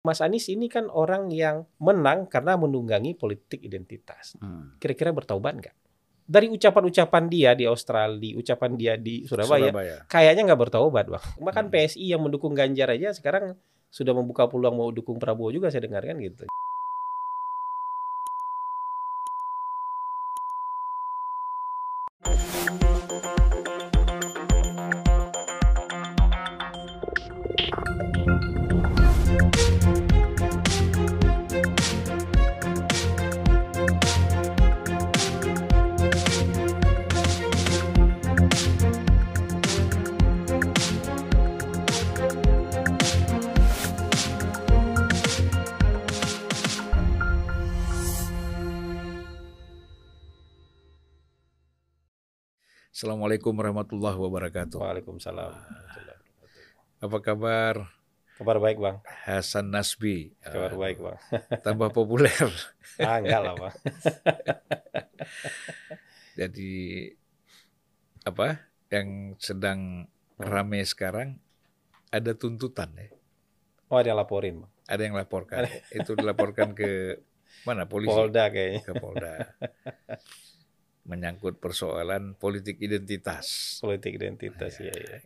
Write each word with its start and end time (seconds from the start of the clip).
Mas 0.00 0.24
Anies 0.24 0.48
ini 0.48 0.72
kan 0.72 0.88
orang 0.88 1.28
yang 1.28 1.68
menang 1.76 2.24
karena 2.24 2.56
menunggangi 2.56 3.12
politik 3.12 3.60
identitas. 3.60 4.32
Hmm. 4.40 4.72
Kira-kira 4.80 5.12
bertaubat 5.12 5.60
nggak? 5.60 5.76
Dari 6.30 6.46
ucapan-ucapan 6.48 7.24
dia 7.28 7.52
di 7.52 7.66
Australia, 7.68 8.38
ucapan 8.38 8.70
dia 8.78 8.94
di 8.96 9.26
Surabaya, 9.26 9.68
Surabaya. 9.68 9.96
kayaknya 10.08 10.42
nggak 10.48 10.60
bertaubat, 10.62 11.04
bang. 11.10 11.24
Bahkan 11.36 11.64
Hmm. 11.68 11.74
PSI 11.74 12.06
yang 12.06 12.22
mendukung 12.24 12.56
Ganjar 12.56 12.88
aja 12.88 13.12
sekarang 13.12 13.58
sudah 13.90 14.14
membuka 14.16 14.46
peluang 14.46 14.78
mau 14.78 14.88
dukung 14.88 15.18
Prabowo 15.18 15.50
juga 15.52 15.68
saya 15.68 15.84
dengarkan 15.84 16.16
gitu. 16.22 16.46
Assalamualaikum 53.30 53.62
warahmatullahi 53.62 54.18
wabarakatuh. 54.26 54.78
Waalaikumsalam. 54.82 55.54
Apa 56.98 57.18
kabar 57.22 57.86
Kabar 58.34 58.58
baik 58.58 58.82
bang. 58.82 58.98
Hasan 59.22 59.70
Nasbi? 59.70 60.34
Kabar 60.42 60.74
baik 60.74 60.98
bang. 60.98 61.18
Tambah 61.62 61.94
populer. 61.94 62.34
Ah 62.98 63.22
enggak 63.22 63.38
lah 63.38 63.54
bang. 63.54 63.74
Jadi 66.42 66.74
apa 68.26 68.66
yang 68.90 69.38
sedang 69.38 70.10
rame 70.34 70.82
sekarang 70.82 71.38
ada 72.10 72.34
tuntutan 72.34 72.90
ya. 72.98 73.14
Oh 73.94 74.02
ada 74.02 74.10
yang 74.10 74.18
laporin 74.18 74.66
bang. 74.66 74.72
Ada 74.90 75.02
yang 75.06 75.14
laporkan. 75.14 75.70
Itu 76.02 76.18
dilaporkan 76.18 76.74
ke 76.74 77.22
mana 77.62 77.86
polisi? 77.86 78.10
Polda 78.10 78.50
kayaknya. 78.50 78.82
Ke 78.82 78.92
Polda. 78.98 79.54
Menyangkut 81.10 81.58
persoalan 81.58 82.38
politik 82.38 82.78
identitas. 82.78 83.78
Politik 83.82 84.14
identitas 84.14 84.78
ya. 84.78 84.94
ya. 84.94 85.18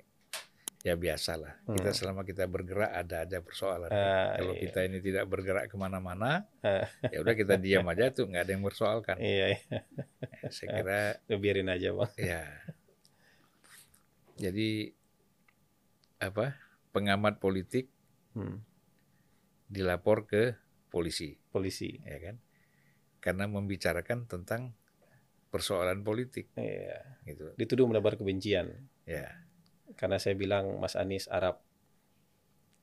Ya 0.81 0.95
biasalah. 0.97 1.65
Kita 1.65 1.93
Hmm. 1.93 1.97
selama 1.97 2.23
kita 2.25 2.45
bergerak 2.45 2.89
ada 2.89 3.25
aja 3.25 3.41
persoalan. 3.41 3.89
Ah, 3.89 4.37
Kalau 4.37 4.53
iya. 4.53 4.63
kita 4.65 4.81
ini 4.85 5.01
tidak 5.01 5.25
bergerak 5.27 5.69
ke 5.69 5.77
mana-mana, 5.77 6.45
Ah. 6.61 6.85
ya 7.09 7.21
udah 7.21 7.33
kita 7.33 7.57
diam 7.57 7.85
aja 7.85 8.09
tuh 8.11 8.29
nggak 8.29 8.43
ada 8.43 8.53
yang 8.53 8.61
mempersoalkan. 8.61 9.17
Iya, 9.17 9.47
iya. 9.57 9.81
Saya 10.49 10.69
kira 10.75 11.01
Udah 11.25 11.39
biarin 11.41 11.69
aja 11.69 11.89
bang. 11.89 12.13
ya. 12.33 12.45
Jadi 14.37 14.91
apa 16.19 16.57
pengamat 16.91 17.39
politik 17.39 17.89
Hmm. 18.35 18.61
dilapor 19.67 20.27
ke 20.27 20.59
polisi, 20.91 21.39
Polisi. 21.49 21.97
ya 22.03 22.19
kan? 22.21 22.37
Karena 23.19 23.47
membicarakan 23.47 24.27
tentang 24.27 24.77
persoalan 25.55 26.03
politik, 26.03 26.51
Iya. 26.59 26.99
gitu. 27.25 27.55
Dituduh 27.55 27.87
menebar 27.87 28.19
kebencian. 28.19 28.75
Ya, 29.07 29.31
Karena 29.95 30.19
saya 30.19 30.35
bilang 30.35 30.83
Mas 30.83 30.99
Anies 30.99 31.31
Arab. 31.31 31.63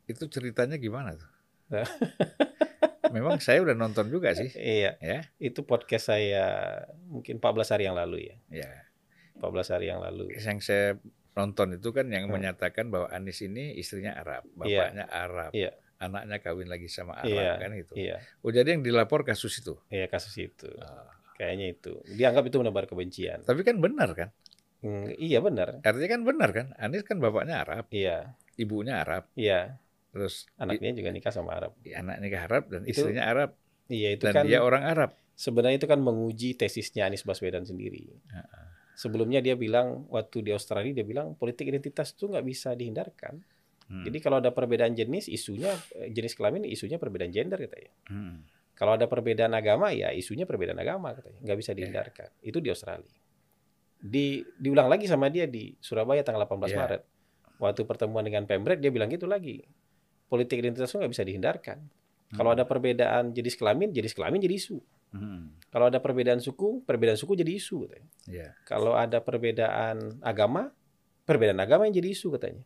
itu 0.07 0.23
ceritanya 0.27 0.75
gimana 0.75 1.15
tuh? 1.15 1.31
Memang 3.11 3.39
saya 3.39 3.59
udah 3.59 3.75
nonton 3.75 4.07
juga 4.07 4.31
sih, 4.31 4.47
Iya. 4.51 4.95
ya, 4.97 5.19
Itu 5.37 5.63
podcast 5.63 6.07
saya 6.09 6.43
mungkin 7.05 7.43
14 7.43 7.67
hari 7.69 7.83
yang 7.85 7.95
lalu 7.95 8.31
ya. 8.31 8.35
ya. 8.63 8.71
14 9.35 9.67
hari 9.69 9.85
yang 9.87 9.99
lalu. 9.99 10.31
Yang 10.31 10.59
saya 10.63 10.87
nonton 11.31 11.75
itu 11.75 11.91
kan 11.91 12.07
yang 12.07 12.27
Hmm. 12.27 12.39
menyatakan 12.39 12.87
bahwa 12.87 13.07
Anies 13.09 13.39
ini 13.41 13.75
istrinya 13.75 14.15
Arab, 14.15 14.47
Iya. 14.63 14.79
bapaknya 14.87 15.05
Arab, 15.07 15.51
Iya. 15.51 15.71
anaknya 15.97 16.37
kawin 16.39 16.67
lagi 16.67 16.87
sama 16.87 17.19
Arab 17.19 17.31
Iya. 17.35 17.51
kan 17.55 17.69
gitu. 17.75 17.93
Iya. 17.95 18.15
Oh 18.43 18.51
jadi 18.51 18.67
yang 18.75 18.83
dilapor 18.83 19.23
kasus 19.23 19.59
itu. 19.59 19.75
Iya 19.87 20.07
kasus 20.07 20.35
itu. 20.37 20.67
Ah. 20.79 21.11
Kayaknya 21.41 21.67
itu. 21.73 21.93
Dianggap 22.05 22.43
itu 22.45 22.55
menebar 22.61 22.85
kebencian. 22.85 23.41
Tapi 23.41 23.65
kan 23.65 23.81
benar 23.81 24.13
kan? 24.13 24.29
Hmm, 24.85 25.09
iya 25.17 25.41
benar. 25.41 25.81
Artinya 25.81 26.09
kan 26.11 26.21
benar 26.21 26.49
kan? 26.53 26.67
Anies 26.77 27.01
kan 27.01 27.17
bapaknya 27.17 27.65
Arab, 27.65 27.89
Iya. 27.89 28.37
ibunya 28.57 29.01
Arab, 29.01 29.25
Iya. 29.33 29.81
terus 30.09 30.45
Anaknya 30.55 30.93
juga 30.93 31.09
nikah 31.09 31.29
sama 31.29 31.57
Arab. 31.57 31.73
anaknya 31.81 32.27
ke 32.27 32.39
Arab 32.39 32.63
dan 32.67 32.81
Itu 32.85 33.01
istrinya 33.01 33.25
Arab 33.25 33.57
Iya 33.87 34.09
itu 34.13 34.23
dan 34.23 34.33
kan 34.33 34.43
dia 34.45 34.61
orang 34.61 34.85
Arab. 34.85 35.17
sebenarnya 35.33 35.81
itu 35.81 35.89
kan 35.89 35.97
menguji 35.97 36.53
tesisnya 36.53 37.05
Anies 37.05 37.21
Baswedan 37.21 37.65
sendiri. 37.65 38.13
Sebelumnya 38.93 39.41
dia 39.41 39.57
bilang 39.57 40.05
waktu 40.07 40.41
di 40.41 40.51
Australia 40.51 40.93
dia 40.93 41.01
bilang 41.01 41.33
politik 41.33 41.65
identitas 41.65 42.13
itu 42.13 42.29
nggak 42.29 42.45
bisa 42.45 42.69
dihindarkan. 42.71 43.41
Hmm. 43.85 44.05
Jadi 44.05 44.17
kalau 44.17 44.37
ada 44.37 44.49
perbedaan 44.49 44.93
jenis 44.93 45.25
isunya 45.27 45.73
eh, 45.97 46.09
jenis 46.09 46.33
kelamin 46.33 46.63
isunya 46.63 46.95
perbedaan 46.95 47.29
gender 47.29 47.57
katanya. 47.59 47.91
Hmm. 48.07 48.45
Kalau 48.81 48.97
ada 48.97 49.05
perbedaan 49.05 49.53
agama 49.53 49.93
ya 49.93 50.09
isunya 50.09 50.49
perbedaan 50.49 50.81
agama 50.81 51.13
katanya. 51.13 51.37
Nggak 51.45 51.53
Iya. 51.53 51.61
bisa 51.61 51.71
dihindarkan. 51.77 52.29
Itu 52.41 52.57
di 52.57 52.73
Australia. 52.73 53.13
Di 54.01 54.41
diulang 54.57 54.89
lagi 54.89 55.05
sama 55.05 55.29
dia 55.29 55.45
di 55.45 55.77
Surabaya 55.77 56.25
tanggal 56.25 56.49
18 56.49 56.73
Iya. 56.73 56.77
Maret. 56.81 57.01
Waktu 57.61 57.81
pertemuan 57.85 58.25
dengan 58.25 58.49
Pemret 58.49 58.81
dia 58.81 58.89
bilang 58.89 59.13
gitu 59.13 59.29
lagi. 59.29 59.61
Politik 60.25 60.65
identitas 60.65 60.89
itu 60.89 60.97
nggak 60.97 61.13
bisa 61.13 61.21
dihindarkan. 61.21 61.77
Kalau 62.31 62.55
ada 62.55 62.63
perbedaan 62.63 63.35
jenis 63.35 63.53
kelamin, 63.53 63.91
jenis 63.91 64.15
kelamin 64.15 64.39
jadi 64.41 64.55
isu. 64.55 64.79
Hmm. 65.11 65.51
Kalau 65.67 65.91
ada 65.91 65.99
perbedaan 65.99 66.39
suku, 66.39 66.81
perbedaan 66.87 67.19
suku 67.19 67.35
jadi 67.35 67.51
isu 67.53 67.85
katanya. 67.85 68.07
Ya. 68.25 68.47
Kalau 68.63 68.95
ada 68.95 69.19
perbedaan 69.19 70.17
agama, 70.23 70.71
perbedaan 71.27 71.59
agama 71.59 71.83
yang 71.85 71.93
jadi 71.93 72.09
isu 72.15 72.31
katanya. 72.33 72.63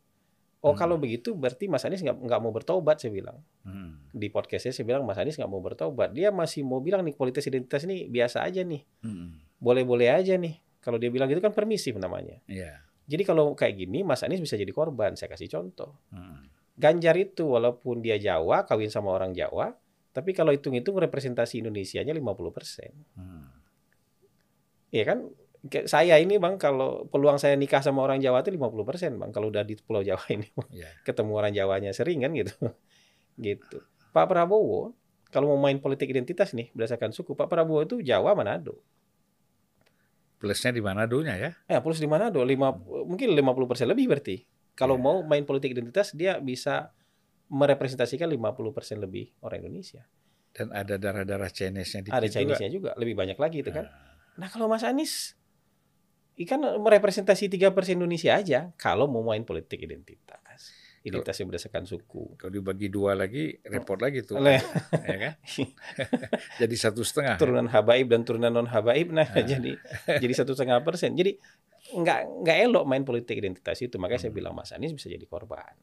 Oh 0.65 0.73
Hmm. 0.73 0.79
kalau 0.81 0.97
begitu 0.97 1.37
berarti 1.37 1.69
Mas 1.69 1.85
Anies 1.85 2.01
nggak 2.01 2.25
nggak 2.25 2.41
mau 2.41 2.49
bertobat 2.49 2.97
saya 2.97 3.13
bilang 3.13 3.37
Hmm. 3.61 4.01
di 4.09 4.33
podcastnya 4.33 4.73
saya 4.73 4.81
bilang 4.83 5.05
Mas 5.05 5.21
Anies 5.21 5.37
nggak 5.37 5.45
mau 5.45 5.61
bertobat. 5.61 6.09
Dia 6.11 6.33
masih 6.33 6.65
mau 6.65 6.81
bilang 6.81 7.05
nih 7.05 7.13
politik 7.13 7.45
identitas 7.45 7.85
ini 7.85 8.09
biasa 8.09 8.41
aja 8.41 8.65
nih, 8.65 8.81
Hmm. 9.05 9.37
boleh-boleh 9.61 10.09
aja 10.09 10.33
nih. 10.35 10.57
Kalau 10.81 10.97
dia 10.97 11.13
bilang 11.13 11.29
gitu 11.29 11.37
kan 11.37 11.53
permisif 11.53 11.93
namanya. 11.97 12.41
Ya. 12.49 12.81
Jadi 13.05 13.21
kalau 13.21 13.53
kayak 13.53 13.77
gini 13.77 14.01
Mas 14.01 14.25
Anies 14.25 14.41
bisa 14.41 14.57
jadi 14.57 14.69
korban. 14.69 15.13
Saya 15.13 15.29
kasih 15.29 15.45
contoh. 15.47 16.01
Hmm. 16.09 16.49
Ganjar 16.75 17.13
itu 17.15 17.45
walaupun 17.45 18.01
dia 18.01 18.17
Jawa, 18.17 18.65
kawin 18.65 18.89
sama 18.89 19.13
orang 19.13 19.31
Jawa, 19.31 19.77
tapi 20.11 20.33
kalau 20.33 20.49
hitung-hitung 20.49 20.97
representasi 20.97 21.61
Indonesianya 21.61 22.11
50%. 22.11 22.89
Hmm. 23.13 23.53
Iya 24.89 25.03
kan? 25.05 25.19
Kayak 25.65 25.87
Saya 25.87 26.15
ini 26.17 26.37
Bang 26.37 26.55
kalau 26.55 27.09
peluang 27.09 27.35
saya 27.35 27.57
nikah 27.57 27.81
sama 27.81 28.01
orang 28.01 28.21
Jawa 28.21 28.45
itu 28.45 28.53
50% 28.53 29.17
Bang 29.17 29.33
kalau 29.33 29.49
udah 29.49 29.61
di 29.61 29.73
Pulau 29.75 30.01
Jawa 30.01 30.21
ini 30.35 30.45
Ya. 30.69 30.89
ketemu 31.01 31.31
orang 31.33 31.51
Jawanya 31.51 31.89
sering 31.89 32.21
kan 32.21 32.31
gitu. 32.31 32.53
gitu. 33.37 33.81
Pak 34.11 34.25
Prabowo 34.25 34.93
kalau 35.27 35.51
mau 35.51 35.59
main 35.59 35.77
politik 35.77 36.07
identitas 36.07 36.53
nih 36.53 36.71
berdasarkan 36.71 37.11
suku, 37.11 37.33
Pak 37.33 37.49
Prabowo 37.49 37.81
itu 37.81 37.99
Jawa 37.99 38.31
Manado. 38.31 38.79
Plusnya 40.35 40.69
di 40.69 40.79
Manadonya 40.79 41.35
ya. 41.35 41.51
Eh, 41.65 41.79
plus 41.79 41.97
di 41.97 42.05
Manado 42.05 42.43
lima 42.43 42.71
mungkin 43.03 43.31
50% 43.31 43.87
lebih 43.87 44.05
berarti. 44.07 44.45
Kalau 44.71 44.95
Ya. 44.95 45.01
mau 45.01 45.17
main 45.23 45.43
politik 45.43 45.71
identitas 45.71 46.11
dia 46.11 46.37
bisa 46.37 46.91
merepresentasikan 47.47 48.27
50% 48.27 48.99
lebih 48.99 49.31
orang 49.39 49.63
Indonesia. 49.63 50.03
Dan 50.51 50.71
ada 50.71 50.95
darah-darah 50.95 51.49
Chinese-nya 51.49 51.99
dikit 52.01 52.15
Ada 52.15 52.27
juga. 52.27 52.35
Chinese-nya 52.35 52.69
juga, 52.69 52.89
lebih 52.95 53.15
banyak 53.15 53.35
lagi 53.35 53.59
itu 53.59 53.71
kan. 53.71 53.87
Ah. 53.87 54.15
Nah 54.35 54.47
kalau 54.47 54.67
Mas 54.67 54.83
Anies 54.83 55.35
ikan 56.37 56.59
merepresentasi 56.77 57.47
3% 57.47 57.71
Indonesia 57.93 58.35
aja 58.35 58.71
kalau 58.75 59.07
mau 59.07 59.23
main 59.23 59.41
politik 59.41 59.79
identitas. 59.79 60.75
Identitasnya 60.99 61.45
berdasarkan 61.45 61.85
suku. 61.85 62.33
Kalau 62.33 62.49
dibagi 62.49 62.89
dua 62.89 63.13
lagi, 63.13 63.53
repot 63.61 63.93
lagi 63.95 64.25
tuh. 64.25 64.41
Oleh- 64.41 64.57
ya 65.05 65.17
kan? 65.21 65.33
Jadi 66.61 66.75
satu 66.75 67.05
setengah. 67.05 67.37
Turunan 67.37 67.69
habaib 67.69 68.09
dan 68.09 68.25
turunan 68.25 68.49
non 68.49 68.65
habaib 68.65 69.13
nah 69.13 69.21
Ah. 69.23 69.45
jadi 69.45 69.77
jadi 70.23 70.33
satu 70.33 70.51
setengah 70.51 70.81
persen. 70.81 71.13
Jadi 71.13 71.37
nggak 71.93 72.41
nggak 72.41 72.57
elok 72.65 72.83
main 72.83 73.05
politik 73.05 73.37
identitas 73.37 73.77
itu. 73.79 73.95
Makanya 73.95 74.17
saya 74.19 74.31
Hmm. 74.33 74.39
bilang 74.41 74.53
Mas 74.53 74.73
Anies 74.73 74.91
bisa 74.91 75.05
jadi 75.05 75.21
korban. 75.23 75.77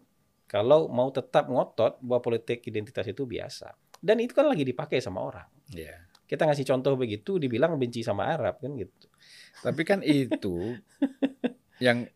Kalau 0.45 0.91
mau 0.91 1.09
tetap 1.09 1.47
ngotot 1.47 2.03
bahwa 2.03 2.19
politik 2.21 2.67
identitas 2.67 3.07
itu 3.07 3.23
biasa. 3.23 3.71
Dan 3.97 4.19
itu 4.19 4.35
kan 4.35 4.45
lagi 4.45 4.67
dipakai 4.67 4.99
sama 4.99 5.23
orang. 5.23 5.47
Ya. 5.71 6.03
Kita 6.27 6.45
ngasih 6.45 6.67
contoh 6.67 6.99
begitu 6.99 7.39
dibilang 7.39 7.79
benci 7.79 8.03
sama 8.03 8.27
Arab 8.27 8.59
kan 8.59 8.75
gitu. 8.75 9.07
Tapi 9.63 9.83
kan 9.87 10.03
itu 10.03 10.77
yang 11.79 12.11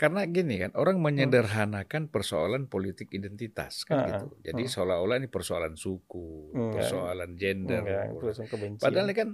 karena 0.00 0.26
gini 0.26 0.58
kan 0.58 0.74
orang 0.74 0.98
menyederhanakan 0.98 2.10
persoalan 2.10 2.66
politik 2.66 3.14
identitas 3.14 3.86
kan 3.86 3.96
Ah, 4.02 4.06
gitu. 4.10 4.26
Jadi 4.42 4.66
hmm. 4.66 4.72
seolah-olah 4.72 5.16
ini 5.22 5.28
persoalan 5.30 5.78
suku, 5.78 6.50
Enggak. 6.50 6.74
persoalan 6.82 7.30
gender. 7.38 7.82
Langsung 8.18 8.50
kebencian. 8.50 8.82
Padahal 8.82 9.06
ini 9.06 9.14
kan 9.14 9.30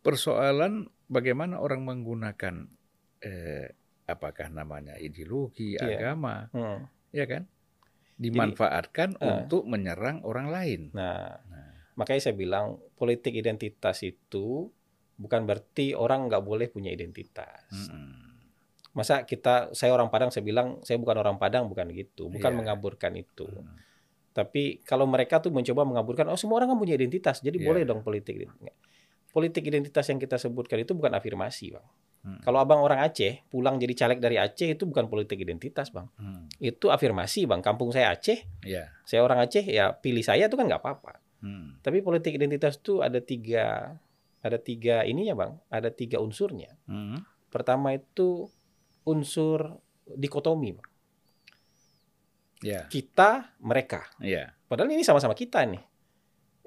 persoalan 0.00 0.88
bagaimana 1.10 1.60
orang 1.60 1.84
menggunakan 1.84 2.64
eh, 3.20 3.68
apakah 4.08 4.48
namanya 4.48 4.96
ideologi, 4.96 5.76
Iya. 5.76 6.00
agama, 6.00 6.48
Hmm. 6.56 6.88
ya 7.12 7.28
kan? 7.28 7.44
dimanfaatkan 8.20 9.16
Jadi, 9.16 9.24
untuk 9.24 9.64
uh, 9.64 9.68
menyerang 9.68 10.20
orang 10.28 10.52
lain. 10.52 10.80
Nah, 10.92 11.40
nah, 11.48 11.72
makanya 11.96 12.28
saya 12.28 12.36
bilang 12.36 12.76
politik 13.00 13.32
identitas 13.32 14.04
itu 14.04 14.68
bukan 15.20 15.44
berarti 15.44 15.92
orang 15.92 16.32
nggak 16.32 16.40
boleh 16.40 16.72
punya 16.72 16.88
identitas. 16.88 17.68
Hmm. 17.68 18.16
Masa 18.96 19.28
kita, 19.28 19.70
saya 19.76 19.92
orang 19.92 20.08
Padang, 20.08 20.32
saya 20.32 20.42
bilang 20.42 20.80
saya 20.80 20.96
bukan 20.96 21.20
orang 21.20 21.36
Padang, 21.36 21.68
bukan 21.68 21.92
gitu, 21.92 22.32
bukan 22.32 22.50
yeah. 22.50 22.58
mengaburkan 22.58 23.12
itu. 23.14 23.46
Hmm. 23.46 23.76
Tapi 24.32 24.80
kalau 24.82 25.04
mereka 25.04 25.44
tuh 25.44 25.52
mencoba 25.52 25.84
mengaburkan, 25.84 26.26
oh 26.32 26.40
semua 26.40 26.58
orang 26.64 26.72
kan 26.72 26.78
punya 26.80 26.96
identitas, 26.96 27.44
jadi 27.44 27.60
yeah. 27.60 27.68
boleh 27.68 27.82
dong 27.84 28.00
politik. 28.00 28.48
Politik 29.30 29.62
identitas 29.62 30.10
yang 30.10 30.18
kita 30.18 30.42
sebutkan 30.42 30.82
itu 30.82 30.90
bukan 30.96 31.14
afirmasi, 31.14 31.76
bang. 31.76 31.86
Hmm. 32.20 32.40
Kalau 32.44 32.58
abang 32.60 32.82
orang 32.84 33.00
Aceh 33.00 33.46
pulang 33.48 33.80
jadi 33.80 33.94
caleg 33.96 34.18
dari 34.20 34.36
Aceh 34.36 34.76
itu 34.76 34.84
bukan 34.84 35.06
politik 35.06 35.38
identitas 35.38 35.94
bang, 35.94 36.10
hmm. 36.18 36.58
itu 36.58 36.90
afirmasi 36.90 37.46
bang. 37.46 37.62
Kampung 37.62 37.94
saya 37.94 38.10
Aceh, 38.10 38.42
yeah. 38.66 38.90
saya 39.06 39.22
orang 39.22 39.38
Aceh 39.38 39.62
ya 39.62 39.94
pilih 39.94 40.24
saya 40.26 40.50
itu 40.50 40.56
kan 40.58 40.66
nggak 40.66 40.82
apa-apa. 40.82 41.22
Hmm. 41.40 41.78
Tapi 41.80 42.02
politik 42.02 42.34
identitas 42.36 42.76
itu 42.76 43.00
ada 43.06 43.22
tiga, 43.22 43.96
ada 44.40 44.56
tiga 44.56 45.04
ininya 45.04 45.36
bang, 45.36 45.52
ada 45.68 45.88
tiga 45.92 46.18
unsurnya. 46.20 46.72
Hmm. 46.88 47.20
Pertama 47.52 47.92
itu 47.92 48.48
unsur 49.04 49.80
dikotomi 50.08 50.76
bang. 50.76 50.88
Yeah. 52.60 52.84
Kita 52.92 53.56
mereka. 53.60 54.04
Yeah. 54.20 54.52
Padahal 54.68 54.92
ini 54.92 55.04
sama-sama 55.04 55.32
kita 55.32 55.64
nih. 55.64 55.82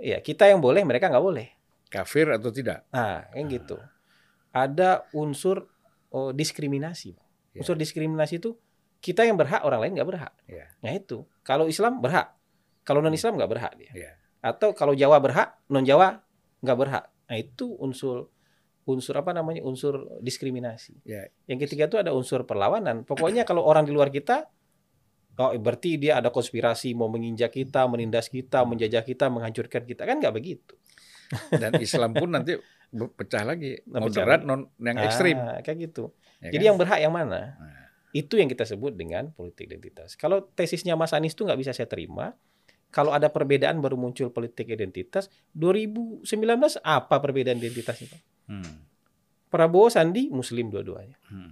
Ya 0.01 0.17
kita 0.21 0.49
yang 0.49 0.57
boleh 0.57 0.81
mereka 0.81 1.09
nggak 1.09 1.21
boleh. 1.21 1.47
Kafir 1.93 2.25
atau 2.33 2.49
tidak? 2.49 2.89
Nah, 2.89 3.29
kan 3.29 3.45
ah. 3.45 3.49
gitu 3.53 3.77
ada 4.53 5.09
unsur 5.11 5.65
oh, 6.13 6.29
diskriminasi. 6.31 7.17
Yeah. 7.51 7.65
Unsur 7.65 7.75
diskriminasi 7.75 8.37
itu 8.37 8.55
kita 9.03 9.25
yang 9.25 9.35
berhak 9.35 9.65
orang 9.65 9.83
lain 9.83 9.97
nggak 9.97 10.07
berhak. 10.07 10.33
Yeah. 10.45 10.69
Nah 10.85 10.93
itu 10.93 11.25
kalau 11.41 11.65
Islam 11.65 11.99
berhak, 11.99 12.31
kalau 12.85 13.01
non 13.01 13.11
Islam 13.11 13.35
nggak 13.35 13.51
berhak 13.51 13.73
dia. 13.75 13.91
Yeah. 13.91 14.15
Atau 14.39 14.77
kalau 14.77 14.93
Jawa 14.93 15.17
berhak, 15.19 15.57
non 15.67 15.83
Jawa 15.83 16.21
nggak 16.61 16.77
berhak. 16.77 17.05
Nah 17.33 17.41
itu 17.41 17.74
unsur 17.81 18.30
unsur 18.85 19.15
apa 19.18 19.33
namanya 19.33 19.65
unsur 19.65 20.21
diskriminasi. 20.21 21.01
Yeah. 21.01 21.33
Yang 21.50 21.65
ketiga 21.65 21.89
itu 21.89 21.97
ada 21.97 22.13
unsur 22.13 22.45
perlawanan. 22.45 23.09
Pokoknya 23.09 23.41
kalau 23.41 23.65
orang 23.65 23.89
di 23.89 23.95
luar 23.95 24.13
kita, 24.13 24.45
oh 25.41 25.51
berarti 25.57 25.97
dia 25.97 26.21
ada 26.21 26.30
konspirasi 26.30 26.94
mau 26.94 27.09
menginjak 27.09 27.57
kita, 27.57 27.89
menindas 27.89 28.30
kita, 28.30 28.62
menjajah 28.68 29.01
kita, 29.01 29.33
menghancurkan 29.33 29.81
kita 29.88 30.06
kan 30.06 30.21
nggak 30.21 30.35
begitu. 30.35 30.77
Dan 31.50 31.74
Islam 31.81 32.13
pun 32.13 32.30
nanti 32.30 32.53
pecah 32.94 33.44
lagi 33.44 33.81
nah, 33.89 34.00
moderat 34.06 34.45
non 34.45 34.69
yang 34.77 34.97
ah, 35.01 35.06
ekstrim 35.09 35.38
kayak 35.65 35.77
gitu 35.89 36.13
ya 36.38 36.53
jadi 36.53 36.63
kan? 36.63 36.69
yang 36.69 36.77
berhak 36.77 37.00
yang 37.01 37.13
mana 37.13 37.57
nah. 37.57 37.89
itu 38.13 38.38
yang 38.38 38.45
kita 38.45 38.69
sebut 38.69 38.94
dengan 38.94 39.33
politik 39.33 39.65
identitas 39.65 40.13
kalau 40.13 40.45
tesisnya 40.53 40.94
Mas 40.94 41.12
Anies 41.12 41.33
itu 41.33 41.41
nggak 41.41 41.57
bisa 41.57 41.74
saya 41.74 41.89
terima 41.89 42.38
kalau 42.94 43.10
ada 43.10 43.28
perbedaan 43.34 43.81
baru 43.81 43.98
muncul 43.98 44.30
politik 44.30 44.69
identitas 44.69 45.28
2019 45.57 46.30
apa 46.86 47.16
perbedaan 47.18 47.57
identitas 47.57 47.98
itu 48.06 48.18
hmm. 48.48 48.94
Prabowo 49.50 49.90
Sandi 49.90 50.30
Muslim 50.30 50.69
dua-duanya 50.69 51.18
hmm. 51.34 51.51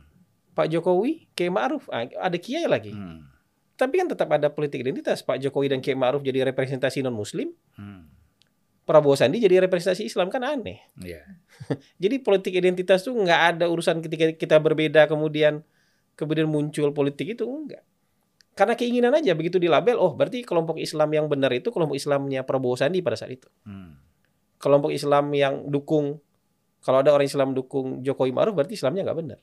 Pak 0.53 0.69
Jokowi 0.69 1.33
Kiai 1.33 1.49
Ma'ruf 1.49 1.89
ah, 1.89 2.05
ada 2.05 2.37
Kiai 2.37 2.69
lagi 2.69 2.93
hmm. 2.93 3.19
tapi 3.73 3.97
kan 3.97 4.07
tetap 4.07 4.29
ada 4.29 4.53
politik 4.53 4.85
identitas 4.85 5.25
Pak 5.25 5.41
Jokowi 5.41 5.73
dan 5.73 5.81
Kiai 5.81 5.97
Ma'ruf 5.97 6.21
jadi 6.21 6.45
representasi 6.45 7.01
non 7.01 7.17
Muslim 7.17 7.49
hmm 7.75 8.21
Prabowo 8.81 9.13
Sandi 9.13 9.37
jadi 9.37 9.61
representasi 9.63 10.09
Islam 10.09 10.33
kan 10.33 10.41
aneh. 10.41 10.81
Yeah. 10.97 11.23
jadi 12.03 12.17
politik 12.19 12.57
identitas 12.57 13.05
tuh 13.05 13.13
nggak 13.13 13.55
ada 13.55 13.65
urusan 13.69 14.01
ketika 14.01 14.33
kita 14.33 14.57
berbeda 14.57 15.05
kemudian 15.05 15.61
kemudian 16.17 16.49
muncul 16.49 16.89
politik 16.91 17.37
itu 17.37 17.45
enggak. 17.45 17.85
Karena 18.61 18.77
keinginan 18.77 19.17
aja 19.17 19.33
begitu 19.33 19.57
dilabel, 19.57 19.97
oh 19.97 20.13
berarti 20.13 20.45
kelompok 20.45 20.77
Islam 20.77 21.09
yang 21.09 21.25
benar 21.25 21.49
itu 21.49 21.73
kelompok 21.73 21.97
Islamnya 21.97 22.45
Prabowo 22.45 22.77
Sandi 22.77 23.01
pada 23.01 23.17
saat 23.17 23.33
itu. 23.33 23.49
Hmm. 23.65 23.97
Kelompok 24.61 24.93
Islam 24.93 25.33
yang 25.33 25.65
dukung 25.65 26.21
kalau 26.85 27.01
ada 27.01 27.09
orang 27.09 27.25
Islam 27.25 27.57
dukung 27.57 28.05
Jokowi 28.05 28.29
Maruf 28.29 28.53
berarti 28.53 28.77
Islamnya 28.77 29.09
nggak 29.09 29.17
benar. 29.17 29.39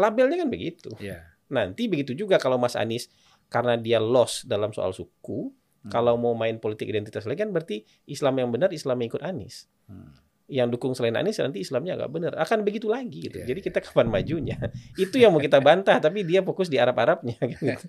Labelnya 0.00 0.40
kan 0.40 0.48
begitu. 0.48 0.88
Yeah. 0.96 1.36
Nanti 1.52 1.84
begitu 1.92 2.16
juga 2.16 2.40
kalau 2.40 2.56
Mas 2.56 2.80
Anies 2.80 3.12
karena 3.52 3.76
dia 3.76 4.00
loss 4.00 4.48
dalam 4.48 4.72
soal 4.72 4.96
suku, 4.96 5.52
Hmm. 5.80 5.88
Kalau 5.88 6.20
mau 6.20 6.36
main 6.36 6.60
politik 6.60 6.92
identitas 6.92 7.24
lagi 7.24 7.40
kan 7.40 7.56
berarti 7.56 7.88
Islam 8.04 8.36
yang 8.36 8.52
benar 8.52 8.68
Islam 8.68 9.00
yang 9.00 9.08
ikut 9.16 9.24
Anies. 9.24 9.64
Hmm. 9.88 10.12
Yang 10.50 10.68
dukung 10.74 10.92
selain 10.98 11.14
Anies 11.14 11.38
nanti 11.38 11.62
Islamnya 11.62 11.94
agak 11.94 12.10
benar. 12.10 12.32
Akan 12.42 12.66
begitu 12.66 12.90
lagi 12.90 13.30
gitu. 13.30 13.38
Yeah, 13.38 13.54
Jadi 13.54 13.60
yeah. 13.62 13.68
kita 13.70 13.78
kapan 13.86 14.06
majunya? 14.10 14.58
Itu 14.98 15.16
yang 15.22 15.30
mau 15.30 15.38
kita 15.38 15.62
bantah 15.62 16.02
tapi 16.02 16.26
dia 16.26 16.42
fokus 16.42 16.66
di 16.66 16.82
Arab-Arabnya 16.82 17.38
kan 17.38 17.48
gitu. 17.54 17.86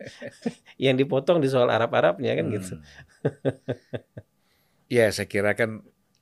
yang 0.77 0.95
dipotong 0.95 1.41
di 1.41 1.49
soal 1.49 1.73
Arab-Arabnya 1.73 2.37
kan 2.37 2.45
gitu. 2.53 2.77
hmm. 2.77 2.81
gitu. 2.85 3.45
Ya, 4.91 5.07
saya 5.09 5.25
kira 5.25 5.55
kan 5.55 5.81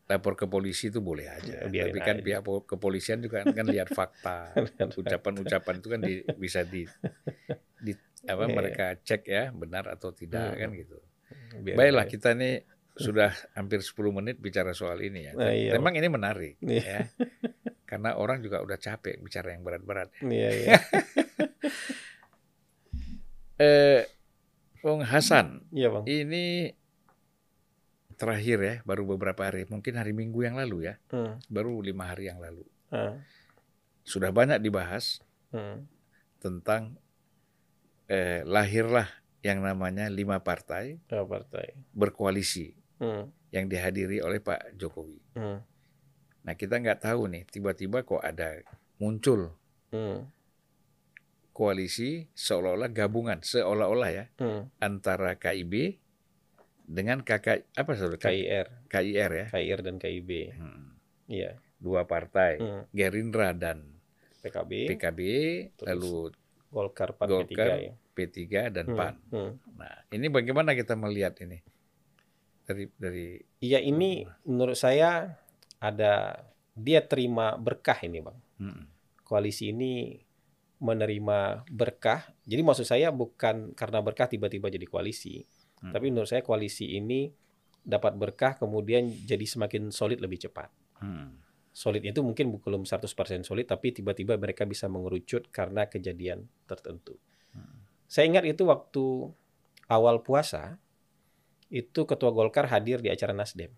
lapor 0.10 0.34
ke 0.34 0.50
polisi 0.50 0.90
itu 0.90 1.06
boleh 1.06 1.30
aja. 1.30 1.70
Ya, 1.70 1.86
Tapi 1.86 2.00
kan 2.02 2.18
aja. 2.18 2.26
pihak 2.26 2.42
kepolisian 2.66 3.22
juga 3.22 3.46
kan 3.46 3.66
lihat 3.78 3.94
fakta, 3.94 4.58
ucapan-ucapan 4.98 5.76
itu 5.78 5.88
kan 5.88 6.02
di, 6.02 6.14
bisa 6.34 6.66
di, 6.66 6.82
di 7.78 7.94
apa 8.26 8.50
yeah. 8.50 8.56
mereka 8.58 8.86
cek 9.06 9.22
ya 9.30 9.54
benar 9.54 9.86
atau 9.86 10.10
tidak 10.10 10.58
hmm. 10.58 10.60
kan 10.66 10.70
gitu. 10.74 10.98
Biar 11.62 11.78
Baiklah 11.78 12.06
ya. 12.10 12.12
kita 12.12 12.30
ini 12.34 12.52
sudah 13.00 13.32
hampir 13.56 13.80
10 13.80 13.96
menit 14.12 14.36
bicara 14.44 14.76
soal 14.76 15.00
ini 15.00 15.32
ya. 15.32 15.34
Nah, 15.34 15.56
iya. 15.56 15.72
Memang 15.80 15.96
ini 15.96 16.08
menarik 16.12 16.60
iya. 16.60 16.84
ya. 16.84 17.00
Karena 17.88 18.20
orang 18.20 18.44
juga 18.44 18.60
udah 18.60 18.76
capek 18.76 19.24
bicara 19.24 19.56
yang 19.56 19.64
berat-berat. 19.64 20.12
Ya. 20.20 20.28
Iya, 20.28 20.50
iya. 20.52 20.78
eh, 23.66 24.02
Bung 24.84 25.04
Hasan, 25.04 25.64
iya, 25.72 25.92
Bang. 25.92 26.04
ini 26.08 26.76
terakhir 28.20 28.60
ya, 28.60 28.76
baru 28.84 29.16
beberapa 29.16 29.48
hari, 29.48 29.64
mungkin 29.68 29.96
hari 29.96 30.12
Minggu 30.12 30.44
yang 30.44 30.60
lalu 30.60 30.92
ya, 30.92 31.00
hmm. 31.12 31.48
baru 31.48 31.80
lima 31.80 32.12
hari 32.12 32.28
yang 32.28 32.44
lalu. 32.44 32.68
Hmm. 32.92 33.24
Sudah 34.04 34.32
banyak 34.32 34.60
dibahas 34.60 35.24
hmm. 35.56 35.88
tentang 36.44 37.00
eh, 38.12 38.44
lahirlah 38.44 39.08
yang 39.40 39.64
namanya 39.64 40.12
lima 40.12 40.44
partai, 40.44 41.00
lima 41.12 41.26
partai. 41.28 41.76
berkoalisi 41.96 42.79
hmm. 43.00 43.24
yang 43.56 43.66
dihadiri 43.66 44.22
oleh 44.22 44.40
Pak 44.44 44.78
Jokowi. 44.78 45.20
Hmm. 45.36 45.60
Nah 46.46 46.54
kita 46.56 46.80
nggak 46.80 47.04
tahu 47.04 47.28
nih 47.32 47.44
tiba-tiba 47.50 48.04
kok 48.04 48.24
ada 48.24 48.60
muncul 49.00 49.56
hmm. 49.96 50.28
koalisi 51.56 52.28
seolah-olah 52.36 52.92
gabungan 52.92 53.40
seolah-olah 53.44 54.10
ya 54.12 54.26
hmm. 54.40 54.80
antara 54.80 55.36
KIB 55.40 56.00
dengan 56.90 57.22
kakak 57.22 57.70
apa 57.78 57.92
saudara 57.94 58.18
KIR 58.18 58.68
KIR 58.90 59.32
ya 59.32 59.46
KIR 59.54 59.80
dan 59.86 59.96
KIB 60.02 60.30
hmm. 60.58 60.88
iya 61.32 61.60
dua 61.80 62.04
partai 62.10 62.60
hmm. 62.60 62.82
Gerindra 62.92 63.56
dan 63.56 63.86
PKB 64.44 64.96
PKB 64.96 65.20
Terus 65.80 65.88
lalu 65.88 66.16
Golkar 66.70 67.18
Pan 67.18 67.28
Golkar, 67.30 67.78
ya 67.82 67.94
P3 68.20 68.68
dan 68.76 68.86
hmm, 68.92 68.98
PAN. 69.00 69.16
Hmm. 69.32 69.52
Nah, 69.80 69.96
ini 70.12 70.28
bagaimana 70.28 70.76
kita 70.76 71.00
melihat 71.00 71.40
ini? 71.40 71.64
Dari 72.70 72.86
dari 72.94 73.42
Iya, 73.66 73.82
ini 73.82 74.22
menurut 74.46 74.78
saya 74.78 75.34
ada 75.82 76.46
dia 76.78 77.02
terima 77.02 77.58
berkah 77.58 77.98
ini, 78.06 78.22
Bang. 78.22 78.38
Hmm. 78.62 78.86
Koalisi 79.26 79.74
ini 79.74 80.14
menerima 80.80 81.68
berkah. 81.68 82.24
Jadi 82.48 82.62
maksud 82.64 82.88
saya 82.88 83.12
bukan 83.12 83.76
karena 83.76 84.00
berkah 84.00 84.32
tiba-tiba 84.32 84.72
jadi 84.72 84.88
koalisi. 84.88 85.44
Hmm. 85.84 85.92
Tapi 85.92 86.08
menurut 86.08 86.32
saya 86.32 86.44
koalisi 86.44 86.96
ini 86.96 87.28
dapat 87.84 88.16
berkah 88.16 88.56
kemudian 88.56 89.12
jadi 89.12 89.44
semakin 89.44 89.92
solid 89.92 90.24
lebih 90.24 90.40
cepat. 90.48 90.72
Hmm. 91.04 91.36
Solid 91.76 92.04
itu 92.04 92.20
mungkin 92.24 92.60
belum 92.60 92.84
100% 92.84 93.12
solid 93.48 93.68
tapi 93.68 93.96
tiba-tiba 93.96 94.36
mereka 94.36 94.68
bisa 94.68 94.92
mengerucut 94.92 95.48
karena 95.52 95.88
kejadian 95.88 96.48
tertentu. 96.68 97.16
Hmm. 97.52 97.84
Saya 98.08 98.28
ingat 98.32 98.48
itu 98.48 98.64
waktu 98.68 99.32
awal 99.92 100.24
puasa, 100.24 100.80
itu 101.70 102.02
Ketua 102.06 102.34
Golkar 102.34 102.66
hadir 102.70 103.00
di 103.00 103.14
acara 103.14 103.32
Nasdem. 103.34 103.70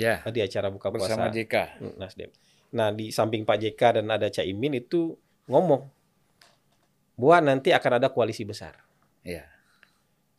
Ya. 0.00 0.24
Di 0.24 0.40
acara 0.40 0.72
buka 0.72 0.88
puasa. 0.88 1.12
Bersama 1.12 1.28
JK. 1.28 1.54
Hmm, 1.80 1.94
Nasdem. 2.00 2.32
Nah, 2.72 2.88
di 2.90 3.12
samping 3.12 3.44
Pak 3.44 3.56
JK 3.60 4.00
dan 4.00 4.06
ada 4.08 4.32
Caimin 4.32 4.80
itu 4.80 5.14
ngomong 5.44 5.86
bahwa 7.20 7.52
nanti 7.52 7.76
akan 7.76 8.00
ada 8.00 8.08
koalisi 8.08 8.48
besar. 8.48 8.80
Ya. 9.20 9.44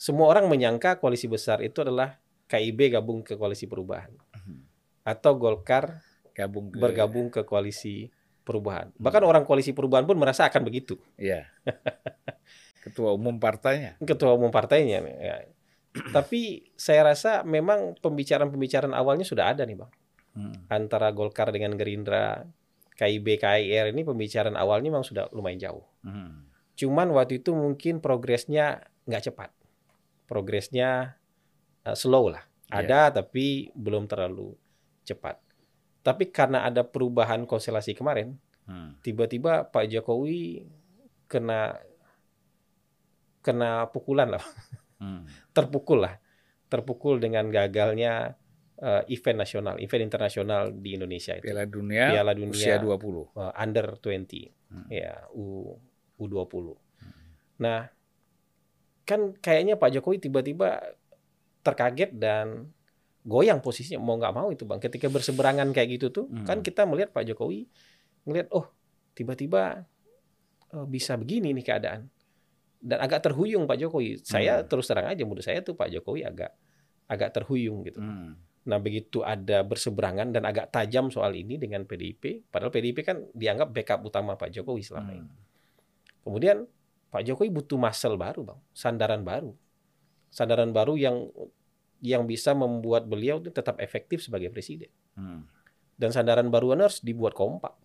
Semua 0.01 0.33
orang 0.33 0.49
menyangka 0.49 0.97
koalisi 0.97 1.29
besar 1.29 1.61
itu 1.61 1.85
adalah 1.85 2.17
KIB 2.49 2.97
gabung 2.97 3.21
ke 3.21 3.37
koalisi 3.37 3.69
perubahan. 3.69 4.09
Hmm. 4.33 4.65
Atau 5.05 5.37
Golkar 5.37 6.01
gabung 6.33 6.73
ke... 6.73 6.81
bergabung 6.81 7.29
ke 7.29 7.45
koalisi 7.45 8.09
perubahan. 8.41 8.89
Bahkan 8.97 9.21
hmm. 9.21 9.29
orang 9.29 9.43
koalisi 9.45 9.77
perubahan 9.77 10.09
pun 10.09 10.17
merasa 10.17 10.49
akan 10.49 10.65
begitu. 10.65 10.97
Iya. 11.21 11.45
Ketua 12.83 13.13
umum 13.13 13.37
partainya. 13.37 14.01
Ketua 14.01 14.33
umum 14.33 14.49
partainya. 14.49 15.05
Ya. 15.21 15.45
Tapi 16.15 16.71
saya 16.73 17.13
rasa 17.13 17.45
memang 17.45 17.97
pembicaraan-pembicaraan 18.01 18.95
awalnya 18.95 19.25
sudah 19.25 19.53
ada 19.53 19.63
nih 19.63 19.77
bang. 19.77 19.91
Hmm. 20.31 20.55
Antara 20.71 21.11
Golkar 21.11 21.51
dengan 21.51 21.75
Gerindra, 21.75 22.41
KIB, 22.95 23.41
KIR 23.41 23.91
ini 23.91 24.01
pembicaraan 24.05 24.55
awalnya 24.55 24.93
memang 24.93 25.05
sudah 25.05 25.27
lumayan 25.35 25.59
jauh. 25.59 25.85
Hmm. 26.05 26.47
Cuman 26.77 27.11
waktu 27.13 27.43
itu 27.43 27.53
mungkin 27.53 27.99
progresnya 28.01 28.85
nggak 29.05 29.31
cepat. 29.31 29.51
progresnya 30.31 31.19
uh, 31.83 31.91
slow 31.91 32.31
lah. 32.31 32.47
Iya. 32.71 32.87
Ada 32.87 32.99
yeah. 33.03 33.11
tapi 33.11 33.67
belum 33.75 34.07
terlalu 34.07 34.55
cepat. 35.03 35.43
Tapi 36.01 36.31
karena 36.31 36.63
ada 36.63 36.87
perubahan 36.87 37.43
konstelasi 37.43 37.93
kemarin, 37.93 38.39
hmm. 38.63 39.03
tiba-tiba 39.03 39.67
Pak 39.67 39.91
Jokowi 39.91 40.63
kena 41.27 41.77
kena 43.43 43.91
pukulan 43.91 44.31
lah, 44.31 44.41
hmm. 45.01 45.51
terpukul 45.51 46.05
lah, 46.05 46.15
terpukul 46.69 47.17
dengan 47.17 47.49
gagalnya 47.49 48.37
uh, 48.81 49.01
event 49.09 49.41
nasional, 49.41 49.75
event 49.81 50.03
internasional 50.05 50.69
di 50.69 50.97
Indonesia 50.97 51.33
itu. 51.37 51.49
Piala 51.49 51.65
Dunia, 51.65 52.13
Piala 52.13 52.33
Dunia 52.37 52.53
usia 52.53 52.75
20. 52.77 52.85
Uh, 52.85 53.49
eh, 53.49 53.51
under 53.57 53.87
20. 53.97 54.69
Hmm. 54.71 54.87
Ya, 54.87 55.25
U 55.33 55.75
U20. 56.21 56.53
Hmm. 56.53 57.13
Nah, 57.61 57.89
kan 59.03 59.33
kayaknya 59.41 59.75
Pak 59.75 59.97
Jokowi 59.97 60.21
tiba-tiba 60.21 60.79
terkaget 61.61 62.13
dan 62.17 62.69
goyang 63.21 63.61
posisinya 63.61 64.01
mau 64.01 64.17
nggak 64.17 64.33
mau 64.33 64.49
itu 64.49 64.65
bang 64.65 64.81
ketika 64.81 65.05
berseberangan 65.05 65.69
kayak 65.69 65.89
gitu 65.99 66.07
tuh 66.09 66.25
hmm. 66.25 66.45
kan 66.45 66.65
kita 66.65 66.89
melihat 66.89 67.13
Pak 67.13 67.21
Jokowi 67.29 67.69
ngelihat 68.25 68.49
oh 68.49 68.65
tiba-tiba 69.13 69.85
oh, 70.73 70.89
bisa 70.89 71.21
begini 71.21 71.53
nih 71.53 71.65
keadaan 71.65 72.09
dan 72.81 72.97
agak 72.97 73.29
terhuyung 73.29 73.69
Pak 73.69 73.77
Jokowi 73.77 74.19
saya 74.25 74.61
hmm. 74.61 74.67
terus 74.67 74.89
terang 74.89 75.07
aja 75.07 75.21
menurut 75.21 75.45
saya 75.45 75.61
tuh 75.61 75.77
Pak 75.77 75.93
Jokowi 75.93 76.25
agak 76.25 76.51
agak 77.05 77.29
terhuyung 77.37 77.85
gitu 77.85 78.01
hmm. 78.01 78.65
nah 78.65 78.81
begitu 78.81 79.21
ada 79.21 79.61
berseberangan 79.61 80.33
dan 80.33 80.43
agak 80.49 80.73
tajam 80.73 81.13
soal 81.13 81.37
ini 81.37 81.61
dengan 81.61 81.85
PDIP 81.85 82.49
padahal 82.49 82.73
PDIP 82.73 83.05
kan 83.05 83.21
dianggap 83.31 83.69
backup 83.69 84.01
utama 84.01 84.33
Pak 84.33 84.49
Jokowi 84.49 84.81
selama 84.81 85.13
hmm. 85.13 85.19
ini 85.21 85.31
kemudian 86.25 86.57
Pak 87.13 87.21
Jokowi 87.27 87.53
butuh 87.53 87.77
muscle 87.77 88.17
baru 88.17 88.41
bang 88.43 88.59
sandaran 88.73 89.21
baru 89.21 89.53
sandaran 90.31 90.71
baru 90.73 90.95
yang 90.97 91.29
yang 92.01 92.25
bisa 92.25 92.57
membuat 92.57 93.05
beliau 93.05 93.37
tetap 93.37 93.77
efektif 93.77 94.25
sebagai 94.25 94.49
presiden. 94.49 94.89
Hmm. 95.13 95.45
Dan 95.93 96.09
sandaran 96.09 96.49
baru 96.49 96.73
harus 96.73 96.97
dibuat 96.97 97.37
kompak, 97.37 97.77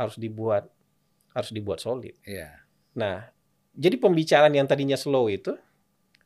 harus 0.00 0.16
dibuat 0.16 0.72
harus 1.36 1.52
dibuat 1.52 1.84
solid. 1.84 2.16
Yeah. 2.24 2.64
Nah, 2.96 3.28
jadi 3.78 3.96
pembicaraan 4.02 4.50
yang 4.50 4.66
tadinya 4.66 4.98
slow 4.98 5.30
itu 5.30 5.54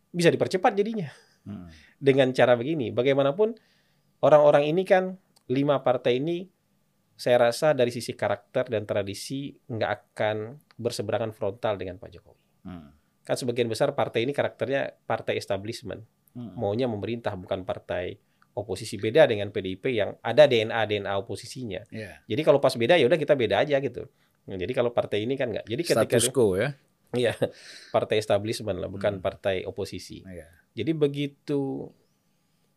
bisa 0.09 0.33
dipercepat 0.33 0.73
jadinya 0.73 1.13
hmm. 1.45 1.69
dengan 2.01 2.33
cara 2.33 2.57
begini. 2.57 2.89
Bagaimanapun 2.89 3.53
orang-orang 4.25 4.73
ini 4.73 4.89
kan 4.89 5.21
lima 5.53 5.85
partai 5.85 6.17
ini 6.17 6.49
saya 7.13 7.53
rasa 7.53 7.77
dari 7.77 7.93
sisi 7.93 8.17
karakter 8.17 8.73
dan 8.73 8.89
tradisi 8.89 9.53
nggak 9.53 9.91
akan 9.93 10.57
berseberangan 10.81 11.37
frontal 11.37 11.77
dengan 11.77 12.01
Pak 12.01 12.09
Jokowi. 12.09 12.43
Hmm. 12.65 12.89
Kan 13.23 13.37
sebagian 13.37 13.69
besar 13.69 13.93
partai 13.93 14.25
ini 14.25 14.33
karakternya 14.33 14.97
partai 15.05 15.37
establishment 15.37 16.03
Hmm. 16.33 16.57
Maunya 16.57 16.89
memerintah 16.89 17.37
bukan 17.37 17.65
partai 17.65 18.17
oposisi 18.53 19.01
beda 19.01 19.25
dengan 19.29 19.49
PDIP 19.49 19.85
yang 19.97 20.17
ada 20.21 20.45
DNA 20.49 20.81
DNA 20.89 21.13
oposisinya. 21.17 21.81
Yeah. 21.89 22.21
Jadi 22.29 22.43
kalau 22.45 22.61
pas 22.61 22.73
beda 22.77 22.97
ya 23.01 23.09
udah 23.09 23.21
kita 23.21 23.37
beda 23.37 23.65
aja 23.65 23.81
gitu. 23.81 24.09
Nah, 24.49 24.57
jadi 24.59 24.73
kalau 24.75 24.93
partai 24.93 25.25
ini 25.25 25.37
kan 25.37 25.53
enggak. 25.53 25.69
Jadi 25.69 25.83
ketika 25.85 26.19
status 26.19 26.29
quo 26.33 26.57
ya. 26.59 26.77
Iya, 27.13 27.37
partai 27.95 28.21
establishment 28.21 28.81
lah, 28.81 28.89
bukan 28.89 29.21
hmm. 29.21 29.25
partai 29.25 29.65
oposisi. 29.69 30.25
Yeah. 30.25 30.49
Jadi 30.73 30.93
begitu 30.97 31.93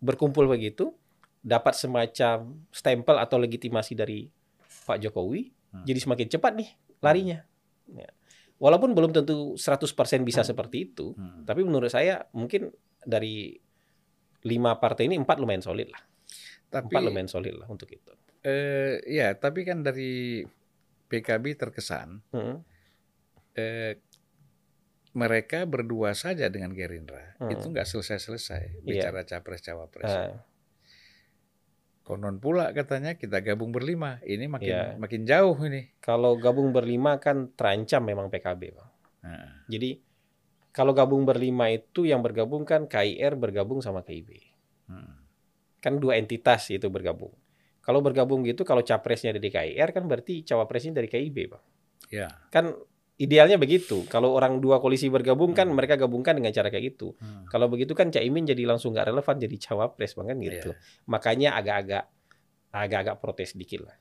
berkumpul 0.04 0.46
begitu, 0.46 0.92
dapat 1.40 1.74
semacam 1.78 2.60
stempel 2.70 3.16
atau 3.18 3.38
legitimasi 3.40 3.96
dari 3.96 4.28
Pak 4.86 5.02
Jokowi, 5.02 5.50
hmm. 5.50 5.86
jadi 5.88 6.00
semakin 6.00 6.28
cepat 6.30 6.54
nih 6.58 6.70
larinya. 7.02 7.40
Ya. 7.90 8.10
Walaupun 8.56 8.96
belum 8.96 9.12
tentu 9.12 9.60
100% 9.60 10.24
bisa 10.24 10.42
hmm. 10.42 10.50
seperti 10.50 10.78
itu, 10.92 11.14
hmm. 11.16 11.44
tapi 11.44 11.62
menurut 11.64 11.92
saya 11.92 12.28
mungkin 12.32 12.72
dari 13.04 13.56
lima 14.46 14.78
partai 14.78 15.10
ini 15.10 15.18
empat 15.20 15.38
lumayan 15.42 15.66
solid 15.66 15.90
lah. 15.90 16.02
Tapi, 16.70 16.92
empat 16.92 17.04
lumayan 17.04 17.30
solid 17.30 17.56
lah 17.56 17.68
untuk 17.68 17.90
itu. 17.92 18.14
Eh, 18.46 19.02
ya, 19.10 19.34
tapi 19.38 19.66
kan 19.66 19.82
dari 19.82 20.46
PKB 21.10 21.58
terkesan 21.58 22.22
hmm. 22.34 22.56
eh, 23.58 24.02
mereka 25.16 25.64
berdua 25.64 26.12
saja 26.12 26.52
dengan 26.52 26.76
Gerindra 26.76 27.40
hmm. 27.40 27.50
itu 27.56 27.72
nggak 27.72 27.88
selesai-selesai 27.88 28.84
iya. 28.84 28.84
bicara 28.84 29.24
yeah. 29.24 29.30
capres 29.32 29.64
cawapres. 29.64 30.12
Uh. 30.12 30.36
Konon 32.06 32.38
pula 32.38 32.70
katanya 32.70 33.18
kita 33.18 33.42
gabung 33.42 33.74
berlima, 33.74 34.22
ini 34.22 34.46
makin 34.46 34.70
yeah. 34.70 34.94
makin 35.00 35.26
jauh 35.26 35.58
ini. 35.66 35.90
Kalau 36.04 36.38
gabung 36.38 36.70
berlima 36.70 37.18
kan 37.18 37.50
terancam 37.58 38.06
memang 38.06 38.30
PKB, 38.30 38.62
bang. 38.76 38.90
Uh. 39.26 39.50
Jadi 39.72 40.04
kalau 40.76 40.92
gabung 40.92 41.24
berlima 41.24 41.72
itu 41.72 42.04
yang 42.04 42.20
bergabung 42.20 42.68
kan 42.68 42.86
KIR 42.86 43.40
bergabung 43.40 43.80
sama 43.80 44.04
KIB. 44.04 44.30
Hmm. 44.92 45.24
Kan 45.80 46.04
dua 46.04 46.20
entitas 46.20 46.68
itu 46.68 46.92
bergabung. 46.92 47.32
Kalau 47.80 48.04
bergabung 48.04 48.44
gitu, 48.44 48.68
kalau 48.68 48.84
capresnya 48.84 49.32
dari 49.32 49.48
KIR 49.48 49.96
kan 49.96 50.04
berarti 50.10 50.44
cawapresnya 50.44 51.00
dari 51.00 51.08
KIB, 51.08 51.38
Bang. 51.48 51.64
Ya. 52.12 52.28
Kan 52.52 52.76
idealnya 53.16 53.56
begitu. 53.56 54.04
Kalau 54.12 54.36
orang 54.36 54.60
dua 54.60 54.84
koalisi 54.84 55.08
bergabung 55.08 55.56
kan 55.56 55.72
hmm. 55.72 55.76
mereka 55.76 55.96
gabungkan 55.96 56.36
dengan 56.36 56.52
cara 56.52 56.68
kayak 56.68 56.96
gitu. 56.96 57.16
Hmm. 57.20 57.48
Kalau 57.48 57.72
begitu 57.72 57.96
kan 57.96 58.12
Caimin 58.12 58.44
jadi 58.44 58.68
langsung 58.68 58.92
nggak 58.92 59.12
relevan 59.12 59.36
jadi 59.40 59.56
cawapres, 59.56 60.16
Bang 60.20 60.28
kan 60.32 60.38
gitu. 60.44 60.76
Ya. 60.76 60.78
Makanya 61.08 61.50
agak-agak 61.56 62.04
agak-agak 62.76 63.16
protes 63.24 63.56
dikit 63.56 63.88
lah. 63.88 63.96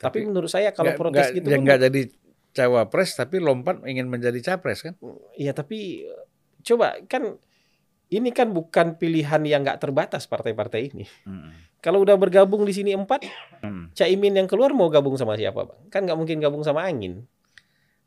Tapi, 0.00 0.22
Tapi 0.22 0.28
menurut 0.30 0.48
saya 0.48 0.70
kalau 0.70 0.94
gak, 0.94 0.98
protes 1.02 1.26
gak, 1.28 1.36
gitu 1.36 1.48
kan 1.50 1.60
nggak 1.60 1.80
jadi 1.90 2.02
cawapres 2.50 3.10
tapi 3.14 3.36
lompat 3.42 3.82
ingin 3.84 4.06
menjadi 4.06 4.38
capres 4.54 4.86
kan? 4.86 4.94
Iya 5.34 5.50
tapi 5.52 6.06
coba 6.62 6.94
kan 7.10 7.36
ini 8.10 8.34
kan 8.34 8.50
bukan 8.50 8.98
pilihan 8.98 9.42
yang 9.46 9.62
nggak 9.62 9.82
terbatas 9.82 10.26
partai-partai 10.26 10.80
ini. 10.94 11.06
Hmm. 11.26 11.54
Kalau 11.78 12.02
udah 12.02 12.18
bergabung 12.18 12.66
di 12.66 12.74
sini 12.74 12.92
empat, 12.92 13.24
hmm. 13.62 13.94
Caimin 13.94 14.34
yang 14.34 14.48
keluar 14.50 14.74
mau 14.74 14.90
gabung 14.90 15.14
sama 15.14 15.38
siapa 15.38 15.64
bang? 15.64 15.80
Kan 15.88 16.06
nggak 16.06 16.18
mungkin 16.18 16.38
gabung 16.42 16.62
sama 16.66 16.86
angin. 16.86 17.26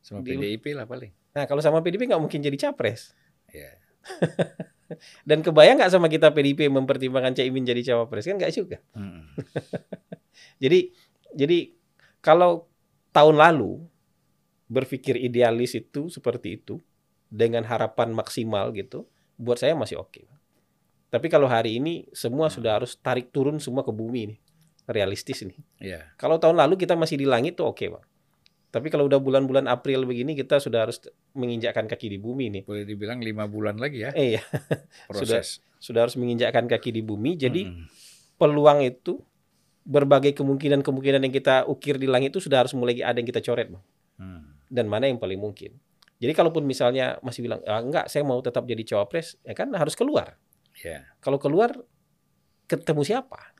Sama 0.03 0.19
PDIP 0.19 0.75
lah 0.75 0.83
paling. 0.83 1.15
Nah 1.31 1.47
kalau 1.47 1.63
sama 1.63 1.79
PDIP 1.79 2.11
nggak 2.11 2.19
mungkin 2.19 2.43
jadi 2.43 2.57
capres. 2.59 3.15
Yeah. 3.49 3.79
Dan 5.27 5.39
kebayang 5.41 5.79
nggak 5.79 5.95
sama 5.95 6.11
kita 6.11 6.35
PDIP 6.35 6.67
mempertimbangkan 6.67 7.39
Caimin 7.39 7.63
jadi 7.63 7.81
cawapres 7.81 8.27
kan 8.27 8.35
nggak 8.35 8.51
juga. 8.51 8.77
Hmm. 8.91 9.31
jadi 10.63 10.91
jadi 11.31 11.71
kalau 12.19 12.67
tahun 13.15 13.39
lalu 13.39 13.79
berpikir 14.67 15.15
idealis 15.15 15.79
itu 15.79 16.11
seperti 16.11 16.59
itu 16.59 16.83
dengan 17.31 17.65
harapan 17.65 18.13
maksimal 18.13 18.69
gitu, 18.75 19.07
buat 19.39 19.57
saya 19.57 19.73
masih 19.73 19.97
oke. 19.97 20.11
Okay. 20.13 20.25
Tapi 21.09 21.29
kalau 21.29 21.45
hari 21.45 21.77
ini 21.77 22.09
semua 22.13 22.51
hmm. 22.51 22.55
sudah 22.59 22.71
harus 22.81 22.97
tarik 22.99 23.29
turun 23.33 23.57
semua 23.57 23.81
ke 23.85 23.93
bumi 23.93 24.35
nih, 24.35 24.39
realistis 24.89 25.41
nih. 25.45 25.57
Yeah. 25.81 26.03
Kalau 26.19 26.37
tahun 26.37 26.59
lalu 26.59 26.77
kita 26.77 26.93
masih 26.93 27.17
di 27.17 27.25
langit 27.25 27.57
tuh 27.57 27.69
oke 27.69 27.79
okay, 27.79 27.87
bang. 27.89 28.05
Tapi 28.73 28.89
kalau 28.89 29.05
udah 29.05 29.21
bulan-bulan 29.21 29.69
April 29.69 30.09
begini 30.09 30.33
kita 30.33 30.57
sudah 30.57 30.89
harus 30.89 30.97
menginjakkan 31.37 31.85
kaki 31.85 32.09
di 32.09 32.17
bumi 32.17 32.49
nih. 32.49 32.61
Boleh 32.65 32.89
dibilang 32.89 33.21
lima 33.21 33.45
bulan 33.45 33.77
lagi 33.77 34.09
ya. 34.09 34.11
Iya. 34.17 34.41
Proses. 35.13 35.21
sudah 35.21 35.41
sudah 35.77 35.99
harus 36.09 36.17
menginjakkan 36.17 36.65
kaki 36.65 36.89
di 36.89 37.05
bumi. 37.05 37.37
Jadi 37.37 37.69
hmm. 37.69 37.85
peluang 38.41 38.81
itu 38.81 39.21
berbagai 39.85 40.33
kemungkinan-kemungkinan 40.33 41.21
yang 41.21 41.33
kita 41.33 41.69
ukir 41.69 42.01
di 42.01 42.09
langit 42.09 42.33
itu 42.33 42.41
sudah 42.41 42.65
harus 42.65 42.73
mulai 42.73 42.97
ada 43.05 43.21
yang 43.21 43.29
kita 43.29 43.45
coret 43.45 43.69
bang. 43.69 43.83
Hmm 44.17 44.53
dan 44.73 44.89
mana 44.89 45.05
yang 45.05 45.21
paling 45.21 45.37
mungkin. 45.37 45.77
Jadi 46.17 46.33
kalaupun 46.33 46.65
misalnya 46.65 47.21
masih 47.21 47.45
bilang 47.45 47.61
ah, 47.69 47.77
enggak, 47.77 48.09
saya 48.09 48.25
mau 48.25 48.41
tetap 48.41 48.65
jadi 48.65 48.81
cawapres, 48.81 49.37
ya 49.45 49.53
kan 49.53 49.69
harus 49.77 49.93
keluar. 49.93 50.41
Yeah. 50.81 51.05
Kalau 51.21 51.37
keluar 51.37 51.77
ketemu 52.65 53.05
siapa? 53.05 53.53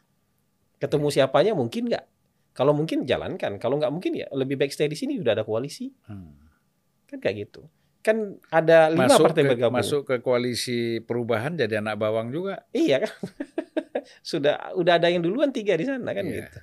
Ketemu 0.81 1.13
siapanya 1.13 1.53
mungkin 1.53 1.93
nggak? 1.93 2.05
Kalau 2.53 2.73
mungkin 2.77 3.09
jalankan, 3.09 3.57
kalau 3.57 3.81
nggak 3.81 3.89
mungkin 3.89 4.13
ya 4.13 4.29
lebih 4.29 4.61
baik 4.61 4.69
stay 4.69 4.85
di 4.85 4.93
sini 4.93 5.17
udah 5.17 5.41
ada 5.41 5.43
koalisi. 5.43 5.89
Hmm. 6.05 6.37
Kan 7.09 7.17
kayak 7.17 7.49
gitu. 7.49 7.65
Kan 8.05 8.37
ada 8.53 8.93
lima 8.93 9.09
masuk 9.09 9.25
partai 9.25 9.41
ke, 9.41 9.49
bergabung. 9.57 9.77
Masuk 9.81 10.01
ke 10.05 10.15
koalisi 10.21 11.01
perubahan 11.01 11.57
jadi 11.57 11.81
anak 11.81 11.97
bawang 11.97 12.29
juga. 12.29 12.61
Iya 12.69 13.09
kan. 13.09 13.13
Sudah 14.29 14.75
udah 14.77 15.01
ada 15.01 15.09
yang 15.09 15.25
duluan 15.25 15.49
tiga 15.49 15.73
di 15.73 15.87
sana 15.87 16.13
kan 16.13 16.27
yeah. 16.29 16.45
gitu. 16.45 16.59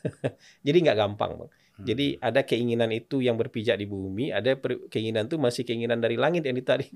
jadi 0.66 0.76
nggak 0.90 0.98
gampang, 0.98 1.32
Bang. 1.40 1.50
Hmm. 1.50 1.86
Jadi 1.88 2.06
ada 2.20 2.44
keinginan 2.44 2.90
itu 2.92 3.24
yang 3.24 3.34
berpijak 3.40 3.80
di 3.80 3.86
bumi, 3.88 4.30
ada 4.30 4.54
keinginan 4.92 5.26
itu 5.26 5.40
masih 5.40 5.66
keinginan 5.66 5.98
dari 6.04 6.14
langit 6.20 6.44
yang 6.46 6.54
ditarik, 6.54 6.92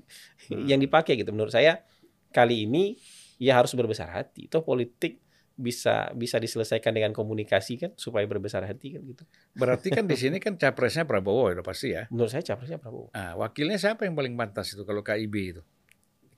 hmm. 0.53 0.69
yang 0.69 0.79
dipakai 0.79 1.17
gitu. 1.17 1.33
Menurut 1.33 1.51
saya 1.51 1.81
kali 2.29 2.69
ini 2.69 2.93
ya 3.41 3.57
harus 3.57 3.73
berbesar 3.73 4.11
hati. 4.13 4.51
Itu 4.51 4.61
politik 4.61 5.23
bisa 5.59 6.07
bisa 6.15 6.39
diselesaikan 6.39 6.95
dengan 6.95 7.11
komunikasi 7.11 7.75
kan 7.75 7.91
supaya 7.99 8.23
berbesar 8.23 8.63
hati 8.63 8.95
kan 8.95 9.03
gitu. 9.03 9.27
Berarti 9.51 9.91
kan 9.91 10.07
di 10.07 10.15
sini 10.15 10.39
kan 10.39 10.55
capresnya 10.55 11.03
Prabowo 11.03 11.51
ya 11.51 11.59
pasti 11.59 11.91
ya. 11.91 12.07
Menurut 12.07 12.31
saya 12.31 12.47
capresnya 12.47 12.79
Prabowo. 12.79 13.11
Ah, 13.11 13.35
wakilnya 13.35 13.75
siapa 13.75 14.07
yang 14.07 14.15
paling 14.15 14.39
pantas 14.39 14.71
itu 14.71 14.87
kalau 14.87 15.03
KIB 15.03 15.35
itu? 15.35 15.61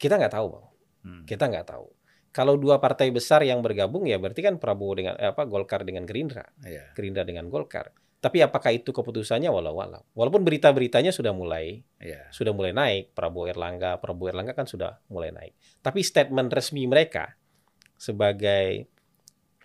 Kita 0.01 0.17
nggak 0.17 0.33
tahu 0.33 0.47
bang. 0.57 0.65
Hmm. 1.05 1.23
Kita 1.29 1.45
nggak 1.45 1.67
tahu. 1.69 1.85
Kalau 2.33 2.57
dua 2.57 2.81
partai 2.81 3.13
besar 3.13 3.45
yang 3.45 3.61
bergabung 3.61 4.09
ya 4.09 4.17
berarti 4.17 4.41
kan 4.41 4.57
Prabowo 4.57 4.97
dengan 4.97 5.13
eh, 5.21 5.29
apa 5.29 5.45
Golkar 5.45 5.85
dengan 5.85 6.09
Gerindra, 6.09 6.49
yeah. 6.65 6.89
Gerindra 6.97 7.21
dengan 7.21 7.45
Golkar. 7.45 7.93
Tapi 8.21 8.41
apakah 8.41 8.73
itu 8.73 8.89
keputusannya 8.89 9.49
walau 9.53 9.77
walau. 9.77 10.01
Walaupun 10.17 10.41
berita-beritanya 10.41 11.13
sudah 11.13 11.33
mulai 11.33 11.85
yeah. 12.01 12.25
sudah 12.33 12.57
mulai 12.57 12.73
naik, 12.73 13.13
Prabowo 13.13 13.45
Erlangga, 13.45 14.01
Prabowo 14.01 14.33
Erlangga 14.33 14.57
kan 14.57 14.65
sudah 14.65 14.97
mulai 15.13 15.29
naik. 15.29 15.53
Tapi 15.85 16.01
statement 16.01 16.49
resmi 16.49 16.89
mereka 16.89 17.37
sebagai 18.01 18.89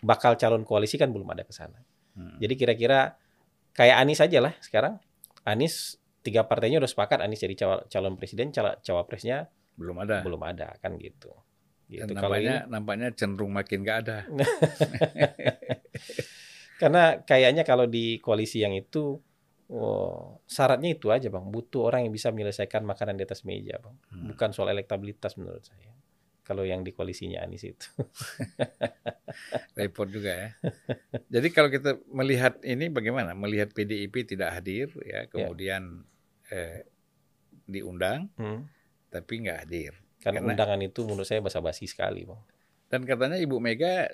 bakal 0.04 0.36
calon 0.36 0.64
koalisi 0.66 1.00
kan 1.00 1.12
belum 1.12 1.28
ada 1.32 1.44
ke 1.44 1.52
sana. 1.52 1.80
Hmm. 2.16 2.36
Jadi 2.40 2.54
kira-kira 2.56 3.16
kayak 3.76 3.96
Anies 4.02 4.20
aja 4.20 4.38
lah 4.40 4.54
sekarang. 4.60 4.98
Anies 5.46 6.00
tiga 6.24 6.48
partainya 6.48 6.82
udah 6.82 6.90
sepakat 6.90 7.22
Anies 7.22 7.40
jadi 7.40 7.54
calon 7.86 8.18
presiden, 8.18 8.50
cawapresnya 8.56 9.46
belum 9.76 9.96
ada. 10.02 10.24
Belum 10.24 10.42
ada 10.42 10.74
kan 10.80 10.96
gitu. 10.98 11.30
Gitu. 11.86 12.02
Dan 12.02 12.18
nampaknya, 12.18 12.66
ini, 12.66 12.72
nampaknya 12.72 13.08
cenderung 13.14 13.52
makin 13.54 13.86
gak 13.86 13.98
ada. 14.06 14.18
Karena 16.82 17.22
kayaknya 17.22 17.62
kalau 17.62 17.86
di 17.86 18.18
koalisi 18.18 18.66
yang 18.66 18.74
itu 18.74 19.22
oh, 19.70 20.42
syaratnya 20.50 20.98
itu 20.98 21.14
aja 21.14 21.30
bang, 21.30 21.46
butuh 21.46 21.86
orang 21.86 22.10
yang 22.10 22.12
bisa 22.12 22.34
menyelesaikan 22.34 22.82
makanan 22.82 23.16
di 23.16 23.22
atas 23.22 23.46
meja 23.46 23.78
bang, 23.78 23.96
hmm. 24.12 24.34
bukan 24.34 24.50
soal 24.50 24.74
elektabilitas 24.74 25.38
menurut 25.38 25.62
saya. 25.62 25.94
Kalau 26.46 26.62
yang 26.62 26.86
di 26.86 26.94
koalisinya 26.94 27.42
Anies 27.42 27.66
itu. 27.66 27.90
Repot 29.78 30.06
juga 30.06 30.30
ya. 30.30 30.48
Jadi 31.26 31.50
kalau 31.50 31.66
kita 31.66 31.98
melihat 32.06 32.62
ini 32.62 32.86
bagaimana? 32.86 33.34
Melihat 33.34 33.74
PDIP 33.74 34.30
tidak 34.30 34.54
hadir 34.54 34.94
ya, 35.02 35.26
ya. 35.26 35.28
kemudian 35.28 36.06
ya. 36.46 36.54
eh, 36.54 36.78
diundang, 37.66 38.30
hmm. 38.38 38.62
tapi 39.10 39.42
nggak 39.42 39.58
hadir. 39.66 39.92
Karena, 40.22 40.38
Karena 40.38 40.54
undangan 40.54 40.80
itu 40.86 41.02
menurut 41.02 41.26
saya 41.26 41.42
basa-basi 41.42 41.90
sekali, 41.90 42.22
bang. 42.22 42.38
Dan 42.86 43.02
katanya 43.02 43.34
Ibu 43.42 43.58
Mega 43.58 44.06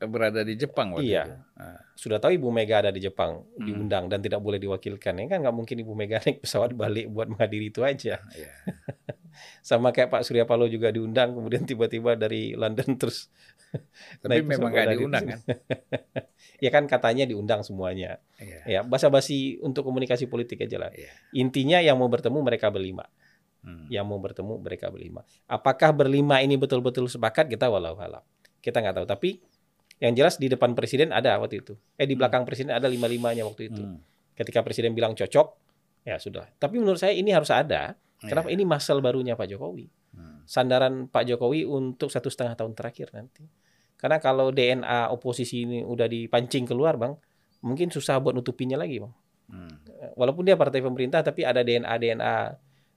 berada 0.00 0.40
di 0.44 0.56
Jepang 0.56 0.96
waktu 0.96 1.12
iya. 1.12 1.24
itu. 1.28 1.36
Nah. 1.60 1.80
Sudah 1.92 2.18
tahu 2.20 2.36
Ibu 2.40 2.48
Mega 2.48 2.80
ada 2.80 2.90
di 2.92 3.04
Jepang, 3.04 3.44
hmm. 3.44 3.64
diundang 3.68 4.04
dan 4.08 4.24
tidak 4.24 4.40
boleh 4.40 4.56
diwakilkan. 4.56 5.12
Ya 5.20 5.24
kan 5.28 5.44
nggak 5.44 5.56
mungkin 5.56 5.76
Ibu 5.80 5.92
Mega 5.92 6.20
naik 6.24 6.40
pesawat 6.40 6.72
balik 6.72 7.12
buat 7.12 7.28
menghadiri 7.28 7.68
itu 7.68 7.84
aja. 7.84 8.20
Iya. 8.32 8.52
Sama 9.60 9.90
kayak 9.90 10.10
Pak 10.10 10.22
Surya 10.26 10.44
Paloh 10.44 10.70
juga 10.70 10.90
diundang, 10.90 11.34
kemudian 11.34 11.64
tiba-tiba 11.68 12.14
dari 12.14 12.54
London 12.54 12.96
terus. 12.98 13.28
Tapi 14.22 14.40
memang 14.42 14.70
nggak 14.70 14.86
diundang 14.94 15.24
kan? 15.26 15.40
ya 16.64 16.70
kan 16.70 16.84
katanya 16.86 17.26
diundang 17.26 17.66
semuanya. 17.66 18.22
Iya. 18.38 18.60
Ya 18.66 18.80
basa-basi 18.86 19.58
untuk 19.60 19.82
komunikasi 19.86 20.30
politik 20.30 20.62
aja 20.64 20.88
lah. 20.88 20.90
Iya. 20.94 21.10
Intinya 21.34 21.78
yang 21.82 21.98
mau 21.98 22.06
bertemu 22.06 22.38
mereka 22.40 22.70
berlima. 22.70 23.06
Hmm. 23.64 23.88
Yang 23.88 24.04
mau 24.06 24.20
bertemu 24.20 24.54
mereka 24.60 24.92
berlima. 24.92 25.24
Apakah 25.48 25.90
berlima 25.96 26.38
ini 26.44 26.54
betul-betul 26.60 27.08
sepakat 27.08 27.48
kita 27.48 27.66
walau 27.72 27.96
alam. 27.96 28.22
Kita 28.60 28.78
nggak 28.78 29.02
tahu. 29.02 29.06
Tapi 29.08 29.30
yang 30.02 30.12
jelas 30.14 30.36
di 30.36 30.50
depan 30.50 30.76
presiden 30.76 31.10
ada 31.10 31.38
waktu 31.40 31.64
itu. 31.64 31.74
Eh 31.96 32.04
di 32.04 32.14
hmm. 32.14 32.20
belakang 32.20 32.42
presiden 32.44 32.76
ada 32.76 32.86
lima-limanya 32.86 33.42
waktu 33.48 33.72
itu. 33.72 33.82
Hmm. 33.82 33.98
Ketika 34.34 34.66
presiden 34.66 34.92
bilang 34.92 35.14
cocok, 35.14 35.46
ya 36.04 36.20
sudah. 36.20 36.50
Tapi 36.60 36.76
menurut 36.82 37.00
saya 37.00 37.16
ini 37.16 37.32
harus 37.32 37.48
ada. 37.48 37.96
Kenapa? 38.22 38.48
Yeah. 38.50 38.56
Ini 38.60 38.64
masal 38.68 39.02
barunya 39.02 39.34
Pak 39.34 39.48
Jokowi. 39.50 39.86
Hmm. 40.14 40.46
Sandaran 40.46 41.10
Pak 41.10 41.24
Jokowi 41.26 41.66
untuk 41.66 42.12
satu 42.12 42.30
setengah 42.30 42.54
tahun 42.54 42.72
terakhir 42.78 43.10
nanti. 43.10 43.46
Karena 43.98 44.20
kalau 44.20 44.52
DNA 44.52 45.10
oposisi 45.10 45.64
ini 45.64 45.80
udah 45.80 46.04
dipancing 46.04 46.68
keluar, 46.68 47.00
bang, 47.00 47.16
mungkin 47.64 47.88
susah 47.88 48.20
buat 48.20 48.36
nutupinya 48.36 48.76
lagi, 48.76 49.00
bang. 49.00 49.14
Hmm. 49.48 49.76
Walaupun 50.16 50.44
dia 50.44 50.56
partai 50.56 50.84
pemerintah, 50.84 51.24
tapi 51.24 51.44
ada 51.44 51.64
DNA 51.64 51.94
DNA 52.00 52.34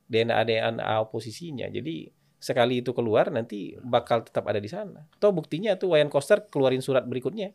DNA 0.07 0.39
DNA 0.47 0.93
oposisinya. 1.03 1.67
Jadi 1.67 2.07
sekali 2.37 2.85
itu 2.85 2.93
keluar 2.93 3.33
nanti 3.33 3.73
bakal 3.81 4.21
tetap 4.23 4.45
ada 4.45 4.61
di 4.61 4.69
sana. 4.69 5.03
Atau 5.09 5.33
buktinya 5.33 5.73
tuh 5.75 5.97
Wayan 5.97 6.07
Koster 6.07 6.45
keluarin 6.47 6.85
surat 6.85 7.03
berikutnya. 7.03 7.51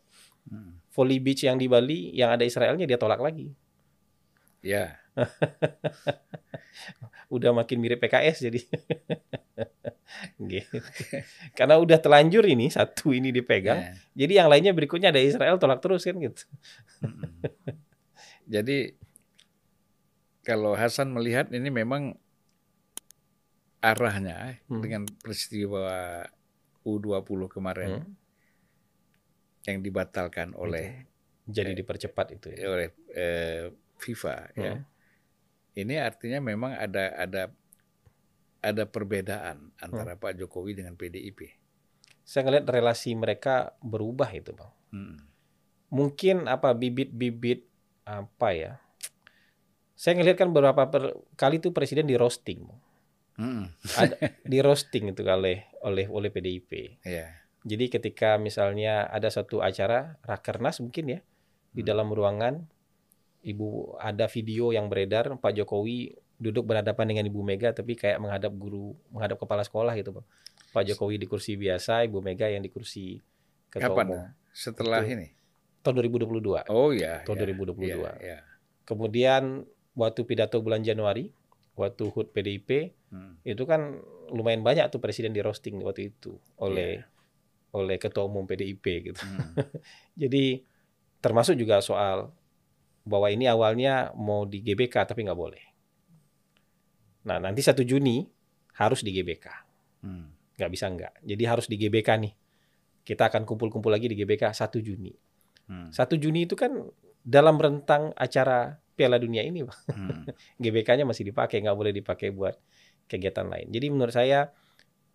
Hmm. 0.49 0.83
Volley 0.93 1.17
Beach 1.23 1.41
yang 1.47 1.57
di 1.57 1.65
Bali 1.65 2.13
yang 2.13 2.35
ada 2.35 2.45
Israelnya 2.45 2.85
dia 2.85 2.99
tolak 2.99 3.17
lagi. 3.17 3.49
Ya. 4.61 4.99
udah 7.33 7.49
makin 7.49 7.81
mirip 7.81 7.97
PKS 7.97 8.45
jadi. 8.45 8.61
gitu. 10.53 10.77
Karena 11.57 11.81
udah 11.81 11.97
telanjur 11.97 12.45
ini 12.45 12.69
satu 12.69 13.09
ini 13.09 13.33
dipegang. 13.33 13.81
Ya. 13.81 13.93
Jadi 14.25 14.33
yang 14.37 14.47
lainnya 14.53 14.73
berikutnya 14.77 15.09
ada 15.09 15.17
Israel 15.17 15.57
tolak 15.57 15.81
terus 15.81 16.05
kan 16.05 16.13
gitu. 16.21 16.45
jadi 18.53 18.93
kalau 20.45 20.77
Hasan 20.77 21.09
melihat 21.09 21.49
ini 21.49 21.73
memang 21.73 22.13
arahnya 23.83 24.61
hmm. 24.69 24.79
dengan 24.79 25.01
peristiwa 25.19 26.23
U20 26.87 27.39
kemarin 27.51 27.91
hmm. 27.99 28.13
yang 29.67 29.77
dibatalkan 29.83 30.55
oleh 30.55 31.07
jadi 31.43 31.75
eh, 31.75 31.77
dipercepat 31.83 32.27
itu 32.39 32.47
ya. 32.55 32.63
oleh 32.71 32.87
eh, 33.11 33.71
FIFA 33.99 34.35
ya. 34.55 34.55
hmm. 34.55 34.63
ya. 34.63 34.75
Ini 35.73 36.01
artinya 36.01 36.39
memang 36.39 36.77
ada 36.77 37.13
ada 37.17 37.43
ada 38.63 38.83
perbedaan 38.87 39.73
antara 39.81 40.15
hmm. 40.15 40.21
Pak 40.21 40.33
Jokowi 40.39 40.77
dengan 40.77 40.95
PDIP. 40.95 41.51
Saya 42.23 42.47
ngelihat 42.47 42.71
relasi 42.71 43.11
mereka 43.17 43.75
berubah 43.83 44.31
itu, 44.31 44.55
Bang. 44.55 44.71
Hmm. 44.95 45.19
Mungkin 45.91 46.47
apa 46.47 46.71
bibit-bibit 46.71 47.67
apa 48.07 48.49
ya? 48.55 48.73
Saya 49.99 50.15
ngelihat 50.15 50.39
kan 50.39 50.49
beberapa 50.55 50.87
per, 50.87 51.15
kali 51.35 51.59
itu 51.59 51.75
presiden 51.75 52.07
di 52.07 52.15
roasting. 52.15 52.63
Bang 52.63 52.83
Mm. 53.37 53.65
Ada, 53.97 54.15
di 54.51 54.57
roasting 54.61 55.09
itu 55.09 55.21
oleh 55.25 55.65
oleh 55.81 56.05
oleh 56.09 56.29
PDIP. 56.29 57.01
Yeah. 57.05 57.33
Jadi 57.63 57.89
ketika 57.89 58.35
misalnya 58.37 59.07
ada 59.07 59.31
satu 59.31 59.63
acara 59.63 60.19
rakernas 60.21 60.83
mungkin 60.83 61.17
ya 61.17 61.19
di 61.73 61.81
mm. 61.81 61.87
dalam 61.87 62.11
ruangan 62.11 62.67
ibu 63.43 63.99
ada 63.99 64.25
video 64.31 64.71
yang 64.71 64.87
beredar 64.87 65.35
Pak 65.37 65.53
Jokowi 65.59 66.15
duduk 66.39 66.67
berhadapan 66.67 67.05
dengan 67.07 67.23
Ibu 67.29 67.39
Mega 67.45 67.71
tapi 67.71 67.95
kayak 67.95 68.19
menghadap 68.19 68.51
guru 68.55 68.97
menghadap 69.13 69.39
kepala 69.39 69.63
sekolah 69.63 69.93
gitu 69.95 70.15
Pak. 70.15 70.25
Pak 70.73 70.83
Jokowi 70.89 71.21
di 71.21 71.29
kursi 71.29 71.53
biasa, 71.53 72.01
Ibu 72.09 72.17
Mega 72.25 72.49
yang 72.49 72.65
di 72.65 72.73
kursi 72.73 73.21
ketua 73.69 73.93
Kapan? 73.93 74.05
umum. 74.09 74.21
Setelah 74.49 75.05
itu, 75.05 75.13
ini? 75.13 75.27
Tahun 75.85 75.95
2022. 76.01 76.65
Oh 76.73 76.89
iya. 76.89 77.21
Tahun 77.21 77.37
ya, 77.37 77.53
2022. 77.53 77.93
Ya, 77.93 78.11
ya. 78.17 78.37
Kemudian 78.81 79.69
waktu 79.93 80.25
pidato 80.25 80.57
bulan 80.65 80.81
Januari 80.81 81.29
waktu 81.77 82.09
HUT 82.09 82.33
PDIP 82.33 82.93
hmm. 83.13 83.45
itu 83.45 83.63
kan 83.69 84.01
lumayan 84.33 84.65
banyak 84.65 84.89
tuh 84.89 84.97
presiden 84.97 85.33
di 85.33 85.41
roasting 85.41 85.77
waktu 85.81 86.13
itu 86.13 86.37
oleh 86.57 87.01
yeah. 87.01 87.77
oleh 87.77 87.97
ketua 88.01 88.25
umum 88.25 88.49
PDIP 88.49 89.13
gitu. 89.13 89.21
Hmm. 89.21 89.53
Jadi 90.21 90.65
termasuk 91.21 91.53
juga 91.53 91.85
soal 91.85 92.33
bahwa 93.03 93.27
ini 93.27 93.45
awalnya 93.51 94.15
mau 94.15 94.47
di 94.47 94.63
GBK 94.63 95.11
tapi 95.11 95.27
nggak 95.27 95.39
boleh. 95.39 95.63
Nah 97.27 97.37
nanti 97.39 97.59
satu 97.63 97.83
Juni 97.83 98.23
harus 98.79 99.03
di 99.05 99.11
GBK, 99.15 99.45
hmm. 100.03 100.57
nggak 100.59 100.71
bisa 100.71 100.85
nggak. 100.89 101.13
Jadi 101.23 101.43
harus 101.45 101.65
di 101.67 101.75
GBK 101.79 102.09
nih. 102.19 102.33
Kita 103.03 103.27
akan 103.27 103.43
kumpul-kumpul 103.43 103.91
lagi 103.91 104.07
di 104.07 104.15
GBK 104.15 104.55
satu 104.55 104.79
Juni. 104.79 105.11
Hmm. 105.67 105.91
Satu 105.91 106.15
Juni 106.15 106.47
itu 106.47 106.55
kan 106.55 106.71
dalam 107.23 107.55
rentang 107.59 108.11
acara 108.15 108.79
Piala 108.93 109.17
Dunia 109.17 109.41
ini, 109.41 109.63
Hmm. 109.63 110.27
GBK-nya 110.63 111.03
masih 111.07 111.27
dipakai, 111.27 111.63
nggak 111.65 111.77
boleh 111.77 111.93
dipakai 111.95 112.29
buat 112.29 112.55
kegiatan 113.09 113.47
lain. 113.49 113.67
Jadi 113.73 113.87
menurut 113.89 114.13
saya 114.13 114.53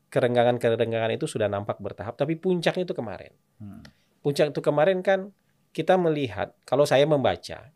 kerenggangan-kerenggangan 0.09 1.14
itu 1.14 1.29
sudah 1.29 1.46
nampak 1.46 1.79
bertahap, 1.79 2.16
tapi 2.16 2.35
puncaknya 2.40 2.85
itu 2.88 2.96
kemarin. 2.96 3.33
Hmm. 3.61 3.85
Puncak 4.24 4.51
itu 4.51 4.61
kemarin 4.64 5.05
kan 5.05 5.31
kita 5.70 5.94
melihat, 6.01 6.57
kalau 6.64 6.88
saya 6.88 7.05
membaca, 7.05 7.70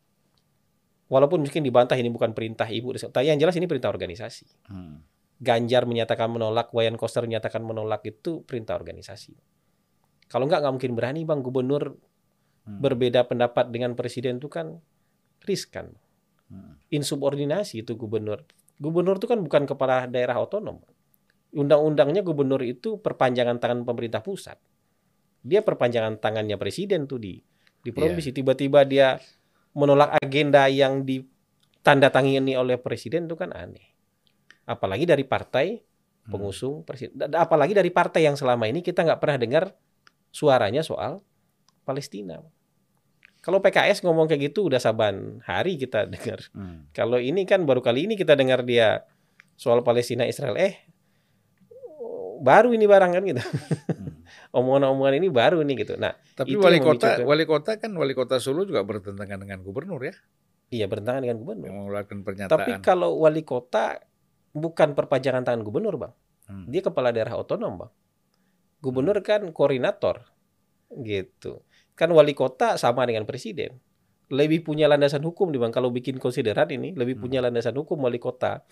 walaupun 1.11 1.43
mungkin 1.43 1.63
dibantah 1.63 1.97
ini 1.99 2.07
bukan 2.07 2.31
perintah 2.31 2.67
ibu, 2.69 2.95
tapi 2.95 3.27
yang 3.27 3.39
jelas 3.39 3.55
ini 3.59 3.67
perintah 3.67 3.91
organisasi. 3.91 4.69
Hmm. 4.71 5.03
Ganjar 5.43 5.83
menyatakan 5.83 6.31
menolak, 6.31 6.71
Wayan 6.71 6.95
Koster 6.95 7.27
menyatakan 7.27 7.65
menolak 7.65 8.05
itu 8.07 8.47
perintah 8.47 8.79
organisasi. 8.79 9.35
Kalau 10.31 10.47
nggak 10.47 10.63
nggak 10.63 10.73
mungkin 10.73 10.93
berani 10.95 11.21
bang 11.27 11.39
gubernur 11.43 11.93
hmm. 12.65 12.79
berbeda 12.79 13.27
pendapat 13.27 13.69
dengan 13.69 13.93
presiden 13.93 14.39
itu 14.39 14.47
kan 14.47 14.79
riskan. 15.43 15.93
Hmm. 16.47 16.79
Insubordinasi 16.89 17.83
itu 17.83 17.93
gubernur. 17.99 18.47
Gubernur 18.79 19.19
itu 19.19 19.27
kan 19.27 19.43
bukan 19.43 19.67
kepala 19.67 20.07
daerah 20.07 20.39
otonom. 20.39 20.81
Undang-undangnya 21.53 22.25
gubernur 22.25 22.65
itu 22.65 22.97
perpanjangan 22.97 23.61
tangan 23.61 23.85
pemerintah 23.85 24.25
pusat. 24.25 24.57
Dia 25.43 25.61
perpanjangan 25.61 26.17
tangannya 26.17 26.57
presiden 26.57 27.05
tuh 27.05 27.21
di 27.21 27.37
di 27.83 27.91
provinsi. 27.91 28.31
Yeah. 28.31 28.37
Tiba-tiba 28.41 28.79
dia 28.87 29.07
menolak 29.73 30.17
agenda 30.21 30.69
yang 30.69 31.01
ditandatangani 31.03 32.53
oleh 32.57 32.77
presiden 32.77 33.25
itu 33.25 33.35
kan 33.37 33.53
aneh. 33.53 33.93
Apalagi 34.69 35.03
dari 35.03 35.25
partai 35.25 35.81
hmm. 35.81 36.31
pengusung 36.31 36.85
presiden. 36.85 37.33
Apalagi 37.33 37.73
dari 37.75 37.89
partai 37.89 38.29
yang 38.29 38.37
selama 38.37 38.69
ini 38.69 38.85
kita 38.85 39.03
nggak 39.03 39.19
pernah 39.19 39.37
dengar 39.41 39.63
suaranya 40.29 40.85
soal 40.85 41.21
Palestina. 41.83 42.39
Kalau 43.43 43.59
PKS 43.59 44.07
ngomong 44.07 44.31
kayak 44.31 44.55
gitu 44.55 44.71
udah 44.71 44.79
saban 44.79 45.43
hari 45.43 45.75
kita 45.75 46.07
dengar. 46.13 46.47
Hmm. 46.55 46.87
Kalau 46.95 47.19
ini 47.19 47.43
kan 47.43 47.67
baru 47.67 47.83
kali 47.83 48.07
ini 48.07 48.15
kita 48.15 48.37
dengar 48.39 48.63
dia 48.63 49.03
soal 49.59 49.83
Palestina 49.83 50.23
Israel. 50.23 50.55
Eh 50.55 50.87
baru 52.39 52.71
ini 52.71 52.85
barang 52.87 53.11
kan 53.19 53.23
gitu. 53.25 53.43
Hmm. 53.43 54.12
Omongan-omongan 54.53 55.17
ini 55.17 55.27
baru 55.33 55.65
nih 55.65 55.75
gitu. 55.81 55.97
Nah, 55.97 56.13
tapi 56.37 56.53
wali 56.53 56.77
kota 56.77 57.25
wali 57.25 57.43
kota 57.49 57.81
kan 57.81 57.91
wali 57.97 58.13
kota 58.13 58.37
Solo 58.37 58.63
juga 58.63 58.85
bertentangan 58.85 59.41
dengan 59.41 59.65
gubernur 59.65 59.99
ya. 60.05 60.13
Iya, 60.69 60.85
bertentangan 60.89 61.21
dengan 61.25 61.37
gubernur. 61.41 61.69
Yang 61.69 61.77
mengeluarkan 61.81 62.17
pernyataan. 62.25 62.53
Tapi 62.53 62.71
kalau 62.81 63.21
wali 63.21 63.41
kota 63.45 64.01
bukan 64.53 64.93
perpanjangan 64.97 65.45
tangan 65.45 65.61
gubernur, 65.61 65.97
Bang. 65.97 66.13
Hmm. 66.49 66.65
Dia 66.69 66.81
kepala 66.81 67.09
daerah 67.13 67.37
otonom, 67.37 67.85
Bang. 67.85 67.91
Gubernur 68.81 69.21
hmm. 69.21 69.25
kan 69.25 69.41
koordinator. 69.53 70.29
Gitu. 70.93 71.61
Kan 71.93 72.09
wali 72.13 72.33
kota 72.33 72.77
sama 72.81 73.05
dengan 73.05 73.25
presiden. 73.29 73.81
Lebih 74.33 74.65
punya 74.65 74.89
landasan 74.89 75.21
hukum 75.21 75.53
nih, 75.53 75.61
Bang. 75.61 75.73
Kalau 75.73 75.93
bikin 75.93 76.17
konsideran 76.17 76.69
ini, 76.73 76.97
lebih 76.97 77.17
hmm. 77.17 77.23
punya 77.25 77.39
landasan 77.45 77.77
hukum 77.77 78.01
wali 78.01 78.17
kota. 78.17 78.65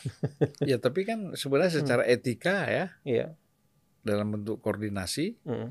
ya, 0.70 0.82
tapi 0.82 1.06
kan 1.06 1.34
sebenarnya 1.38 1.78
hmm. 1.78 1.80
secara 1.82 2.02
hmm. 2.06 2.14
etika 2.14 2.56
ya. 2.66 2.86
Iya. 3.06 3.26
Dalam 4.00 4.32
bentuk 4.32 4.64
koordinasi, 4.64 5.36
hmm. 5.44 5.68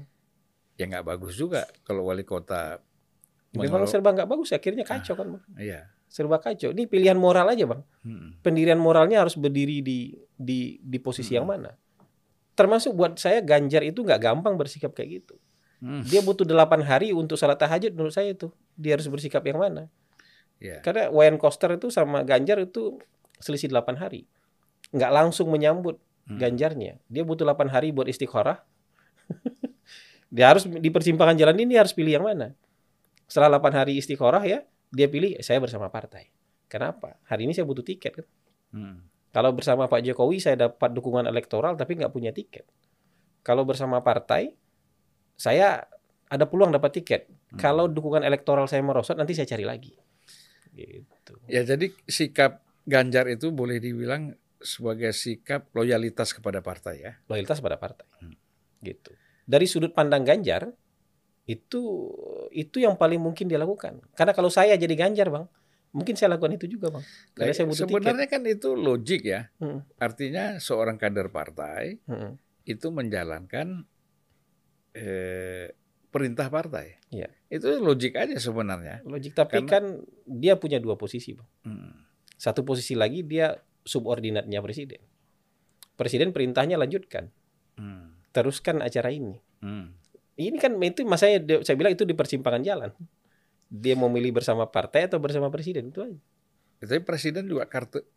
ya 0.78 0.86
nggak 0.86 1.06
bagus 1.06 1.34
juga 1.34 1.66
kalau 1.82 2.06
wali 2.06 2.22
kota 2.22 2.78
Memang 3.58 3.90
serba 3.90 4.14
nggak 4.14 4.30
bagus, 4.30 4.54
akhirnya 4.54 4.86
kacau 4.86 5.18
kan, 5.18 5.28
bang. 5.34 5.44
Iya. 5.58 5.82
Serba 6.06 6.38
kacau. 6.38 6.70
Ini 6.70 6.86
pilihan 6.86 7.18
moral 7.18 7.50
aja, 7.50 7.66
bang. 7.66 7.82
Hmm. 8.06 8.38
Pendirian 8.46 8.78
moralnya 8.78 9.26
harus 9.26 9.34
berdiri 9.34 9.82
di 9.82 10.14
di 10.38 10.78
di 10.78 10.98
posisi 11.02 11.34
hmm. 11.34 11.38
yang 11.42 11.48
mana. 11.50 11.72
Termasuk 12.54 12.94
buat 12.94 13.18
saya 13.18 13.42
Ganjar 13.42 13.82
itu 13.82 14.06
nggak 14.06 14.22
gampang 14.22 14.54
bersikap 14.54 14.94
kayak 14.94 15.26
gitu. 15.26 15.36
Hmm. 15.82 16.06
Dia 16.06 16.22
butuh 16.22 16.46
delapan 16.46 16.86
hari 16.86 17.16
untuk 17.16 17.40
salat 17.40 17.58
tahajud 17.58 17.96
menurut 17.98 18.14
saya 18.14 18.36
itu. 18.36 18.54
Dia 18.78 19.00
harus 19.00 19.10
bersikap 19.10 19.42
yang 19.50 19.58
mana? 19.58 19.90
Yeah. 20.60 20.84
Karena 20.86 21.10
Wayne 21.10 21.40
Koster 21.40 21.72
itu 21.74 21.90
sama 21.90 22.22
Ganjar 22.28 22.60
itu 22.62 23.00
selisih 23.42 23.72
delapan 23.72 23.98
hari. 23.98 24.30
Nggak 24.94 25.10
langsung 25.10 25.50
menyambut. 25.50 25.98
Ganjarnya. 26.38 27.02
Dia 27.10 27.24
butuh 27.26 27.48
delapan 27.48 27.74
hari 27.74 27.90
buat 27.90 28.06
istikharah. 28.06 28.62
dia 30.36 30.46
harus 30.46 30.70
di 30.70 30.90
persimpangan 30.94 31.34
jalan 31.34 31.58
ini 31.58 31.74
harus 31.80 31.96
pilih 31.96 32.22
yang 32.22 32.26
mana 32.30 32.54
setelah 33.30 33.62
8 33.62 33.78
hari 33.86 34.02
istiqoroh 34.02 34.42
ya, 34.42 34.66
dia 34.90 35.06
pilih 35.06 35.38
saya 35.46 35.62
bersama 35.62 35.94
partai. 35.94 36.34
Kenapa? 36.66 37.22
Hari 37.30 37.46
ini 37.46 37.54
saya 37.54 37.70
butuh 37.70 37.86
tiket 37.86 38.26
kan. 38.26 38.28
Hmm. 38.74 39.06
Kalau 39.30 39.54
bersama 39.54 39.86
Pak 39.86 40.02
Jokowi 40.02 40.42
saya 40.42 40.58
dapat 40.58 40.90
dukungan 40.98 41.30
elektoral 41.30 41.78
tapi 41.78 41.94
nggak 41.94 42.10
punya 42.10 42.34
tiket. 42.34 42.66
Kalau 43.46 43.70
bersama 43.70 44.02
partai, 44.02 44.58
saya 45.38 45.86
ada 46.26 46.46
peluang 46.50 46.74
dapat 46.74 47.02
tiket. 47.02 47.30
Hmm. 47.30 47.62
Kalau 47.62 47.86
dukungan 47.86 48.26
elektoral 48.26 48.66
saya 48.66 48.82
merosot, 48.82 49.14
nanti 49.14 49.38
saya 49.38 49.46
cari 49.46 49.66
lagi. 49.70 49.94
Gitu. 50.74 51.34
Ya 51.46 51.62
jadi 51.62 51.94
sikap 52.10 52.66
Ganjar 52.90 53.30
itu 53.30 53.54
boleh 53.54 53.78
dibilang 53.78 54.34
sebagai 54.60 55.16
sikap 55.16 55.72
loyalitas 55.72 56.36
kepada 56.36 56.60
partai 56.60 56.96
ya. 57.00 57.12
Loyalitas 57.32 57.64
kepada 57.64 57.80
partai. 57.80 58.06
Hmm. 58.20 58.36
Gitu. 58.84 59.12
Dari 59.50 59.66
sudut 59.66 59.96
pandang 59.96 60.28
Ganjar, 60.28 60.70
itu 61.50 61.82
itu 62.54 62.78
yang 62.78 63.00
paling 63.00 63.18
mungkin 63.18 63.50
dia 63.50 63.58
lakukan. 63.58 64.04
Karena 64.14 64.36
kalau 64.36 64.54
saya 64.54 64.78
jadi 64.78 64.94
Ganjar, 64.94 65.34
Bang, 65.34 65.50
mungkin 65.96 66.14
saya 66.14 66.38
lakukan 66.38 66.60
itu 66.60 66.70
juga, 66.70 66.94
Bang. 66.94 67.04
Karena 67.34 67.54
saya 67.56 67.66
butuh 67.66 67.88
Sebenarnya 67.90 68.28
tiket. 68.30 68.36
kan 68.38 68.42
itu 68.46 68.70
logik 68.78 69.22
ya. 69.26 69.50
Hmm. 69.58 69.82
Artinya 69.98 70.62
seorang 70.62 71.02
kader 71.02 71.34
partai 71.34 71.98
hmm. 72.06 72.32
itu 72.70 72.88
menjalankan 72.94 73.88
eh, 74.94 75.74
perintah 76.14 76.52
partai. 76.54 77.02
Ya. 77.10 77.34
Itu 77.50 77.82
logik 77.82 78.14
aja 78.20 78.38
sebenarnya. 78.38 79.02
Logik, 79.02 79.34
tapi 79.34 79.66
Karena, 79.66 79.70
kan 79.72 79.84
dia 80.30 80.54
punya 80.62 80.78
dua 80.78 80.94
posisi, 81.00 81.34
Bang. 81.34 81.50
Hmm. 81.66 82.06
Satu 82.38 82.62
posisi 82.62 82.94
lagi 82.94 83.26
dia 83.26 83.58
subordinatnya 83.84 84.60
presiden. 84.64 85.02
Presiden 85.96 86.32
perintahnya 86.32 86.80
lanjutkan. 86.80 87.32
Hmm. 87.76 88.16
Teruskan 88.32 88.80
acara 88.80 89.12
ini. 89.12 89.36
Hmm. 89.60 89.96
Ini 90.40 90.56
kan 90.56 90.80
itu 90.80 91.04
masanya 91.04 91.64
saya 91.68 91.76
bilang 91.76 91.92
itu 91.96 92.08
di 92.08 92.16
persimpangan 92.16 92.64
jalan. 92.64 92.92
Dia 93.68 94.00
mau 94.00 94.08
milih 94.08 94.32
bersama 94.32 94.72
partai 94.72 95.12
atau 95.12 95.20
bersama 95.20 95.52
presiden 95.52 95.92
itu 95.92 96.00
aja. 96.00 96.20
Tapi 96.80 97.04
presiden 97.04 97.44
juga 97.52 97.68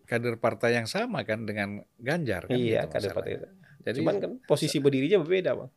kader 0.07 0.39
partai 0.39 0.79
yang 0.79 0.87
sama 0.87 1.27
kan 1.27 1.43
dengan 1.43 1.83
Ganjar 1.99 2.47
kan? 2.47 2.55
Iya, 2.55 2.87
gitu 2.87 2.95
kader 2.95 3.11
partai. 3.11 3.33
Jadi, 3.83 3.99
Cuman 3.99 4.17
kan 4.23 4.33
posisi 4.47 4.79
berdirinya 4.79 5.19
berbeda, 5.19 5.59
Bang. 5.59 5.71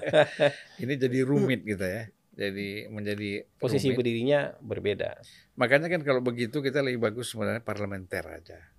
ini 0.82 0.96
jadi 0.96 1.18
rumit 1.20 1.60
gitu 1.68 1.84
ya. 1.84 2.08
Jadi 2.32 2.88
menjadi 2.88 3.44
posisi 3.60 3.92
rumit. 3.92 4.00
berdirinya 4.00 4.56
berbeda. 4.64 5.20
Makanya 5.60 5.92
kan 5.92 6.00
kalau 6.00 6.24
begitu 6.24 6.64
kita 6.64 6.80
lebih 6.80 7.04
bagus 7.04 7.36
sebenarnya 7.36 7.60
parlementer 7.60 8.24
aja. 8.24 8.69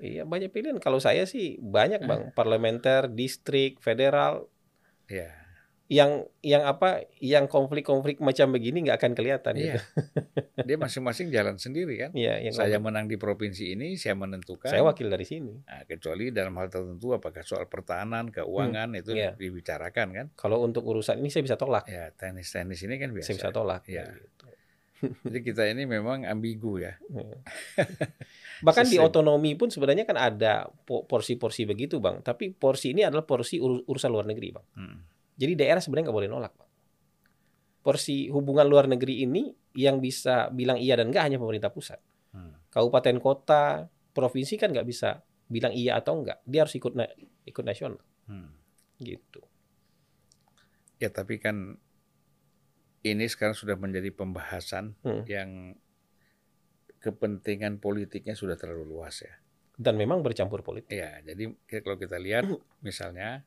Iya, 0.00 0.22
banyak 0.28 0.50
pilihan. 0.50 0.78
Kalau 0.82 1.00
saya 1.00 1.24
sih 1.24 1.56
banyak, 1.62 2.04
Bang. 2.04 2.22
Eh. 2.28 2.32
Parlementer, 2.34 3.08
distrik, 3.12 3.80
federal. 3.80 4.48
Iya 5.06 5.46
yang 5.86 6.26
yang 6.42 6.66
apa 6.66 7.06
yang 7.22 7.46
konflik-konflik 7.46 8.18
macam 8.18 8.50
begini 8.50 8.82
nggak 8.82 8.98
akan 8.98 9.12
kelihatan 9.14 9.54
iya. 9.54 9.62
gitu. 9.62 9.80
Dia 10.66 10.76
masing-masing 10.82 11.30
jalan 11.30 11.62
sendiri 11.62 11.94
kan. 11.94 12.10
Iya, 12.10 12.42
yang 12.42 12.54
saya 12.58 12.82
menang 12.82 13.06
di 13.06 13.14
provinsi 13.14 13.78
ini, 13.78 13.94
saya 13.94 14.18
menentukan. 14.18 14.66
Saya 14.66 14.82
wakil 14.82 15.06
dari 15.06 15.22
sini. 15.22 15.62
Nah, 15.62 15.86
kecuali 15.86 16.34
dalam 16.34 16.58
hal 16.58 16.66
tertentu 16.66 17.14
apakah 17.14 17.46
soal 17.46 17.70
pertahanan, 17.70 18.34
keuangan 18.34 18.90
hmm, 18.90 19.00
itu 19.06 19.10
iya. 19.14 19.30
dibicarakan 19.38 20.06
kan. 20.10 20.26
Kalau 20.34 20.66
untuk 20.66 20.82
urusan 20.82 21.22
ini 21.22 21.30
saya 21.30 21.46
bisa 21.46 21.54
tolak. 21.54 21.86
Ya, 21.86 22.10
teknis-teknis 22.18 22.82
ini 22.82 22.98
kan 22.98 23.14
biasa. 23.14 23.26
Saya 23.30 23.36
bisa 23.46 23.50
tolak. 23.54 23.86
Ya. 23.86 24.10
Gitu. 24.10 24.35
Jadi 25.24 25.38
kita 25.44 25.68
ini 25.68 25.84
memang 25.84 26.24
ambigu 26.24 26.80
ya. 26.80 26.96
Iya. 27.12 27.36
Bahkan 28.66 28.86
di 28.88 28.96
otonomi 28.96 29.52
pun 29.54 29.68
sebenarnya 29.68 30.08
kan 30.08 30.16
ada 30.16 30.68
porsi-porsi 30.86 31.68
begitu, 31.68 32.00
Bang. 32.00 32.24
Tapi 32.24 32.56
porsi 32.56 32.96
ini 32.96 33.04
adalah 33.04 33.28
porsi 33.28 33.60
ur 33.60 33.84
urusan 33.84 34.08
luar 34.08 34.24
negeri, 34.24 34.48
Bang. 34.52 34.66
Hmm 34.72 35.16
jadi 35.36 35.52
daerah 35.52 35.80
sebenarnya 35.84 36.08
nggak 36.08 36.18
boleh 36.18 36.30
nolak, 36.32 36.52
Pak. 36.56 36.68
Porsi 37.84 38.32
hubungan 38.32 38.66
luar 38.66 38.90
negeri 38.90 39.22
ini 39.22 39.52
yang 39.76 40.00
bisa 40.02 40.50
bilang 40.50 40.80
iya 40.80 40.98
dan 40.98 41.12
enggak 41.12 41.28
hanya 41.28 41.38
pemerintah 41.38 41.70
pusat. 41.70 42.00
Hmm. 42.32 42.56
Kabupaten 42.72 43.20
kota, 43.22 43.86
provinsi 44.16 44.58
kan 44.58 44.72
nggak 44.72 44.88
bisa 44.88 45.22
bilang 45.46 45.70
iya 45.70 46.00
atau 46.00 46.18
enggak. 46.18 46.42
Dia 46.48 46.66
harus 46.66 46.74
ikut 46.74 46.96
na 46.98 47.06
ikut 47.46 47.62
nasional. 47.62 48.00
Hmm. 48.26 48.50
Gitu. 48.98 49.44
Ya 50.98 51.12
tapi 51.12 51.38
kan 51.38 51.76
ini 53.06 53.30
sekarang 53.30 53.54
sudah 53.54 53.78
menjadi 53.78 54.10
pembahasan 54.10 54.98
hmm. 55.06 55.22
yang 55.30 55.50
kepentingan 56.98 57.78
politiknya 57.78 58.34
sudah 58.34 58.58
terlalu 58.58 58.98
luas 58.98 59.22
ya. 59.22 59.34
Dan 59.76 60.00
memang 60.00 60.24
bercampur 60.24 60.64
politik. 60.64 60.96
Ya, 60.96 61.20
jadi 61.20 61.52
kalau 61.84 62.00
kita 62.00 62.16
lihat 62.16 62.48
misalnya 62.80 63.44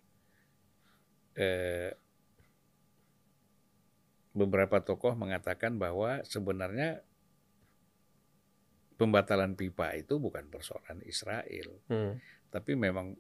eh, 1.34 1.92
beberapa 4.32 4.80
tokoh 4.80 5.18
mengatakan 5.18 5.76
bahwa 5.82 6.22
sebenarnya 6.24 7.02
pembatalan 8.96 9.58
pipa 9.58 9.96
itu 9.98 10.22
bukan 10.22 10.48
persoalan 10.48 11.02
Israel, 11.04 11.82
hmm. 11.90 12.14
tapi 12.54 12.78
memang 12.78 13.18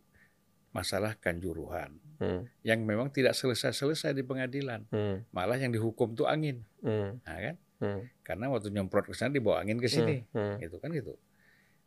masalah 0.69 1.17
kanjuruhan 1.17 1.97
hmm. 2.19 2.41
yang 2.61 2.83
memang 2.83 3.09
tidak 3.09 3.33
selesai-selesai 3.33 4.13
di 4.13 4.23
pengadilan, 4.23 4.85
hmm. 4.91 5.31
malah 5.33 5.57
yang 5.57 5.71
dihukum 5.71 6.13
tuh 6.13 6.27
angin, 6.27 6.61
hmm. 6.83 7.23
nah, 7.23 7.39
kan? 7.39 7.55
Hmm. 7.79 8.01
Karena 8.27 8.51
waktu 8.51 8.75
nyemprot 8.75 9.07
ke 9.07 9.15
sana 9.15 9.31
dibawa 9.31 9.63
angin 9.63 9.79
ke 9.79 9.87
sini, 9.87 10.27
hmm. 10.35 10.37
Hmm. 10.37 10.55
gitu 10.59 10.77
kan 10.83 10.91
itu. 10.91 11.15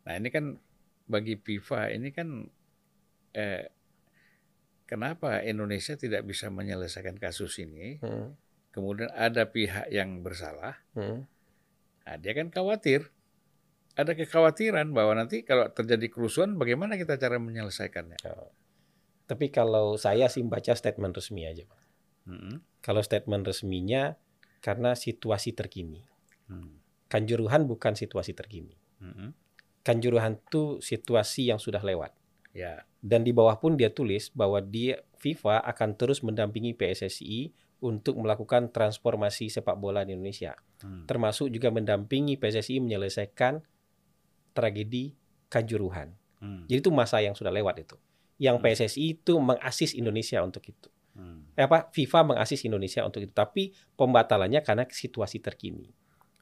Nah 0.03 0.13
ini 0.19 0.29
kan 0.33 0.57
bagi 1.07 1.37
FIFA 1.37 1.93
ini 1.93 2.09
kan 2.09 2.49
eh, 3.37 3.69
kenapa 4.89 5.41
Indonesia 5.45 5.93
tidak 5.95 6.25
bisa 6.25 6.49
menyelesaikan 6.49 7.15
kasus 7.21 7.61
ini? 7.61 8.01
Hmm. 8.01 8.33
Kemudian 8.73 9.13
ada 9.13 9.45
pihak 9.45 9.93
yang 9.93 10.25
bersalah, 10.25 10.81
hmm. 10.97 11.29
nah, 12.09 12.15
dia 12.17 12.33
kan 12.33 12.49
khawatir, 12.49 13.13
ada 13.93 14.17
kekhawatiran 14.17 14.89
bahwa 14.89 15.13
nanti 15.13 15.45
kalau 15.45 15.69
terjadi 15.69 16.09
kerusuhan, 16.09 16.57
bagaimana 16.57 16.97
kita 16.97 17.21
cara 17.21 17.37
menyelesaikannya? 17.37 18.17
Oh. 18.25 18.49
Tapi 19.23 19.49
kalau 19.49 19.95
saya 19.95 20.27
sih 20.27 20.43
baca 20.43 20.75
statement 20.75 21.15
resmi 21.15 21.47
aja, 21.47 21.63
Pak. 21.63 21.81
Hmm. 22.27 22.63
Kalau 22.83 22.99
statement 23.03 23.47
resminya 23.47 24.15
karena 24.63 24.95
situasi 24.95 25.55
terkini. 25.55 26.03
Hmm. 26.47 26.79
Kanjuruhan 27.11 27.67
bukan 27.67 27.95
situasi 27.95 28.35
terkini. 28.35 28.75
Hmm. 28.99 29.35
Kanjuruhan 29.83 30.39
itu 30.39 30.79
situasi 30.79 31.51
yang 31.51 31.59
sudah 31.59 31.83
lewat. 31.83 32.15
Ya. 32.55 32.87
Dan 33.03 33.27
di 33.27 33.35
bawah 33.35 33.59
pun 33.59 33.75
dia 33.75 33.91
tulis 33.91 34.31
bahwa 34.31 34.63
dia 34.63 35.03
FIFA 35.19 35.63
akan 35.67 35.89
terus 35.99 36.23
mendampingi 36.23 36.71
PSSI 36.75 37.51
untuk 37.83 38.15
melakukan 38.15 38.71
transformasi 38.71 39.51
sepak 39.51 39.75
bola 39.75 40.07
di 40.07 40.15
Indonesia. 40.15 40.55
Hmm. 40.79 41.03
Termasuk 41.03 41.51
juga 41.51 41.67
mendampingi 41.71 42.39
PSSI 42.39 42.79
menyelesaikan 42.79 43.59
tragedi 44.55 45.15
Kanjuruhan. 45.51 46.15
Hmm. 46.39 46.65
Jadi 46.65 46.79
itu 46.81 46.89
masa 46.89 47.19
yang 47.19 47.35
sudah 47.35 47.51
lewat 47.51 47.83
itu. 47.83 47.99
Yang 48.41 48.55
hmm. 48.59 48.65
PSSI 48.65 49.01
itu 49.17 49.33
mengasis 49.37 49.91
Indonesia 49.93 50.41
untuk 50.41 50.63
itu. 50.65 50.89
Hmm. 51.13 51.45
Eh, 51.53 51.63
apa 51.65 51.93
FIFA 51.93 52.33
mengasis 52.33 52.65
Indonesia 52.65 53.05
untuk 53.05 53.21
itu, 53.21 53.33
tapi 53.33 53.69
pembatalannya 53.93 54.65
karena 54.65 54.83
situasi 54.89 55.39
terkini. 55.39 55.89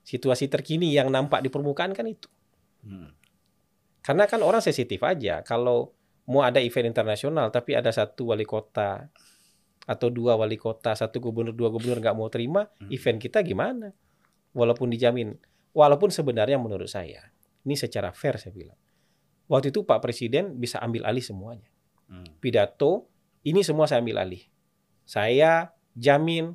Situasi 0.02 0.48
terkini 0.48 0.92
yang 0.96 1.12
nampak 1.12 1.44
di 1.44 1.52
permukaan 1.52 1.92
kan 1.92 2.08
itu. 2.08 2.32
Hmm. 2.88 3.12
Karena 4.02 4.26
kan 4.26 4.42
orang 4.42 4.64
sensitif 4.64 4.98
aja 5.06 5.46
kalau 5.46 5.94
mau 6.26 6.42
ada 6.42 6.58
event 6.58 6.90
internasional 6.90 7.54
tapi 7.54 7.78
ada 7.78 7.94
satu 7.94 8.34
wali 8.34 8.48
kota 8.48 9.12
atau 9.86 10.08
dua 10.10 10.40
wali 10.40 10.58
kota, 10.58 10.96
satu 10.96 11.20
gubernur, 11.20 11.54
dua 11.54 11.70
gubernur 11.70 12.00
nggak 12.00 12.16
mau 12.18 12.32
terima, 12.32 12.66
hmm. 12.66 12.90
event 12.90 13.20
kita 13.20 13.44
gimana? 13.44 13.92
Walaupun 14.56 14.90
dijamin, 14.90 15.36
walaupun 15.76 16.10
sebenarnya 16.10 16.56
menurut 16.58 16.88
saya 16.88 17.32
ini 17.66 17.76
secara 17.78 18.10
fair 18.14 18.42
saya 18.42 18.54
bilang. 18.54 18.80
Waktu 19.52 19.70
itu 19.70 19.84
Pak 19.84 20.00
Presiden 20.00 20.58
bisa 20.58 20.80
ambil 20.80 21.04
alih 21.04 21.22
semuanya. 21.22 21.68
Hmm. 22.12 22.28
Pidato 22.44 23.08
ini 23.48 23.64
semua 23.64 23.88
saya 23.88 24.04
ambil 24.04 24.20
alih. 24.20 24.44
Saya 25.08 25.72
jamin 25.96 26.54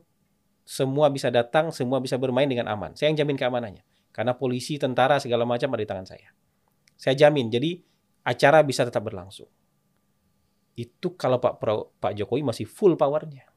semua 0.66 1.08
bisa 1.08 1.32
datang, 1.32 1.72
semua 1.72 2.02
bisa 2.02 2.20
bermain 2.20 2.46
dengan 2.46 2.68
aman. 2.68 2.92
Saya 2.92 3.10
yang 3.14 3.24
jamin 3.24 3.38
keamanannya. 3.40 3.82
Karena 4.12 4.34
polisi, 4.34 4.76
tentara, 4.76 5.16
segala 5.22 5.48
macam 5.48 5.72
ada 5.72 5.82
di 5.82 5.88
tangan 5.88 6.06
saya. 6.08 6.28
Saya 6.96 7.14
jamin. 7.14 7.48
Jadi 7.52 7.80
acara 8.26 8.60
bisa 8.66 8.82
tetap 8.82 9.04
berlangsung. 9.06 9.48
Itu 10.76 11.16
kalau 11.16 11.40
Pak 11.40 11.54
Pro, 11.56 11.96
Pak 11.96 12.12
Jokowi 12.18 12.42
masih 12.44 12.66
full 12.68 12.98
powernya. 12.98 13.48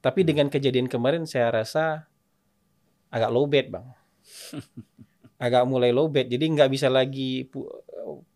Tapi 0.00 0.22
dengan 0.22 0.48
kejadian 0.48 0.86
kemarin 0.86 1.26
saya 1.26 1.50
rasa 1.50 2.06
agak 3.10 3.30
low 3.32 3.48
bed, 3.50 3.68
Bang. 3.68 3.90
Agak 5.40 5.64
mulai 5.64 5.88
low 5.88 6.12
bed. 6.12 6.28
Jadi 6.28 6.44
nggak 6.52 6.68
bisa 6.68 6.92
lagi 6.92 7.48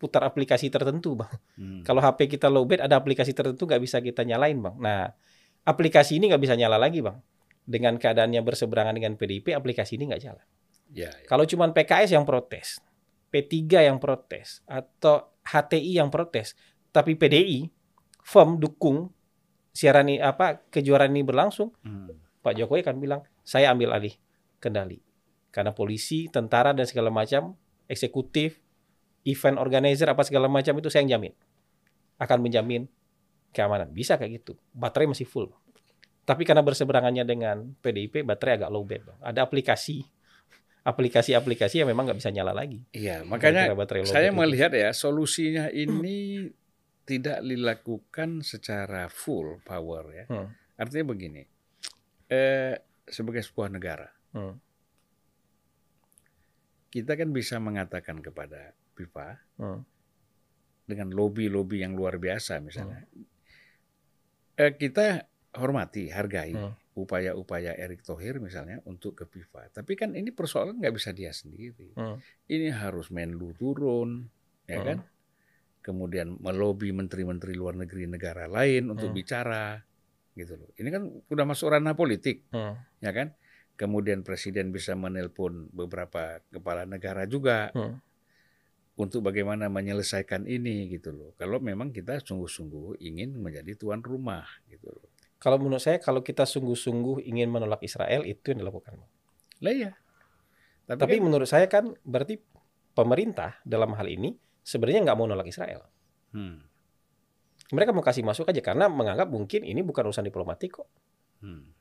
putar 0.01 0.25
aplikasi 0.25 0.73
tertentu, 0.73 1.19
Bang. 1.19 1.33
Hmm. 1.57 1.85
Kalau 1.85 2.01
HP 2.01 2.37
kita 2.37 2.49
low 2.49 2.65
bed, 2.65 2.81
ada 2.81 2.97
aplikasi 2.97 3.37
tertentu 3.37 3.69
nggak 3.69 3.83
bisa 3.83 4.01
kita 4.01 4.25
nyalain, 4.25 4.57
Bang. 4.57 4.77
Nah, 4.81 5.13
aplikasi 5.69 6.17
ini 6.17 6.33
nggak 6.33 6.43
bisa 6.43 6.55
nyala 6.57 6.81
lagi, 6.81 7.05
Bang. 7.05 7.21
Dengan 7.65 7.97
keadaannya 7.97 8.41
berseberangan 8.45 8.97
dengan 8.97 9.17
PDIP, 9.17 9.53
aplikasi 9.53 10.01
ini 10.01 10.13
nggak 10.13 10.23
jalan. 10.23 10.47
Ya, 10.93 11.13
ya. 11.13 11.29
Kalau 11.29 11.45
cuma 11.49 11.69
PKS 11.69 12.17
yang 12.17 12.25
protes, 12.25 12.81
P3 13.33 13.89
yang 13.89 13.99
protes, 14.01 14.65
atau 14.65 15.33
HTI 15.45 16.01
yang 16.01 16.09
protes, 16.09 16.57
tapi 16.93 17.17
PDI 17.17 17.69
firm 18.25 18.57
dukung 18.57 19.13
siaran 19.75 20.09
ini 20.09 20.23
apa 20.23 20.65
kejuaraan 20.73 21.13
ini 21.13 21.25
berlangsung, 21.25 21.73
hmm. 21.85 22.41
Pak 22.45 22.55
Jokowi 22.57 22.85
akan 22.85 22.97
bilang 23.01 23.21
saya 23.45 23.73
ambil 23.73 23.97
alih 23.97 24.15
kendali 24.61 25.01
karena 25.55 25.71
polisi, 25.71 26.27
tentara 26.27 26.75
dan 26.75 26.83
segala 26.83 27.15
macam, 27.15 27.55
eksekutif, 27.87 28.59
event 29.25 29.57
organizer 29.57 30.07
apa 30.07 30.23
segala 30.23 30.47
macam 30.47 30.77
itu 30.77 30.93
saya 30.93 31.03
yang 31.09 31.19
jamin 31.19 31.33
akan 32.21 32.39
menjamin 32.45 32.83
keamanan 33.51 33.91
bisa 33.91 34.21
kayak 34.21 34.45
gitu 34.45 34.55
baterai 34.77 35.11
masih 35.11 35.27
full 35.27 35.51
tapi 36.25 36.45
karena 36.45 36.61
berseberangannya 36.65 37.25
dengan 37.25 37.73
PDIP 37.81 38.23
baterai 38.23 38.61
agak 38.61 38.71
low 38.71 38.85
bed 38.85 39.03
ada 39.25 39.43
aplikasi 39.43 40.05
aplikasi-aplikasi 40.91 41.81
yang 41.81 41.89
memang 41.89 42.05
nggak 42.05 42.21
bisa 42.21 42.29
nyala 42.29 42.53
lagi. 42.53 42.85
Iya, 42.93 43.25
makanya 43.25 43.73
saya 44.05 44.29
melihat 44.37 44.69
ya 44.77 44.93
solusinya 44.93 45.73
ini 45.73 46.53
tidak 47.09 47.41
dilakukan 47.41 48.45
secara 48.45 49.09
full 49.09 49.65
power 49.65 50.05
ya. 50.13 50.25
Hmm. 50.29 50.53
Artinya 50.77 51.09
begini, 51.09 51.41
eh, 52.29 52.77
sebagai 53.09 53.41
sebuah 53.41 53.73
negara, 53.73 54.13
hmm. 54.37 54.61
Kita 56.95 57.19
kan 57.19 57.35
bisa 57.35 57.59
mengatakan 57.59 58.23
kepada 58.23 58.71
FIFA 58.95 59.43
hmm. 59.59 59.81
dengan 60.87 61.11
lobby-lobby 61.11 61.83
yang 61.83 61.99
luar 61.99 62.23
biasa 62.23 62.63
misalnya, 62.63 63.03
hmm. 63.11 64.63
eh, 64.63 64.73
kita 64.79 65.27
hormati, 65.59 66.15
hargai. 66.15 66.55
Hmm 66.55 66.85
upaya-upaya 66.95 67.75
Erick 67.75 68.07
Thohir 68.07 68.39
misalnya 68.39 68.79
untuk 68.87 69.19
ke 69.19 69.25
FIFA. 69.27 69.83
Tapi 69.83 69.99
kan 69.99 70.15
ini 70.15 70.31
persoalan 70.31 70.79
nggak 70.79 70.95
bisa 70.95 71.11
dia 71.11 71.35
sendiri. 71.35 71.91
Hmm. 71.99 72.23
Ini 72.47 72.71
harus 72.71 73.11
Menlu 73.11 73.51
turun, 73.59 74.31
ya 74.71 74.79
hmm. 74.79 74.87
kan? 74.87 74.99
Kemudian 75.85 76.39
melobi 76.41 76.95
menteri-menteri 76.95 77.53
luar 77.53 77.77
negeri 77.77 78.07
negara 78.07 78.47
lain 78.47 78.95
untuk 78.95 79.11
hmm. 79.11 79.19
bicara, 79.19 79.83
gitu 80.39 80.55
loh. 80.55 80.71
Ini 80.79 80.89
kan 80.89 81.03
udah 81.29 81.45
masuk 81.45 81.75
ranah 81.75 81.99
politik, 81.99 82.47
hmm. 82.55 83.03
ya 83.03 83.11
kan? 83.11 83.35
Kemudian 83.75 84.23
presiden 84.23 84.71
bisa 84.71 84.95
menelpon 84.95 85.67
beberapa 85.75 86.39
kepala 86.47 86.87
negara 86.87 87.27
juga 87.27 87.75
hmm. 87.75 87.99
untuk 89.03 89.27
bagaimana 89.27 89.67
menyelesaikan 89.67 90.47
ini, 90.47 90.87
gitu 90.95 91.11
loh. 91.11 91.31
Kalau 91.35 91.59
memang 91.59 91.91
kita 91.91 92.23
sungguh-sungguh 92.23 93.03
ingin 93.03 93.35
menjadi 93.35 93.75
tuan 93.75 93.99
rumah, 93.99 94.47
gitu 94.71 94.95
loh. 94.95 95.11
Kalau 95.43 95.61
menurut 95.61 95.83
saya 95.83 96.01
kalau 96.01 96.25
kita 96.25 96.47
sungguh-sungguh 96.47 97.27
ingin 97.27 97.51
menolak 97.53 97.83
Israel 97.85 98.25
itu 98.25 98.55
yang 98.55 98.65
dilakukan. 98.65 98.97
Lah 99.61 99.75
iya. 99.75 99.93
Tapi, 100.89 101.01
Tapi 101.01 101.17
kan, 101.19 101.25
menurut 101.27 101.49
saya 101.49 101.67
kan 101.69 101.93
berarti 102.01 102.41
pemerintah 102.95 103.61
dalam 103.67 103.93
hal 103.93 104.09
ini 104.09 104.33
sebenarnya 104.65 105.05
nggak 105.05 105.19
mau 105.19 105.27
nolak 105.29 105.51
Israel. 105.51 105.85
Hmm. 106.33 106.65
Mereka 107.75 107.93
mau 107.93 108.01
kasih 108.01 108.25
masuk 108.25 108.49
aja 108.49 108.61
karena 108.65 108.89
menganggap 108.89 109.29
mungkin 109.29 109.69
ini 109.69 109.85
bukan 109.85 110.09
urusan 110.09 110.25
diplomatik 110.25 110.81
kok. 110.81 110.89
Hmm. 111.45 111.77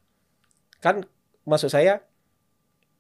Kan 0.84 1.08
maksud 1.43 1.71
saya 1.71 2.03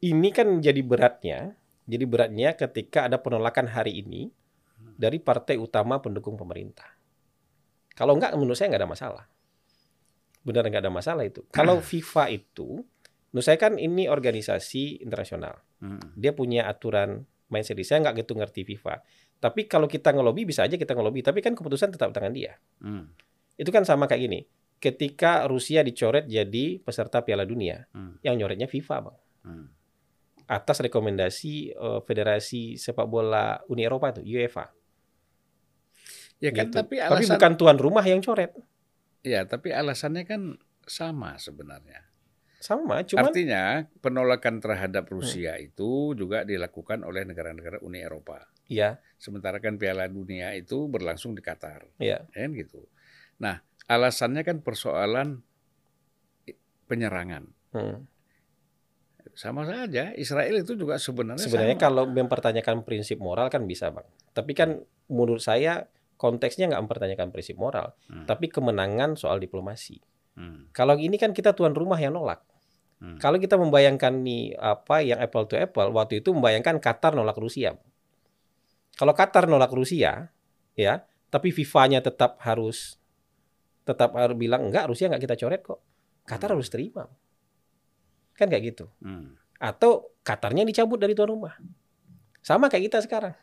ini 0.03 0.29
kan 0.35 0.59
jadi 0.59 0.81
beratnya, 0.83 1.55
jadi 1.87 2.05
beratnya 2.07 2.55
ketika 2.59 3.07
ada 3.07 3.19
penolakan 3.19 3.71
hari 3.71 4.03
ini 4.03 4.31
dari 4.99 5.17
partai 5.19 5.55
utama 5.55 6.03
pendukung 6.03 6.35
pemerintah. 6.35 6.87
Kalau 7.93 8.17
enggak 8.17 8.35
menurut 8.35 8.57
saya 8.57 8.73
nggak 8.73 8.83
ada 8.83 8.91
masalah 8.91 9.25
benar 10.43 10.67
nggak 10.67 10.83
ada 10.83 10.93
masalah 10.93 11.23
itu. 11.25 11.41
Kalau 11.49 11.79
FIFA 11.89 12.25
itu, 12.29 12.83
menurut 13.31 13.45
saya 13.47 13.57
kan 13.57 13.79
ini 13.79 14.11
organisasi 14.11 15.01
internasional. 15.01 15.63
Hmm. 15.79 16.13
Dia 16.19 16.35
punya 16.35 16.67
aturan 16.67 17.23
main 17.49 17.63
sendiri. 17.63 17.87
Saya 17.87 18.03
nggak 18.03 18.27
gitu 18.27 18.35
ngerti 18.37 18.61
FIFA. 18.67 19.01
Tapi 19.39 19.67
kalau 19.67 19.87
kita 19.87 20.15
ngelobi 20.15 20.47
bisa 20.47 20.67
aja 20.67 20.75
kita 20.75 20.93
ngelobi. 20.95 21.23
Tapi 21.23 21.39
kan 21.39 21.55
keputusan 21.55 21.95
tetap 21.95 22.11
tangan 22.11 22.35
dia. 22.35 22.59
Hmm. 22.83 23.11
Itu 23.55 23.71
kan 23.71 23.87
sama 23.87 24.05
kayak 24.05 24.21
gini. 24.29 24.39
Ketika 24.83 25.47
Rusia 25.47 25.79
dicoret 25.79 26.27
jadi 26.27 26.75
peserta 26.83 27.23
Piala 27.23 27.47
Dunia, 27.47 27.87
hmm. 27.95 28.19
yang 28.19 28.35
nyoretnya 28.35 28.67
FIFA, 28.67 28.95
bang. 29.07 29.17
Hmm. 29.47 29.67
Atas 30.43 30.83
rekomendasi 30.83 31.71
uh, 31.79 32.03
Federasi 32.03 32.75
Sepak 32.75 33.07
Bola 33.07 33.63
Uni 33.71 33.87
Eropa 33.87 34.11
itu 34.11 34.27
UEFA. 34.35 34.67
Ya 36.43 36.51
kan, 36.51 36.67
gitu. 36.67 36.83
tapi, 36.83 36.99
alasan... 36.99 37.15
tapi 37.15 37.25
bukan 37.39 37.53
tuan 37.55 37.77
rumah 37.79 38.03
yang 38.03 38.19
coret. 38.19 38.51
Ya, 39.23 39.47
tapi 39.47 39.71
alasannya 39.71 40.27
kan 40.27 40.59
sama 40.83 41.39
sebenarnya. 41.39 42.03
Sama, 42.59 43.03
cuma 43.07 43.27
artinya 43.27 43.87
penolakan 44.03 44.59
terhadap 44.63 45.07
Rusia 45.11 45.55
hmm. 45.55 45.67
itu 45.71 46.15
juga 46.15 46.43
dilakukan 46.43 47.07
oleh 47.07 47.23
negara-negara 47.23 47.79
Uni 47.79 48.03
Eropa. 48.03 48.43
Iya. 48.67 48.99
Sementara 49.19 49.59
kan 49.59 49.75
Piala 49.75 50.07
Dunia 50.07 50.55
itu 50.55 50.87
berlangsung 50.87 51.35
di 51.35 51.43
Qatar. 51.43 51.87
Iya. 51.99 52.27
Kan 52.31 52.55
gitu. 52.55 52.87
Nah, 53.39 53.59
alasannya 53.93 54.41
kan 54.41 54.59
persoalan 54.65 55.45
penyerangan. 56.89 57.49
Hmm. 57.73 58.05
Sama 59.33 59.65
saja, 59.65 60.13
Israel 60.13 60.61
itu 60.61 60.77
juga 60.77 61.01
sebenarnya 61.01 61.41
Sebenarnya 61.41 61.77
sama. 61.79 61.85
kalau 61.89 62.03
mempertanyakan 62.05 62.85
prinsip 62.85 63.17
moral 63.17 63.49
kan 63.49 63.65
bisa, 63.65 63.89
Bang. 63.89 64.05
Tapi 64.35 64.51
kan 64.53 64.77
menurut 65.09 65.41
saya 65.41 65.89
konteksnya 66.21 66.69
nggak 66.69 66.83
mempertanyakan 66.85 67.33
prinsip 67.33 67.57
moral, 67.57 67.97
hmm. 68.11 68.29
tapi 68.29 68.47
kemenangan 68.53 69.17
soal 69.17 69.41
diplomasi. 69.41 69.97
Hmm. 70.37 70.69
Kalau 70.69 70.97
ini 70.97 71.17
kan 71.17 71.33
kita 71.33 71.57
tuan 71.57 71.73
rumah 71.73 71.97
yang 71.97 72.13
nolak. 72.13 72.45
Hmm. 73.01 73.17
Kalau 73.17 73.41
kita 73.41 73.57
membayangkan 73.57 74.21
nih 74.21 74.53
apa 74.55 75.01
yang 75.01 75.17
apple 75.17 75.49
to 75.49 75.57
apple, 75.57 75.89
waktu 75.91 76.21
itu 76.21 76.29
membayangkan 76.29 76.77
Qatar 76.77 77.17
nolak 77.17 77.35
Rusia. 77.35 77.73
Kalau 78.93 79.17
Qatar 79.17 79.49
nolak 79.49 79.73
Rusia, 79.73 80.29
ya, 80.77 80.93
tapi 81.33 81.49
FIFA-nya 81.49 82.05
tetap 82.05 82.37
harus 82.45 83.01
tetap 83.83 84.15
harus 84.15 84.35
bilang 84.39 84.71
enggak 84.71 84.87
Rusia 84.87 85.11
nggak 85.11 85.23
kita 85.23 85.35
coret 85.39 85.61
kok. 85.63 85.79
Qatar 86.23 86.51
hmm. 86.51 86.55
harus 86.59 86.69
terima. 86.71 87.03
Kan 88.33 88.47
kayak 88.49 88.63
gitu. 88.75 88.85
Hmm. 89.03 89.35
Atau 89.59 90.15
Qatarnya 90.23 90.63
dicabut 90.63 90.97
dari 90.99 91.11
tuan 91.13 91.29
rumah. 91.31 91.53
Sama 92.39 92.71
kayak 92.71 92.91
kita 92.91 92.99
sekarang. 93.03 93.35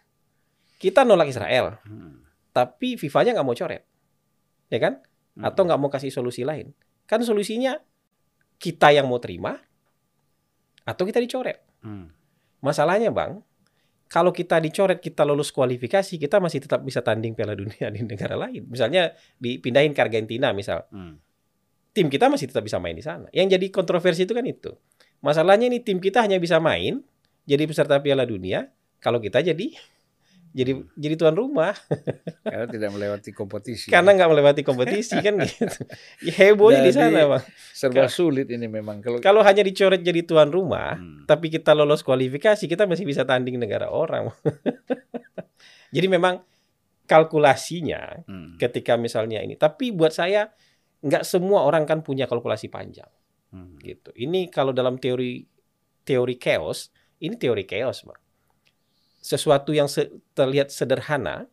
Kita 0.81 1.05
nolak 1.05 1.29
Israel. 1.29 1.77
Hmm 1.85 2.31
tapi 2.51 2.99
FIFA-nya 2.99 3.39
nggak 3.39 3.47
mau 3.47 3.57
coret, 3.57 3.83
ya 4.69 4.79
kan? 4.83 4.99
Hmm. 5.39 5.47
Atau 5.47 5.63
nggak 5.67 5.81
mau 5.81 5.91
kasih 5.91 6.11
solusi 6.11 6.43
lain? 6.43 6.75
Kan 7.07 7.23
solusinya 7.23 7.79
kita 8.59 8.91
yang 8.91 9.07
mau 9.07 9.23
terima 9.23 9.59
atau 10.83 11.07
kita 11.07 11.23
dicoret. 11.23 11.63
Hmm. 11.81 12.11
Masalahnya 12.61 13.15
bang, 13.15 13.41
kalau 14.11 14.35
kita 14.35 14.59
dicoret, 14.59 14.99
kita 14.99 15.23
lolos 15.23 15.55
kualifikasi, 15.55 16.19
kita 16.19 16.43
masih 16.43 16.67
tetap 16.67 16.83
bisa 16.83 16.99
tanding 16.99 17.31
Piala 17.39 17.55
Dunia 17.55 17.95
di 17.95 18.03
negara 18.03 18.35
lain. 18.35 18.67
Misalnya 18.67 19.15
dipindahin 19.39 19.95
ke 19.95 20.03
Argentina, 20.03 20.51
misal, 20.51 20.83
hmm. 20.91 21.15
tim 21.95 22.11
kita 22.11 22.27
masih 22.27 22.51
tetap 22.51 22.67
bisa 22.67 22.83
main 22.83 22.99
di 22.99 23.07
sana. 23.07 23.31
Yang 23.31 23.55
jadi 23.55 23.67
kontroversi 23.71 24.27
itu 24.27 24.35
kan 24.35 24.43
itu. 24.43 24.75
Masalahnya 25.23 25.71
ini 25.71 25.79
tim 25.79 26.03
kita 26.03 26.27
hanya 26.27 26.43
bisa 26.43 26.59
main 26.59 27.07
jadi 27.47 27.71
peserta 27.71 28.03
Piala 28.03 28.27
Dunia 28.27 28.67
kalau 28.99 29.23
kita 29.23 29.47
jadi 29.47 29.79
jadi 30.51 30.83
jadi 30.99 31.15
tuan 31.15 31.35
rumah 31.39 31.73
karena 32.43 32.67
tidak 32.67 32.91
melewati 32.91 33.31
kompetisi 33.31 33.87
karena 33.89 34.19
nggak 34.19 34.31
melewati 34.31 34.63
kompetisi 34.67 35.17
kan 35.23 35.39
gitu 35.47 35.67
ya, 36.27 36.33
hebohnya 36.35 36.83
di 36.83 36.93
sana 36.93 37.27
bang 37.27 37.45
serba 37.71 38.11
sulit 38.11 38.51
ini 38.51 38.67
memang 38.67 38.99
kalau 38.99 39.19
kalau 39.23 39.41
hanya 39.47 39.63
dicoret 39.63 40.03
jadi 40.03 40.27
tuan 40.27 40.51
rumah 40.51 40.99
hmm. 40.99 41.31
tapi 41.31 41.49
kita 41.55 41.71
lolos 41.73 42.03
kualifikasi 42.03 42.67
kita 42.67 42.85
masih 42.91 43.07
bisa 43.07 43.23
tanding 43.23 43.63
negara 43.63 43.89
orang 43.95 44.35
jadi 45.95 46.07
memang 46.11 46.43
kalkulasinya 47.07 48.27
hmm. 48.27 48.59
ketika 48.59 48.99
misalnya 48.99 49.43
ini 49.43 49.55
tapi 49.55 49.95
buat 49.95 50.11
saya 50.11 50.51
nggak 51.01 51.25
semua 51.25 51.65
orang 51.65 51.89
kan 51.89 52.05
punya 52.05 52.29
kalkulasi 52.29 52.69
panjang. 52.69 53.09
Hmm. 53.51 53.81
Gitu. 53.81 54.13
Ini 54.15 54.53
kalau 54.53 54.71
dalam 54.71 55.01
teori 55.01 55.43
teori 56.05 56.37
chaos, 56.37 56.93
ini 57.21 57.35
teori 57.37 57.65
chaos, 57.65 58.05
Bang. 58.05 58.21
Sesuatu 59.21 59.77
yang 59.77 59.87
se 59.87 60.09
terlihat 60.33 60.73
sederhana, 60.73 61.45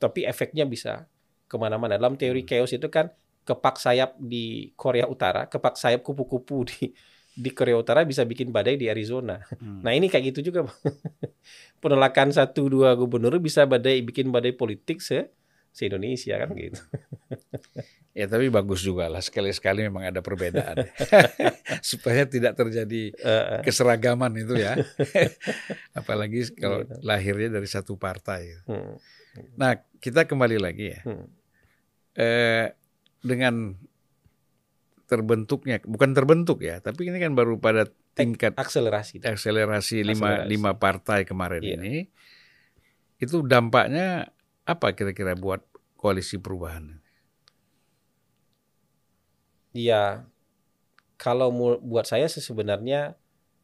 tapi 0.00 0.24
efeknya 0.24 0.64
bisa 0.64 1.04
ke 1.46 1.56
mana-mana. 1.60 2.00
Dalam 2.00 2.16
teori 2.16 2.42
hmm. 2.42 2.50
chaos 2.50 2.72
itu 2.72 2.88
kan 2.88 3.12
kepak 3.44 3.76
sayap 3.76 4.16
di 4.16 4.72
Korea 4.74 5.04
Utara, 5.08 5.48
kepak 5.48 5.76
sayap 5.76 6.00
kupu-kupu 6.00 6.64
di 6.64 6.92
di 7.30 7.50
Korea 7.54 7.78
Utara 7.78 8.02
bisa 8.02 8.26
bikin 8.26 8.50
badai 8.50 8.76
di 8.76 8.90
Arizona. 8.90 9.40
Hmm. 9.60 9.80
Nah 9.80 9.92
ini 9.94 10.10
kayak 10.10 10.34
gitu 10.34 10.52
juga, 10.52 10.66
penolakan 11.82 12.34
satu 12.34 12.68
dua 12.68 12.92
gubernur 12.98 13.36
bisa 13.38 13.64
badai 13.64 14.02
bikin 14.04 14.28
badai 14.32 14.52
politik 14.56 15.00
se 15.00 15.30
se 15.70 15.86
Indonesia 15.86 16.34
kan 16.36 16.50
gitu. 16.54 16.82
ya 18.18 18.26
tapi 18.26 18.50
bagus 18.50 18.82
juga 18.82 19.06
lah 19.06 19.22
sekali-sekali 19.22 19.86
memang 19.86 20.10
ada 20.10 20.20
perbedaan 20.20 20.82
supaya 21.90 22.26
tidak 22.26 22.58
terjadi 22.58 23.14
keseragaman 23.62 24.34
itu 24.34 24.58
ya. 24.58 24.74
Apalagi 25.94 26.50
kalau 26.58 26.82
iya. 26.82 26.98
lahirnya 27.00 27.60
dari 27.60 27.68
satu 27.70 27.94
partai. 27.94 28.60
Hmm. 28.66 28.98
Nah 29.54 29.78
kita 30.02 30.26
kembali 30.26 30.58
lagi 30.58 30.98
ya. 30.98 31.00
Hmm. 31.06 31.26
Eh, 32.18 32.66
dengan 33.22 33.78
terbentuknya 35.10 35.82
bukan 35.82 36.14
terbentuk 36.14 36.62
ya 36.62 36.78
tapi 36.78 37.10
ini 37.10 37.18
kan 37.18 37.34
baru 37.34 37.58
pada 37.58 37.90
tingkat 38.14 38.54
akselerasi 38.54 39.18
akselerasi 39.26 40.06
lima 40.06 40.46
lima 40.46 40.78
partai 40.78 41.26
kemarin 41.26 41.66
iya. 41.66 41.74
ini 41.74 41.94
itu 43.18 43.42
dampaknya 43.42 44.30
apa 44.64 44.92
kira-kira 44.92 45.36
buat 45.36 45.64
koalisi 46.00 46.40
perubahan? 46.40 47.00
Iya, 49.70 50.26
kalau 51.20 51.52
buat 51.78 52.08
saya 52.08 52.26
sebenarnya 52.26 53.14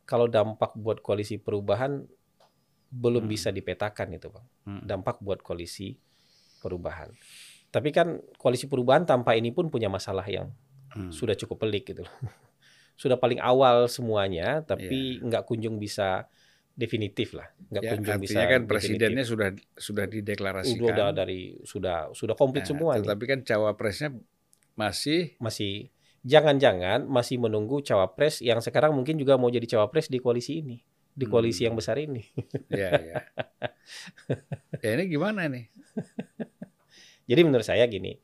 kalau 0.06 0.30
dampak 0.30 0.76
buat 0.78 1.02
koalisi 1.02 1.40
perubahan 1.40 2.06
belum 2.94 3.26
hmm. 3.26 3.32
bisa 3.32 3.50
dipetakan 3.50 4.14
itu 4.14 4.30
bang. 4.30 4.46
Hmm. 4.68 4.82
Dampak 4.86 5.18
buat 5.18 5.42
koalisi 5.42 5.98
perubahan. 6.62 7.10
Tapi 7.74 7.90
kan 7.90 8.22
koalisi 8.38 8.70
perubahan 8.70 9.02
tanpa 9.02 9.34
ini 9.34 9.50
pun 9.50 9.66
punya 9.66 9.90
masalah 9.90 10.24
yang 10.30 10.54
hmm. 10.94 11.10
sudah 11.10 11.34
cukup 11.34 11.66
pelik 11.66 11.90
gitu 11.90 12.06
Sudah 13.00 13.20
paling 13.20 13.36
awal 13.44 13.92
semuanya, 13.92 14.64
tapi 14.64 15.20
yeah. 15.20 15.26
nggak 15.28 15.44
kunjung 15.44 15.76
bisa 15.76 16.32
definitif 16.76 17.32
lah, 17.32 17.48
nggak 17.72 17.82
ya, 17.82 17.90
kunjung 17.96 18.20
bisa. 18.20 18.44
kan 18.44 18.62
presidennya 18.68 19.24
definitif. 19.24 19.32
sudah 19.32 19.48
sudah 19.80 20.04
dideklarasikan. 20.04 20.92
Sudah 20.92 21.08
dari 21.16 21.56
sudah 21.64 21.96
sudah 22.12 22.34
komplit 22.36 22.68
nah, 22.68 22.70
semua. 22.76 22.90
Tetapi 23.00 23.24
nih. 23.24 23.30
kan 23.32 23.40
cawapresnya 23.48 24.08
masih 24.76 25.40
masih 25.40 25.88
jangan-jangan 26.20 27.08
masih 27.08 27.40
menunggu 27.40 27.80
cawapres 27.80 28.44
yang 28.44 28.60
sekarang 28.60 28.92
mungkin 28.92 29.16
juga 29.16 29.40
mau 29.40 29.48
jadi 29.48 29.64
cawapres 29.64 30.12
di 30.12 30.20
koalisi 30.20 30.60
ini, 30.60 30.76
di 31.16 31.24
koalisi 31.24 31.64
hmm. 31.64 31.66
yang 31.72 31.76
besar 31.80 31.96
ini. 31.96 32.22
Ya, 32.68 32.90
ya. 32.92 33.16
ya 34.84 34.88
ini 35.00 35.08
gimana 35.08 35.48
nih? 35.48 35.72
Jadi 37.26 37.40
menurut 37.40 37.64
saya 37.64 37.88
gini, 37.88 38.20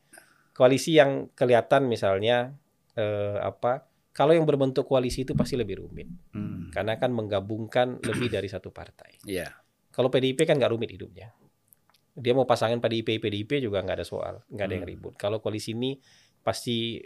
koalisi 0.53 1.01
yang 1.01 1.33
kelihatan 1.33 1.89
misalnya 1.89 2.53
eh, 3.01 3.41
apa 3.41 3.89
kalau 4.13 4.37
yang 4.37 4.45
berbentuk 4.45 4.85
koalisi 4.85 5.25
itu 5.25 5.33
pasti 5.33 5.57
lebih 5.57 5.81
rumit 5.81 6.09
hmm. 6.37 6.69
karena 6.73 7.01
kan 7.01 7.09
menggabungkan 7.11 7.97
lebih 8.09 8.29
dari 8.29 8.49
satu 8.49 8.69
partai. 8.69 9.25
Yeah. 9.25 9.53
Kalau 9.93 10.09
PDIP 10.13 10.45
kan 10.45 10.57
nggak 10.57 10.73
rumit 10.73 10.93
hidupnya. 10.93 11.33
Dia 12.13 12.37
mau 12.37 12.45
pasangin 12.45 12.77
PDIP 12.77 13.25
PDIP 13.25 13.65
juga 13.65 13.81
nggak 13.81 14.05
ada 14.05 14.07
soal, 14.07 14.45
nggak 14.53 14.67
ada 14.69 14.73
hmm. 14.73 14.81
yang 14.81 14.87
ribut. 14.89 15.15
Kalau 15.17 15.41
koalisi 15.41 15.73
ini 15.73 15.97
pasti 16.45 17.01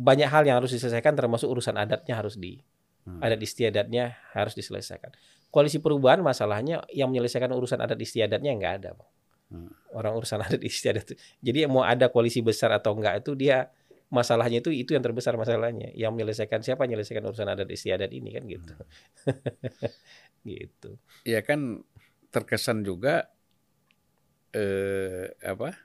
banyak 0.00 0.28
hal 0.30 0.46
yang 0.46 0.62
harus 0.62 0.72
diselesaikan 0.72 1.12
termasuk 1.12 1.50
urusan 1.50 1.76
adatnya 1.76 2.16
harus 2.16 2.38
di 2.38 2.62
hmm. 3.04 3.20
adat 3.20 3.40
istiadatnya 3.42 4.16
harus 4.32 4.54
diselesaikan. 4.54 5.10
Koalisi 5.50 5.82
perubahan 5.82 6.22
masalahnya 6.22 6.86
yang 6.94 7.10
menyelesaikan 7.10 7.50
urusan 7.50 7.82
adat 7.82 7.98
istiadatnya 7.98 8.54
nggak 8.54 8.74
ada, 8.82 8.90
bang. 8.94 9.10
Hmm. 9.50 9.70
Orang 9.90 10.22
urusan 10.22 10.38
adat 10.46 10.62
istiadat. 10.62 11.18
Jadi 11.42 11.58
mau 11.66 11.82
ada 11.82 12.06
koalisi 12.06 12.38
besar 12.40 12.70
atau 12.70 12.94
enggak 12.94 13.26
itu 13.26 13.34
dia 13.34 13.66
masalahnya 14.10 14.58
itu 14.58 14.74
itu 14.74 14.92
yang 14.92 15.02
terbesar 15.06 15.38
masalahnya. 15.38 15.94
Yang 15.94 16.12
menyelesaikan 16.18 16.60
siapa 16.60 16.84
menyelesaikan 16.84 17.22
urusan 17.24 17.48
adat 17.48 17.70
istiadat 17.70 18.10
ini 18.10 18.30
kan 18.34 18.42
gitu. 18.44 18.74
Hmm. 18.74 20.44
gitu. 20.50 20.90
Ya 21.22 21.40
kan 21.46 21.86
terkesan 22.34 22.82
juga 22.82 23.30
eh 24.50 25.30
apa? 25.40 25.78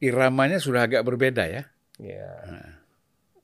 Iramanya 0.00 0.58
sudah 0.58 0.88
agak 0.88 1.04
berbeda 1.04 1.44
ya. 1.44 1.62
Ya. 2.00 2.30
Nah. 2.46 2.70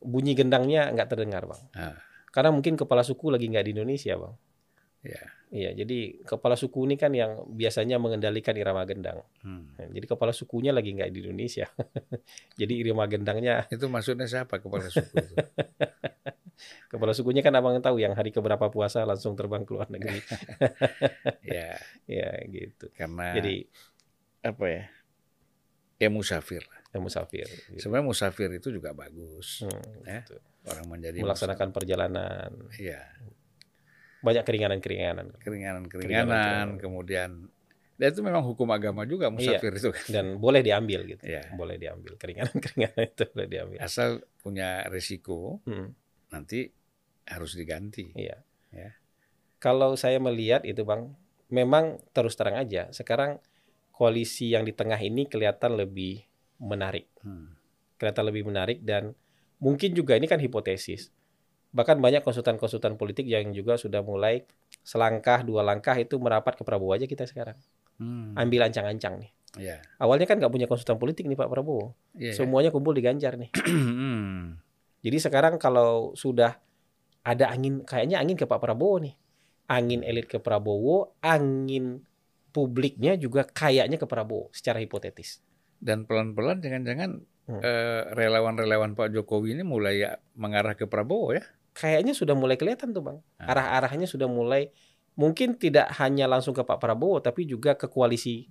Bunyi 0.04 0.36
gendangnya 0.36 0.92
nggak 0.92 1.08
terdengar, 1.10 1.44
Bang. 1.48 1.62
Nah. 1.74 1.98
Karena 2.30 2.50
mungkin 2.50 2.74
kepala 2.74 3.02
suku 3.02 3.30
lagi 3.30 3.50
nggak 3.50 3.66
di 3.66 3.72
Indonesia, 3.74 4.14
Bang. 4.18 4.34
Ya. 5.04 5.22
Iya, 5.54 5.70
jadi 5.84 6.24
kepala 6.24 6.58
suku 6.58 6.88
ini 6.88 6.96
kan 6.98 7.14
yang 7.14 7.46
biasanya 7.46 8.00
mengendalikan 8.00 8.56
irama 8.56 8.82
gendang. 8.88 9.22
Hmm. 9.44 9.70
Nah, 9.76 9.86
jadi 9.92 10.06
kepala 10.10 10.32
sukunya 10.34 10.74
lagi 10.74 10.96
nggak 10.96 11.12
di 11.14 11.20
Indonesia. 11.28 11.68
jadi 12.60 12.74
irama 12.74 13.06
gendangnya. 13.06 13.68
Itu 13.70 13.86
maksudnya 13.92 14.26
siapa 14.26 14.58
kepala 14.58 14.88
suku 14.88 15.14
itu? 15.14 15.36
kepala 16.92 17.12
sukunya 17.12 17.44
kan 17.44 17.54
abang 17.54 17.76
tahu 17.78 18.00
yang 18.00 18.16
hari 18.16 18.32
keberapa 18.32 18.66
puasa 18.72 19.04
langsung 19.04 19.36
terbang 19.36 19.62
ke 19.62 19.76
luar 19.76 19.92
negeri. 19.92 20.18
ya. 21.54 21.76
Ya 22.08 22.30
gitu. 22.48 22.90
Karena. 22.96 23.36
Jadi 23.36 23.68
apa 24.42 24.64
ya? 24.66 24.82
Ya 26.02 26.08
musafir. 26.10 26.66
Ya 26.90 26.98
musafir. 26.98 27.46
Gitu. 27.46 27.78
Sebenarnya 27.78 28.10
musafir 28.10 28.50
itu 28.56 28.72
juga 28.72 28.90
bagus. 28.90 29.62
Hmm, 29.62 30.02
ya. 30.02 30.24
gitu. 30.26 30.40
Orang 30.64 30.88
menjadi 30.88 31.20
melaksanakan 31.20 31.68
musafir. 31.70 31.76
perjalanan. 31.78 32.50
Iya 32.80 33.04
banyak 34.24 34.44
keringanan-keringanan. 34.48 35.36
Keringanan-keringanan, 35.44 36.80
kemudian 36.80 37.52
dan 37.94 38.10
itu 38.10 38.26
memang 38.26 38.42
hukum 38.42 38.66
agama 38.74 39.06
juga 39.06 39.30
musafir 39.30 39.70
iya, 39.70 39.78
itu 39.78 39.90
kan. 39.94 40.06
Dan 40.10 40.26
boleh 40.42 40.66
diambil 40.66 41.06
gitu. 41.06 41.22
Iya. 41.30 41.54
Boleh 41.54 41.78
diambil 41.78 42.18
keringanan-keringanan 42.18 43.04
itu 43.06 43.24
boleh 43.30 43.46
diambil. 43.46 43.78
Asal 43.78 44.26
punya 44.42 44.82
risiko, 44.90 45.62
hmm. 45.62 45.94
nanti 46.34 46.74
harus 47.30 47.54
diganti. 47.54 48.10
Iya. 48.18 48.42
Ya. 48.74 48.90
Kalau 49.62 49.94
saya 49.94 50.18
melihat 50.18 50.66
itu 50.66 50.82
Bang, 50.82 51.14
memang 51.54 52.02
terus 52.10 52.34
terang 52.34 52.58
aja 52.58 52.90
sekarang 52.90 53.38
koalisi 53.94 54.50
yang 54.50 54.66
di 54.66 54.74
tengah 54.74 54.98
ini 54.98 55.30
kelihatan 55.30 55.78
lebih 55.78 56.26
menarik. 56.58 57.06
Hmm. 57.22 57.54
Kelihatan 57.94 58.26
lebih 58.26 58.50
menarik 58.50 58.82
dan 58.82 59.14
mungkin 59.62 59.94
juga 59.94 60.18
ini 60.18 60.26
kan 60.26 60.42
hipotesis 60.42 61.13
bahkan 61.74 61.98
banyak 61.98 62.22
konsultan-konsultan 62.22 62.94
politik 62.94 63.26
yang 63.26 63.50
juga 63.50 63.74
sudah 63.74 63.98
mulai 64.06 64.46
selangkah 64.86 65.42
dua 65.42 65.66
langkah 65.66 65.98
itu 65.98 66.22
merapat 66.22 66.54
ke 66.54 66.62
Prabowo 66.62 66.94
aja 66.94 67.10
kita 67.10 67.26
sekarang 67.26 67.58
hmm. 67.98 68.38
ambil 68.38 68.70
ancang-ancang 68.70 69.18
nih 69.18 69.30
yeah. 69.58 69.78
awalnya 69.98 70.30
kan 70.30 70.38
nggak 70.38 70.54
punya 70.54 70.70
konsultan 70.70 71.02
politik 71.02 71.26
nih 71.26 71.34
Pak 71.34 71.50
Prabowo 71.50 71.98
yeah, 72.14 72.30
iya. 72.30 72.32
semuanya 72.38 72.70
kumpul 72.70 72.94
di 72.94 73.02
Ganjar 73.02 73.34
nih 73.34 73.50
hmm. 73.66 74.62
jadi 75.02 75.18
sekarang 75.18 75.58
kalau 75.58 76.14
sudah 76.14 76.62
ada 77.26 77.50
angin 77.50 77.82
kayaknya 77.82 78.22
angin 78.22 78.38
ke 78.38 78.46
Pak 78.46 78.62
Prabowo 78.62 79.02
nih 79.02 79.18
angin 79.66 80.06
elit 80.06 80.30
ke 80.30 80.38
Prabowo 80.38 81.18
angin 81.26 82.06
publiknya 82.54 83.18
juga 83.18 83.42
kayaknya 83.42 83.98
ke 83.98 84.06
Prabowo 84.06 84.54
secara 84.54 84.78
hipotetis 84.78 85.42
dan 85.82 86.06
pelan-pelan 86.06 86.62
jangan-jangan 86.62 87.18
hmm. 87.50 87.60
eh, 87.66 88.02
relawan-relawan 88.14 88.94
Pak 88.94 89.10
Jokowi 89.10 89.58
ini 89.58 89.66
mulai 89.66 90.06
ya 90.06 90.22
mengarah 90.38 90.78
ke 90.78 90.86
Prabowo 90.86 91.34
ya 91.34 91.42
kayaknya 91.74 92.14
sudah 92.14 92.38
mulai 92.38 92.54
kelihatan 92.54 92.94
tuh 92.94 93.02
bang. 93.02 93.18
Ah. 93.42 93.52
Arah-arahnya 93.52 94.06
sudah 94.06 94.30
mulai 94.30 94.70
mungkin 95.14 95.54
tidak 95.58 95.90
hanya 95.98 96.26
langsung 96.26 96.54
ke 96.54 96.62
Pak 96.66 96.78
Prabowo 96.82 97.22
tapi 97.22 97.46
juga 97.46 97.78
ke 97.78 97.86
koalisi 97.86 98.50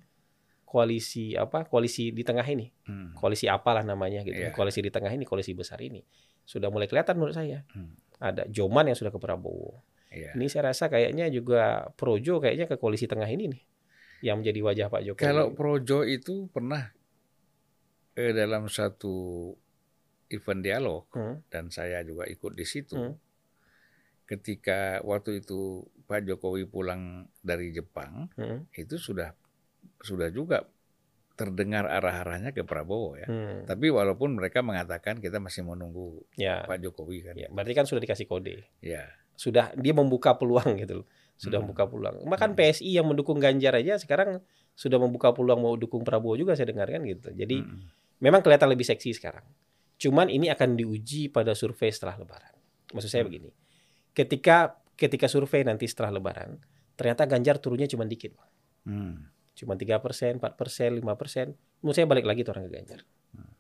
koalisi 0.64 1.38
apa 1.38 1.70
koalisi 1.70 2.10
di 2.10 2.24
tengah 2.26 2.44
ini 2.48 2.66
hmm. 2.66 3.20
koalisi 3.20 3.46
apalah 3.46 3.86
namanya 3.86 4.26
gitu 4.26 4.50
yeah. 4.50 4.56
koalisi 4.56 4.82
di 4.82 4.90
tengah 4.90 5.12
ini 5.12 5.28
koalisi 5.28 5.54
besar 5.54 5.78
ini 5.84 6.02
sudah 6.48 6.74
mulai 6.74 6.90
kelihatan 6.90 7.14
menurut 7.20 7.36
saya 7.36 7.62
hmm. 7.62 8.18
ada 8.18 8.44
Joman 8.50 8.90
yang 8.90 8.98
sudah 8.98 9.14
ke 9.14 9.20
Prabowo 9.22 9.84
yeah. 10.10 10.34
ini 10.34 10.50
saya 10.50 10.74
rasa 10.74 10.90
kayaknya 10.90 11.30
juga 11.30 11.94
Projo 11.94 12.42
kayaknya 12.42 12.66
ke 12.66 12.80
koalisi 12.80 13.06
tengah 13.06 13.30
ini 13.30 13.54
nih 13.54 13.64
yang 14.24 14.40
menjadi 14.42 14.60
wajah 14.64 14.88
Pak 14.88 15.02
Jokowi 15.04 15.22
kalau 15.30 15.46
Projo 15.52 16.08
itu 16.08 16.48
pernah 16.50 16.90
eh, 18.16 18.34
dalam 18.34 18.66
satu 18.72 19.52
event 20.34 20.62
dialog 20.66 21.06
hmm. 21.14 21.48
dan 21.54 21.70
saya 21.70 22.02
juga 22.02 22.26
ikut 22.26 22.58
di 22.58 22.66
situ. 22.66 22.98
Hmm. 22.98 23.16
Ketika 24.26 25.00
waktu 25.06 25.46
itu 25.46 25.86
Pak 26.10 26.26
Jokowi 26.26 26.66
pulang 26.66 27.30
dari 27.46 27.70
Jepang, 27.70 28.34
hmm. 28.34 28.74
itu 28.74 28.98
sudah 28.98 29.38
sudah 30.02 30.34
juga 30.34 30.66
terdengar 31.34 31.90
arah-arahnya 31.90 32.54
ke 32.54 32.66
Prabowo 32.66 33.18
ya. 33.18 33.30
Hmm. 33.30 33.66
Tapi 33.66 33.90
walaupun 33.94 34.38
mereka 34.38 34.62
mengatakan 34.66 35.22
kita 35.22 35.38
masih 35.38 35.66
menunggu 35.66 36.26
ya. 36.34 36.66
Pak 36.66 36.82
Jokowi 36.82 37.18
kan. 37.30 37.36
Ya, 37.38 37.48
berarti 37.54 37.74
kan 37.78 37.86
sudah 37.86 38.02
dikasih 38.02 38.26
kode. 38.26 38.66
Ya. 38.82 39.06
Sudah 39.38 39.74
dia 39.78 39.94
membuka 39.94 40.38
peluang 40.38 40.78
gitu 40.82 41.04
loh. 41.04 41.08
Sudah 41.38 41.62
hmm. 41.62 41.70
membuka 41.70 41.90
peluang. 41.90 42.26
Makan 42.26 42.54
hmm. 42.54 42.60
PSI 42.60 42.90
yang 42.94 43.06
mendukung 43.10 43.42
Ganjar 43.42 43.78
aja 43.78 43.98
sekarang 43.98 44.42
sudah 44.74 44.98
membuka 44.98 45.30
peluang 45.34 45.62
mau 45.62 45.74
dukung 45.78 46.02
Prabowo 46.02 46.38
juga 46.38 46.58
saya 46.58 46.70
dengarkan 46.70 47.06
gitu. 47.06 47.30
Jadi 47.34 47.62
hmm 47.62 48.04
Memang 48.24 48.40
kelihatan 48.40 48.72
lebih 48.72 48.88
seksi 48.88 49.20
sekarang. 49.20 49.44
Cuman 50.04 50.28
ini 50.28 50.52
akan 50.52 50.76
diuji 50.76 51.32
pada 51.32 51.56
survei 51.56 51.88
setelah 51.88 52.20
Lebaran. 52.20 52.52
Maksud 52.92 53.08
saya 53.08 53.24
hmm. 53.24 53.30
begini, 53.32 53.50
ketika 54.12 54.76
ketika 55.00 55.32
survei 55.32 55.64
nanti 55.64 55.88
setelah 55.88 56.12
Lebaran, 56.12 56.60
ternyata 57.00 57.24
Ganjar 57.24 57.64
turunnya 57.64 57.88
cuma 57.88 58.04
dikit, 58.04 58.36
Hmm. 58.84 59.32
Cuma 59.56 59.80
tiga 59.80 60.04
persen, 60.04 60.44
empat 60.44 60.60
persen, 60.60 61.00
lima 61.00 61.16
persen. 61.16 61.56
Menurut 61.80 61.96
saya 61.96 62.04
balik 62.04 62.28
lagi 62.28 62.44
tuh 62.44 62.52
orang 62.52 62.68
ke 62.68 62.72
Ganjar. 62.76 63.00
Hmm. 63.32 63.54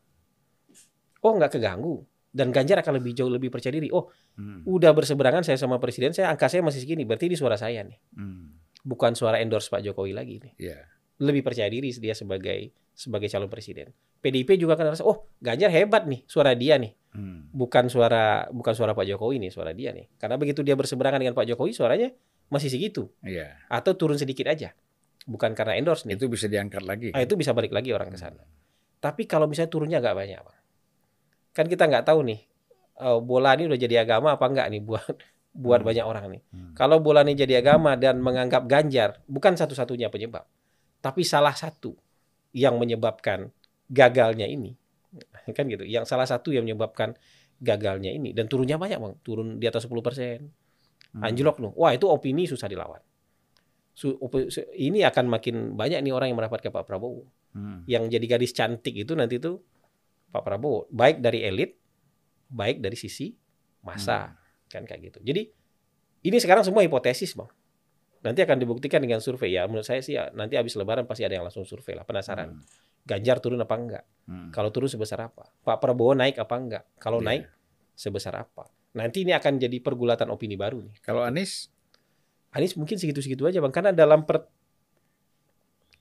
Oh 1.23 1.31
nggak 1.39 1.55
keganggu 1.55 2.03
dan 2.33 2.49
Ganjar 2.49 2.81
akan 2.83 2.99
lebih 2.99 3.13
jauh 3.15 3.31
lebih 3.31 3.53
percaya 3.53 3.71
diri. 3.71 3.93
Oh, 3.93 4.09
hmm. 4.35 4.65
udah 4.65 4.91
berseberangan 4.91 5.45
saya 5.45 5.55
sama 5.55 5.77
presiden, 5.77 6.11
saya 6.11 6.33
angka 6.33 6.49
saya 6.49 6.65
masih 6.65 6.81
segini, 6.81 7.05
berarti 7.05 7.29
ini 7.29 7.37
suara 7.37 7.55
saya 7.55 7.85
nih. 7.85 7.95
Hmm. 8.17 8.57
Bukan 8.83 9.15
suara 9.15 9.39
endorse 9.39 9.71
Pak 9.71 9.79
Jokowi 9.79 10.11
lagi 10.11 10.43
nih. 10.43 10.53
Yeah. 10.59 10.83
Lebih 11.21 11.45
percaya 11.45 11.69
diri 11.69 11.93
dia 11.93 12.15
sebagai 12.17 12.73
sebagai 12.93 13.27
calon 13.29 13.49
presiden. 13.49 13.89
PDIP 14.23 14.55
juga 14.55 14.79
akan 14.79 14.95
rasa, 14.95 15.03
oh 15.03 15.27
Ganjar 15.43 15.67
hebat 15.73 16.07
nih, 16.07 16.23
suara 16.29 16.55
dia 16.55 16.79
nih. 16.79 16.95
Hmm. 17.13 17.51
Bukan 17.51 17.91
suara 17.91 18.47
bukan 18.49 18.73
suara 18.73 18.95
Pak 18.95 19.05
Jokowi 19.05 19.37
nih, 19.43 19.51
suara 19.51 19.75
dia 19.75 19.91
nih. 19.91 20.07
Karena 20.15 20.39
begitu 20.39 20.63
dia 20.63 20.73
berseberangan 20.79 21.19
dengan 21.19 21.35
Pak 21.35 21.45
Jokowi, 21.53 21.75
suaranya 21.75 22.09
masih 22.47 22.71
segitu. 22.71 23.11
Yeah. 23.21 23.59
Atau 23.67 23.99
turun 23.99 24.15
sedikit 24.15 24.47
aja. 24.47 24.71
Bukan 25.27 25.53
karena 25.53 25.75
endorse 25.75 26.07
nih. 26.07 26.15
Itu 26.15 26.31
bisa 26.31 26.47
diangkat 26.47 26.83
lagi. 26.85 27.07
Kan? 27.11 27.19
Ah, 27.19 27.21
itu 27.25 27.35
bisa 27.35 27.51
balik 27.51 27.75
lagi 27.75 27.91
orang 27.91 28.09
ke 28.13 28.17
sana. 28.17 28.39
Hmm. 28.39 28.51
Tapi 29.03 29.27
kalau 29.27 29.51
misalnya 29.51 29.71
turunnya 29.73 29.99
agak 29.99 30.15
banyak, 30.15 30.39
Bang 30.39 30.63
kan 31.53 31.69
kita 31.69 31.85
nggak 31.85 32.09
tahu 32.09 32.25
nih 32.25 32.39
uh, 32.99 33.21
bola 33.21 33.53
ini 33.53 33.69
udah 33.69 33.79
jadi 33.79 33.95
agama 34.03 34.35
apa 34.35 34.45
enggak 34.49 34.67
nih 34.73 34.81
buat 34.81 35.15
buat 35.53 35.79
hmm. 35.85 35.87
banyak 35.87 36.05
orang 36.05 36.25
nih. 36.33 36.41
Hmm. 36.49 36.71
Kalau 36.73 36.97
bola 36.99 37.21
ini 37.21 37.37
jadi 37.37 37.61
agama 37.61 37.93
dan 37.93 38.17
menganggap 38.19 38.65
Ganjar 38.65 39.21
bukan 39.29 39.53
satu-satunya 39.53 40.09
penyebab, 40.09 40.49
tapi 41.03 41.27
salah 41.27 41.51
satu 41.51 41.91
yang 42.55 42.79
menyebabkan 42.79 43.51
gagalnya 43.91 44.47
ini, 44.47 44.71
kan 45.57 45.67
gitu. 45.67 45.83
Yang 45.83 46.07
salah 46.07 46.23
satu 46.23 46.55
yang 46.55 46.63
menyebabkan 46.63 47.11
gagalnya 47.59 48.15
ini 48.15 48.31
dan 48.31 48.47
turunnya 48.47 48.79
banyak 48.79 49.03
bang, 49.03 49.13
turun 49.19 49.59
di 49.59 49.67
atas 49.67 49.83
10 49.83 49.99
persen, 49.99 50.47
hmm. 50.47 51.21
anjlok 51.27 51.59
loh. 51.59 51.71
Wah 51.75 51.91
itu 51.91 52.07
opini 52.07 52.47
susah 52.47 52.71
dilawan. 52.71 53.03
Ini 54.79 55.05
akan 55.11 55.25
makin 55.29 55.55
banyak 55.75 55.99
nih 56.01 56.13
orang 56.15 56.31
yang 56.31 56.39
mendapatkan 56.39 56.71
Pak 56.71 56.87
Prabowo. 56.87 57.27
Hmm. 57.53 57.83
Yang 57.85 58.17
jadi 58.17 58.25
gadis 58.25 58.51
cantik 58.55 58.95
itu 58.95 59.13
nanti 59.13 59.37
tuh 59.37 59.59
Pak 60.33 60.41
Prabowo, 60.41 60.89
baik 60.89 61.21
dari 61.21 61.45
elit, 61.45 61.77
baik 62.49 62.81
dari 62.81 62.97
sisi 62.97 63.35
masa, 63.83 64.31
hmm. 64.31 64.71
kan 64.71 64.83
kayak 64.87 65.13
gitu. 65.13 65.19
Jadi 65.21 65.51
ini 66.23 66.37
sekarang 66.39 66.63
semua 66.63 66.81
hipotesis, 66.81 67.35
bang. 67.35 67.51
Nanti 68.23 68.39
akan 68.39 68.57
dibuktikan 68.57 69.03
dengan 69.03 69.19
survei 69.19 69.53
ya. 69.53 69.67
Menurut 69.67 69.83
saya 69.83 69.99
sih 69.99 70.15
ya, 70.15 70.31
nanti 70.31 70.55
habis 70.55 70.73
Lebaran 70.79 71.03
pasti 71.03 71.27
ada 71.27 71.35
yang 71.35 71.45
langsung 71.45 71.67
survei 71.67 71.93
lah, 71.93 72.07
penasaran. 72.07 72.55
Hmm. 72.55 72.63
Ganjar 73.03 73.43
turun 73.43 73.59
apa 73.59 73.75
enggak? 73.75 74.03
Hmm. 74.25 74.49
Kalau 74.55 74.71
turun 74.71 74.87
sebesar 74.87 75.19
apa? 75.27 75.51
Pak 75.63 75.77
Prabowo 75.83 76.15
naik 76.15 76.39
apa 76.39 76.55
enggak? 76.55 76.83
Kalau 76.97 77.19
yeah. 77.19 77.27
naik 77.27 77.43
sebesar 77.99 78.33
apa? 78.39 78.71
Nanti 78.95 79.27
ini 79.27 79.35
akan 79.35 79.59
jadi 79.59 79.77
pergulatan 79.83 80.31
opini 80.31 80.55
baru 80.55 80.79
nih. 80.79 81.03
Kalau 81.03 81.21
Anies? 81.21 81.67
Anies 82.55 82.79
mungkin 82.79 82.95
segitu-segitu 82.95 83.43
aja 83.43 83.59
bang, 83.59 83.73
karena 83.73 83.91
dalam 83.91 84.23
per, 84.23 84.45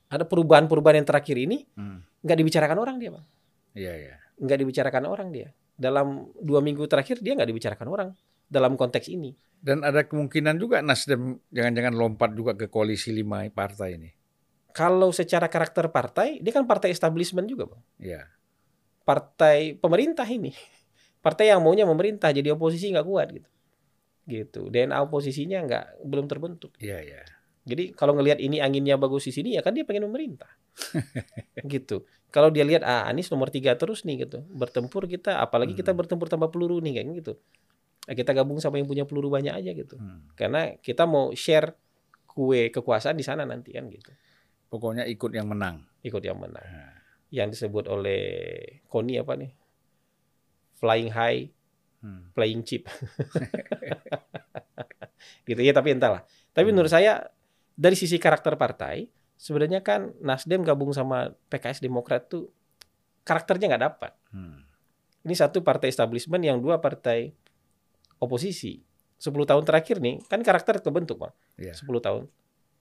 ada 0.07 0.23
perubahan-perubahan 0.23 1.01
yang 1.01 1.07
terakhir 1.09 1.35
ini 1.35 1.65
hmm. 1.75 2.23
nggak 2.23 2.37
dibicarakan 2.39 2.77
orang 2.77 2.95
dia 3.01 3.09
bang. 3.11 3.25
Iya 3.73 3.93
iya 3.97 4.15
nggak 4.39 4.57
dibicarakan 4.65 5.03
orang 5.05 5.29
dia. 5.29 5.49
Dalam 5.73 6.29
dua 6.37 6.61
minggu 6.61 6.85
terakhir 6.85 7.21
dia 7.21 7.33
nggak 7.33 7.49
dibicarakan 7.49 7.87
orang 7.89 8.09
dalam 8.47 8.75
konteks 8.79 9.09
ini. 9.09 9.33
Dan 9.63 9.79
ada 9.79 10.03
kemungkinan 10.03 10.59
juga 10.59 10.83
Nasdem 10.83 11.39
jangan-jangan 11.47 11.93
lompat 11.95 12.35
juga 12.35 12.51
ke 12.53 12.67
koalisi 12.67 13.15
lima 13.15 13.47
partai 13.47 13.95
ini. 13.95 14.11
Kalau 14.73 15.13
secara 15.13 15.47
karakter 15.47 15.87
partai, 15.93 16.41
dia 16.41 16.49
kan 16.49 16.65
partai 16.65 16.89
establishment 16.89 17.45
juga, 17.45 17.69
bang. 17.69 17.83
Iya. 18.01 18.21
Partai 19.05 19.77
pemerintah 19.77 20.25
ini, 20.25 20.51
partai 21.25 21.53
yang 21.53 21.63
maunya 21.63 21.87
memerintah 21.87 22.33
jadi 22.33 22.51
oposisi 22.51 22.91
nggak 22.91 23.07
kuat 23.07 23.27
gitu. 23.31 23.49
Gitu. 24.23 24.61
DNA 24.71 24.97
oposisinya 25.03 25.59
nggak 25.63 25.85
belum 26.03 26.25
terbentuk. 26.27 26.75
Iya 26.81 26.99
iya. 26.99 27.21
Jadi 27.63 27.95
kalau 27.95 28.11
ngelihat 28.19 28.43
ini 28.43 28.59
anginnya 28.59 28.99
bagus 28.99 29.23
di 29.23 29.31
sini 29.31 29.55
ya 29.55 29.63
kan 29.63 29.71
dia 29.71 29.87
pengen 29.87 30.11
memerintah. 30.11 30.51
gitu. 31.71 32.03
Kalau 32.27 32.51
dia 32.51 32.67
lihat 32.67 32.83
ah 32.83 33.07
Anies 33.07 33.31
nomor 33.31 33.47
tiga 33.47 33.79
terus 33.79 34.03
nih 34.03 34.27
gitu. 34.27 34.43
Bertempur 34.51 35.07
kita 35.07 35.39
apalagi 35.39 35.71
hmm. 35.71 35.79
kita 35.79 35.91
bertempur 35.95 36.27
tanpa 36.27 36.51
peluru 36.51 36.83
nih 36.83 36.99
kayak 36.99 37.07
gitu. 37.23 37.33
Nah, 38.03 38.13
kita 38.19 38.35
gabung 38.35 38.59
sama 38.59 38.83
yang 38.83 38.87
punya 38.87 39.07
peluru 39.07 39.31
banyak 39.31 39.55
aja 39.55 39.71
gitu. 39.71 39.95
Hmm. 39.95 40.27
Karena 40.35 40.75
kita 40.75 41.07
mau 41.07 41.31
share 41.31 41.71
kue 42.27 42.67
kekuasaan 42.73 43.15
di 43.15 43.23
sana 43.23 43.47
nanti 43.47 43.71
kan 43.71 43.87
gitu. 43.87 44.11
Pokoknya 44.67 45.07
ikut 45.07 45.31
yang 45.31 45.47
menang. 45.47 45.85
Ikut 46.03 46.19
yang 46.19 46.41
menang. 46.41 46.65
Hmm. 46.65 46.91
Yang 47.31 47.59
disebut 47.59 47.87
oleh 47.87 48.23
Koni 48.91 49.15
apa 49.21 49.39
nih? 49.39 49.51
Flying 50.83 51.11
high, 51.15 51.47
hmm. 52.03 52.35
playing 52.35 52.61
cheap. 52.67 52.91
gitu 55.47 55.61
ya 55.63 55.71
tapi 55.71 55.95
entahlah. 55.95 56.27
Tapi 56.51 56.67
hmm. 56.67 56.75
menurut 56.75 56.91
saya 56.91 57.23
dari 57.73 57.95
sisi 57.95 58.19
karakter 58.19 58.59
partai, 58.59 59.07
sebenarnya 59.39 59.79
kan 59.79 60.11
Nasdem 60.19 60.61
gabung 60.67 60.91
sama 60.91 61.31
PKS 61.47 61.79
Demokrat 61.79 62.27
tuh 62.27 62.51
karakternya 63.23 63.71
nggak 63.71 63.83
dapat. 63.87 64.11
Hmm. 64.35 64.67
Ini 65.23 65.35
satu 65.39 65.63
partai 65.63 65.87
establishment, 65.87 66.43
yang 66.43 66.59
dua 66.59 66.83
partai 66.83 67.31
oposisi. 68.23 68.79
10 69.19 69.31
tahun 69.31 69.63
terakhir 69.63 70.03
nih, 70.03 70.19
kan 70.27 70.43
karakter 70.43 70.83
kebentuk, 70.83 71.15
Bang. 71.15 71.31
Yeah. 71.55 71.75
10 71.75 71.87
tahun 72.03 72.27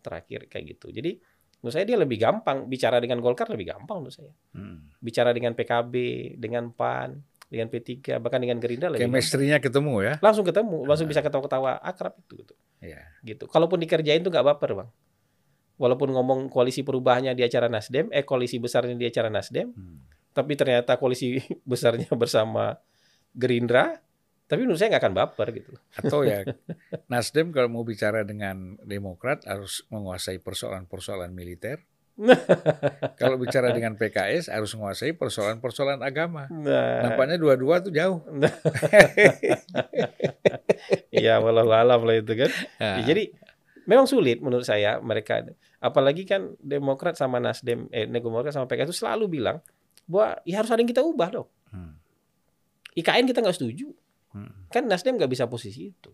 terakhir 0.03 0.51
kayak 0.51 0.75
gitu. 0.75 0.91
Jadi 0.91 1.23
menurut 1.63 1.75
saya 1.79 1.87
dia 1.87 1.95
lebih 1.95 2.19
gampang 2.19 2.67
bicara 2.67 2.99
dengan 2.99 3.23
Golkar 3.23 3.47
lebih 3.47 3.71
gampang 3.71 4.03
menurut 4.03 4.15
saya. 4.15 4.35
Hmm. 4.55 4.91
Bicara 4.99 5.31
dengan 5.31 5.55
PKB, 5.55 5.95
dengan 6.43 6.75
PAN, 6.75 7.23
dengan 7.53 7.69
P3 7.69 8.17
bahkan 8.17 8.41
dengan 8.41 8.57
Gerindra 8.57 8.89
lebih 8.89 9.05
chemistry-nya 9.05 9.61
ketemu 9.61 10.01
ya 10.01 10.15
langsung 10.25 10.41
ketemu 10.41 10.89
langsung 10.89 11.05
bisa 11.05 11.21
ketawa-ketawa 11.21 11.85
akrab 11.85 12.17
itu 12.17 12.41
gitu 12.41 12.55
yeah. 12.81 13.05
gitu 13.21 13.45
kalaupun 13.45 13.77
dikerjain 13.77 14.25
tuh 14.25 14.33
nggak 14.33 14.57
baper 14.57 14.73
bang 14.73 14.89
walaupun 15.77 16.17
ngomong 16.17 16.49
koalisi 16.49 16.81
perubahannya 16.81 17.37
di 17.37 17.45
acara 17.45 17.69
Nasdem 17.69 18.09
eh 18.09 18.25
koalisi 18.25 18.57
besarnya 18.57 18.97
di 18.97 19.05
acara 19.05 19.29
Nasdem 19.29 19.69
hmm. 19.69 20.33
tapi 20.33 20.57
ternyata 20.57 20.97
koalisi 20.97 21.37
besarnya 21.71 22.09
bersama 22.17 22.73
Gerindra 23.37 24.01
tapi 24.51 24.69
menurut 24.69 24.79
saya 24.79 24.93
nggak 24.93 25.03
akan 25.05 25.15
baper 25.17 25.49
gitu. 25.57 25.73
Atau 25.97 26.25
ya 26.29 26.45
Nasdem 27.13 27.51
kalau 27.55 27.69
mau 27.73 27.85
bicara 27.87 28.23
dengan 28.27 28.77
Demokrat 28.85 29.47
harus 29.49 29.87
menguasai 29.89 30.43
persoalan-persoalan 30.43 31.33
militer, 31.33 31.81
Kalau 33.21 33.37
bicara 33.41 33.73
dengan 33.73 33.97
PKS 33.97 34.53
harus 34.53 34.77
menguasai 34.77 35.17
persoalan-persoalan 35.17 36.05
agama. 36.05 36.45
Nah. 36.53 37.09
Nampaknya 37.09 37.41
dua-dua 37.41 37.81
tuh 37.81 37.93
jauh. 37.93 38.21
Iya, 41.13 41.39
walau 41.39 41.71
alam 41.71 42.03
lah 42.03 42.19
itu 42.19 42.35
kan. 42.35 42.51
Nah. 42.83 42.99
Ya, 42.99 43.15
jadi 43.15 43.31
memang 43.87 44.11
sulit 44.11 44.43
menurut 44.43 44.67
saya 44.67 44.99
mereka. 44.99 45.45
Apalagi 45.79 46.27
kan 46.27 46.59
Demokrat 46.59 47.15
sama 47.15 47.39
Nasdem, 47.39 47.87
eh 47.95 48.11
Demokrat 48.11 48.51
sama 48.51 48.67
PKS 48.67 48.91
itu 48.91 49.07
selalu 49.07 49.39
bilang 49.39 49.63
bahwa 50.11 50.43
ya 50.43 50.59
harus 50.59 50.71
ada 50.75 50.83
yang 50.83 50.91
kita 50.91 51.05
ubah 51.05 51.31
dong. 51.31 51.49
Hmm. 51.71 51.95
IKN 52.99 53.31
kita 53.31 53.39
nggak 53.39 53.55
setuju. 53.55 53.95
Hmm. 54.33 54.69
Kan 54.73 54.89
Nasdem 54.89 55.17
nggak 55.21 55.31
bisa 55.31 55.45
posisi 55.49 55.93
itu. 55.93 56.11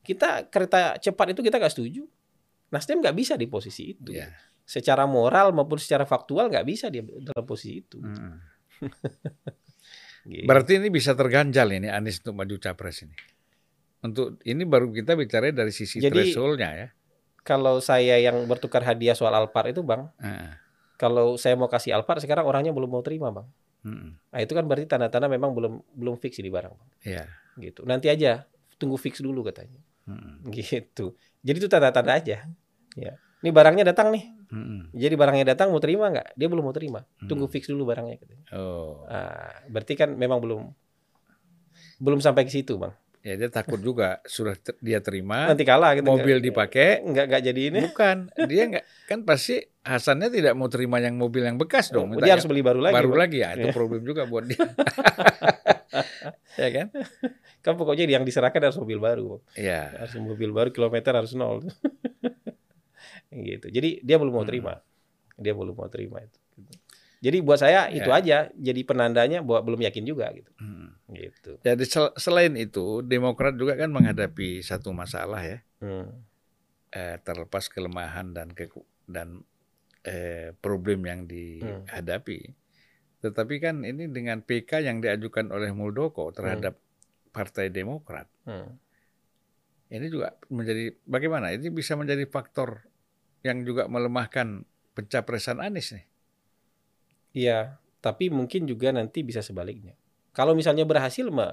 Kita 0.00 0.48
kereta 0.48 0.96
cepat 0.96 1.36
itu 1.36 1.40
kita 1.44 1.60
nggak 1.60 1.72
setuju. 1.72 2.04
Nasdem 2.72 3.04
nggak 3.04 3.16
bisa 3.16 3.34
di 3.36 3.46
posisi 3.46 3.92
itu. 3.92 4.16
Yeah 4.16 4.32
secara 4.70 5.02
moral 5.02 5.50
maupun 5.50 5.82
secara 5.82 6.06
faktual 6.06 6.46
nggak 6.46 6.62
bisa 6.62 6.86
dia 6.86 7.02
dalam 7.02 7.42
posisi 7.42 7.82
itu. 7.82 7.98
Hmm. 7.98 8.38
gitu. 10.30 10.46
Berarti 10.46 10.78
ini 10.78 10.94
bisa 10.94 11.18
terganjal 11.18 11.66
ini 11.74 11.90
Anies 11.90 12.22
untuk 12.22 12.38
maju 12.38 12.54
capres 12.62 13.02
ini. 13.02 13.18
Untuk 14.06 14.38
ini 14.46 14.62
baru 14.62 14.94
kita 14.94 15.18
bicara 15.18 15.50
dari 15.50 15.74
sisi 15.74 15.98
Jadi, 15.98 16.14
thresholdnya 16.14 16.70
ya. 16.78 16.88
Kalau 17.42 17.82
saya 17.82 18.22
yang 18.22 18.46
bertukar 18.46 18.86
hadiah 18.86 19.18
soal 19.18 19.34
Alphard 19.34 19.74
itu 19.74 19.82
bang, 19.82 20.06
hmm. 20.22 20.50
kalau 20.94 21.34
saya 21.34 21.58
mau 21.58 21.66
kasih 21.66 21.98
Alphard 21.98 22.22
sekarang 22.22 22.46
orangnya 22.46 22.70
belum 22.70 22.94
mau 22.94 23.02
terima 23.02 23.34
bang. 23.34 23.48
Nah 24.30 24.38
itu 24.38 24.52
kan 24.54 24.70
berarti 24.70 24.86
tanda-tanda 24.86 25.26
memang 25.26 25.50
belum 25.50 25.82
belum 25.98 26.14
fix 26.22 26.38
ini 26.38 26.52
barang. 26.52 26.72
Bang. 26.78 26.88
Yeah. 27.02 27.26
Gitu. 27.60 27.84
Nanti 27.84 28.08
aja 28.08 28.48
tunggu 28.80 28.96
fix 28.96 29.20
dulu 29.20 29.44
katanya. 29.44 29.78
Hmm. 30.08 30.42
Gitu. 30.48 31.14
Jadi 31.44 31.56
itu 31.60 31.68
tanda-tanda 31.68 32.16
aja. 32.16 32.48
Ya. 32.98 33.12
Ini 33.40 33.50
barangnya 33.52 33.92
datang 33.92 34.12
nih 34.12 34.40
Hmm. 34.50 34.90
Jadi 34.90 35.14
barangnya 35.14 35.54
datang 35.54 35.70
mau 35.70 35.78
terima 35.78 36.10
nggak? 36.10 36.34
Dia 36.34 36.50
belum 36.50 36.66
mau 36.66 36.74
terima. 36.74 37.06
Tunggu 37.30 37.46
hmm. 37.46 37.54
fix 37.54 37.70
dulu 37.70 37.86
barangnya. 37.86 38.18
Oh. 38.50 39.06
Nah, 39.06 39.62
berarti 39.70 39.94
kan 39.94 40.10
memang 40.18 40.42
belum 40.42 40.66
belum 42.02 42.18
sampai 42.18 42.42
ke 42.44 42.50
situ, 42.50 42.74
bang. 42.74 42.90
Ya 43.20 43.36
dia 43.36 43.52
takut 43.52 43.76
juga 43.84 44.24
sudah 44.24 44.56
ter 44.56 44.72
dia 44.80 45.04
terima. 45.04 45.52
Nanti 45.52 45.68
kalah 45.68 45.92
gitu. 45.96 46.08
Mobil 46.08 46.40
dipakai. 46.40 47.04
Nggak 47.04 47.24
nggak 47.28 47.42
jadi 47.52 47.60
ini. 47.68 47.80
Bukan. 47.92 48.16
Dia 48.48 48.62
nggak 48.72 48.84
kan 49.08 49.20
pasti 49.28 49.60
Hasannya 49.80 50.28
tidak 50.28 50.52
mau 50.60 50.68
terima 50.68 51.00
yang 51.00 51.16
mobil 51.16 51.40
yang 51.40 51.56
bekas 51.56 51.88
dong. 51.88 52.12
Oh, 52.12 52.20
dia 52.20 52.36
harus 52.36 52.44
beli 52.44 52.60
baru 52.60 52.84
lagi. 52.84 53.00
Baru 53.00 53.16
lagi 53.16 53.40
ya. 53.40 53.56
Itu 53.56 53.72
problem 53.72 54.04
juga 54.04 54.28
buat 54.28 54.44
dia. 54.44 54.60
ya 56.60 56.68
kan? 56.68 56.86
Kan 57.64 57.80
pokoknya 57.80 58.04
yang 58.04 58.24
diserahkan 58.24 58.60
harus 58.60 58.76
mobil 58.76 59.00
baru. 59.00 59.40
Iya. 59.56 60.04
Harus 60.04 60.20
mobil 60.20 60.52
baru 60.52 60.68
kilometer 60.68 61.16
harus 61.16 61.32
nol 61.32 61.64
gitu 63.30 63.70
jadi 63.70 64.02
dia 64.02 64.18
belum 64.18 64.34
mau 64.34 64.42
hmm. 64.42 64.50
terima 64.50 64.74
dia 65.40 65.56
belum 65.56 65.72
mau 65.72 65.88
terima 65.88 66.20
itu. 66.20 66.39
Jadi 67.20 67.44
buat 67.44 67.60
saya 67.60 67.92
ya. 67.92 68.00
itu 68.00 68.10
aja 68.10 68.48
jadi 68.56 68.80
penandanya 68.80 69.44
bahwa 69.44 69.60
belum 69.68 69.84
yakin 69.84 70.08
juga 70.08 70.32
gitu. 70.32 70.48
Hmm. 70.56 70.96
Gitu. 71.12 71.60
Jadi 71.60 71.84
sel 71.84 72.16
selain 72.16 72.56
itu 72.56 73.04
Demokrat 73.04 73.60
juga 73.60 73.76
kan 73.76 73.92
menghadapi 73.92 74.64
satu 74.64 74.96
masalah 74.96 75.44
ya. 75.44 75.58
Hmm. 75.84 76.24
Eh, 76.90 77.20
terlepas 77.20 77.68
kelemahan 77.68 78.32
dan 78.32 78.56
ke 78.56 78.72
dan 79.04 79.44
eh, 80.08 80.56
problem 80.64 81.04
yang 81.04 81.28
dihadapi. 81.28 82.40
Hmm. 82.40 82.56
Tetapi 83.20 83.54
kan 83.60 83.84
ini 83.84 84.08
dengan 84.08 84.40
PK 84.40 84.80
yang 84.80 85.04
diajukan 85.04 85.52
oleh 85.52 85.76
Muldoko 85.76 86.32
terhadap 86.32 86.80
hmm. 86.80 87.36
Partai 87.36 87.68
Demokrat. 87.68 88.32
Hmm. 88.48 88.80
Ini 89.92 90.06
juga 90.08 90.40
menjadi 90.48 90.96
bagaimana? 91.04 91.52
Ini 91.52 91.68
bisa 91.68 92.00
menjadi 92.00 92.24
faktor 92.24 92.88
yang 93.44 93.60
juga 93.68 93.92
melemahkan 93.92 94.64
pencapresan 94.96 95.60
Anies 95.60 95.92
nih. 95.92 96.09
Iya, 97.30 97.78
tapi 98.02 98.32
mungkin 98.32 98.66
juga 98.66 98.90
nanti 98.90 99.22
bisa 99.22 99.44
sebaliknya. 99.44 99.94
Kalau 100.34 100.54
misalnya 100.54 100.86
berhasil 100.86 101.26
me, 101.28 101.52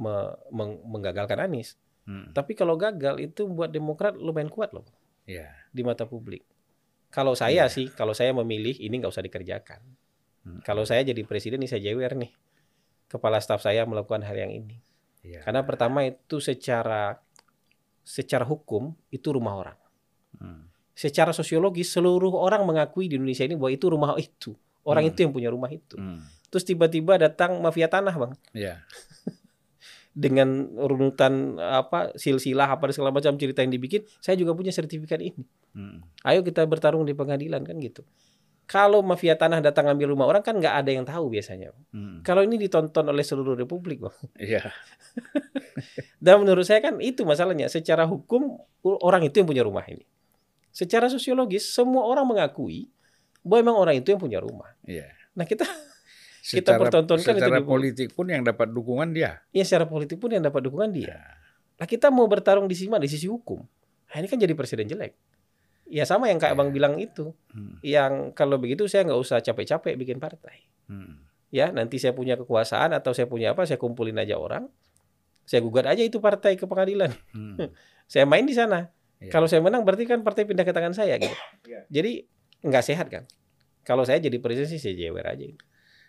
me, 0.00 0.14
meng, 0.50 0.80
menggagalkan 0.86 1.38
Anies, 1.42 1.76
hmm. 2.06 2.32
tapi 2.32 2.54
kalau 2.56 2.74
gagal 2.74 3.18
itu 3.20 3.46
buat 3.46 3.70
Demokrat 3.70 4.16
lumayan 4.16 4.50
kuat 4.50 4.72
loh. 4.74 4.86
Iya. 5.28 5.50
Di 5.70 5.82
mata 5.86 6.08
publik. 6.08 6.42
Kalau 7.10 7.34
saya 7.34 7.66
ya. 7.66 7.72
sih, 7.72 7.90
kalau 7.90 8.14
saya 8.14 8.30
memilih 8.30 8.78
ini 8.78 9.02
nggak 9.02 9.10
usah 9.10 9.26
dikerjakan. 9.26 9.82
Hmm. 10.46 10.60
Kalau 10.62 10.86
saya 10.86 11.02
jadi 11.02 11.22
presiden 11.26 11.60
ini 11.60 11.68
saya 11.68 11.82
jewer 11.90 12.14
nih. 12.14 12.32
Kepala 13.10 13.42
staf 13.42 13.66
saya 13.66 13.82
melakukan 13.82 14.22
hal 14.22 14.38
yang 14.38 14.54
ini. 14.54 14.78
Ya. 15.26 15.42
Karena 15.42 15.66
pertama 15.66 16.06
itu 16.06 16.38
secara 16.38 17.18
secara 18.06 18.46
hukum 18.46 18.94
itu 19.10 19.28
rumah 19.34 19.54
orang. 19.58 19.78
Hmm. 20.38 20.70
Secara 20.94 21.34
sosiologis 21.34 21.90
seluruh 21.90 22.32
orang 22.38 22.62
mengakui 22.62 23.10
di 23.10 23.18
Indonesia 23.18 23.44
ini 23.44 23.58
bahwa 23.58 23.70
itu 23.74 23.86
rumah 23.90 24.14
itu. 24.16 24.54
Orang 24.84 25.04
hmm. 25.06 25.10
itu 25.12 25.18
yang 25.26 25.32
punya 25.32 25.48
rumah 25.52 25.70
itu. 25.70 25.96
Hmm. 25.96 26.24
Terus 26.50 26.64
tiba-tiba 26.66 27.20
datang 27.20 27.60
mafia 27.62 27.86
tanah, 27.86 28.14
Bang. 28.16 28.32
Iya. 28.56 28.82
Dengan 30.10 30.66
runutan 30.74 31.56
apa 31.62 32.10
silsilah 32.18 32.66
apa 32.66 32.90
segala 32.90 33.14
macam 33.14 33.38
cerita 33.38 33.62
yang 33.62 33.70
dibikin, 33.70 34.02
saya 34.18 34.34
juga 34.34 34.56
punya 34.58 34.74
sertifikat 34.74 35.22
ini. 35.22 35.46
Hmm. 35.76 36.02
Ayo 36.26 36.42
kita 36.42 36.66
bertarung 36.66 37.06
di 37.06 37.14
pengadilan 37.14 37.62
kan 37.62 37.78
gitu. 37.78 38.02
Kalau 38.70 39.02
mafia 39.02 39.34
tanah 39.34 39.58
datang 39.58 39.90
ambil 39.90 40.14
rumah 40.14 40.30
orang 40.30 40.46
kan 40.46 40.54
nggak 40.54 40.74
ada 40.82 40.90
yang 40.94 41.02
tahu 41.02 41.26
biasanya. 41.30 41.74
Hmm. 41.90 42.22
Kalau 42.22 42.46
ini 42.46 42.54
ditonton 42.54 43.02
oleh 43.02 43.26
seluruh 43.26 43.58
republik, 43.58 43.98
bang. 43.98 44.14
Iya. 44.50 44.62
Dan 46.22 46.46
menurut 46.46 46.62
saya 46.62 46.78
kan 46.78 47.02
itu 47.02 47.26
masalahnya. 47.26 47.66
Secara 47.66 48.06
hukum 48.06 48.62
orang 48.82 49.26
itu 49.26 49.42
yang 49.42 49.48
punya 49.50 49.66
rumah 49.66 49.82
ini. 49.90 50.06
Secara 50.70 51.10
sosiologis 51.10 51.66
semua 51.66 52.06
orang 52.06 52.22
mengakui 52.30 52.86
bahwa 53.40 53.58
memang 53.64 53.76
orang 53.76 53.94
itu 54.00 54.12
yang 54.12 54.20
punya 54.20 54.38
rumah. 54.40 54.70
Iya. 54.84 55.08
Nah 55.36 55.44
kita 55.48 55.64
secara, 56.44 56.58
kita 56.60 56.70
pertontonkan 56.76 57.34
secara 57.36 57.58
itu 57.60 57.66
politik 57.66 58.08
pun 58.12 58.26
yang 58.28 58.44
dapat 58.44 58.68
dukungan 58.72 59.12
dia. 59.16 59.40
Iya 59.52 59.64
secara 59.64 59.86
politik 59.88 60.20
pun 60.20 60.32
yang 60.32 60.44
dapat 60.44 60.60
dukungan 60.68 60.90
dia. 60.92 61.16
Ya. 61.16 61.20
Nah 61.80 61.86
kita 61.88 62.12
mau 62.12 62.28
bertarung 62.28 62.68
di 62.68 62.76
sini 62.76 62.92
di 63.00 63.08
sisi 63.08 63.24
hukum. 63.24 63.64
Nah, 64.10 64.16
ini 64.18 64.26
kan 64.26 64.38
jadi 64.42 64.52
presiden 64.58 64.90
jelek. 64.90 65.14
Ya 65.90 66.06
sama 66.06 66.30
yang 66.30 66.38
kayak 66.38 66.54
ya. 66.54 66.58
Bang 66.58 66.70
bilang 66.74 66.98
itu. 66.98 67.34
Hmm. 67.54 67.78
Yang 67.82 68.34
kalau 68.34 68.58
begitu 68.58 68.86
saya 68.86 69.06
nggak 69.06 69.20
usah 69.22 69.38
capek-capek 69.42 69.94
bikin 69.98 70.18
partai. 70.18 70.66
Hmm. 70.90 71.22
Ya 71.50 71.74
nanti 71.74 71.98
saya 71.98 72.14
punya 72.14 72.38
kekuasaan 72.38 72.94
atau 72.94 73.10
saya 73.10 73.26
punya 73.26 73.54
apa 73.54 73.66
saya 73.66 73.78
kumpulin 73.78 74.18
aja 74.18 74.38
orang. 74.38 74.70
Saya 75.46 75.66
gugat 75.66 75.90
aja 75.90 76.02
itu 76.02 76.22
partai 76.22 76.54
ke 76.54 76.66
pengadilan. 76.66 77.10
Hmm. 77.34 77.70
saya 78.12 78.26
main 78.26 78.46
di 78.46 78.54
sana. 78.54 78.90
Ya. 79.18 79.30
Kalau 79.34 79.50
saya 79.50 79.62
menang 79.62 79.82
berarti 79.82 80.06
kan 80.06 80.22
partai 80.22 80.46
pindah 80.46 80.62
ke 80.62 80.72
tangan 80.74 80.94
saya 80.94 81.18
gitu. 81.18 81.34
Ya. 81.66 81.86
Jadi 81.90 82.26
nggak 82.64 82.84
sehat 82.84 83.06
kan? 83.08 83.24
Kalau 83.84 84.04
saya 84.04 84.20
jadi 84.20 84.36
presiden 84.38 84.68
sih 84.68 84.80
saya 84.80 84.94
jewer 84.96 85.24
aja. 85.24 85.44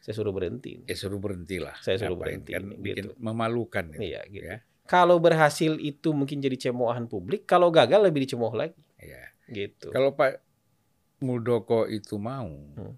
Saya 0.01 0.13
suruh 0.17 0.33
berhenti. 0.33 0.81
Ya 0.89 0.95
suruh 0.97 1.21
berhenti 1.21 1.61
lah. 1.61 1.77
Saya 1.79 2.01
suruh 2.01 2.17
berhenti. 2.17 2.57
Kan 2.57 2.73
bikin 2.81 3.13
gitu. 3.13 3.21
memalukan. 3.21 3.85
Gitu. 3.93 4.01
Iya 4.01 4.21
gitu. 4.27 4.45
Ya. 4.49 4.57
Kalau 4.89 5.21
berhasil 5.21 5.77
itu 5.77 6.11
mungkin 6.11 6.41
jadi 6.41 6.57
cemoohan 6.57 7.05
publik. 7.07 7.45
Kalau 7.45 7.69
gagal 7.69 8.01
lebih 8.01 8.25
dicemooh 8.25 8.51
lagi. 8.51 8.75
Iya. 8.97 9.31
Gitu. 9.47 9.93
Kalau 9.93 10.17
Pak 10.17 10.41
Muldoko 11.21 11.85
itu 11.85 12.17
mau, 12.17 12.49
hmm. 12.49 12.97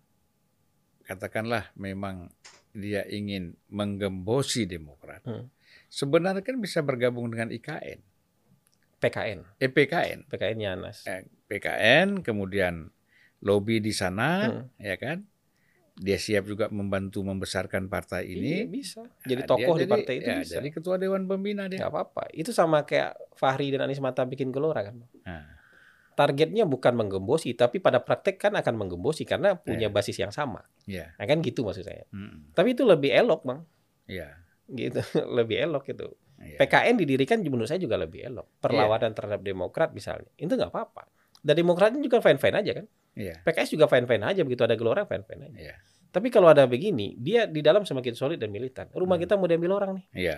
katakanlah 1.11 1.75
memang 1.75 2.31
dia 2.71 3.03
ingin 3.05 3.59
menggembosi 3.67 4.63
Demokrat. 4.65 5.21
Hmm. 5.27 5.51
Sebenarnya 5.91 6.41
kan 6.41 6.57
bisa 6.57 6.81
bergabung 6.81 7.29
dengan 7.29 7.51
IKN. 7.51 7.99
PKN. 9.03 9.39
Eh, 9.59 9.67
PKN. 9.67 10.31
PKN 10.31 10.57
Yanas. 10.63 11.03
Eh, 11.03 11.27
PKN, 11.51 12.23
kemudian 12.23 12.89
lobby 13.43 13.83
di 13.83 13.91
sana, 13.91 14.47
hmm. 14.47 14.79
ya 14.79 14.95
kan? 14.95 15.27
Dia 15.93 16.17
siap 16.17 16.49
juga 16.49 16.73
membantu 16.73 17.21
membesarkan 17.21 17.85
partai 17.85 18.25
ini. 18.33 18.65
Iya, 18.65 18.65
bisa. 18.65 19.01
Jadi 19.29 19.45
nah, 19.45 19.49
tokoh 19.53 19.75
di 19.77 19.85
partai 19.85 20.13
itu 20.17 20.29
ya, 20.31 20.41
bisa. 20.41 20.53
Jadi 20.57 20.67
ketua 20.73 20.95
dewan 20.97 21.29
pembina 21.29 21.69
dia. 21.69 21.85
Gak 21.85 21.93
apa-apa. 21.93 22.33
Itu 22.33 22.49
sama 22.49 22.81
kayak 22.81 23.13
Fahri 23.37 23.69
dan 23.69 23.85
Anies 23.85 24.01
Mata 24.01 24.25
bikin 24.25 24.49
gelora 24.49 24.81
kan. 24.89 24.97
Nah. 25.21 25.45
Targetnya 26.17 26.65
bukan 26.65 26.97
menggembosi, 26.97 27.53
tapi 27.53 27.77
pada 27.77 28.01
praktek 28.01 28.41
kan 28.41 28.53
akan 28.57 28.73
menggembosi 28.73 29.25
karena 29.25 29.53
punya 29.53 29.89
yeah. 29.89 29.93
basis 29.93 30.17
yang 30.17 30.33
sama. 30.33 30.65
Yeah. 30.89 31.13
Nah, 31.17 31.25
kan 31.29 31.45
gitu 31.45 31.61
maksud 31.61 31.85
saya. 31.85 32.09
Hmm. 32.09 32.49
Tapi 32.57 32.73
itu 32.73 32.85
lebih 32.85 33.13
elok, 33.13 33.45
bang. 33.45 33.61
Iya. 34.09 34.29
Yeah. 34.69 34.89
Gitu, 34.89 35.01
lebih 35.37 35.57
elok 35.61 35.93
itu. 35.93 36.09
Yeah. 36.41 36.57
PKN 36.57 37.01
didirikan 37.01 37.37
menurut 37.45 37.69
saya 37.69 37.81
juga 37.81 38.01
lebih 38.01 38.33
elok. 38.33 38.49
Perlawanan 38.61 39.13
yeah. 39.13 39.17
terhadap 39.17 39.41
Demokrat 39.45 39.89
misalnya, 39.93 40.29
itu 40.37 40.53
nggak 40.53 40.73
apa-apa. 40.73 41.05
Dan 41.41 41.53
Demokratnya 41.53 42.01
juga 42.01 42.17
fine-fine 42.21 42.57
aja 42.61 42.71
kan. 42.81 42.85
Yeah. 43.13 43.39
PKS 43.45 43.77
juga 43.77 43.85
fine-fine 43.85 44.25
aja 44.25 44.41
begitu 44.41 44.65
ada 44.65 44.73
gelora 44.73 45.05
fine-fine 45.05 45.53
aja. 45.53 45.57
Yeah. 45.73 45.77
Tapi 46.13 46.29
kalau 46.29 46.49
ada 46.49 46.69
begini, 46.69 47.17
dia 47.17 47.49
di 47.49 47.65
dalam 47.65 47.85
semakin 47.89 48.13
solid 48.13 48.37
dan 48.37 48.53
militan. 48.53 48.85
Rumah 48.93 49.17
hmm. 49.17 49.23
kita 49.25 49.33
mau 49.33 49.49
diambil 49.49 49.81
orang 49.81 49.91
nih. 49.97 50.05
Iya. 50.13 50.37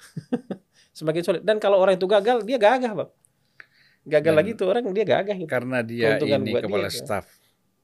Semakin 0.96 1.22
solid. 1.24 1.42
Dan 1.44 1.60
kalau 1.60 1.76
orang 1.76 2.00
itu 2.00 2.08
gagal, 2.08 2.40
dia 2.48 2.56
gagah, 2.56 2.92
Bang. 2.96 3.10
Gagal 4.08 4.32
dan 4.32 4.38
lagi 4.40 4.50
tuh 4.56 4.72
orang 4.72 4.88
dia 4.96 5.04
gagah 5.04 5.36
gitu. 5.36 5.50
Karena 5.50 5.84
dia 5.84 6.16
ini 6.16 6.54
kepala 6.56 6.88
dia, 6.88 6.96
staf 6.96 7.28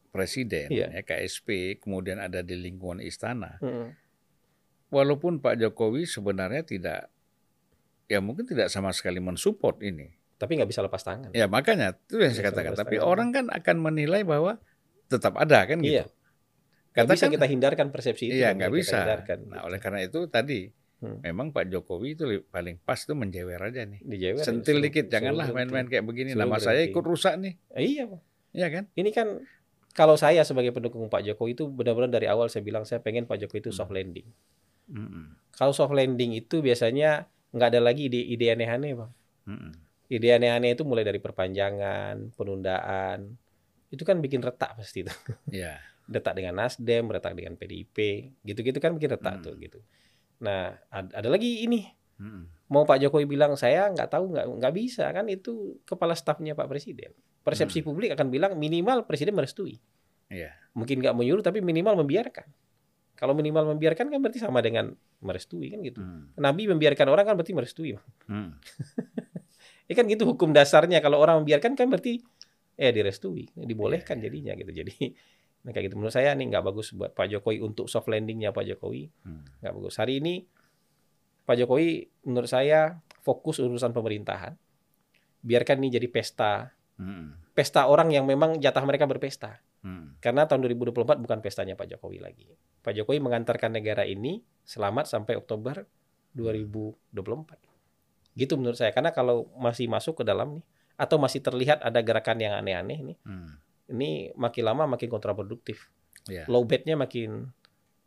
presiden 0.09 0.73
yeah. 0.73 0.89
ya 0.89 1.03
KSP, 1.05 1.81
kemudian 1.85 2.17
ada 2.17 2.41
di 2.41 2.57
lingkungan 2.57 3.05
istana. 3.05 3.61
Hmm. 3.61 3.93
Walaupun 4.89 5.41
Pak 5.41 5.61
Jokowi 5.61 6.09
sebenarnya 6.09 6.65
tidak 6.65 7.13
ya 8.13 8.21
mungkin 8.21 8.45
tidak 8.45 8.69
sama 8.69 8.93
sekali 8.93 9.25
mensupport 9.25 9.81
ini 9.81 10.13
tapi 10.43 10.59
nggak 10.59 10.71
bisa 10.75 10.83
lepas 10.83 11.07
tangan. 11.07 11.31
Ya 11.39 11.47
makanya 11.47 11.95
itu 11.95 12.19
yang 12.19 12.35
saya 12.35 12.51
katakan. 12.51 12.75
Tapi 12.75 12.99
tangan. 12.99 13.07
orang 13.07 13.29
kan 13.31 13.47
akan 13.47 13.77
menilai 13.79 14.27
bahwa 14.27 14.59
tetap 15.07 15.39
ada 15.39 15.63
kan 15.71 15.79
gitu. 15.79 16.03
Iya. 16.03 16.11
Kata 16.91 17.15
bisa 17.15 17.31
kita 17.31 17.47
hindarkan 17.47 17.95
persepsi 17.95 18.35
itu. 18.35 18.43
Iya 18.43 18.59
nggak 18.59 18.75
bisa. 18.75 19.07
Hindarkan, 19.07 19.39
nah 19.47 19.63
oleh 19.71 19.79
karena 19.79 20.03
itu 20.03 20.27
tadi 20.27 20.67
hmm. 20.99 21.23
memang 21.23 21.55
Pak 21.55 21.71
Jokowi 21.71 22.19
itu 22.19 22.25
paling 22.51 22.83
pas 22.83 22.99
tuh 22.99 23.15
menjewer 23.15 23.63
aja 23.63 23.87
nih. 23.87 24.03
Dijewer, 24.03 24.43
Sentil 24.43 24.83
suruh, 24.83 24.85
dikit, 24.91 25.07
janganlah 25.15 25.55
main-main 25.55 25.87
kayak 25.87 26.03
begini. 26.03 26.35
Nama 26.35 26.59
berhenti. 26.59 26.67
saya 26.67 26.81
ikut 26.91 27.05
rusak 27.07 27.39
nih. 27.39 27.55
Eh, 27.79 27.87
iya 27.87 28.05
Pak. 28.11 28.21
Iya 28.51 28.67
kan? 28.75 28.85
Ini 28.99 29.11
kan 29.15 29.29
kalau 29.95 30.19
saya 30.19 30.43
sebagai 30.43 30.75
pendukung 30.75 31.07
Pak 31.07 31.23
Jokowi 31.23 31.55
itu 31.55 31.71
benar-benar 31.71 32.11
dari 32.11 32.27
awal 32.27 32.51
saya 32.51 32.67
bilang 32.67 32.83
saya 32.83 32.99
pengen 32.99 33.31
Pak 33.31 33.47
Jokowi 33.47 33.63
itu 33.63 33.71
hmm. 33.71 33.79
soft 33.79 33.95
landing. 33.95 34.27
Hmm. 34.91 35.39
Kalau 35.55 35.71
soft 35.71 35.95
landing 35.95 36.35
itu 36.35 36.59
biasanya 36.59 37.31
nggak 37.55 37.79
ada 37.79 37.81
lagi 37.81 38.11
ide-ide 38.11 38.59
aneh-aneh, 38.59 38.99
Bang. 38.99 39.15
Hmm 39.47 39.92
ide 40.13 40.29
aneh-aneh 40.37 40.77
itu 40.77 40.85
mulai 40.85 41.09
dari 41.09 41.17
perpanjangan, 41.17 42.37
penundaan, 42.37 43.33
itu 43.89 44.03
kan 44.05 44.21
bikin 44.21 44.45
retak 44.45 44.77
pasti 44.77 45.09
itu. 45.09 45.13
Iya. 45.63 45.81
retak 46.03 46.35
dengan 46.35 46.59
Nasdem, 46.59 47.09
retak 47.09 47.33
dengan 47.33 47.55
PDIP, 47.57 47.97
gitu-gitu 48.43 48.83
kan 48.83 48.93
bikin 48.99 49.17
retak 49.17 49.39
hmm. 49.39 49.45
tuh 49.47 49.55
gitu. 49.57 49.79
Nah, 50.43 50.75
ada 50.91 51.29
lagi 51.31 51.63
ini. 51.65 51.87
Hmm. 52.19 52.51
Mau 52.69 52.83
Pak 52.83 53.01
Jokowi 53.07 53.25
bilang 53.25 53.55
saya 53.55 53.87
nggak 53.89 54.11
tahu 54.11 54.35
nggak 54.35 54.47
nggak 54.61 54.75
bisa 54.75 55.09
kan 55.15 55.31
itu 55.31 55.79
kepala 55.87 56.13
stafnya 56.19 56.59
Pak 56.59 56.67
Presiden. 56.69 57.15
Persepsi 57.47 57.81
hmm. 57.81 57.87
publik 57.87 58.11
akan 58.13 58.29
bilang 58.35 58.59
minimal 58.59 59.07
Presiden 59.07 59.39
merestui. 59.39 59.79
Iya. 60.29 60.53
Mungkin 60.75 61.01
nggak 61.01 61.15
menyuruh 61.15 61.41
tapi 61.47 61.63
minimal 61.63 62.03
membiarkan. 62.03 62.51
Kalau 63.15 63.39
minimal 63.39 63.79
membiarkan 63.79 64.11
kan 64.11 64.19
berarti 64.19 64.43
sama 64.43 64.59
dengan 64.59 64.91
merestui 65.23 65.71
kan 65.71 65.81
gitu. 65.87 66.03
Hmm. 66.03 66.35
Nabi 66.35 66.67
membiarkan 66.67 67.07
orang 67.07 67.25
kan 67.31 67.35
berarti 67.39 67.55
merestui. 67.55 67.95
Hmm. 68.27 68.59
Ya 69.91 69.95
kan 69.99 70.07
gitu 70.07 70.25
hukum 70.25 70.55
dasarnya 70.55 71.03
kalau 71.03 71.19
orang 71.19 71.43
membiarkan 71.43 71.75
kan 71.75 71.91
berarti 71.91 72.23
ya 72.79 72.91
direstui, 72.91 73.51
dibolehkan 73.55 74.19
iya, 74.19 74.27
iya. 74.27 74.27
jadinya 74.31 74.53
gitu. 74.59 74.73
Jadi 74.73 74.95
nah 75.63 75.71
kayak 75.71 75.91
gitu 75.91 75.95
menurut 75.95 76.15
saya 76.15 76.35
nih 76.35 76.51
nggak 76.51 76.65
bagus 76.67 76.91
buat 76.91 77.15
Pak 77.15 77.31
Jokowi 77.31 77.63
untuk 77.63 77.87
soft 77.87 78.11
landingnya 78.11 78.51
Pak 78.51 78.67
Jokowi 78.67 79.07
hmm. 79.07 79.63
nggak 79.63 79.73
bagus. 79.79 79.95
Hari 79.99 80.19
ini 80.19 80.43
Pak 81.43 81.55
Jokowi 81.59 82.07
menurut 82.27 82.51
saya 82.51 82.99
fokus 83.23 83.63
urusan 83.63 83.95
pemerintahan. 83.95 84.55
Biarkan 85.43 85.83
ini 85.83 85.99
jadi 85.99 86.07
pesta. 86.11 86.71
Hmm. 86.99 87.35
Pesta 87.53 87.87
orang 87.91 88.15
yang 88.15 88.27
memang 88.27 88.59
jatah 88.63 88.83
mereka 88.87 89.07
berpesta. 89.11 89.59
Hmm. 89.83 90.15
Karena 90.23 90.47
tahun 90.47 90.63
2024 90.71 91.19
bukan 91.19 91.39
pestanya 91.43 91.75
Pak 91.75 91.91
Jokowi 91.95 92.23
lagi. 92.23 92.47
Pak 92.83 92.95
Jokowi 92.95 93.19
mengantarkan 93.19 93.75
negara 93.75 94.07
ini 94.07 94.43
selamat 94.63 95.11
sampai 95.11 95.35
Oktober 95.35 95.87
2024. 96.35 97.72
Gitu 98.33 98.57
menurut 98.57 98.79
saya. 98.79 98.91
Karena 98.95 99.13
kalau 99.13 99.51
masih 99.57 99.87
masuk 99.87 100.21
ke 100.21 100.25
dalam 100.25 100.61
nih 100.61 100.65
atau 100.97 101.17
masih 101.17 101.41
terlihat 101.41 101.83
ada 101.83 101.99
gerakan 102.05 102.39
yang 102.39 102.55
aneh-aneh 102.55 103.01
nih, 103.01 103.19
hmm. 103.27 103.51
ini 103.97 104.11
makin 104.37 104.63
lama 104.69 104.85
makin 104.97 105.09
kontraproduktif. 105.09 105.89
Yeah. 106.31 106.47
Low 106.47 106.63
bednya 106.63 106.95
makin 106.95 107.51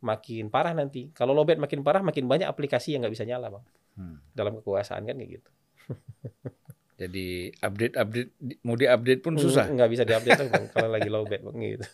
makin 0.00 0.52
parah 0.52 0.72
nanti. 0.76 1.10
Kalau 1.12 1.32
low 1.32 1.42
bed 1.42 1.58
makin 1.58 1.80
parah, 1.80 2.04
makin 2.04 2.28
banyak 2.28 2.46
aplikasi 2.46 2.94
yang 2.94 3.04
nggak 3.04 3.14
bisa 3.16 3.24
nyala, 3.26 3.48
bang. 3.50 3.64
Hmm. 3.96 4.16
Dalam 4.36 4.60
kekuasaan 4.60 5.02
kan 5.08 5.16
kayak 5.16 5.30
gitu. 5.40 5.50
Jadi 7.00 7.52
update-update 7.60 8.30
mau 8.64 8.76
di-update 8.76 9.20
pun 9.20 9.36
susah. 9.36 9.68
Nggak 9.68 9.90
bisa 9.92 10.02
di-update 10.04 10.40
bang, 10.48 10.64
kalau 10.74 10.88
lagi 10.88 11.08
low 11.08 11.24
bed 11.24 11.42
bang 11.42 11.56
gitu. 11.76 11.86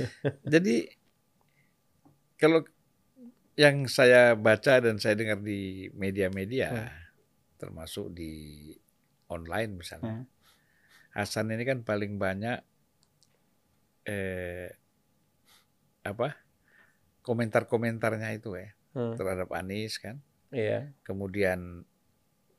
Jadi 0.58 0.74
kalau 2.36 2.64
yang 3.54 3.84
saya 3.84 4.32
baca 4.32 4.80
dan 4.80 4.96
saya 4.96 5.14
dengar 5.14 5.38
di 5.38 5.92
media-media, 5.92 6.68
hmm. 6.72 6.90
Termasuk 7.62 8.10
di 8.10 8.74
online 9.30 9.78
misalnya, 9.78 10.26
hmm. 10.26 10.26
Hasan 11.14 11.54
ini 11.54 11.62
kan 11.62 11.86
paling 11.86 12.18
banyak 12.18 12.58
eh, 14.10 14.74
apa 16.02 16.34
komentar-komentarnya 17.22 18.34
itu 18.34 18.58
ya 18.58 18.74
hmm. 18.98 19.14
terhadap 19.14 19.54
Anies 19.54 20.02
kan. 20.02 20.18
Iya. 20.50 20.90
Kemudian 21.06 21.86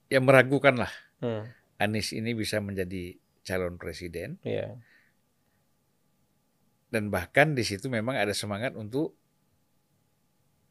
ya 0.08 0.24
meragukan 0.24 0.80
lah. 0.80 0.94
Hmm 1.20 1.52
Anies 1.84 2.16
ini 2.16 2.32
bisa 2.32 2.64
menjadi 2.64 3.20
calon 3.44 3.76
presiden. 3.76 4.40
Yeah. 4.46 4.80
Dan 6.88 7.12
bahkan 7.12 7.58
di 7.58 7.66
situ 7.68 7.92
memang 7.92 8.16
ada 8.16 8.32
semangat 8.32 8.78
untuk 8.80 9.18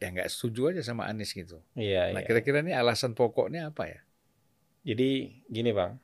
ya 0.01 0.11
nggak 0.11 0.31
setuju 0.33 0.75
aja 0.75 0.83
sama 0.87 1.05
Anies 1.11 1.37
gitu. 1.37 1.61
Iya. 1.77 2.17
Nah 2.17 2.25
kira-kira 2.25 2.65
ini 2.65 2.73
alasan 2.73 3.13
pokoknya 3.13 3.75
apa 3.75 3.91
ya? 3.91 4.01
Jadi 4.83 5.43
gini 5.47 5.71
bang, 5.71 5.95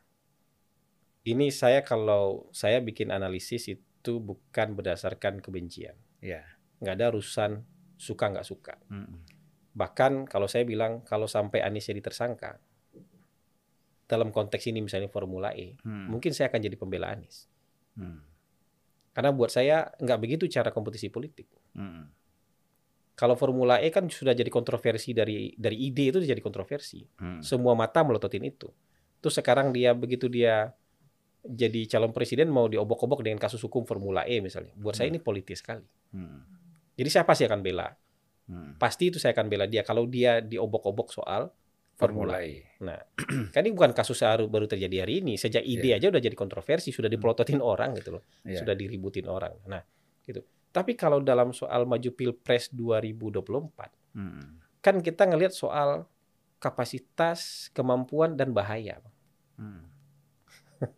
ini 1.26 1.51
saya 1.51 1.83
kalau 1.83 2.47
saya 2.55 2.79
bikin 2.79 3.11
analisis 3.11 3.66
itu 3.66 4.12
bukan 4.22 4.79
berdasarkan 4.79 5.43
kebencian. 5.43 5.99
Iya. 6.22 6.47
Nggak 6.79 6.95
ada 6.95 7.07
urusan 7.11 7.66
suka 7.99 8.31
nggak 8.31 8.47
suka. 8.47 8.79
Mm 8.87 9.03
-mm. 9.03 9.20
Bahkan 9.79 10.12
kalau 10.26 10.51
saya 10.51 10.66
bilang 10.66 11.07
kalau 11.07 11.31
sampai 11.31 11.62
Anies 11.62 11.87
jadi 11.87 12.03
tersangka, 12.03 12.59
dalam 14.09 14.33
konteks 14.33 14.64
ini 14.66 14.81
misalnya 14.83 15.12
Formula 15.12 15.53
E, 15.53 15.76
hmm. 15.85 16.09
mungkin 16.09 16.33
saya 16.33 16.49
akan 16.49 16.61
jadi 16.64 16.76
pembela 16.81 17.12
Anies. 17.12 17.47
Hmm. 17.95 18.24
Karena 19.12 19.31
buat 19.31 19.53
saya 19.53 19.93
nggak 20.01 20.18
begitu 20.18 20.49
cara 20.49 20.72
kompetisi 20.72 21.12
politik. 21.12 21.47
Hmm. 21.76 22.11
Kalau 23.19 23.35
Formula 23.35 23.83
E 23.83 23.91
kan 23.91 24.07
sudah 24.07 24.31
jadi 24.31 24.47
kontroversi 24.47 25.11
dari 25.11 25.51
dari 25.59 25.91
ide 25.91 26.14
itu 26.14 26.23
jadi 26.23 26.39
kontroversi. 26.39 27.03
Hmm. 27.19 27.43
Semua 27.43 27.75
mata 27.75 28.07
melototin 28.07 28.47
itu. 28.47 28.71
Terus 29.19 29.35
sekarang 29.43 29.75
dia 29.75 29.91
begitu 29.91 30.31
dia 30.31 30.71
jadi 31.43 31.91
calon 31.91 32.14
presiden 32.14 32.47
mau 32.47 32.71
diobok-obok 32.71 33.27
dengan 33.27 33.43
kasus 33.43 33.59
hukum 33.66 33.83
Formula 33.83 34.23
E 34.23 34.39
misalnya. 34.39 34.71
Buat 34.79 34.95
hmm. 34.95 34.99
saya 35.03 35.09
ini 35.11 35.19
politis 35.19 35.66
sekali. 35.66 35.83
Hmm. 36.14 36.47
Jadi 36.95 37.09
saya 37.11 37.27
pasti 37.27 37.43
akan 37.43 37.59
bela. 37.59 37.91
Hmm. 38.47 38.79
Pasti 38.79 39.11
itu 39.11 39.19
saya 39.19 39.35
akan 39.35 39.51
bela 39.51 39.66
dia 39.66 39.83
kalau 39.83 40.07
dia 40.07 40.39
diobok-obok 40.39 41.11
soal 41.11 41.51
Formula 41.99 42.39
E. 42.39 42.79
Nah, 42.87 43.03
kan 43.55 43.66
ini 43.66 43.75
bukan 43.75 43.99
kasus 43.99 44.23
baru 44.23 44.47
baru 44.47 44.71
terjadi 44.71 45.03
hari 45.03 45.27
ini. 45.27 45.35
Sejak 45.35 45.66
ide 45.66 45.91
yeah. 45.91 45.99
aja 45.99 46.14
udah 46.14 46.23
jadi 46.23 46.39
kontroversi, 46.39 46.95
sudah 46.95 47.11
hmm. 47.11 47.19
dipelototin 47.19 47.59
orang 47.59 47.99
gitu 47.99 48.14
loh, 48.14 48.23
yeah. 48.47 48.62
sudah 48.62 48.79
diributin 48.79 49.27
orang. 49.27 49.59
Nah, 49.66 49.83
gitu. 50.23 50.47
Tapi 50.71 50.95
kalau 50.95 51.19
dalam 51.25 51.51
soal 51.57 51.89
maju 51.89 52.11
pilpres 52.12 52.69
2024, 52.71 54.14
hmm. 54.14 54.45
kan 54.85 54.97
kita 55.01 55.25
ngelihat 55.25 55.53
soal 55.57 56.05
kapasitas, 56.61 57.71
kemampuan 57.73 58.35
dan 58.37 58.53
bahaya. 58.53 59.01
Hmm. 59.57 59.89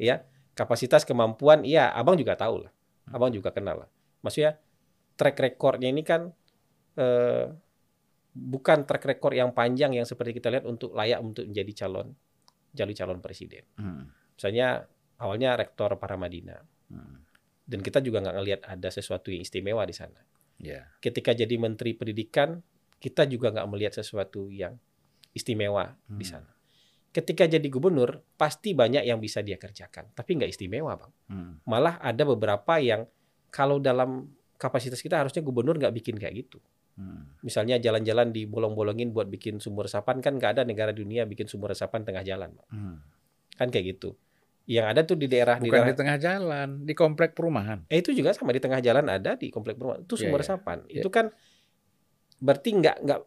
ya, 0.00 0.26
kapasitas, 0.52 1.06
kemampuan, 1.06 1.62
iya, 1.62 1.92
abang 1.94 2.18
juga 2.18 2.36
tahu 2.36 2.66
lah, 2.66 2.72
hmm. 3.08 3.14
abang 3.14 3.30
juga 3.30 3.54
kenal 3.54 3.86
lah. 3.86 3.90
Maksudnya 4.20 4.58
track 5.16 5.38
recordnya 5.38 5.88
ini 5.92 6.02
kan 6.02 6.32
eh, 6.96 7.46
bukan 8.32 8.88
track 8.88 9.04
record 9.04 9.36
yang 9.36 9.52
panjang 9.52 9.92
yang 9.92 10.08
seperti 10.08 10.40
kita 10.40 10.48
lihat 10.48 10.64
untuk 10.64 10.96
layak 10.96 11.20
untuk 11.20 11.44
menjadi 11.44 11.84
calon 11.84 12.16
jalur 12.72 12.96
calon 12.96 13.20
presiden. 13.20 13.64
Hmm. 13.76 14.08
Misalnya 14.34 14.88
awalnya 15.20 15.54
rektor 15.54 15.92
Paramadina. 16.00 16.56
Hmm. 16.88 17.21
Dan 17.72 17.80
kita 17.80 18.04
juga 18.04 18.20
nggak 18.20 18.36
ngelihat 18.36 18.60
ada 18.68 18.88
sesuatu 18.92 19.32
yang 19.32 19.40
istimewa 19.40 19.88
di 19.88 19.96
sana. 19.96 20.20
Yeah. 20.60 20.92
Ketika 21.00 21.32
jadi 21.32 21.56
menteri 21.56 21.96
pendidikan, 21.96 22.60
kita 23.00 23.24
juga 23.24 23.50
nggak 23.50 23.68
melihat 23.72 23.96
sesuatu 23.96 24.52
yang 24.52 24.76
istimewa 25.32 25.96
hmm. 25.96 26.20
di 26.20 26.26
sana. 26.28 26.52
Ketika 27.12 27.44
jadi 27.44 27.64
gubernur, 27.68 28.24
pasti 28.36 28.72
banyak 28.72 29.04
yang 29.04 29.20
bisa 29.20 29.44
dia 29.44 29.60
kerjakan, 29.60 30.12
tapi 30.16 30.36
nggak 30.36 30.52
istimewa, 30.52 30.96
bang. 30.96 31.12
Hmm. 31.28 31.52
Malah 31.64 32.00
ada 32.00 32.24
beberapa 32.24 32.76
yang 32.80 33.04
kalau 33.52 33.80
dalam 33.80 34.32
kapasitas 34.56 35.00
kita 35.00 35.20
harusnya 35.20 35.44
gubernur 35.44 35.76
nggak 35.76 35.92
bikin 35.92 36.16
kayak 36.16 36.46
gitu. 36.46 36.62
Hmm. 36.96 37.36
Misalnya 37.44 37.76
jalan-jalan 37.80 38.32
di 38.32 38.48
bolong-bolongin 38.48 39.12
buat 39.12 39.28
bikin 39.28 39.60
sumur 39.60 39.88
resapan 39.88 40.20
kan 40.24 40.36
nggak 40.36 40.60
ada 40.60 40.62
negara 40.64 40.92
dunia 40.92 41.24
bikin 41.24 41.48
sumur 41.48 41.72
resapan 41.72 42.04
tengah 42.04 42.24
jalan, 42.24 42.52
hmm. 42.68 42.96
kan 43.56 43.68
kayak 43.68 43.96
gitu. 43.96 44.16
Yang 44.62 44.86
ada 44.94 45.00
tuh 45.02 45.16
di 45.18 45.26
daerah 45.26 45.58
Bukan 45.58 45.66
di, 45.66 45.70
daerah, 45.74 45.90
di 45.90 45.94
tengah 45.98 46.16
jalan, 46.22 46.68
di 46.86 46.94
komplek 46.94 47.34
perumahan. 47.34 47.82
Eh 47.90 47.98
itu 47.98 48.14
juga 48.14 48.30
sama 48.30 48.54
di 48.54 48.62
tengah 48.62 48.78
jalan 48.78 49.04
ada 49.10 49.34
di 49.34 49.50
komplek 49.50 49.74
perumahan. 49.74 50.06
Itu 50.06 50.14
iya, 50.16 50.20
sumur 50.26 50.38
yeah, 50.38 50.44
resapan. 50.46 50.78
Yeah. 50.86 51.02
Itu 51.02 51.08
kan 51.10 51.26
berarti 52.42 52.70
nggak 52.78 52.96
nggak 53.02 53.20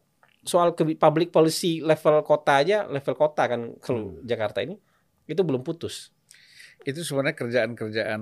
soal 0.45 0.77
ke 0.77 0.95
public 0.95 1.33
policy 1.33 1.83
level 1.83 2.21
kota 2.23 2.61
aja, 2.61 2.88
level 2.88 3.15
kota 3.17 3.43
kan 3.49 3.61
kalau 3.81 4.15
hmm. 4.15 4.23
Jakarta 4.23 4.63
ini 4.63 4.79
itu 5.25 5.41
belum 5.41 5.65
putus. 5.65 6.13
Itu 6.86 7.01
sebenarnya 7.01 7.36
kerjaan-kerjaan 7.36 8.21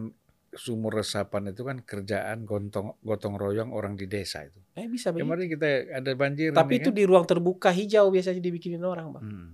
sumur 0.53 1.01
resapan 1.01 1.49
itu 1.49 1.65
kan 1.65 1.81
kerjaan 1.81 2.45
gotong 2.45 2.95
gotong 3.01 3.35
royong 3.35 3.73
orang 3.73 3.97
di 3.97 4.05
desa 4.05 4.45
itu. 4.45 4.61
Eh 4.77 4.85
bisa 4.85 5.09
begitu. 5.09 5.25
Kemarin 5.25 5.45
kita 5.49 5.67
ada 5.97 6.11
banjir. 6.13 6.49
Tapi 6.53 6.73
itu 6.79 6.89
kan? 6.93 6.97
di 6.97 7.03
ruang 7.09 7.25
terbuka 7.25 7.69
hijau 7.73 8.13
biasanya 8.13 8.41
dibikinin 8.41 8.85
orang, 8.85 9.17
bang. 9.17 9.25
Hmm. 9.25 9.51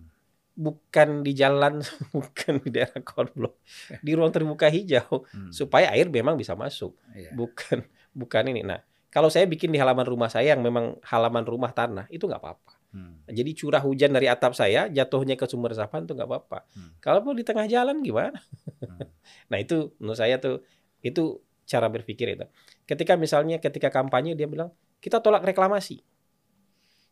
Bukan 0.60 1.24
di 1.24 1.32
jalan, 1.32 1.80
bukan 2.16 2.60
di 2.60 2.70
daerah 2.76 3.00
konblok, 3.00 3.64
di 4.04 4.12
ruang 4.12 4.36
terbuka 4.36 4.68
hijau 4.68 5.24
hmm. 5.24 5.56
supaya 5.56 5.96
air 5.96 6.12
memang 6.12 6.36
bisa 6.36 6.52
masuk. 6.52 7.00
Iya. 7.16 7.32
Bukan, 7.32 7.88
bukan 8.12 8.44
ini. 8.52 8.68
Nah, 8.68 8.84
kalau 9.08 9.32
saya 9.32 9.48
bikin 9.48 9.72
di 9.72 9.80
halaman 9.80 10.04
rumah 10.04 10.28
saya 10.28 10.54
yang 10.54 10.62
memang 10.62 11.00
halaman 11.02 11.48
rumah 11.48 11.74
tanah 11.74 12.06
itu 12.14 12.28
nggak 12.28 12.44
apa-apa. 12.44 12.74
Hmm. 12.90 13.22
Jadi 13.30 13.54
curah 13.54 13.82
hujan 13.82 14.14
dari 14.14 14.26
atap 14.26 14.58
saya 14.58 14.90
jatuhnya 14.90 15.38
ke 15.38 15.46
sumur 15.46 15.70
resapan 15.70 16.06
itu 16.06 16.14
nggak 16.18 16.30
apa-apa. 16.30 16.60
Hmm. 16.74 16.92
Kalau 17.02 17.22
mau 17.22 17.34
di 17.34 17.46
tengah 17.46 17.70
jalan 17.70 18.02
gimana? 18.02 18.38
Hmm. 18.82 19.10
nah 19.54 19.58
itu 19.62 19.94
menurut 20.02 20.18
saya 20.18 20.38
tuh 20.38 20.66
itu 21.06 21.42
cara 21.70 21.90
berpikir 21.90 22.34
itu. 22.34 22.46
Ketika 22.90 23.14
misalnya 23.18 23.62
ketika 23.62 23.94
kampanye 23.94 24.34
dia 24.34 24.50
bilang 24.50 24.74
kita 25.02 25.22
tolak 25.22 25.46
reklamasi. 25.46 26.02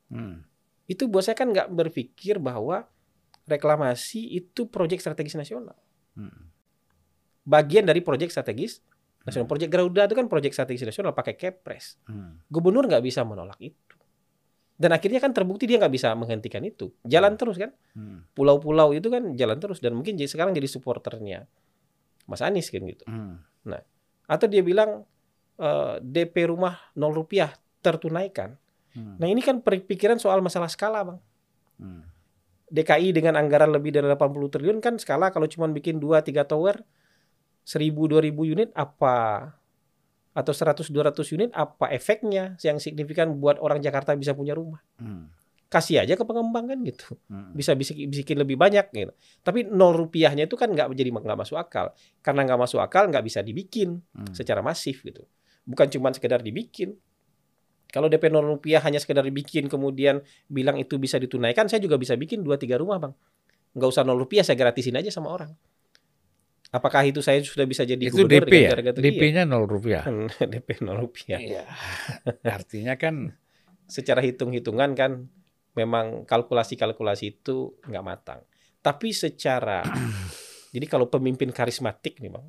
Hmm. 0.10 0.46
Itu 0.90 1.06
buat 1.10 1.26
saya 1.26 1.38
kan 1.38 1.54
nggak 1.54 1.70
berpikir 1.74 2.42
bahwa 2.42 2.90
reklamasi 3.48 4.36
itu 4.36 4.68
proyek 4.68 5.00
strategis 5.00 5.40
nasional. 5.40 5.76
Hmm. 6.14 6.52
Bagian 7.48 7.88
dari 7.88 8.04
proyek 8.04 8.30
strategis 8.30 8.84
nasional. 9.24 9.48
Hmm. 9.48 9.52
Proyek 9.56 9.70
Garuda 9.72 10.06
itu 10.06 10.16
kan 10.20 10.28
proyek 10.28 10.52
strategis 10.52 10.84
nasional 10.84 11.16
pakai 11.16 11.40
kepres. 11.40 11.96
Hmm. 12.06 12.44
Gubernur 12.52 12.86
nggak 12.86 13.02
bisa 13.02 13.24
menolak 13.24 13.58
itu. 13.64 13.96
Dan 14.78 14.94
akhirnya 14.94 15.18
kan 15.18 15.34
terbukti 15.34 15.66
dia 15.66 15.82
nggak 15.82 15.96
bisa 15.96 16.14
menghentikan 16.14 16.62
itu. 16.62 16.94
Jalan 17.08 17.34
hmm. 17.34 17.40
terus 17.40 17.58
kan. 17.58 17.72
Hmm. 17.96 18.28
Pulau-pulau 18.36 18.94
itu 18.94 19.08
kan 19.08 19.34
jalan 19.34 19.58
terus 19.58 19.80
dan 19.80 19.96
mungkin 19.96 20.20
sekarang 20.20 20.54
jadi 20.54 20.68
supporternya 20.70 21.48
Mas 22.28 22.44
Anies 22.44 22.68
kan 22.68 22.84
gitu. 22.84 23.08
Hmm. 23.08 23.42
Nah, 23.64 23.82
atau 24.28 24.46
dia 24.52 24.62
bilang 24.62 25.08
uh, 25.58 25.96
eh, 25.96 25.96
DP 26.04 26.52
rumah 26.52 26.92
0 26.94 27.16
rupiah 27.16 27.56
tertunaikan. 27.80 28.60
Hmm. 28.92 29.16
Nah 29.18 29.28
ini 29.32 29.40
kan 29.40 29.64
pikiran 29.64 30.20
soal 30.20 30.44
masalah 30.44 30.68
skala 30.68 31.08
bang. 31.08 31.20
Hmm. 31.80 32.04
DKI 32.68 33.16
dengan 33.16 33.40
anggaran 33.40 33.72
lebih 33.72 33.96
dari 33.96 34.08
80 34.12 34.54
triliun 34.54 34.80
kan 34.84 35.00
skala 35.00 35.32
kalau 35.32 35.48
cuma 35.48 35.72
bikin 35.72 36.04
2-3 36.04 36.44
tower 36.44 36.84
1000-2000 37.64 38.32
unit 38.32 38.70
apa? 38.76 39.52
Atau 40.36 40.54
100-200 40.54 41.36
unit 41.36 41.50
apa 41.56 41.92
efeknya 41.92 42.60
yang 42.64 42.80
signifikan 42.80 43.40
buat 43.40 43.60
orang 43.60 43.80
Jakarta 43.80 44.16
bisa 44.16 44.36
punya 44.36 44.56
rumah. 44.56 44.84
Hmm. 45.00 45.32
Kasih 45.68 46.00
aja 46.00 46.16
ke 46.16 46.24
pengembang 46.24 46.72
kan 46.72 46.80
gitu. 46.84 47.16
Hmm. 47.28 47.52
bisa 47.52 47.76
bisikin, 47.76 48.08
bisikin 48.08 48.38
lebih 48.40 48.56
banyak 48.56 48.88
gitu. 48.92 49.12
Tapi 49.44 49.68
nol 49.68 49.96
rupiahnya 49.96 50.48
itu 50.48 50.56
kan 50.56 50.72
nggak 50.72 50.88
menjadi 50.92 51.10
nggak 51.12 51.40
masuk 51.40 51.60
akal. 51.60 51.92
Karena 52.24 52.48
nggak 52.48 52.60
masuk 52.68 52.80
akal 52.80 53.08
nggak 53.12 53.24
bisa 53.24 53.44
dibikin 53.44 54.00
hmm. 54.16 54.32
secara 54.32 54.64
masif 54.64 55.04
gitu. 55.04 55.24
Bukan 55.68 55.92
cuma 55.92 56.12
sekedar 56.16 56.40
dibikin 56.40 56.96
kalau 57.88 58.12
DP 58.12 58.30
nol 58.30 58.58
rupiah 58.58 58.84
hanya 58.84 59.00
sekedar 59.00 59.24
dibikin 59.24 59.72
kemudian 59.72 60.20
bilang 60.52 60.76
itu 60.76 61.00
bisa 61.00 61.16
ditunaikan 61.18 61.72
saya 61.72 61.80
juga 61.80 61.96
bisa 61.96 62.14
bikin 62.20 62.44
dua 62.44 62.60
tiga 62.60 62.76
rumah 62.80 63.00
bang 63.00 63.14
nggak 63.78 63.90
usah 63.90 64.04
nol 64.04 64.20
rupiah 64.20 64.44
saya 64.44 64.60
gratisin 64.60 65.00
aja 65.00 65.12
sama 65.14 65.32
orang 65.32 65.52
Apakah 66.68 67.08
itu 67.08 67.24
saya 67.24 67.40
sudah 67.40 67.64
bisa 67.64 67.88
jadi 67.88 68.12
itu 68.12 68.28
gubernur 68.28 68.44
DP 68.44 68.54
ya? 68.68 68.72
DP-nya 68.92 69.44
nol 69.48 69.72
rupiah. 69.72 70.04
DP 70.36 70.84
nol 70.84 71.08
rupiah. 71.08 71.40
Iya. 71.40 71.64
Artinya 72.60 73.00
kan 73.00 73.32
secara 73.88 74.20
hitung-hitungan 74.20 74.92
kan 74.92 75.32
memang 75.80 76.28
kalkulasi-kalkulasi 76.28 77.40
itu 77.40 77.80
nggak 77.88 78.04
matang. 78.04 78.44
Tapi 78.84 79.16
secara 79.16 79.80
jadi 80.76 80.86
kalau 80.92 81.08
pemimpin 81.08 81.56
karismatik 81.56 82.20
nih 82.20 82.36
bang, 82.36 82.46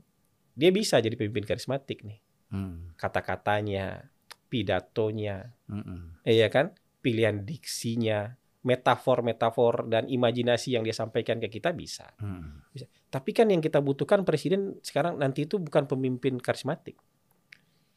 dia 0.58 0.70
bisa 0.74 0.98
jadi 0.98 1.14
pemimpin 1.14 1.46
karismatik 1.46 2.02
nih. 2.02 2.18
hmm. 2.48 2.98
kata-katanya, 2.98 4.08
pidatonya, 4.48 5.54
hmm. 5.68 6.24
ya 6.24 6.48
kan, 6.48 6.72
pilihan 7.04 7.44
diksinya, 7.44 8.32
metafor-metafor 8.64 9.86
dan 9.86 10.10
imajinasi 10.10 10.74
yang 10.74 10.82
dia 10.82 10.92
sampaikan 10.92 11.38
ke 11.38 11.48
kita 11.48 11.70
bisa. 11.72 12.10
Hmm. 12.18 12.66
bisa. 12.74 12.90
Tapi 13.08 13.30
kan 13.30 13.48
yang 13.48 13.62
kita 13.62 13.78
butuhkan 13.78 14.26
presiden 14.26 14.76
sekarang 14.82 15.16
nanti 15.16 15.46
itu 15.46 15.56
bukan 15.62 15.86
pemimpin 15.86 16.36
karismatik. 16.42 16.98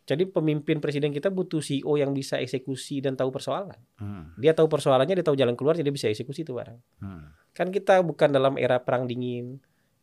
Jadi 0.06 0.28
pemimpin 0.28 0.82
presiden 0.82 1.14
kita 1.14 1.32
butuh 1.32 1.62
CEO 1.62 1.96
yang 1.96 2.12
bisa 2.12 2.36
eksekusi 2.42 3.00
dan 3.00 3.16
tahu 3.16 3.32
persoalan. 3.32 3.78
Hmm. 3.96 4.34
Dia 4.36 4.52
tahu 4.52 4.68
persoalannya, 4.68 5.16
dia 5.18 5.26
tahu 5.26 5.38
jalan 5.38 5.56
keluar, 5.56 5.78
jadi 5.78 5.88
bisa 5.88 6.10
eksekusi 6.12 6.44
itu 6.44 6.52
barang. 6.52 6.78
Hmm. 7.00 7.32
Kan 7.56 7.70
kita 7.70 8.02
bukan 8.04 8.34
dalam 8.34 8.58
era 8.58 8.82
perang 8.82 9.08
dingin, 9.08 9.62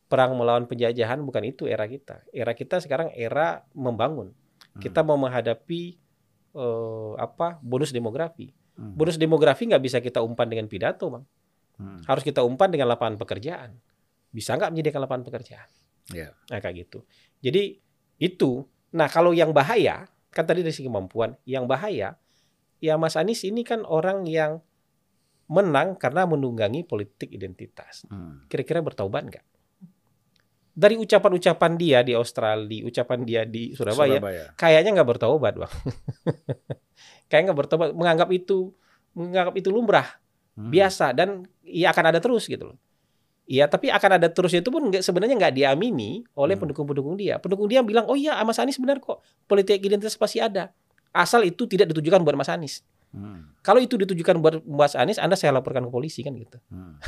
perang 0.09 0.33
melawan 0.33 0.65
penjajahan, 0.65 1.21
bukan 1.21 1.43
itu 1.45 1.69
era 1.69 1.85
kita. 1.85 2.25
Era 2.33 2.57
kita 2.57 2.81
sekarang 2.81 3.13
era 3.13 3.63
membangun. 3.77 4.33
Hmm. 4.33 4.81
Kita 4.81 5.05
mau 5.05 5.19
menghadapi 5.19 6.08
uh, 6.55 7.13
apa 7.19 7.59
bonus 7.59 7.91
demografi. 7.91 8.49
Hmm. 8.79 8.95
Bonus 8.95 9.19
demografi 9.19 9.67
nggak 9.67 9.83
bisa 9.83 9.97
kita 9.99 10.23
umpan 10.23 10.47
dengan 10.47 10.65
pidato, 10.71 11.11
bang. 11.11 11.25
Hmm. 11.79 11.99
Harus 12.07 12.23
kita 12.23 12.41
umpan 12.45 12.71
dengan 12.71 12.89
lapangan 12.89 13.19
pekerjaan. 13.19 13.75
Bisa 14.29 14.55
nggak 14.55 14.71
menyediakan 14.71 15.01
lapangan 15.03 15.25
pekerjaan? 15.25 15.69
Yeah. 16.13 16.33
Nah 16.49 16.59
kayak 16.61 16.87
gitu. 16.87 17.05
Jadi 17.43 17.77
itu 18.19 18.67
Nah, 18.89 19.07
kalau 19.09 19.35
yang 19.37 19.53
bahaya, 19.53 20.09
kan 20.33 20.45
tadi 20.45 20.65
dari 20.65 20.73
segi 20.73 20.89
kemampuan, 20.89 21.37
yang 21.45 21.69
bahaya, 21.69 22.17
ya 22.81 22.93
Mas 22.97 23.13
Anies 23.13 23.45
ini 23.45 23.61
kan 23.61 23.85
orang 23.85 24.25
yang 24.25 24.65
menang 25.49 25.97
karena 25.97 26.25
menunggangi 26.25 26.85
politik 26.85 27.29
identitas. 27.29 28.05
Hmm. 28.09 28.45
Kira-kira 28.49 28.81
bertaubat 28.81 29.29
nggak? 29.29 29.45
Dari 30.79 30.95
ucapan-ucapan 30.95 31.71
dia 31.75 31.99
di 32.07 32.15
Australia, 32.15 32.87
ucapan 32.87 33.19
dia 33.27 33.43
di 33.43 33.75
Surabaya, 33.75 34.15
Surabaya. 34.15 34.43
kayaknya 34.55 34.95
nggak 34.95 35.09
bertaubat, 35.11 35.53
bang. 35.59 35.73
Kayaknya 37.29 37.45
nggak 37.51 37.59
bertobat, 37.59 37.89
menganggap 37.93 38.29
itu 38.33 38.73
menganggap 39.13 39.55
itu 39.59 39.69
lumrah, 39.69 40.07
hmm. 40.57 40.71
biasa 40.71 41.11
dan 41.13 41.45
ya 41.61 41.91
akan 41.93 42.15
ada 42.15 42.19
terus 42.23 42.47
gitu 42.47 42.73
loh. 42.73 42.77
Iya, 43.49 43.65
tapi 43.65 43.89
akan 43.89 44.21
ada 44.21 44.29
terus 44.29 44.53
itu 44.53 44.69
pun 44.69 44.93
sebenarnya 44.93 45.33
nggak 45.33 45.53
diamini 45.57 46.21
oleh 46.37 46.53
hmm. 46.53 46.61
pendukung-pendukung 46.63 47.17
dia. 47.17 47.41
Pendukung 47.41 47.65
dia 47.65 47.81
bilang, 47.81 48.05
oh 48.05 48.13
iya 48.13 48.37
Mas 48.45 48.61
Anies 48.61 48.77
benar 48.77 49.01
kok, 49.01 49.21
politik 49.49 49.81
identitas 49.81 50.13
pasti 50.17 50.37
ada. 50.37 50.69
Asal 51.09 51.41
itu 51.45 51.65
tidak 51.65 51.89
ditujukan 51.89 52.21
buat 52.21 52.37
Mas 52.37 52.49
Anies. 52.49 52.85
Hmm. 53.09 53.49
Kalau 53.65 53.81
itu 53.81 53.97
ditujukan 53.97 54.37
buat 54.37 54.61
Mas 54.69 54.93
Anies, 54.93 55.17
Anda 55.17 55.33
saya 55.33 55.55
laporkan 55.55 55.89
ke 55.89 55.91
polisi 55.91 56.21
kan 56.21 56.37
gitu. 56.37 56.61
Hmm. 56.69 57.01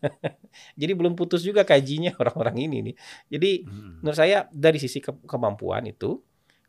Jadi 0.80 0.92
belum 0.92 1.16
putus 1.16 1.40
juga 1.40 1.64
kajinya 1.64 2.12
orang-orang 2.20 2.68
ini 2.68 2.76
nih. 2.92 2.94
Jadi 3.32 3.50
hmm. 3.64 4.04
menurut 4.04 4.18
saya 4.18 4.48
dari 4.52 4.76
sisi 4.76 5.00
ke 5.00 5.16
kemampuan 5.24 5.88
itu, 5.88 6.20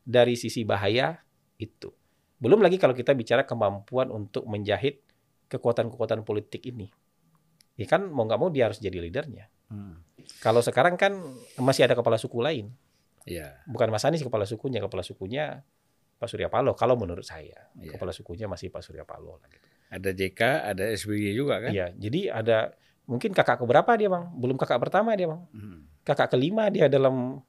dari 0.07 0.39
sisi 0.39 0.63
bahaya 0.63 1.19
itu. 1.59 1.91
Belum 2.41 2.63
lagi 2.63 2.79
kalau 2.79 2.95
kita 2.95 3.11
bicara 3.13 3.43
kemampuan 3.43 4.09
untuk 4.09 4.47
menjahit 4.47 5.03
kekuatan-kekuatan 5.51 6.23
politik 6.23 6.63
ini 6.63 6.89
ya 7.81 7.87
kan 7.89 8.05
mau 8.13 8.29
nggak 8.29 8.39
mau 8.39 8.49
dia 8.53 8.69
harus 8.69 8.77
jadi 8.77 9.01
leadernya. 9.01 9.49
Hmm. 9.71 10.03
Kalau 10.43 10.61
sekarang 10.61 10.99
kan 11.01 11.17
masih 11.57 11.89
ada 11.89 11.97
kepala 11.97 12.21
suku 12.21 12.37
lain. 12.43 12.69
Yeah. 13.25 13.57
Bukan 13.69 13.89
Mas 13.89 14.05
Anies 14.05 14.21
kepala 14.21 14.45
sukunya, 14.45 14.81
kepala 14.81 15.01
sukunya 15.05 15.65
Pak 16.21 16.29
Surya 16.29 16.53
Paloh. 16.53 16.77
Kalau 16.77 16.93
menurut 16.93 17.25
saya, 17.25 17.73
yeah. 17.81 17.97
kepala 17.97 18.13
sukunya 18.13 18.45
masih 18.45 18.69
Pak 18.69 18.85
Surya 18.85 19.01
Paloh. 19.01 19.41
Gitu. 19.49 19.65
Ada 19.89 20.09
JK, 20.13 20.41
ada 20.69 20.83
SBY 20.93 21.33
juga 21.33 21.57
kan? 21.65 21.73
Iya, 21.73 21.89
jadi 21.97 22.29
ada 22.29 22.77
mungkin 23.09 23.33
kakak 23.33 23.65
keberapa 23.65 23.89
dia 23.97 24.13
bang? 24.13 24.29
Belum 24.37 24.53
kakak 24.55 24.77
pertama 24.77 25.17
dia 25.17 25.25
bang. 25.25 25.41
Hmm. 25.49 25.89
Kakak 26.05 26.37
kelima 26.37 26.69
dia 26.69 26.85
dalam 26.85 27.41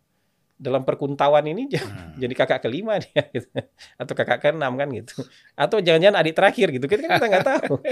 dalam 0.63 0.87
perkuntawan 0.87 1.43
ini 1.43 1.67
hmm. 1.67 2.17
jadi 2.23 2.35
kakak 2.39 2.63
kelima 2.63 2.95
dia 3.03 3.27
gitu. 3.35 3.51
atau 3.99 4.15
kakak 4.15 4.39
keenam 4.39 4.79
kan 4.79 4.87
gitu 4.95 5.27
atau 5.59 5.83
jangan-jangan 5.83 6.23
adik 6.23 6.39
terakhir 6.39 6.71
gitu 6.71 6.87
kita 6.87 7.03
kan 7.03 7.19
kita 7.19 7.27
nggak 7.27 7.47
tahu 7.51 7.77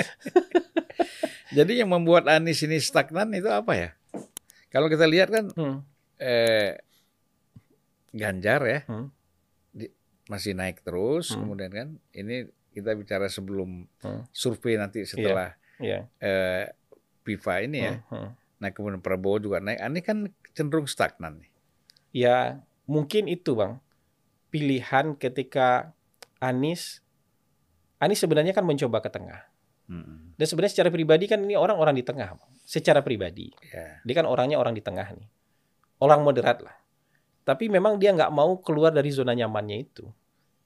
Jadi 1.51 1.83
yang 1.83 1.91
membuat 1.91 2.31
Anies 2.31 2.62
ini 2.62 2.78
stagnan 2.78 3.35
itu 3.35 3.51
apa 3.51 3.74
ya? 3.74 3.91
Kalau 4.70 4.87
kita 4.87 5.03
lihat 5.11 5.35
kan 5.35 5.51
hmm. 5.51 5.83
eh, 6.22 6.78
Ganjar 8.14 8.61
ya 8.66 8.81
hmm. 8.87 9.07
Masih 10.31 10.55
naik 10.55 10.87
terus, 10.87 11.35
hmm. 11.35 11.39
kemudian 11.43 11.70
kan 11.74 11.89
ini 12.14 12.47
kita 12.70 12.95
bicara 12.95 13.26
sebelum 13.26 13.91
hmm. 14.07 14.31
survei 14.31 14.78
nanti 14.78 15.03
setelah 15.03 15.59
yeah. 15.83 16.07
Yeah. 16.22 16.22
Eh, 16.22 16.64
PIVA 17.26 17.66
ini 17.66 17.78
ya. 17.83 17.95
Hmm. 18.07 18.14
Hmm. 18.14 18.31
Nah 18.62 18.68
kemudian 18.70 19.03
Prabowo 19.03 19.43
juga 19.43 19.59
naik. 19.59 19.83
Ini 19.83 20.01
kan 20.07 20.18
cenderung 20.55 20.87
stagnan 20.87 21.43
nih. 21.43 21.51
Ya 22.14 22.39
mungkin 22.87 23.26
itu 23.26 23.59
bang 23.59 23.83
pilihan 24.55 25.18
ketika 25.18 25.95
Anies 26.43 27.03
Anies 28.01 28.22
sebenarnya 28.22 28.57
kan 28.57 28.64
mencoba 28.64 29.05
ke 29.05 29.11
tengah. 29.12 29.51
Hmm. 29.91 30.33
Dan 30.39 30.47
sebenarnya 30.47 30.72
secara 30.78 30.89
pribadi 30.95 31.26
kan 31.26 31.43
ini 31.43 31.59
orang-orang 31.59 31.99
di 31.99 32.07
tengah, 32.07 32.39
secara 32.62 33.03
pribadi. 33.03 33.51
Yeah. 33.66 33.99
Dia 34.07 34.22
kan 34.22 34.26
orangnya 34.31 34.57
orang 34.57 34.72
di 34.72 34.81
tengah 34.81 35.05
nih, 35.12 35.28
orang 35.99 36.22
moderat 36.22 36.62
lah. 36.62 36.78
Tapi 37.43 37.66
memang 37.66 37.99
dia 37.99 38.14
nggak 38.14 38.31
mau 38.31 38.57
keluar 38.62 38.95
dari 38.95 39.11
zona 39.11 39.35
nyamannya 39.35 39.76
itu, 39.83 40.07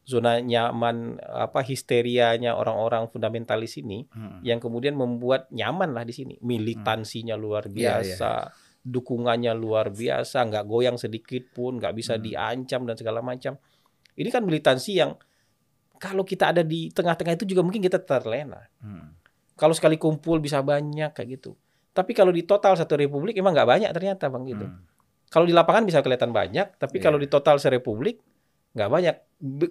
zona 0.04 0.36
nyaman 0.38 1.16
apa 1.24 1.64
histerianya 1.64 2.52
orang-orang 2.52 3.08
fundamentalis 3.08 3.80
ini, 3.80 4.04
hmm. 4.04 4.44
yang 4.44 4.60
kemudian 4.60 4.92
membuat 4.92 5.48
nyaman 5.48 5.96
lah 5.96 6.04
di 6.04 6.12
sini. 6.12 6.36
Militansinya 6.44 7.34
luar 7.34 7.64
iya, 7.72 7.98
biasa, 8.00 8.20
yeah, 8.20 8.52
yeah. 8.52 8.84
dukungannya 8.84 9.52
luar 9.56 9.88
biasa, 9.88 10.44
nggak 10.44 10.64
goyang 10.68 11.00
sedikit 11.00 11.48
pun, 11.56 11.80
nggak 11.80 11.96
bisa 11.96 12.20
hmm. 12.20 12.22
diancam 12.22 12.84
dan 12.84 12.96
segala 13.00 13.24
macam. 13.24 13.56
Ini 14.14 14.28
kan 14.28 14.44
militansi 14.44 14.92
yang 15.00 15.16
kalau 15.96 16.22
kita 16.22 16.52
ada 16.52 16.60
di 16.60 16.92
tengah-tengah 16.92 17.40
itu 17.40 17.48
juga 17.48 17.64
mungkin 17.64 17.80
kita 17.80 17.96
terlena. 18.04 18.60
Hmm. 18.84 19.16
Kalau 19.56 19.72
sekali 19.72 19.96
kumpul 19.96 20.36
bisa 20.36 20.60
banyak 20.60 21.16
kayak 21.16 21.40
gitu. 21.40 21.56
Tapi 21.94 22.12
kalau 22.12 22.34
di 22.34 22.44
total 22.44 22.76
satu 22.76 22.98
republik 22.98 23.38
emang 23.38 23.56
nggak 23.56 23.68
banyak 23.70 23.90
ternyata 23.94 24.28
bang 24.28 24.44
gitu. 24.52 24.66
Hmm. 24.68 24.84
Kalau 25.32 25.46
di 25.48 25.54
lapangan 25.56 25.88
bisa 25.88 26.04
kelihatan 26.04 26.30
banyak, 26.30 26.76
tapi 26.76 27.00
yeah. 27.00 27.04
kalau 27.08 27.18
di 27.18 27.26
total 27.30 27.56
serepublik 27.56 28.20
nggak 28.74 28.90
banyak. 28.90 29.16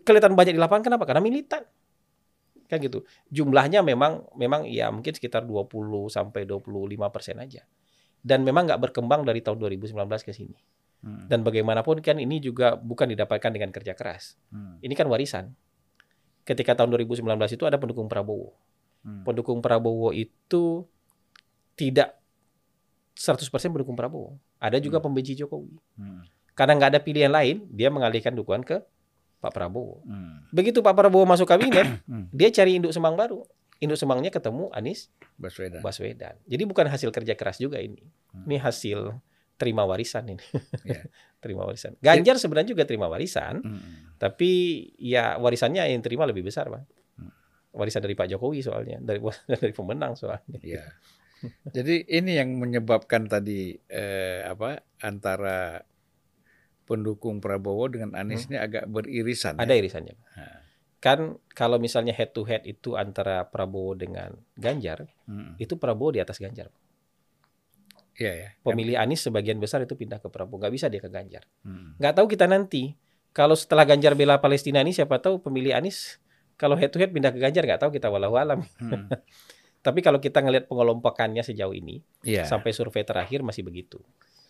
Kelihatan 0.04 0.34
banyak 0.34 0.54
di 0.56 0.62
lapangan 0.62 0.84
kenapa? 0.92 1.04
Karena 1.04 1.22
militan. 1.22 1.64
Kan 2.72 2.80
gitu. 2.80 3.04
Jumlahnya 3.30 3.84
memang 3.84 4.26
memang 4.40 4.66
ya 4.66 4.90
mungkin 4.90 5.14
sekitar 5.14 5.44
20 5.46 6.10
sampai 6.10 6.48
25 6.48 6.68
persen 7.14 7.38
aja. 7.38 7.68
Dan 8.24 8.48
memang 8.48 8.66
nggak 8.66 8.80
berkembang 8.90 9.28
dari 9.28 9.44
tahun 9.44 9.60
2019 9.60 9.94
ke 10.24 10.32
sini. 10.32 10.56
Hmm. 11.04 11.28
Dan 11.28 11.44
bagaimanapun 11.44 12.00
kan 12.00 12.16
ini 12.16 12.40
juga 12.40 12.80
bukan 12.80 13.12
didapatkan 13.12 13.52
dengan 13.52 13.70
kerja 13.76 13.92
keras. 13.92 14.40
Hmm. 14.50 14.80
Ini 14.80 14.96
kan 14.96 15.12
warisan 15.12 15.52
ketika 16.48 16.80
tahun 16.80 16.96
2019 16.96 17.28
itu 17.56 17.64
ada 17.68 17.76
pendukung 17.76 18.08
Prabowo. 18.08 18.56
Hmm. 19.04 19.28
Pendukung 19.28 19.60
Prabowo 19.60 20.16
itu 20.16 20.88
tidak 21.76 22.16
100% 23.20 23.52
pendukung 23.72 24.00
Prabowo. 24.00 24.40
Ada 24.64 24.80
juga 24.80 25.04
hmm. 25.04 25.06
pembenci 25.06 25.36
Jokowi. 25.36 25.76
Hmm. 26.00 26.24
Karena 26.56 26.80
nggak 26.80 26.90
ada 26.96 27.02
pilihan 27.02 27.32
lain, 27.34 27.68
dia 27.68 27.90
mengalihkan 27.90 28.32
dukungan 28.32 28.64
ke 28.64 28.78
Pak 29.44 29.52
Prabowo. 29.52 30.00
Hmm. 30.08 30.48
Begitu 30.56 30.80
Pak 30.80 30.96
Prabowo 30.96 31.28
masuk 31.28 31.44
kabinet, 31.44 31.84
hmm. 32.08 32.32
dia 32.32 32.48
cari 32.56 32.80
induk 32.80 32.96
semang 32.96 33.20
baru. 33.20 33.44
Induk 33.84 34.00
semangnya 34.00 34.32
ketemu 34.32 34.72
Anies 34.72 35.12
Baswedan. 35.36 35.84
Baswedan. 35.84 36.40
Jadi 36.48 36.64
bukan 36.64 36.88
hasil 36.88 37.12
kerja 37.12 37.36
keras 37.36 37.60
juga 37.60 37.84
ini. 37.84 38.00
Hmm. 38.32 38.48
Ini 38.48 38.64
hasil 38.64 39.12
terima 39.60 39.84
warisan 39.84 40.32
ini. 40.32 40.40
Yeah. 40.84 41.08
terima 41.44 41.64
warisan. 41.68 41.96
Ganjar 42.00 42.40
sebenarnya 42.40 42.72
juga 42.76 42.84
terima 42.88 43.12
warisan, 43.12 43.60
hmm. 43.60 44.16
tapi 44.16 44.84
ya 44.96 45.36
warisannya 45.40 45.92
yang 45.92 46.00
terima 46.00 46.24
lebih 46.24 46.48
besar, 46.48 46.72
Bang. 46.72 46.88
Hmm. 47.20 47.32
Warisan 47.76 48.00
dari 48.04 48.16
Pak 48.16 48.32
Jokowi 48.32 48.64
soalnya, 48.64 49.04
dari 49.04 49.20
dari 49.60 49.72
pemenang 49.76 50.16
soalnya. 50.16 50.60
Yeah. 50.64 50.88
Jadi 51.68 52.08
ini 52.08 52.40
yang 52.40 52.56
menyebabkan 52.56 53.28
tadi 53.28 53.76
eh, 53.92 54.48
apa 54.48 54.80
antara 55.04 55.84
pendukung 56.84 57.40
Prabowo 57.40 57.88
dengan 57.92 58.14
Anies 58.16 58.46
hmm. 58.46 58.50
ini 58.52 58.58
agak 58.60 58.84
beririsan. 58.88 59.56
Ada 59.60 59.74
ya? 59.74 59.80
irisannya. 59.80 60.16
Nah. 60.16 60.60
Kan 61.04 61.20
kalau 61.52 61.80
misalnya 61.80 62.16
head 62.16 62.32
to 62.32 62.48
head 62.48 62.64
itu 62.64 62.96
antara 62.96 63.48
Prabowo 63.48 63.96
dengan 63.96 64.36
Ganjar, 64.56 65.08
hmm. 65.28 65.60
itu 65.60 65.76
Prabowo 65.76 66.16
di 66.16 66.20
atas 66.24 66.40
Ganjar. 66.40 66.72
Iya, 68.14 68.34
ya. 68.38 68.50
Pemilih 68.62 68.96
Anies 69.02 69.26
sebagian 69.26 69.58
besar 69.58 69.82
itu 69.84 69.98
pindah 69.98 70.22
ke 70.22 70.30
Prabowo, 70.30 70.62
nggak 70.62 70.74
bisa 70.74 70.86
dia 70.88 71.02
ke 71.02 71.10
Ganjar. 71.12 71.44
Hmm. 71.66 71.98
Nggak 71.98 72.14
tahu 72.22 72.28
kita 72.30 72.46
nanti 72.46 72.96
kalau 73.34 73.58
setelah 73.58 73.84
Ganjar 73.84 74.14
bela 74.14 74.38
Palestina 74.40 74.80
ini 74.80 74.94
siapa 74.94 75.18
tahu 75.18 75.42
pemilih 75.42 75.74
Anies 75.74 76.22
kalau 76.56 76.78
head 76.78 76.94
to 76.94 77.02
head 77.02 77.10
pindah 77.10 77.34
ke 77.34 77.42
Ganjar 77.42 77.66
nggak 77.66 77.82
tahu 77.82 77.92
kita 77.92 78.08
walau 78.14 78.38
alam. 78.38 78.62
Hmm. 78.78 79.10
Tapi 79.86 80.00
kalau 80.00 80.24
kita 80.24 80.40
ngelihat 80.40 80.72
pengelompokannya 80.72 81.44
sejauh 81.44 81.76
ini 81.76 82.00
yeah. 82.24 82.48
sampai 82.48 82.72
survei 82.72 83.04
terakhir 83.04 83.44
masih 83.44 83.68
begitu. 83.68 84.00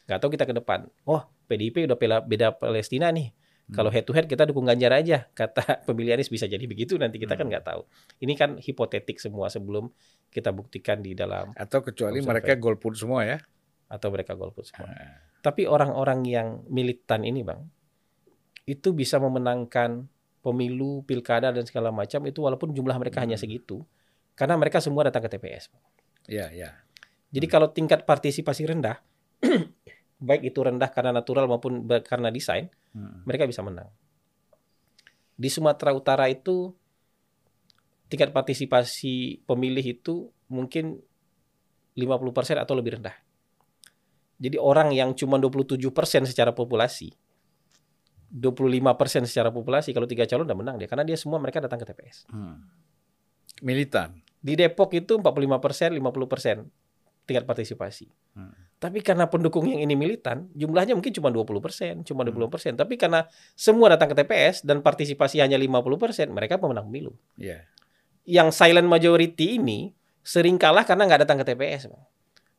Nggak 0.07 0.19
tahu 0.19 0.29
kita 0.35 0.45
ke 0.49 0.55
depan. 0.55 0.87
Oh 1.07 1.23
PDIP 1.47 1.87
udah 1.87 1.97
bela 1.99 2.17
beda 2.23 2.55
Palestina 2.55 3.11
nih. 3.11 3.31
Hmm. 3.31 3.75
Kalau 3.79 3.89
head 3.89 4.03
to 4.03 4.11
head 4.11 4.27
kita 4.27 4.43
dukung 4.47 4.67
Ganjar 4.67 4.91
aja. 4.91 5.27
Kata 5.39 5.83
pemilih 5.87 6.19
Anies 6.19 6.31
bisa 6.31 6.49
jadi 6.49 6.63
begitu 6.67 6.99
nanti 6.99 7.19
kita 7.19 7.39
kan 7.39 7.47
hmm. 7.47 7.51
kan 7.51 7.53
nggak 7.59 7.65
tahu. 7.65 7.81
Ini 8.23 8.33
kan 8.35 8.49
hipotetik 8.59 9.17
semua 9.19 9.47
sebelum 9.47 9.87
kita 10.33 10.51
buktikan 10.51 10.99
di 10.99 11.15
dalam. 11.15 11.55
Atau 11.55 11.83
kecuali 11.83 12.19
mereka 12.19 12.55
golput 12.59 12.97
semua 12.99 13.23
ya 13.23 13.37
atau 13.93 14.09
mereka 14.09 14.33
golput 14.33 14.65
semua. 14.65 14.89
Hmm. 14.89 15.13
Tapi 15.43 15.69
orang-orang 15.69 16.25
yang 16.25 16.47
militan 16.71 17.21
ini, 17.27 17.45
Bang, 17.45 17.67
itu 18.65 18.95
bisa 18.95 19.21
memenangkan 19.21 20.09
pemilu, 20.41 21.05
pilkada 21.05 21.53
dan 21.53 21.63
segala 21.67 21.93
macam 21.93 22.25
itu 22.25 22.41
walaupun 22.41 22.73
jumlah 22.73 22.97
mereka 22.97 23.21
hmm. 23.21 23.25
hanya 23.29 23.37
segitu 23.37 23.85
karena 24.33 24.57
mereka 24.57 24.81
semua 24.81 25.05
datang 25.07 25.23
ke 25.23 25.29
TPS. 25.37 25.69
Ya, 26.25 26.49
ya. 26.49 26.73
Jadi 27.29 27.45
hmm. 27.47 27.53
kalau 27.53 27.67
tingkat 27.69 28.07
partisipasi 28.09 28.65
rendah 28.65 28.97
baik 30.24 30.55
itu 30.55 30.59
rendah 30.63 30.88
karena 30.88 31.11
natural 31.11 31.51
maupun 31.51 31.84
karena 32.07 32.32
desain, 32.32 32.71
hmm. 32.95 33.28
mereka 33.28 33.43
bisa 33.43 33.59
menang. 33.59 33.91
Di 35.36 35.51
Sumatera 35.51 35.91
Utara 35.91 36.32
itu 36.32 36.71
tingkat 38.07 38.32
partisipasi 38.32 39.43
pemilih 39.43 39.84
itu 39.84 40.32
mungkin 40.47 41.03
50% 41.99 42.63
atau 42.63 42.74
lebih 42.78 43.01
rendah. 43.01 43.15
Jadi 44.39 44.57
orang 44.57 44.95
yang 44.95 45.11
cuma 45.13 45.36
27% 45.38 45.78
secara 46.30 46.55
populasi, 46.55 47.11
25% 48.34 49.30
secara 49.30 49.53
populasi 49.53 49.93
kalau 49.93 50.09
tiga 50.09 50.26
calon 50.26 50.47
udah 50.49 50.57
menang 50.57 50.76
dia 50.82 50.89
karena 50.89 51.05
dia 51.05 51.13
semua 51.19 51.38
mereka 51.38 51.61
datang 51.61 51.78
ke 51.78 51.86
TPS. 51.86 52.26
Hmm. 52.32 52.63
Militan. 53.61 54.24
Di 54.43 54.57
Depok 54.59 54.91
itu 54.97 55.21
45%, 55.21 55.95
50% 55.95 57.30
tingkat 57.30 57.43
partisipasi. 57.47 58.07
Hmm. 58.36 58.51
Tapi 58.84 58.99
karena 58.99 59.31
pendukung 59.31 59.63
yang 59.63 59.79
ini 59.79 59.95
militan, 59.95 60.51
jumlahnya 60.51 60.91
mungkin 60.91 61.15
cuma 61.15 61.31
20%, 61.31 62.03
cuma 62.03 62.27
20%. 62.27 62.36
Hmm. 62.36 62.75
Tapi 62.75 62.99
karena 62.99 63.23
semua 63.55 63.95
datang 63.95 64.11
ke 64.11 64.15
TPS 64.19 64.67
dan 64.67 64.84
partisipasi 64.84 65.39
hanya 65.39 65.55
50%, 65.55 66.27
mereka 66.36 66.59
pemenang 66.59 66.91
pemilu. 66.91 67.15
Yeah. 67.39 67.63
Yang 68.27 68.59
silent 68.59 68.91
majority 68.91 69.55
ini 69.55 69.95
sering 70.19 70.59
kalah 70.59 70.84
karena 70.84 71.07
nggak 71.07 71.23
datang 71.23 71.39
ke 71.39 71.47
TPS. 71.47 71.88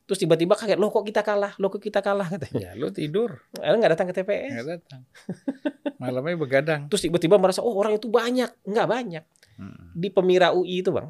Terus 0.09 0.17
tiba-tiba 0.17 0.57
kaget, 0.57 0.81
loh 0.81 0.89
kok 0.89 1.05
kita 1.05 1.21
kalah, 1.21 1.53
loh 1.61 1.69
kok 1.69 1.81
kita 1.85 2.01
kalah 2.01 2.25
katanya. 2.25 2.73
Ya, 2.73 2.77
lo 2.77 2.89
tidur. 2.89 3.45
Lo 3.61 3.75
nggak 3.77 3.93
datang 3.93 4.09
ke 4.09 4.17
TPS. 4.17 4.49
Nggak 4.49 4.67
datang. 4.81 5.01
Malamnya 6.01 6.41
begadang. 6.41 6.81
Terus 6.89 7.05
tiba-tiba 7.05 7.37
merasa, 7.37 7.61
oh 7.61 7.77
orang 7.77 8.01
itu 8.01 8.09
banyak. 8.09 8.49
Nggak 8.65 8.87
banyak. 8.89 9.23
Hmm. 9.61 9.93
Di 9.93 10.09
Pemira 10.09 10.57
UI 10.57 10.81
itu 10.81 10.89
bang, 10.89 11.05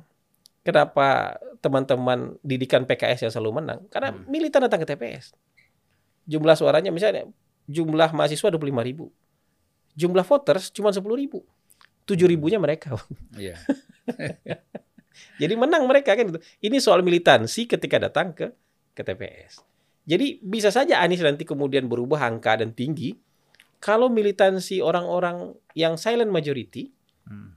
kenapa 0.66 1.38
teman-teman 1.62 2.36
didikan 2.42 2.84
PKS 2.90 3.30
yang 3.30 3.32
selalu 3.32 3.62
menang? 3.62 3.80
Karena 3.94 4.12
hmm. 4.12 4.26
militan 4.26 4.66
datang 4.66 4.82
ke 4.82 4.88
TPS. 4.90 5.38
Jumlah 6.26 6.58
suaranya 6.58 6.90
misalnya, 6.90 7.30
jumlah 7.70 8.10
mahasiswa 8.12 8.50
25 8.50 8.90
ribu. 8.90 9.14
Jumlah 9.94 10.26
voters 10.26 10.74
cuma 10.74 10.90
10 10.90 11.06
ribu. 11.14 11.46
7 12.10 12.18
ribunya 12.26 12.58
mereka. 12.58 12.98
Iya. 13.38 13.62
Jadi 15.42 15.54
menang 15.56 15.88
mereka 15.88 16.12
kan 16.18 16.28
itu. 16.28 16.42
Ini 16.60 16.82
soal 16.84 17.06
militansi 17.06 17.70
ketika 17.70 18.02
datang 18.02 18.36
ke 18.36 18.52
ke 18.92 19.02
TPS. 19.06 19.64
Jadi 20.06 20.44
bisa 20.44 20.70
saja 20.70 21.02
Anies 21.02 21.24
nanti 21.24 21.48
kemudian 21.48 21.88
berubah 21.88 22.30
angka 22.30 22.62
dan 22.62 22.76
tinggi 22.76 23.18
kalau 23.82 24.10
militansi 24.10 24.80
orang-orang 24.82 25.54
yang 25.74 25.98
silent 25.98 26.30
majority 26.30 26.94
hmm. 27.26 27.54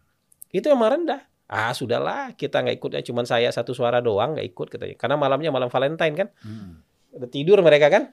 itu 0.52 0.66
emang 0.68 0.96
rendah. 0.96 1.22
Ah 1.48 1.72
sudahlah 1.72 2.36
kita 2.36 2.60
nggak 2.60 2.76
ikut 2.76 2.90
ya 2.92 3.02
cuman 3.08 3.24
saya 3.24 3.48
satu 3.48 3.72
suara 3.72 4.04
doang 4.04 4.36
nggak 4.36 4.48
ikut 4.52 4.68
katanya. 4.68 4.96
Karena 5.00 5.16
malamnya 5.16 5.48
malam 5.48 5.72
Valentine 5.72 6.14
kan. 6.14 6.28
Hmm. 6.44 6.84
Tidur 7.32 7.64
mereka 7.64 7.88
kan. 7.88 8.12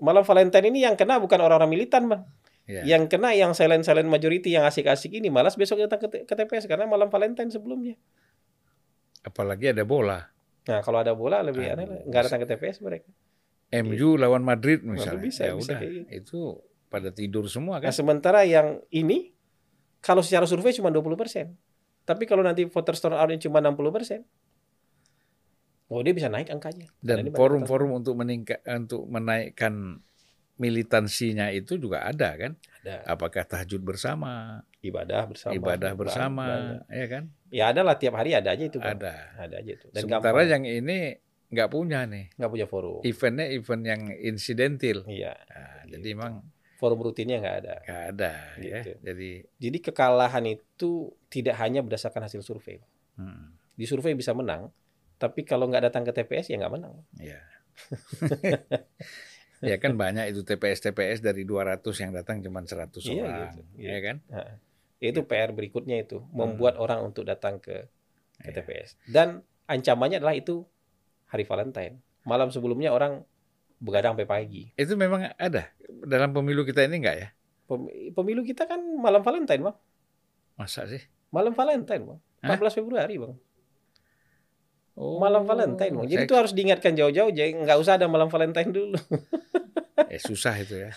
Malam 0.00 0.22
Valentine 0.22 0.70
ini 0.70 0.86
yang 0.86 0.94
kena 0.94 1.18
bukan 1.18 1.42
orang-orang 1.42 1.68
militan 1.68 2.06
bang. 2.06 2.22
Yeah. 2.70 2.86
Yang 2.86 3.18
kena 3.18 3.34
yang 3.34 3.52
silent-silent 3.52 4.06
majority 4.06 4.54
yang 4.54 4.62
asik-asik 4.62 5.10
ini 5.10 5.26
malas 5.26 5.58
besok 5.58 5.82
datang 5.82 6.06
ke, 6.06 6.22
ke 6.22 6.34
TPS 6.38 6.70
karena 6.70 6.86
malam 6.86 7.10
Valentine 7.10 7.50
sebelumnya. 7.50 7.98
Apalagi 9.26 9.74
ada 9.74 9.82
bola. 9.82 10.30
Nah, 10.70 10.80
kalau 10.86 11.02
ada 11.02 11.10
bola 11.12 11.42
lebih 11.42 11.66
aneh. 11.66 12.06
Nggak 12.06 12.30
datang 12.30 12.40
ke 12.40 12.48
TPS 12.54 12.78
mereka. 12.78 13.10
MU 13.70 13.94
gitu. 13.94 14.18
lawan 14.18 14.42
Madrid 14.46 14.82
misalnya. 14.82 15.22
Bisa, 15.22 15.42
ya 15.46 15.54
bisa 15.54 15.74
udah, 15.74 15.80
gitu. 15.82 16.00
itu 16.10 16.40
pada 16.90 17.10
tidur 17.14 17.46
semua 17.46 17.78
kan. 17.78 17.90
Nah, 17.90 17.94
sementara 17.94 18.42
yang 18.42 18.82
ini 18.90 19.30
kalau 20.02 20.22
secara 20.22 20.46
survei 20.46 20.74
cuma 20.74 20.90
20 20.90 21.14
persen. 21.14 21.54
Tapi 22.10 22.26
kalau 22.26 22.42
nanti 22.42 22.66
voter 22.66 22.98
turnout 22.98 23.30
cuma 23.38 23.62
60 23.62 23.94
persen, 23.94 24.20
oh 25.86 26.02
dia 26.02 26.10
bisa 26.10 26.26
naik 26.26 26.50
angkanya. 26.50 26.90
Dan 26.98 27.30
forum-forum 27.30 28.02
untuk 28.02 28.18
meningkat 28.18 28.66
untuk 28.66 29.06
menaikkan 29.06 30.02
militansinya 30.58 31.54
itu 31.54 31.78
juga 31.78 32.02
ada 32.02 32.34
kan? 32.34 32.58
Ada. 32.82 33.06
Apakah 33.06 33.46
tahajud 33.46 33.78
bersama? 33.86 34.66
ibadah 34.80 35.28
bersama 35.28 35.52
ibadah 35.52 35.92
bersama 35.92 36.46
ya 36.88 37.06
kan 37.06 37.24
ya 37.52 37.64
ada 37.68 37.84
lah 37.84 37.96
tiap 38.00 38.16
hari 38.16 38.32
ada 38.32 38.56
aja 38.56 38.64
itu 38.64 38.80
kan? 38.80 38.96
ada 38.96 39.36
ada 39.36 39.60
aja 39.60 39.70
itu 39.76 39.86
dan 39.92 40.00
sementara 40.08 40.40
gampang. 40.40 40.52
yang 40.56 40.64
ini 40.64 40.98
nggak 41.52 41.68
punya 41.68 42.08
nih 42.08 42.32
nggak 42.40 42.50
punya 42.50 42.66
forum 42.66 43.00
eventnya 43.04 43.46
event 43.52 43.82
yang 43.84 44.02
insidentil 44.16 45.04
iya 45.04 45.36
nah, 45.36 45.84
gitu. 45.84 46.00
jadi 46.00 46.08
emang 46.16 46.32
forum 46.80 47.04
rutinnya 47.04 47.44
nggak 47.44 47.56
ada 47.60 47.74
nggak 47.84 48.04
ada 48.16 48.32
ya. 48.56 48.80
gitu. 48.80 48.90
ya 48.96 48.96
jadi 49.12 49.30
jadi 49.60 49.78
kekalahan 49.92 50.44
itu 50.48 51.12
tidak 51.28 51.60
hanya 51.60 51.84
berdasarkan 51.84 52.24
hasil 52.24 52.40
survei 52.40 52.80
hmm. 53.20 53.76
di 53.76 53.84
survei 53.84 54.16
bisa 54.16 54.32
menang 54.32 54.72
tapi 55.20 55.44
kalau 55.44 55.68
nggak 55.68 55.92
datang 55.92 56.08
ke 56.08 56.16
TPS 56.16 56.48
ya 56.48 56.56
nggak 56.56 56.72
menang 56.72 56.96
ya 57.20 57.44
ya 59.70 59.76
kan 59.76 59.92
banyak 60.00 60.32
itu 60.32 60.40
TPS 60.40 60.88
TPS 60.88 61.20
dari 61.20 61.44
200 61.44 61.84
yang 62.00 62.16
datang 62.16 62.40
cuma 62.40 62.64
100 62.64 62.88
iya, 63.12 63.22
orang 63.28 63.52
gitu. 63.52 63.62
ya 63.76 63.98
kan 64.00 64.16
itu 65.00 65.24
PR 65.24 65.50
berikutnya 65.56 66.04
itu 66.04 66.20
membuat 66.30 66.76
hmm. 66.76 66.84
orang 66.84 67.00
untuk 67.08 67.24
datang 67.24 67.56
ke, 67.56 67.88
ke 68.44 68.52
yeah. 68.52 68.54
TPS. 68.60 68.90
Dan 69.08 69.40
ancamannya 69.64 70.20
adalah 70.20 70.36
itu 70.36 70.68
hari 71.32 71.48
Valentine. 71.48 72.04
Malam 72.28 72.52
sebelumnya 72.52 72.92
orang 72.92 73.24
begadang 73.80 74.14
sampai 74.14 74.28
pagi. 74.28 74.62
Itu 74.76 74.94
memang 74.94 75.32
ada 75.34 75.72
dalam 76.04 76.30
pemilu 76.36 76.62
kita 76.68 76.84
ini 76.84 77.00
enggak 77.00 77.16
ya? 77.16 77.28
Pemilu 78.14 78.44
kita 78.44 78.68
kan 78.68 78.78
malam 79.00 79.24
Valentine, 79.24 79.62
Bang. 79.72 79.76
Masa 80.60 80.84
sih? 80.84 81.00
Malam 81.32 81.56
Valentine, 81.56 82.02
Bang. 82.04 82.20
14 82.44 82.60
Hah? 82.60 82.70
Februari, 82.76 83.16
Bang. 83.16 83.34
Oh, 85.00 85.16
malam 85.16 85.48
Valentine, 85.48 85.96
Bang. 85.96 86.06
Jadi 86.06 86.26
saya... 86.26 86.28
itu 86.28 86.34
harus 86.36 86.52
diingatkan 86.52 86.92
jauh-jauh, 86.92 87.32
jadi 87.32 87.56
nggak 87.56 87.78
usah 87.80 87.96
ada 87.96 88.04
malam 88.10 88.28
Valentine 88.28 88.68
dulu. 88.68 88.98
eh 90.12 90.20
susah 90.20 90.58
itu 90.58 90.76
ya. 90.76 90.90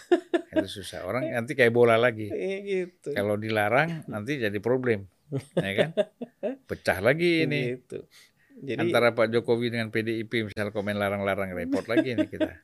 itu 0.54 0.68
susah. 0.82 1.06
Orang 1.06 1.30
nanti 1.30 1.54
kayak 1.54 1.72
bola 1.72 1.96
lagi. 1.96 2.28
Iya, 2.28 2.58
gitu. 2.74 3.14
Kalau 3.14 3.38
dilarang 3.38 4.04
nanti 4.10 4.42
jadi 4.42 4.58
problem, 4.60 5.06
ya 5.56 5.72
kan? 5.78 5.90
Pecah 6.70 7.00
lagi 7.00 7.46
ini. 7.46 7.80
Gitu. 7.80 8.04
Jadi, 8.64 8.80
Antara 8.80 9.12
Pak 9.12 9.28
Jokowi 9.28 9.76
dengan 9.76 9.92
PDIP 9.92 10.48
misal 10.48 10.72
komen 10.72 10.96
larang-larang 10.96 11.52
repot 11.52 11.84
lagi 11.84 12.16
nih 12.16 12.32
kita. 12.32 12.52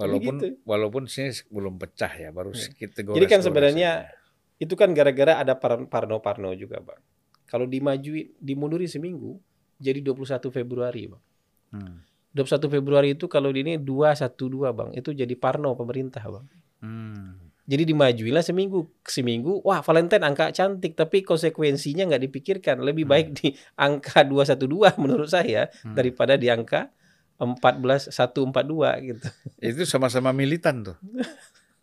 Walaupun 0.00 0.34
gitu. 0.42 0.58
walaupun 0.66 1.06
sini 1.06 1.30
belum 1.54 1.78
pecah 1.78 2.10
ya, 2.10 2.34
baru 2.34 2.50
iya. 2.50 2.58
sedikit 2.66 2.98
Jadi 3.14 3.26
kan 3.30 3.46
sebenarnya 3.46 4.10
itu 4.58 4.74
kan 4.74 4.90
gara-gara 4.90 5.38
ada 5.38 5.54
parno-parno 5.62 6.50
juga, 6.58 6.82
Bang. 6.82 6.98
Kalau 7.46 7.62
dimajui 7.70 8.34
dimunduri 8.42 8.90
seminggu 8.90 9.38
jadi 9.78 10.02
21 10.02 10.50
Februari, 10.50 11.06
Bang. 11.06 11.22
Hmm. 11.70 12.02
21 12.34 12.74
Februari 12.74 13.14
itu 13.14 13.30
kalau 13.30 13.54
di 13.54 13.62
ini 13.62 13.78
212 13.78 14.34
Bang, 14.74 14.90
itu 14.98 15.14
jadi 15.14 15.34
parno 15.38 15.78
pemerintah, 15.78 16.26
Bang. 16.26 16.46
Hmm. 16.82 17.43
Jadi 17.64 17.82
dimajuilah 17.96 18.44
seminggu 18.44 18.92
seminggu. 19.08 19.64
Wah, 19.64 19.80
Valentine 19.80 20.20
angka 20.20 20.52
cantik, 20.52 20.92
tapi 20.92 21.24
konsekuensinya 21.24 22.04
nggak 22.12 22.22
dipikirkan. 22.28 22.84
Lebih 22.84 23.08
baik 23.08 23.26
hmm. 23.32 23.36
di 23.40 23.48
angka 23.80 24.20
212 24.20 24.68
menurut 25.02 25.28
saya 25.32 25.72
hmm. 25.72 25.96
daripada 25.96 26.36
di 26.36 26.52
angka 26.52 26.92
14 27.40 28.12
142 28.12 29.08
gitu. 29.08 29.26
Itu 29.58 29.82
sama-sama 29.88 30.30
militan 30.36 30.84
tuh. 30.84 30.96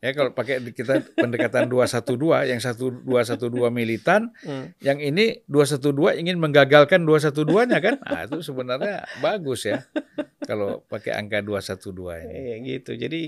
Ya 0.02 0.18
kalau 0.18 0.34
pakai 0.34 0.58
kita 0.74 1.06
pendekatan 1.14 1.70
212 1.70 2.50
yang 2.50 2.58
1212 2.58 3.06
militan, 3.70 4.34
hmm. 4.42 4.82
yang 4.82 4.98
ini 4.98 5.46
212 5.46 6.18
ingin 6.18 6.42
menggagalkan 6.42 7.06
212-nya 7.06 7.78
kan? 7.78 7.96
Nah, 8.02 8.26
itu 8.26 8.42
sebenarnya 8.42 9.06
bagus 9.22 9.70
ya. 9.70 9.86
Kalau 10.42 10.82
pakai 10.90 11.14
angka 11.14 11.46
212 11.46 12.18
ini. 12.26 12.34
Iya 12.34 12.56
gitu. 12.66 12.92
Jadi 12.98 13.22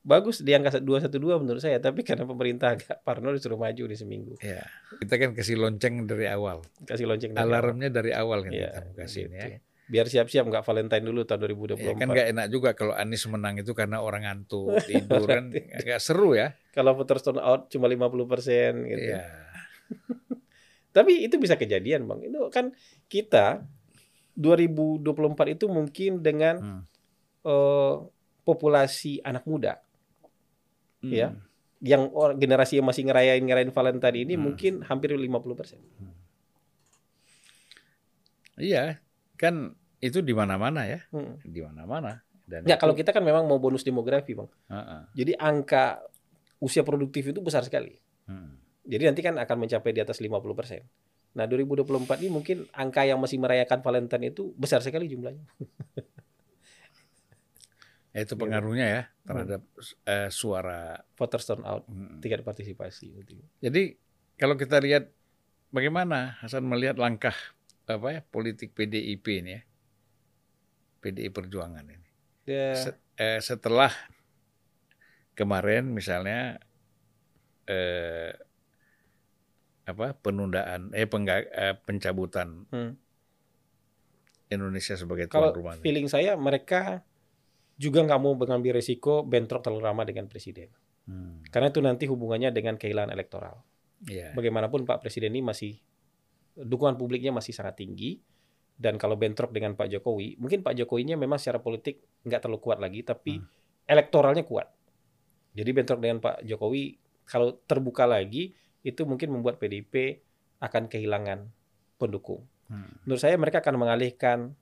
bagus 0.00 0.40
di 0.40 0.56
angka 0.56 0.80
212 0.80 1.44
menurut 1.44 1.60
saya 1.60 1.76
tapi 1.76 2.00
karena 2.00 2.24
pemerintah 2.24 2.72
agak 2.72 3.04
parno 3.04 3.36
disuruh 3.36 3.60
maju 3.60 3.84
di 3.84 3.96
seminggu. 3.96 4.34
Ya. 4.40 4.64
Kita 4.96 5.20
kan 5.20 5.36
kasih 5.36 5.60
lonceng 5.60 6.08
dari 6.08 6.24
awal. 6.24 6.64
Kasih 6.88 7.04
lonceng 7.04 7.36
dari 7.36 7.44
Alarmnya 7.44 7.92
awal. 7.92 7.98
dari 8.00 8.10
awal 8.16 8.38
kan 8.48 8.52
ya, 8.52 8.68
kita 8.72 8.80
kasih 8.96 9.24
gitu. 9.28 9.36
ya. 9.36 9.58
Biar 9.90 10.06
siap-siap 10.06 10.44
nggak 10.46 10.64
Valentine 10.64 11.04
dulu 11.04 11.26
tahun 11.26 11.50
2024. 11.50 11.82
Ya, 11.82 11.92
kan 11.98 12.08
nggak 12.08 12.28
enak 12.32 12.46
juga 12.48 12.70
kalau 12.78 12.94
Anies 12.94 13.26
menang 13.26 13.58
itu 13.58 13.74
karena 13.76 14.00
orang 14.00 14.22
ngantuk, 14.24 14.78
tidur 14.88 15.26
kan 15.28 15.52
agak 15.52 16.00
seru 16.00 16.32
ya. 16.32 16.56
Kalau 16.72 16.96
voters 16.96 17.20
turn 17.26 17.42
out 17.42 17.68
cuma 17.68 17.90
50 17.90 18.30
persen 18.30 18.72
gitu. 18.88 19.18
Ya. 19.18 19.26
tapi 20.96 21.26
itu 21.26 21.36
bisa 21.36 21.60
kejadian 21.60 22.08
bang. 22.08 22.30
Itu 22.30 22.48
kan 22.48 22.72
kita 23.10 23.66
2024 24.38 25.58
itu 25.58 25.66
mungkin 25.68 26.24
dengan 26.24 26.54
hmm. 26.56 26.82
uh, 27.44 28.08
populasi 28.46 29.20
anak 29.20 29.44
muda. 29.44 29.82
Hmm. 31.00 31.12
ya 31.12 31.28
yang 31.80 32.12
orang 32.12 32.36
generasi 32.36 32.78
yang 32.78 32.86
masih 32.86 33.08
ngerayain 33.08 33.40
ngerayain 33.40 33.72
Valentine 33.72 34.16
ini 34.28 34.34
hmm. 34.36 34.42
mungkin 34.42 34.72
hampir 34.84 35.16
50 35.16 35.58
persen. 35.58 35.80
Hmm. 35.96 36.14
Iya, 38.60 39.00
kan 39.40 39.72
itu 40.04 40.20
di 40.20 40.36
mana-mana 40.36 40.84
ya, 40.84 41.00
hmm. 41.08 41.40
di 41.40 41.64
mana-mana. 41.64 42.20
Dan 42.44 42.68
ya 42.68 42.76
itu... 42.76 42.80
kalau 42.84 42.92
kita 42.92 43.16
kan 43.16 43.24
memang 43.24 43.48
mau 43.48 43.56
bonus 43.56 43.80
demografi 43.80 44.36
bang. 44.36 44.50
Uh 44.68 44.76
-uh. 44.76 45.02
Jadi 45.16 45.32
angka 45.40 46.04
usia 46.60 46.84
produktif 46.84 47.32
itu 47.32 47.40
besar 47.40 47.64
sekali. 47.64 47.96
Hmm. 48.28 48.60
Jadi 48.84 49.08
nanti 49.08 49.20
kan 49.24 49.40
akan 49.40 49.56
mencapai 49.64 49.96
di 49.96 50.04
atas 50.04 50.20
50 50.20 50.36
persen. 50.52 50.84
Nah 51.32 51.48
2024 51.48 52.20
ini 52.26 52.28
mungkin 52.28 52.68
angka 52.76 53.08
yang 53.08 53.16
masih 53.16 53.40
merayakan 53.40 53.80
Valentine 53.80 54.28
itu 54.28 54.52
besar 54.60 54.84
sekali 54.84 55.08
jumlahnya. 55.08 55.48
itu 58.10 58.34
pengaruhnya 58.34 58.86
ya 58.90 59.02
terhadap 59.22 59.62
hmm. 59.62 60.10
uh, 60.10 60.28
suara 60.34 60.98
voters 61.14 61.46
turnout, 61.46 61.86
hmm. 61.86 62.18
tingkat 62.18 62.42
partisipasi. 62.42 63.22
Jadi 63.62 63.94
kalau 64.34 64.58
kita 64.58 64.82
lihat 64.82 65.14
bagaimana 65.70 66.34
Hasan 66.42 66.66
melihat 66.66 66.98
langkah 66.98 67.34
apa 67.86 68.18
ya 68.18 68.20
politik 68.26 68.74
PDIP 68.74 69.26
ini 69.42 69.50
ya, 69.58 69.62
PDI 71.02 71.30
Perjuangan 71.30 71.86
ini. 71.86 72.08
Yeah. 72.50 72.74
Set, 72.74 72.96
eh, 73.14 73.38
setelah 73.38 73.94
kemarin 75.38 75.94
misalnya 75.94 76.58
eh, 77.70 78.34
apa 79.86 80.18
penundaan 80.18 80.90
eh 80.94 81.06
pengga, 81.06 81.46
eh 81.46 81.74
pencabutan 81.78 82.66
hmm. 82.74 82.92
Indonesia 84.50 84.98
sebagai 84.98 85.30
tuan 85.30 85.54
rumah. 85.54 85.78
Feeling 85.78 86.10
saya 86.10 86.34
mereka 86.34 87.06
juga 87.80 88.04
nggak 88.04 88.20
mau 88.20 88.36
mengambil 88.36 88.76
risiko 88.76 89.24
bentrok 89.24 89.64
terlalu 89.64 89.88
lama 89.88 90.04
dengan 90.04 90.28
presiden. 90.28 90.68
Hmm. 91.08 91.40
Karena 91.48 91.72
itu 91.72 91.80
nanti 91.80 92.04
hubungannya 92.04 92.52
dengan 92.52 92.76
kehilangan 92.76 93.08
elektoral. 93.16 93.56
Yeah. 94.04 94.36
Bagaimanapun 94.36 94.84
Pak 94.84 95.00
Presiden 95.00 95.32
ini 95.32 95.40
masih 95.40 95.80
dukungan 96.60 97.00
publiknya 97.00 97.32
masih 97.32 97.56
sangat 97.56 97.80
tinggi 97.80 98.20
dan 98.80 98.96
kalau 99.00 99.16
bentrok 99.16 99.52
dengan 99.52 99.76
Pak 99.76 99.92
Jokowi, 99.92 100.40
mungkin 100.40 100.60
Pak 100.64 100.72
Jokowinya 100.72 101.16
memang 101.16 101.36
secara 101.36 101.60
politik 101.60 102.00
nggak 102.24 102.40
terlalu 102.40 102.60
kuat 102.64 102.78
lagi, 102.80 103.04
tapi 103.04 103.36
hmm. 103.36 103.84
elektoralnya 103.88 104.44
kuat. 104.44 104.72
Jadi 105.56 105.70
bentrok 105.72 106.00
dengan 106.00 106.20
Pak 106.20 106.44
Jokowi 106.44 106.96
kalau 107.28 107.60
terbuka 107.64 108.08
lagi 108.08 108.56
itu 108.80 109.04
mungkin 109.04 109.36
membuat 109.36 109.60
PDIP 109.60 110.24
akan 110.64 110.88
kehilangan 110.88 111.48
pendukung. 112.00 112.44
Hmm. 112.72 112.88
Menurut 113.04 113.20
saya 113.20 113.36
mereka 113.36 113.60
akan 113.60 113.76
mengalihkan 113.76 114.56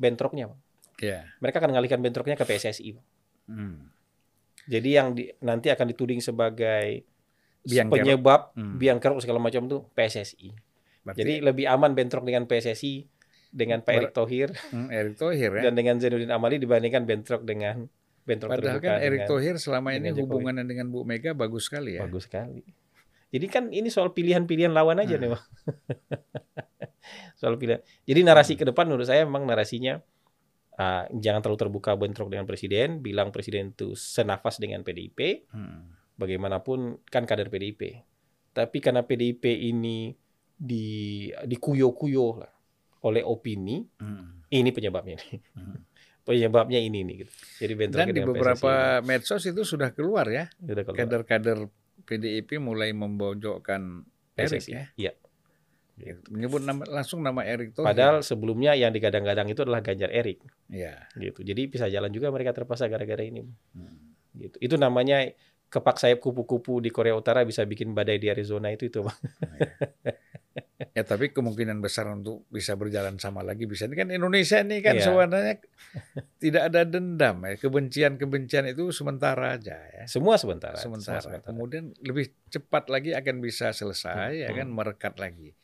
bentroknya, 0.00 0.48
Yeah. 1.00 1.24
Mereka 1.40 1.58
akan 1.58 1.72
mengalihkan 1.72 2.00
bentroknya 2.04 2.36
ke 2.36 2.44
PSSI. 2.44 2.94
Hmm. 3.48 3.90
Jadi 4.70 4.88
yang 4.92 5.16
di, 5.16 5.32
nanti 5.42 5.72
akan 5.72 5.86
dituding 5.90 6.20
sebagai 6.20 7.02
biang 7.64 7.92
penyebab 7.92 8.56
hmm. 8.56 8.76
biang 8.80 8.98
kerok 9.00 9.20
segala 9.24 9.40
macam 9.40 9.66
itu 9.66 9.84
PSSI. 9.96 10.48
Berarti, 11.00 11.18
Jadi 11.18 11.32
lebih 11.40 11.64
aman 11.66 11.96
bentrok 11.96 12.24
dengan 12.28 12.44
PSSI 12.44 13.08
dengan 13.50 13.82
Pak 13.82 13.92
Erick 13.96 14.14
Thohir, 14.14 14.54
hmm, 14.70 14.88
Erick 14.94 15.16
Thohir 15.18 15.50
ya. 15.58 15.62
dan 15.68 15.72
dengan 15.74 15.98
Zainuddin 15.98 16.30
Amali 16.30 16.62
dibandingkan 16.62 17.02
bentrok 17.02 17.42
dengan 17.42 17.90
bentrok 18.22 18.54
Padahal 18.54 18.78
kan 18.78 19.02
Erick 19.02 19.26
Thohir 19.26 19.58
selama 19.58 19.90
ini 19.90 20.14
hubungannya 20.14 20.62
dengan 20.62 20.86
Bu 20.86 21.02
Mega 21.02 21.34
bagus 21.34 21.66
sekali 21.66 21.98
ya. 21.98 22.06
Bagus 22.06 22.30
sekali. 22.30 22.62
Jadi 23.30 23.46
kan 23.46 23.70
ini 23.70 23.90
soal 23.90 24.14
pilihan-pilihan 24.14 24.70
lawan 24.70 25.02
aja 25.02 25.18
hmm. 25.18 25.22
nih, 25.22 25.28
Bang. 25.34 25.44
soal 27.40 27.54
pilihan. 27.58 27.82
Jadi 28.06 28.20
narasi 28.22 28.52
hmm. 28.54 28.60
ke 28.62 28.64
depan 28.70 28.84
menurut 28.86 29.06
saya 29.06 29.26
memang 29.26 29.46
narasinya 29.46 29.98
uh, 30.80 31.04
jangan 31.12 31.40
terlalu 31.44 31.60
terbuka 31.68 31.92
bentrok 31.94 32.32
dengan 32.32 32.48
presiden, 32.48 33.04
bilang 33.04 33.28
presiden 33.28 33.76
itu 33.76 33.92
senafas 33.92 34.56
dengan 34.56 34.80
PDIP. 34.80 35.52
Hmm. 35.52 35.92
Bagaimanapun 36.16 37.04
kan 37.08 37.28
kader 37.28 37.52
PDIP. 37.52 38.00
Tapi 38.56 38.78
karena 38.80 39.04
PDIP 39.04 39.44
ini 39.44 40.16
di 40.56 41.28
dikuyo-kuyo 41.44 42.40
lah 42.40 42.52
oleh 43.04 43.24
opini, 43.24 43.80
hmm. 43.80 44.52
ini 44.52 44.70
penyebabnya 44.72 45.16
nih. 45.20 45.40
Hmm. 45.56 45.76
penyebabnya 46.28 46.80
ini 46.80 47.00
nih 47.04 47.16
gitu. 47.24 47.32
Jadi 47.64 47.72
bentrok 47.74 48.00
Dan 48.04 48.08
di 48.12 48.22
beberapa 48.22 49.00
medsos 49.02 49.42
itu 49.48 49.64
sudah 49.64 49.92
keluar 49.96 50.28
ya. 50.28 50.46
Kader-kader 50.60 51.66
PDIP 52.04 52.60
mulai 52.60 52.92
membojokkan 52.92 54.04
Erik 54.36 54.64
ya. 54.68 54.88
Iya. 54.96 55.12
Gitu. 56.00 56.32
Menyebut 56.32 56.64
nama, 56.64 56.82
langsung 56.88 57.20
nama 57.20 57.44
Erik 57.44 57.76
Thohir. 57.76 57.92
Padahal 57.92 58.24
sebelumnya 58.24 58.72
yang 58.72 58.90
digadang-gadang 58.90 59.52
itu 59.52 59.60
adalah 59.60 59.84
Ganjar 59.84 60.08
Erik. 60.08 60.40
Iya. 60.72 61.06
Gitu. 61.12 61.44
Jadi 61.44 61.62
bisa 61.68 61.86
jalan 61.92 62.08
juga 62.08 62.32
mereka 62.32 62.56
terpaksa 62.56 62.88
gara-gara 62.88 63.20
ini. 63.20 63.44
Hmm. 63.76 64.16
Gitu. 64.32 64.56
Itu 64.64 64.74
namanya 64.80 65.28
kepak 65.70 66.02
sayap 66.02 66.18
kupu-kupu 66.18 66.82
di 66.82 66.90
Korea 66.90 67.14
Utara 67.14 67.46
bisa 67.46 67.62
bikin 67.62 67.94
badai 67.94 68.18
di 68.18 68.26
Arizona 68.26 68.74
itu 68.74 68.90
itu, 68.90 69.06
Bang. 69.06 69.14
Ya. 69.54 69.70
ya 70.98 71.02
tapi 71.06 71.30
kemungkinan 71.30 71.78
besar 71.78 72.10
untuk 72.10 72.42
bisa 72.50 72.74
berjalan 72.74 73.22
sama 73.22 73.46
lagi 73.46 73.70
bisa. 73.70 73.86
Ini 73.86 73.94
kan 73.94 74.08
Indonesia 74.10 74.58
ini 74.66 74.82
kan 74.82 74.98
yeah. 74.98 75.06
sebenarnya 75.06 75.54
tidak 76.42 76.62
ada 76.74 76.80
dendam 76.82 77.36
ya. 77.46 77.54
Kebencian-kebencian 77.54 78.66
itu 78.74 78.90
sementara 78.90 79.54
aja 79.54 79.78
ya. 79.78 80.04
Semua 80.10 80.34
sementara. 80.34 80.74
Sementara. 80.74 81.22
Semua 81.22 81.38
sementara. 81.38 81.46
Kemudian 81.46 81.94
lebih 82.02 82.34
cepat 82.50 82.90
lagi 82.90 83.14
akan 83.14 83.38
bisa 83.38 83.70
selesai 83.70 84.34
hmm. 84.34 84.42
ya 84.42 84.50
kan 84.50 84.68
merekat 84.74 85.14
lagi. 85.22 85.54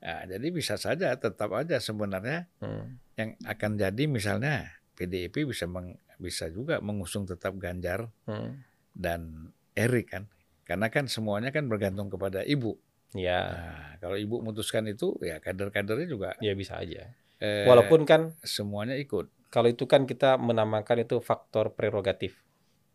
Nah, 0.00 0.24
jadi 0.24 0.46
bisa 0.48 0.80
saja 0.80 1.12
tetap 1.12 1.52
aja 1.52 1.76
sebenarnya 1.76 2.48
hmm. 2.64 2.84
yang 3.20 3.30
akan 3.44 3.76
jadi 3.76 4.04
misalnya 4.08 4.72
PDIP 4.96 5.44
bisa 5.44 5.68
meng, 5.68 6.00
bisa 6.16 6.48
juga 6.48 6.80
mengusung 6.80 7.28
tetap 7.28 7.56
Ganjar 7.60 8.08
hmm. 8.24 8.64
dan 8.96 9.52
Erik 9.76 10.12
kan, 10.12 10.24
karena 10.64 10.88
kan 10.88 11.08
semuanya 11.08 11.52
kan 11.52 11.68
bergantung 11.68 12.08
kepada 12.08 12.44
ibu. 12.44 12.80
Ya. 13.16 13.40
Nah, 13.42 13.90
kalau 14.00 14.16
ibu 14.16 14.40
memutuskan 14.40 14.86
itu 14.88 15.16
ya 15.20 15.42
kader-kadernya 15.42 16.08
juga. 16.08 16.30
Ya 16.40 16.54
bisa 16.54 16.78
aja. 16.80 17.10
Eh, 17.40 17.64
Walaupun 17.64 18.04
kan 18.04 18.36
semuanya 18.44 18.94
ikut. 19.00 19.28
Kalau 19.50 19.68
itu 19.72 19.88
kan 19.88 20.06
kita 20.06 20.38
menamakan 20.38 21.02
itu 21.02 21.18
faktor 21.18 21.74
prerogatif. 21.74 22.38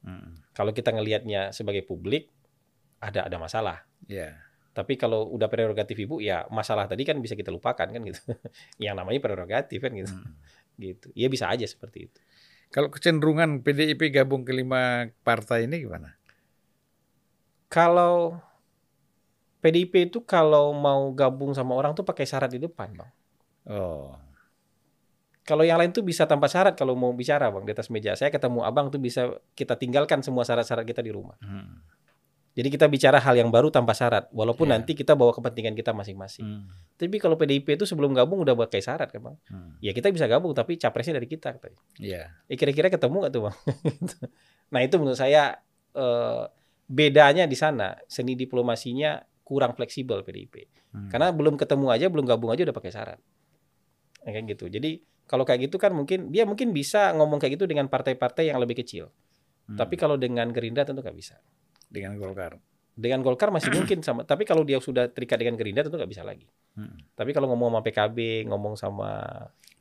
Hmm. 0.06 0.39
Kalau 0.53 0.72
kita 0.72 0.93
ngelihatnya 0.93 1.51
sebagai 1.51 1.84
publik 1.84 2.32
ada 3.01 3.28
ada 3.28 3.38
masalah. 3.41 3.84
Ya. 4.08 4.44
Tapi 4.76 4.99
kalau 4.99 5.32
udah 5.32 5.47
prerogatif 5.47 5.95
ibu 5.95 6.19
ya 6.19 6.43
masalah 6.51 6.84
tadi 6.84 7.07
kan 7.07 7.15
bisa 7.23 7.32
kita 7.32 7.47
lupakan 7.47 7.88
kan 7.88 8.01
gitu. 8.03 8.19
Yang 8.84 8.95
namanya 8.99 9.19
prerogatif 9.23 9.80
kan 9.80 9.95
gitu. 9.95 10.11
Hmm. 10.11 10.36
Gitu. 10.76 11.07
Ya 11.15 11.32
bisa 11.32 11.47
aja 11.47 11.63
seperti 11.63 12.11
itu. 12.11 12.19
Kalau 12.76 12.91
kecenderungan 12.91 13.63
PDIP 13.63 14.11
gabung 14.11 14.43
ke 14.43 14.51
lima 14.51 15.07
partai 15.23 15.63
ini 15.63 15.88
gimana? 15.88 16.19
Kalau 17.71 18.36
PDIP 19.63 20.11
itu 20.11 20.19
kalau 20.28 20.76
mau 20.76 21.09
gabung 21.15 21.55
sama 21.55 21.73
orang 21.73 21.97
tuh 21.97 22.05
pakai 22.05 22.28
syarat 22.28 22.51
di 22.53 22.61
depan, 22.61 22.91
Bang. 22.93 23.11
Oh. 23.65 24.13
Kalau 25.41 25.65
yang 25.65 25.82
lain 25.82 25.89
tuh 25.89 26.05
bisa 26.05 26.30
tanpa 26.30 26.45
syarat 26.45 26.78
kalau 26.78 26.93
mau 26.93 27.09
bicara, 27.15 27.49
Bang, 27.49 27.65
di 27.65 27.73
atas 27.73 27.89
meja. 27.89 28.13
Saya 28.13 28.30
ketemu 28.30 28.61
Abang 28.61 28.93
tuh 28.93 29.01
bisa 29.01 29.39
kita 29.57 29.73
tinggalkan 29.80 30.21
semua 30.21 30.45
syarat-syarat 30.45 30.86
kita 30.86 31.01
di 31.01 31.09
rumah. 31.09 31.34
Hmm. 31.41 31.82
Jadi 32.56 32.72
kita 32.72 32.88
bicara 32.88 33.20
hal 33.20 33.36
yang 33.36 33.51
baru 33.51 33.68
tanpa 33.68 33.91
syarat, 33.91 34.32
walaupun 34.32 34.72
yeah. 34.72 34.80
nanti 34.80 34.95
kita 34.95 35.12
bawa 35.12 35.36
kepentingan 35.36 35.76
kita 35.76 35.91
masing-masing. 35.91 36.64
Hmm. 36.64 36.72
Tapi 36.95 37.20
kalau 37.20 37.36
PDIP 37.36 37.76
itu 37.76 37.84
sebelum 37.84 38.16
gabung 38.16 38.39
udah 38.47 38.56
buat 38.56 38.72
kayak 38.72 38.86
syarat 38.88 39.10
kan 39.12 39.28
bang? 39.28 39.36
Hmm. 39.51 39.76
Ya 39.84 39.91
kita 39.91 40.08
bisa 40.08 40.24
gabung, 40.24 40.56
tapi 40.56 40.80
capresnya 40.80 41.20
dari 41.20 41.28
kita. 41.28 41.51
Iya. 41.99 42.32
Yeah. 42.32 42.56
kira-kira 42.56 42.88
ketemu 42.88 43.28
gak 43.28 43.34
tuh 43.36 43.41
bang? 43.51 43.56
nah 44.74 44.80
itu 44.80 44.95
menurut 44.95 45.20
saya 45.20 45.60
uh, 45.99 46.47
bedanya 46.88 47.43
di 47.43 47.60
sana 47.60 47.99
seni 48.08 48.39
diplomasinya 48.39 49.20
kurang 49.43 49.76
fleksibel 49.76 50.24
PDIP. 50.24 50.56
Hmm. 50.95 51.12
Karena 51.12 51.36
belum 51.36 51.60
ketemu 51.60 51.91
aja, 51.91 52.08
belum 52.08 52.24
gabung 52.24 52.56
aja 52.56 52.64
udah 52.64 52.76
pakai 52.80 52.91
syarat. 52.95 53.20
Ya, 54.24 54.32
kayak 54.32 54.56
gitu. 54.56 54.72
Jadi 54.72 55.03
kalau 55.28 55.43
kayak 55.43 55.68
gitu 55.68 55.76
kan 55.76 55.91
mungkin 55.91 56.32
dia 56.32 56.47
mungkin 56.47 56.72
bisa 56.72 57.12
ngomong 57.20 57.36
kayak 57.36 57.60
gitu 57.60 57.68
dengan 57.68 57.91
partai-partai 57.91 58.47
yang 58.47 58.64
lebih 58.64 58.80
kecil. 58.80 59.12
Hmm. 59.68 59.76
Tapi 59.76 59.99
kalau 59.99 60.16
dengan 60.16 60.47
Gerindra 60.56 60.88
tentu 60.88 61.03
nggak 61.03 61.20
bisa 61.20 61.36
dengan 61.89 62.17
Golkar. 62.17 62.57
Dengan 62.95 63.19
Golkar 63.19 63.51
masih 63.51 63.75
mungkin 63.75 63.99
sama, 63.99 64.23
tapi 64.23 64.47
kalau 64.47 64.63
dia 64.63 64.79
sudah 64.79 65.11
terikat 65.11 65.36
dengan 65.36 65.59
Gerindra 65.59 65.83
tentu 65.83 65.99
nggak 65.99 66.11
bisa 66.11 66.23
lagi. 66.23 66.47
Hmm. 66.79 66.95
Tapi 67.11 67.36
kalau 67.36 67.51
ngomong 67.51 67.75
sama 67.75 67.81
PKB, 67.83 68.17
ngomong 68.47 68.73
sama 68.79 69.11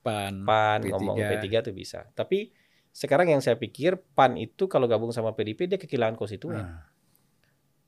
PAN, 0.03 0.43
PAN, 0.43 0.81
P3. 0.83 0.91
ngomong 0.91 1.17
P3 1.17 1.47
itu 1.63 1.73
bisa. 1.73 2.11
Tapi 2.13 2.51
sekarang 2.95 3.31
yang 3.31 3.43
saya 3.43 3.55
pikir 3.55 3.99
PAN 4.15 4.39
itu 4.39 4.67
kalau 4.67 4.91
gabung 4.91 5.11
sama 5.11 5.35
PDIP 5.35 5.71
dia 5.71 5.79
kehilangan 5.79 6.19
konstituen. 6.19 6.63
Hmm. 6.63 6.83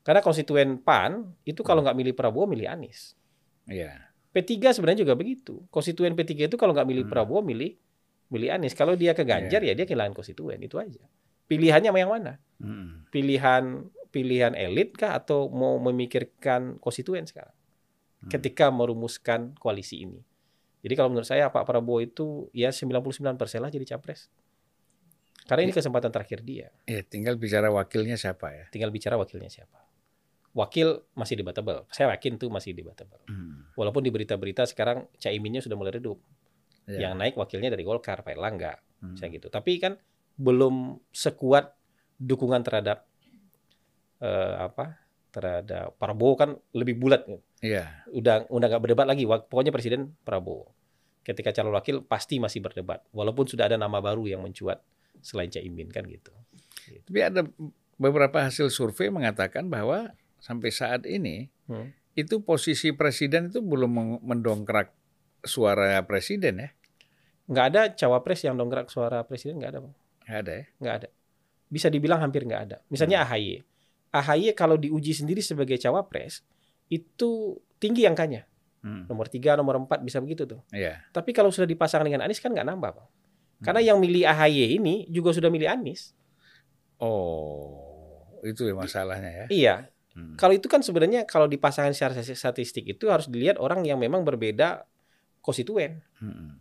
Karena 0.06 0.22
konstituen 0.22 0.78
PAN 0.78 1.34
itu 1.42 1.66
kalau 1.66 1.82
nggak 1.82 1.98
milih 1.98 2.14
Prabowo 2.14 2.46
milih 2.46 2.70
Anies. 2.70 3.18
Iya. 3.66 4.14
P3 4.30 4.78
sebenarnya 4.78 5.02
juga 5.02 5.18
begitu. 5.18 5.66
Konstituen 5.74 6.14
P3 6.14 6.46
itu 6.46 6.56
kalau 6.58 6.70
nggak 6.70 6.86
milih 6.86 7.04
hmm. 7.06 7.12
Prabowo 7.12 7.42
milih 7.42 7.74
milih 8.30 8.48
Anies. 8.54 8.78
Kalau 8.78 8.94
dia 8.94 9.14
ke 9.14 9.26
Ganjar 9.26 9.62
yeah. 9.62 9.74
ya 9.74 9.78
dia 9.82 9.86
kehilangan 9.86 10.14
konstituen 10.14 10.62
itu 10.62 10.78
aja. 10.78 11.02
Pilihannya 11.46 11.90
yang 11.94 12.10
mana? 12.10 12.42
Hmm. 12.58 13.06
Pilihan 13.10 13.86
pilihan 14.16 14.56
elit 14.56 14.96
kah 14.96 15.12
atau 15.20 15.52
mau 15.52 15.76
memikirkan 15.76 16.80
konstituen 16.80 17.28
sekarang 17.28 17.52
hmm. 18.24 18.32
ketika 18.32 18.72
merumuskan 18.72 19.52
koalisi 19.60 20.08
ini. 20.08 20.24
Jadi 20.80 20.94
kalau 20.96 21.12
menurut 21.12 21.28
saya 21.28 21.52
Pak 21.52 21.68
Prabowo 21.68 22.00
itu 22.00 22.48
ya 22.56 22.72
99% 22.72 23.36
lah 23.60 23.68
jadi 23.68 23.84
capres. 23.84 24.32
Karena 25.44 25.68
ini 25.68 25.72
ya. 25.74 25.78
kesempatan 25.78 26.10
terakhir 26.10 26.40
dia. 26.42 26.72
Ya, 26.88 27.04
tinggal 27.04 27.36
bicara 27.36 27.68
wakilnya 27.68 28.16
siapa 28.16 28.50
ya? 28.50 28.64
Tinggal 28.72 28.88
bicara 28.90 29.14
wakilnya 29.20 29.52
siapa. 29.52 29.84
Wakil 30.56 31.04
masih 31.12 31.38
debatable. 31.38 31.84
Saya 31.92 32.10
yakin 32.16 32.40
tuh 32.40 32.48
masih 32.48 32.72
debatable. 32.72 33.20
Hmm. 33.28 33.68
Walaupun 33.76 34.00
di 34.00 34.10
berita-berita 34.10 34.64
sekarang 34.64 35.06
Caiminnya 35.20 35.60
sudah 35.60 35.76
mulai 35.76 35.94
redup. 35.94 36.18
Ya. 36.88 37.10
Yang 37.10 37.12
naik 37.18 37.34
wakilnya 37.36 37.68
dari 37.70 37.84
Golkar, 37.84 38.24
Pak 38.24 38.32
Erlangga. 38.32 38.78
Hmm. 39.02 39.14
Saya 39.14 39.30
gitu. 39.34 39.52
Tapi 39.52 39.78
kan 39.78 40.00
belum 40.38 40.98
sekuat 41.12 41.76
dukungan 42.16 42.64
terhadap 42.64 43.06
uh, 44.22 44.68
apa 44.68 45.00
terhadap 45.34 45.92
Prabowo 46.00 46.34
kan 46.38 46.56
lebih 46.72 46.96
bulat. 46.96 47.28
Iya. 47.60 48.08
Udah 48.08 48.48
udah 48.48 48.66
nggak 48.72 48.82
berdebat 48.82 49.06
lagi. 49.08 49.28
Pokoknya 49.28 49.72
presiden 49.74 50.16
Prabowo. 50.24 50.72
Ketika 51.20 51.50
calon 51.50 51.74
wakil 51.74 52.06
pasti 52.06 52.38
masih 52.38 52.62
berdebat, 52.62 53.02
walaupun 53.10 53.44
sudah 53.50 53.66
ada 53.66 53.74
nama 53.74 53.98
baru 53.98 54.30
yang 54.30 54.46
mencuat 54.46 54.78
selain 55.20 55.50
Caimin 55.50 55.90
kan 55.90 56.06
gitu. 56.06 56.30
gitu. 56.86 57.02
Tapi 57.02 57.20
ada 57.20 57.42
beberapa 57.98 58.46
hasil 58.46 58.70
survei 58.70 59.10
mengatakan 59.10 59.66
bahwa 59.66 60.14
sampai 60.38 60.70
saat 60.70 61.02
ini 61.08 61.50
hmm. 61.66 62.14
itu 62.14 62.40
posisi 62.46 62.94
presiden 62.94 63.50
itu 63.50 63.58
belum 63.58 64.22
mendongkrak 64.22 64.94
suara 65.42 65.98
presiden 66.06 66.62
ya. 66.62 66.70
Nggak 67.46 67.66
ada 67.74 67.82
cawapres 67.94 68.42
yang 68.46 68.54
dongkrak 68.58 68.90
suara 68.90 69.22
presiden 69.26 69.58
nggak 69.58 69.70
ada 69.74 69.80
bang. 69.82 69.94
Nggak 70.26 70.38
ada 70.42 70.52
ya? 70.52 70.64
Nggak 70.78 70.94
ada. 70.94 71.08
Bisa 71.66 71.86
dibilang 71.90 72.20
hampir 72.22 72.46
nggak 72.46 72.62
ada. 72.70 72.76
Misalnya 72.86 73.22
hmm. 73.22 73.30
AHY. 73.30 73.56
AHY 74.20 74.56
kalau 74.56 74.80
diuji 74.80 75.12
sendiri 75.12 75.44
sebagai 75.44 75.76
cawapres 75.76 76.42
itu 76.88 77.60
tinggi 77.76 78.06
angkanya. 78.06 78.46
Hmm. 78.86 79.04
Nomor 79.10 79.26
tiga, 79.26 79.58
nomor 79.58 79.82
empat 79.82 80.00
bisa 80.06 80.22
begitu 80.22 80.46
tuh. 80.46 80.62
Yeah. 80.70 81.02
Tapi 81.10 81.34
kalau 81.34 81.50
sudah 81.50 81.66
dipasang 81.66 82.06
dengan 82.06 82.22
Anies 82.22 82.38
kan 82.38 82.54
nggak 82.54 82.66
nambah 82.66 82.90
bang. 82.96 83.08
Karena 83.64 83.80
hmm. 83.82 83.88
yang 83.88 83.98
milih 83.98 84.22
AHY 84.28 84.78
ini 84.78 84.94
juga 85.10 85.34
sudah 85.34 85.50
milih 85.50 85.66
Anies. 85.66 86.14
Oh, 87.02 88.40
itu 88.46 88.64
ya 88.64 88.74
masalahnya 88.76 89.44
ya. 89.44 89.46
Iya. 89.50 89.76
Hmm. 90.16 90.38
Kalau 90.40 90.56
itu 90.56 90.64
kan 90.70 90.80
sebenarnya 90.80 91.28
kalau 91.28 91.44
dipasangkan 91.44 91.92
secara 91.92 92.16
statistik 92.16 92.88
itu 92.88 93.12
harus 93.12 93.28
dilihat 93.28 93.60
orang 93.60 93.84
yang 93.84 94.00
memang 94.00 94.24
berbeda 94.24 94.88
konstituen. 95.44 96.00
Hmm. 96.22 96.56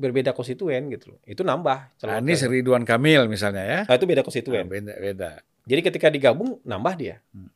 Berbeda 0.00 0.34
konstituen 0.34 0.90
gitu 0.90 1.14
loh. 1.14 1.20
Itu 1.28 1.46
nambah. 1.46 2.00
Ini 2.00 2.34
Ridwan 2.48 2.82
Kamil 2.88 3.28
misalnya 3.28 3.62
ya. 3.62 3.80
Nah, 3.86 3.94
itu 3.94 4.06
beda 4.08 4.24
konstituen. 4.24 4.66
Nah, 4.66 4.72
beda, 4.72 4.92
beda. 4.98 5.30
Jadi 5.68 5.80
ketika 5.84 6.08
digabung 6.08 6.60
nambah 6.64 6.94
dia. 6.96 7.20
Hmm. 7.34 7.50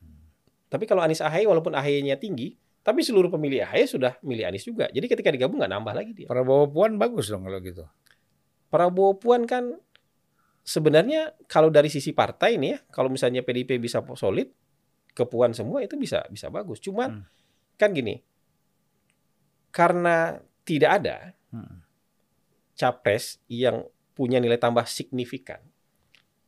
Tapi 0.69 0.85
kalau 0.91 1.07
Anies 1.07 1.23
Ahy 1.23 1.47
walaupun 1.47 1.73
Ahy-nya 1.73 2.19
tinggi, 2.19 2.59
tapi 2.85 3.01
seluruh 3.01 3.33
pemilih 3.33 3.65
Ahy 3.65 3.89
sudah 3.89 4.19
milih 4.21 4.45
Anies 4.51 4.67
juga. 4.67 4.91
Jadi 4.93 5.07
ketika 5.09 5.31
digabung 5.33 5.63
nggak 5.63 5.73
nambah 5.73 5.95
lagi 5.95 6.13
dia. 6.13 6.27
Prabowo 6.29 6.69
Puan 6.69 7.01
bagus 7.01 7.33
dong 7.33 7.49
kalau 7.49 7.61
gitu. 7.65 7.85
Prabowo 8.69 9.17
Puan 9.17 9.49
kan 9.49 9.79
sebenarnya 10.67 11.33
kalau 11.49 11.73
dari 11.73 11.89
sisi 11.89 12.13
partai 12.13 12.61
ini 12.61 12.77
ya, 12.77 12.79
kalau 12.93 13.09
misalnya 13.09 13.41
PDIP 13.41 13.81
bisa 13.81 14.05
solid, 14.19 14.53
kepuan 15.15 15.57
semua 15.57 15.81
itu 15.81 15.97
bisa 15.97 16.27
bisa 16.29 16.53
bagus. 16.53 16.83
Cuman 16.83 17.23
hmm. 17.23 17.25
kan 17.81 17.95
gini, 17.97 18.21
karena 19.73 20.39
tidak 20.67 20.91
ada 21.03 21.17
hmm. 21.55 21.77
capres 22.77 23.41
yang 23.49 23.87
punya 24.15 24.39
nilai 24.39 24.61
tambah 24.61 24.87
signifikan 24.87 25.59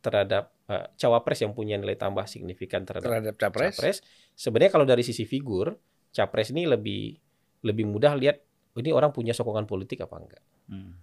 terhadap 0.06 0.54
uh, 0.70 0.86
cawapres 0.94 1.42
yang 1.42 1.50
punya 1.50 1.74
nilai 1.74 1.98
tambah 1.98 2.22
signifikan 2.30 2.86
terhadap, 2.86 3.10
terhadap 3.10 3.34
capres. 3.34 3.74
capres. 3.74 3.96
Sebenarnya 4.38 4.70
kalau 4.70 4.86
dari 4.86 5.02
sisi 5.02 5.26
figur, 5.26 5.74
capres 6.14 6.54
ini 6.54 6.70
lebih 6.70 7.18
lebih 7.66 7.84
mudah 7.90 8.14
lihat 8.14 8.38
oh, 8.76 8.78
ini 8.78 8.94
orang 8.94 9.10
punya 9.10 9.34
sokongan 9.34 9.66
politik 9.66 10.06
apa 10.06 10.14
enggak. 10.14 10.44
Hmm. 10.70 10.94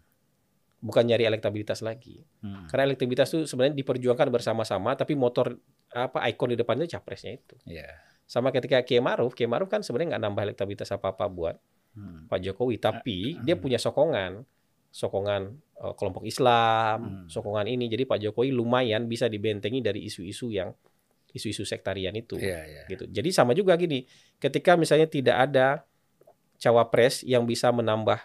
Bukan 0.79 1.03
nyari 1.03 1.27
elektabilitas 1.27 1.83
lagi. 1.83 2.23
Hmm. 2.39 2.71
Karena 2.71 2.87
elektabilitas 2.87 3.35
itu 3.35 3.43
sebenarnya 3.43 3.75
diperjuangkan 3.75 4.27
bersama-sama, 4.31 4.95
tapi 4.95 5.19
motor 5.19 5.59
apa 5.91 6.23
ikon 6.31 6.55
di 6.55 6.57
depannya 6.59 6.87
capresnya 6.87 7.35
itu. 7.35 7.55
Yeah. 7.67 7.91
Sama 8.23 8.55
ketika 8.55 8.79
Kiai 8.87 9.03
Maruf, 9.03 9.35
Kiai 9.35 9.51
Maruf 9.51 9.67
kan 9.67 9.83
sebenarnya 9.83 10.15
nggak 10.15 10.23
nambah 10.23 10.43
elektabilitas 10.47 10.89
apa-apa 10.95 11.27
buat 11.27 11.55
hmm. 11.99 12.31
Pak 12.31 12.39
Jokowi, 12.39 12.79
tapi 12.79 13.35
hmm. 13.35 13.43
dia 13.43 13.55
punya 13.59 13.79
sokongan, 13.79 14.47
sokongan 14.93 15.49
uh, 15.81 15.97
kelompok 15.97 16.21
Islam, 16.29 17.25
hmm. 17.25 17.27
sokongan 17.33 17.65
ini. 17.65 17.89
Jadi 17.89 18.05
Pak 18.05 18.21
Jokowi 18.21 18.53
lumayan 18.53 19.09
bisa 19.09 19.25
dibentengi 19.25 19.81
dari 19.81 20.05
isu-isu 20.05 20.53
yang 20.53 20.69
isu-isu 21.33 21.65
sektarian 21.65 22.13
itu, 22.13 22.37
yeah, 22.37 22.61
yeah. 22.61 22.85
gitu. 22.85 23.09
Jadi 23.09 23.33
sama 23.33 23.57
juga 23.57 23.73
gini, 23.73 24.05
ketika 24.37 24.77
misalnya 24.77 25.09
tidak 25.09 25.33
ada 25.49 25.81
cawapres 26.61 27.25
yang 27.25 27.49
bisa 27.49 27.73
menambah 27.73 28.21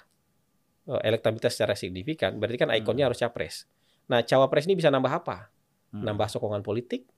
uh, 0.92 1.00
elektabilitas 1.00 1.56
secara 1.56 1.72
signifikan, 1.72 2.36
berarti 2.36 2.60
kan 2.60 2.68
ikonnya 2.76 3.08
hmm. 3.08 3.16
harus 3.16 3.20
capres. 3.24 3.64
Nah, 4.12 4.20
cawapres 4.20 4.68
ini 4.68 4.76
bisa 4.76 4.92
nambah 4.92 5.24
apa? 5.24 5.48
Hmm. 5.88 6.04
Nambah 6.04 6.28
sokongan 6.28 6.60
politik, 6.60 7.08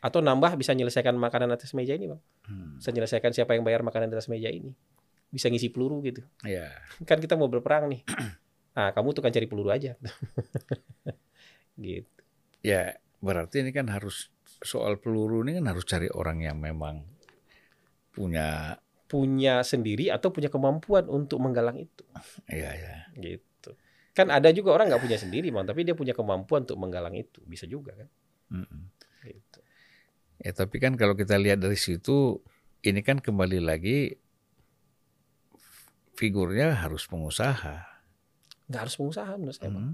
atau 0.00 0.24
nambah 0.24 0.56
bisa 0.56 0.72
menyelesaikan 0.72 1.12
makanan 1.20 1.52
atas 1.52 1.76
meja 1.76 1.92
ini, 1.92 2.08
Bang. 2.08 2.20
Hmm. 2.48 2.80
Bisa 2.80 2.96
menyelesaikan 2.96 3.36
siapa 3.36 3.52
yang 3.52 3.62
bayar 3.68 3.84
makanan 3.84 4.08
atas 4.16 4.32
meja 4.32 4.48
ini 4.48 4.72
bisa 5.26 5.50
ngisi 5.50 5.68
peluru 5.74 6.00
gitu. 6.06 6.22
Iya. 6.46 6.70
Kan 7.04 7.18
kita 7.18 7.34
mau 7.34 7.50
berperang 7.50 7.90
nih. 7.90 8.00
Nah, 8.76 8.92
kamu 8.92 9.16
tukang 9.16 9.32
cari 9.32 9.48
peluru 9.48 9.72
aja. 9.72 9.96
gitu. 11.80 12.20
Ya, 12.60 13.00
berarti 13.24 13.64
ini 13.64 13.72
kan 13.72 13.88
harus 13.88 14.28
soal 14.60 15.00
peluru 15.00 15.40
ini 15.48 15.56
kan 15.56 15.66
harus 15.72 15.88
cari 15.88 16.12
orang 16.12 16.44
yang 16.44 16.60
memang 16.60 17.04
punya 18.12 18.76
punya 19.06 19.62
sendiri 19.62 20.10
atau 20.10 20.34
punya 20.34 20.50
kemampuan 20.52 21.08
untuk 21.08 21.40
menggalang 21.40 21.78
itu. 21.78 22.04
Iya, 22.50 22.70
iya. 22.74 22.96
Gitu. 23.16 23.70
Kan 24.12 24.28
ada 24.28 24.50
juga 24.50 24.74
orang 24.74 24.92
nggak 24.92 25.04
punya 25.04 25.18
sendiri, 25.20 25.48
Bang, 25.54 25.64
tapi 25.64 25.86
dia 25.86 25.96
punya 25.96 26.12
kemampuan 26.12 26.68
untuk 26.68 26.76
menggalang 26.76 27.14
itu. 27.14 27.40
Bisa 27.46 27.64
juga 27.64 27.94
kan? 27.94 28.08
Mm 28.50 28.66
-mm. 28.66 28.82
Gitu. 29.24 29.60
Ya, 30.42 30.52
tapi 30.52 30.76
kan 30.82 30.98
kalau 31.00 31.16
kita 31.16 31.38
lihat 31.40 31.64
dari 31.64 31.78
situ 31.78 32.44
ini 32.84 33.00
kan 33.00 33.22
kembali 33.22 33.62
lagi 33.62 34.20
figurnya 36.18 36.76
harus 36.76 37.06
pengusaha. 37.06 37.95
Nggak 38.66 38.80
harus 38.86 38.94
pengusaha 38.98 39.32
menurut 39.38 39.56
saya, 39.56 39.70
hmm. 39.70 39.76
Bang. 39.78 39.88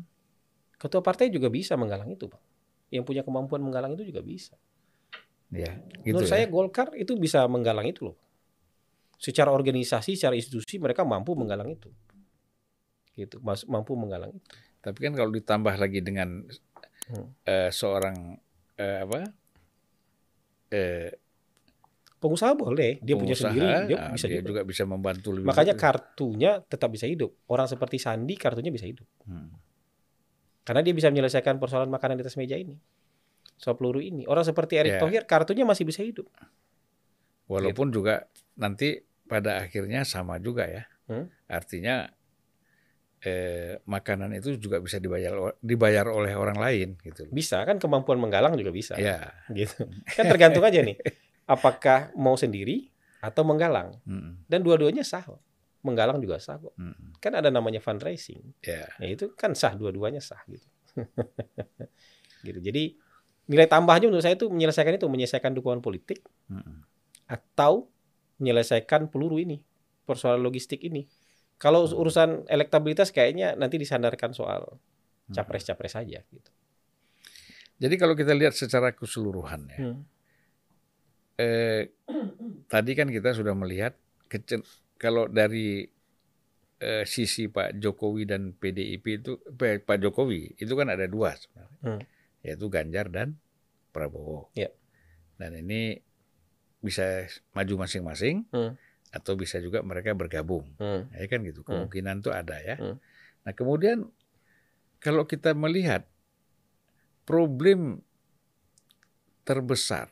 Ketua 0.81 1.01
partai 1.05 1.31
juga 1.31 1.53
bisa 1.53 1.77
menggalang 1.79 2.11
itu, 2.11 2.27
Bang. 2.27 2.43
Yang 2.93 3.05
punya 3.09 3.23
kemampuan 3.23 3.61
menggalang 3.64 3.93
itu 3.97 4.05
juga 4.09 4.20
bisa. 4.20 4.57
Ya, 5.53 5.77
gitu 6.01 6.16
menurut 6.16 6.29
ya. 6.29 6.33
saya 6.33 6.45
Golkar 6.49 6.97
itu 6.97 7.12
bisa 7.20 7.45
menggalang 7.45 7.85
itu 7.85 8.09
loh. 8.09 8.16
Secara 9.20 9.53
organisasi, 9.53 10.16
secara 10.16 10.33
institusi 10.33 10.81
mereka 10.81 11.05
mampu 11.05 11.37
menggalang 11.37 11.77
itu. 11.77 11.93
Gitu, 13.12 13.37
mampu 13.68 13.93
menggalang 13.93 14.33
itu. 14.33 14.49
Tapi 14.83 14.99
kan 14.99 15.12
kalau 15.14 15.31
ditambah 15.31 15.75
lagi 15.77 16.01
dengan 16.01 16.43
hmm. 17.12 17.29
uh, 17.45 17.70
seorang 17.70 18.41
uh, 18.81 18.99
apa? 19.05 19.20
Uh, 20.73 21.12
Pengusaha 22.23 22.55
boleh, 22.55 23.03
dia 23.03 23.18
Pengusaha, 23.18 23.18
punya 23.18 23.35
sendiri, 23.35 23.66
dia 23.91 23.99
nah, 23.99 24.14
bisa 24.14 24.27
dia 24.31 24.39
juga. 24.39 24.49
juga 24.55 24.61
bisa 24.62 24.83
membantu 24.87 25.35
lebih. 25.35 25.51
Makanya 25.51 25.75
kartunya 25.75 26.62
tetap 26.62 26.95
bisa 26.95 27.11
hidup. 27.11 27.35
Orang 27.51 27.66
seperti 27.66 27.99
Sandi 27.99 28.39
kartunya 28.39 28.70
bisa 28.70 28.87
hidup. 28.87 29.03
Hmm. 29.27 29.51
Karena 30.62 30.87
dia 30.87 30.95
bisa 30.95 31.11
menyelesaikan 31.11 31.59
persoalan 31.59 31.91
makanan 31.91 32.14
di 32.14 32.23
atas 32.23 32.39
meja 32.39 32.55
ini. 32.55 32.79
Soal 33.59 33.75
peluru 33.75 33.99
ini. 33.99 34.23
Orang 34.31 34.47
seperti 34.47 34.79
Erick 34.79 34.97
yeah. 34.97 35.03
Thohir 35.03 35.27
kartunya 35.27 35.66
masih 35.66 35.83
bisa 35.83 36.07
hidup. 36.07 36.31
Walaupun 37.51 37.91
gitu. 37.91 37.99
juga 37.99 38.31
nanti 38.55 39.03
pada 39.27 39.59
akhirnya 39.59 40.07
sama 40.07 40.39
juga 40.39 40.70
ya. 40.70 40.87
Hmm? 41.11 41.27
Artinya 41.51 42.07
eh, 43.18 43.83
makanan 43.83 44.31
itu 44.39 44.62
juga 44.62 44.79
bisa 44.79 45.03
dibayar 45.03 45.59
dibayar 45.59 46.07
oleh 46.07 46.39
orang 46.39 46.62
lain 46.62 46.89
gitu. 47.03 47.27
Bisa 47.35 47.66
kan 47.66 47.82
kemampuan 47.82 48.23
menggalang 48.23 48.55
juga 48.55 48.70
bisa. 48.70 48.94
Ya. 48.94 49.35
Gitu. 49.51 49.90
Kan 50.15 50.31
tergantung 50.31 50.62
aja 50.62 50.78
nih. 50.78 50.94
apakah 51.53 52.09
mau 52.16 52.33
sendiri 52.41 52.89
atau 53.20 53.45
menggalang. 53.45 54.01
Hmm. 54.09 54.41
Dan 54.49 54.65
dua-duanya 54.65 55.05
sah. 55.05 55.29
Menggalang 55.85 56.19
juga 56.24 56.41
sah 56.41 56.57
kok. 56.57 56.73
Hmm. 56.81 57.12
Kan 57.20 57.37
ada 57.37 57.53
namanya 57.53 57.85
fundraising. 57.85 58.41
Yeah. 58.65 58.89
Nah, 58.97 59.12
itu 59.12 59.37
kan 59.37 59.53
sah 59.53 59.77
dua-duanya 59.77 60.24
sah 60.24 60.41
gitu. 60.49 60.65
gitu. 62.49 62.59
Jadi 62.59 62.97
nilai 63.53 63.69
tambahnya 63.69 64.09
menurut 64.09 64.24
saya 64.24 64.39
itu 64.39 64.49
menyelesaikan 64.49 64.97
itu 64.97 65.07
menyelesaikan 65.12 65.53
dukungan 65.53 65.85
politik 65.85 66.24
hmm. 66.49 66.89
atau 67.29 67.93
menyelesaikan 68.41 69.12
peluru 69.12 69.37
ini 69.37 69.61
persoalan 70.09 70.41
logistik 70.41 70.81
ini. 70.83 71.05
Kalau 71.61 71.87
urusan 71.87 72.51
elektabilitas 72.51 73.15
kayaknya 73.15 73.55
nanti 73.55 73.79
disandarkan 73.79 74.35
soal 74.35 74.83
capres-capres 75.31 75.95
saja 75.95 76.19
gitu. 76.27 76.51
Jadi 77.79 77.95
kalau 77.99 78.19
kita 78.19 78.35
lihat 78.35 78.55
secara 78.55 78.91
keseluruhan 78.95 79.70
ya, 79.70 79.79
hmm 79.79 80.12
eh, 81.38 81.92
tadi 82.68 82.92
kan 82.92 83.09
kita 83.09 83.32
sudah 83.32 83.54
melihat 83.56 83.96
kalau 84.96 85.28
dari 85.28 85.86
eh, 86.82 87.04
sisi 87.04 87.46
Pak 87.46 87.78
Jokowi 87.78 88.26
dan 88.26 88.56
PDIP 88.56 89.22
itu 89.22 89.38
Pak 89.59 89.98
Jokowi 90.02 90.59
itu 90.59 90.72
kan 90.74 90.90
ada 90.90 91.06
dua 91.06 91.36
sebenarnya, 91.38 91.78
hmm. 91.84 92.00
yaitu 92.42 92.66
Ganjar 92.66 93.06
dan 93.12 93.38
Prabowo. 93.92 94.50
Ya. 94.56 94.72
Dan 95.36 95.59
ini 95.59 96.00
bisa 96.82 97.30
maju 97.54 97.86
masing-masing 97.86 98.46
hmm. 98.50 98.72
atau 99.14 99.38
bisa 99.38 99.62
juga 99.62 99.84
mereka 99.86 100.16
bergabung, 100.18 100.66
hmm. 100.82 101.14
ya 101.14 101.26
kan 101.30 101.40
gitu. 101.46 101.62
Hmm. 101.62 101.86
Kemungkinan 101.86 102.16
hmm. 102.18 102.24
tuh 102.24 102.32
ada 102.34 102.56
ya. 102.59 102.76
Hmm. 102.80 102.98
Nah 103.46 103.52
kemudian 103.54 104.10
kalau 105.02 105.26
kita 105.26 105.54
melihat 105.54 106.06
problem 107.26 108.02
terbesar 109.42 110.10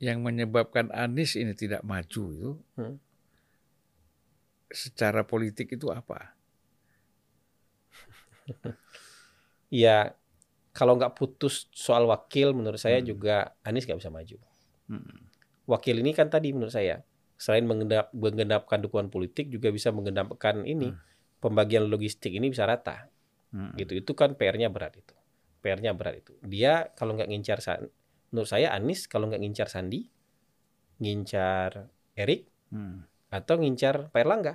yang 0.00 0.24
menyebabkan 0.24 0.88
Anies 0.96 1.36
ini 1.36 1.52
tidak 1.52 1.84
maju 1.84 2.24
itu 2.32 2.52
hmm. 2.80 2.96
secara 4.72 5.28
politik 5.28 5.76
itu 5.76 5.92
apa? 5.92 6.32
ya 9.84 10.16
kalau 10.72 10.96
nggak 10.96 11.12
putus 11.12 11.68
soal 11.76 12.08
wakil 12.08 12.56
menurut 12.56 12.80
saya 12.80 13.04
hmm. 13.04 13.06
juga 13.06 13.52
Anies 13.60 13.84
nggak 13.84 14.00
bisa 14.00 14.08
maju. 14.08 14.36
Hmm. 14.88 15.20
Wakil 15.68 16.00
ini 16.00 16.16
kan 16.16 16.32
tadi 16.32 16.56
menurut 16.56 16.72
saya 16.72 17.04
selain 17.36 17.68
menggendap, 17.68 18.08
menggendapkan 18.16 18.80
dukungan 18.80 19.12
politik 19.12 19.52
juga 19.52 19.68
bisa 19.68 19.92
menggendapkan 19.92 20.64
ini 20.64 20.92
hmm. 20.92 21.40
pembagian 21.44 21.88
logistik 21.92 22.32
ini 22.32 22.48
bisa 22.48 22.64
rata. 22.64 23.04
Hmm. 23.52 23.76
Gitu. 23.76 24.00
Itu 24.00 24.16
kan 24.16 24.32
PR-nya 24.32 24.72
berat 24.72 24.96
itu. 24.96 25.12
PR-nya 25.60 25.92
berat 25.92 26.24
itu. 26.24 26.32
Dia 26.40 26.88
kalau 26.96 27.12
nggak 27.12 27.28
ngincar 27.28 27.60
menurut 28.30 28.48
saya 28.50 28.70
Anies 28.74 29.06
kalau 29.10 29.26
nggak 29.30 29.42
ngincar 29.42 29.68
Sandi, 29.70 30.06
ngincar 31.02 31.90
Erik 32.14 32.46
hmm. 32.70 33.30
atau 33.30 33.54
ngincar 33.58 34.10
Pak 34.10 34.20
Erlangga. 34.20 34.54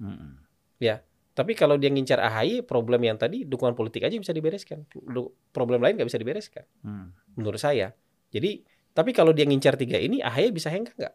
Hmm. 0.00 0.40
Ya, 0.82 1.04
tapi 1.32 1.56
kalau 1.56 1.80
dia 1.80 1.88
ngincar 1.88 2.20
AHY, 2.20 2.68
problem 2.68 3.00
yang 3.08 3.16
tadi 3.16 3.48
dukungan 3.48 3.72
politik 3.72 4.04
aja 4.04 4.12
bisa 4.12 4.36
dibereskan. 4.36 4.84
Problem 5.54 5.80
lain 5.80 5.96
nggak 5.96 6.08
bisa 6.12 6.20
dibereskan. 6.20 6.64
Hmm. 6.84 7.16
Menurut 7.40 7.56
saya. 7.56 7.96
Jadi, 8.28 8.60
tapi 8.92 9.16
kalau 9.16 9.32
dia 9.32 9.48
ngincar 9.48 9.80
tiga 9.80 9.96
ini, 9.96 10.20
AHY 10.20 10.52
bisa 10.52 10.68
hengkang 10.68 10.92
nggak? 10.92 11.14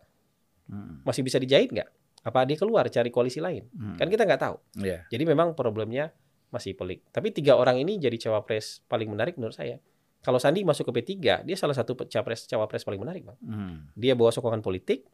Hmm. 0.73 1.05
Masih 1.05 1.21
bisa 1.21 1.37
dijahit 1.37 1.69
nggak? 1.69 1.89
Apa 2.25 2.49
dia 2.49 2.57
keluar 2.57 2.89
cari 2.89 3.13
koalisi 3.13 3.37
lain? 3.37 3.69
Hmm. 3.77 3.95
Kan 4.01 4.09
kita 4.09 4.25
nggak 4.25 4.41
tahu. 4.41 4.57
Yeah. 4.81 5.05
Jadi 5.13 5.23
memang 5.29 5.53
problemnya 5.53 6.09
masih 6.49 6.73
pelik. 6.73 7.05
Tapi 7.13 7.29
tiga 7.29 7.53
orang 7.53 7.77
ini 7.77 8.01
jadi 8.01 8.17
cawapres 8.17 8.81
paling 8.89 9.13
menarik 9.13 9.37
menurut 9.37 9.53
saya. 9.53 9.77
Kalau 10.27 10.43
Sandi 10.43 10.67
masuk 10.67 10.91
ke 10.91 10.99
P3, 10.99 11.47
dia 11.47 11.55
salah 11.55 11.71
satu 11.71 11.95
cawapres 11.95 12.51
cawapres 12.51 12.83
paling 12.83 12.99
menarik, 12.99 13.23
bang. 13.23 13.39
Hmm. 13.47 13.87
Dia 13.95 14.11
bawa 14.11 14.27
sokongan 14.35 14.59
politik, 14.59 15.07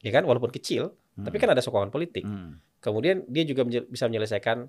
ya 0.00 0.08
kan, 0.08 0.24
walaupun 0.24 0.48
kecil, 0.48 0.96
hmm. 1.20 1.28
tapi 1.28 1.36
kan 1.36 1.52
ada 1.52 1.60
sokongan 1.60 1.92
politik. 1.92 2.24
Hmm. 2.24 2.64
Kemudian 2.80 3.28
dia 3.28 3.44
juga 3.44 3.68
bisa 3.68 4.08
menyelesaikan 4.08 4.64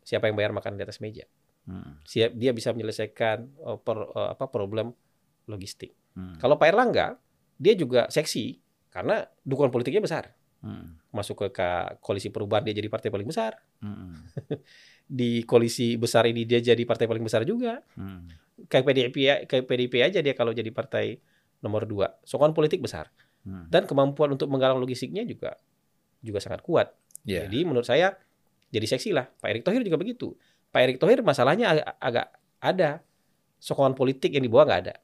siapa 0.00 0.32
yang 0.32 0.40
bayar 0.40 0.56
makan 0.56 0.80
di 0.80 0.88
atas 0.88 1.04
meja. 1.04 1.28
Hmm. 1.68 2.00
Siap 2.08 2.32
dia 2.32 2.56
bisa 2.56 2.72
menyelesaikan 2.72 3.60
uh, 3.60 3.76
per, 3.76 4.08
uh, 4.16 4.32
apa 4.32 4.48
problem 4.48 4.96
logistik. 5.44 5.92
Hmm. 6.16 6.40
Kalau 6.40 6.56
Pak 6.56 6.72
Erlangga 6.72 7.20
dia 7.60 7.76
juga 7.76 8.08
seksi 8.08 8.56
karena 8.88 9.20
dukungan 9.44 9.68
politiknya 9.68 10.00
besar. 10.00 10.32
Hmm. 10.64 10.96
Masuk 11.12 11.44
ke, 11.44 11.46
ke 11.52 11.68
koalisi 12.00 12.32
perubahan 12.32 12.64
dia 12.64 12.72
jadi 12.72 12.88
partai 12.88 13.12
paling 13.12 13.28
besar. 13.28 13.60
Hmm. 13.84 14.24
di 15.20 15.44
koalisi 15.44 16.00
besar 16.00 16.24
ini 16.24 16.48
dia 16.48 16.64
jadi 16.64 16.80
partai 16.88 17.04
paling 17.04 17.20
besar 17.20 17.44
juga. 17.44 17.84
Hmm. 17.98 18.45
Kayak 18.72 18.84
PDIP 18.88 19.16
kayak 19.44 19.64
PDIP 19.68 19.94
aja 20.00 20.18
dia 20.24 20.32
kalau 20.32 20.56
jadi 20.56 20.68
partai 20.72 21.20
nomor 21.60 21.84
dua. 21.84 22.16
Sokongan 22.24 22.56
politik 22.56 22.80
besar. 22.80 23.12
Hmm. 23.46 23.68
Dan 23.68 23.84
kemampuan 23.84 24.34
untuk 24.34 24.50
menggalang 24.50 24.80
logistiknya 24.80 25.22
juga 25.22 25.54
juga 26.24 26.42
sangat 26.42 26.64
kuat. 26.64 26.90
Yeah. 27.22 27.46
Jadi 27.46 27.58
menurut 27.68 27.86
saya 27.86 28.16
jadi 28.72 28.86
seksi 28.86 29.14
lah. 29.14 29.28
Pak 29.28 29.48
Erick 29.52 29.64
Thohir 29.64 29.82
juga 29.86 30.00
begitu. 30.00 30.34
Pak 30.74 30.80
Erick 30.82 30.98
Thohir 30.98 31.22
masalahnya 31.22 31.72
agak, 31.72 31.86
agak 32.02 32.26
ada 32.58 32.90
sokongan 33.62 33.94
politik 33.94 34.34
yang 34.34 34.44
dibawa 34.44 34.66
nggak 34.66 34.80
ada. 34.88 34.94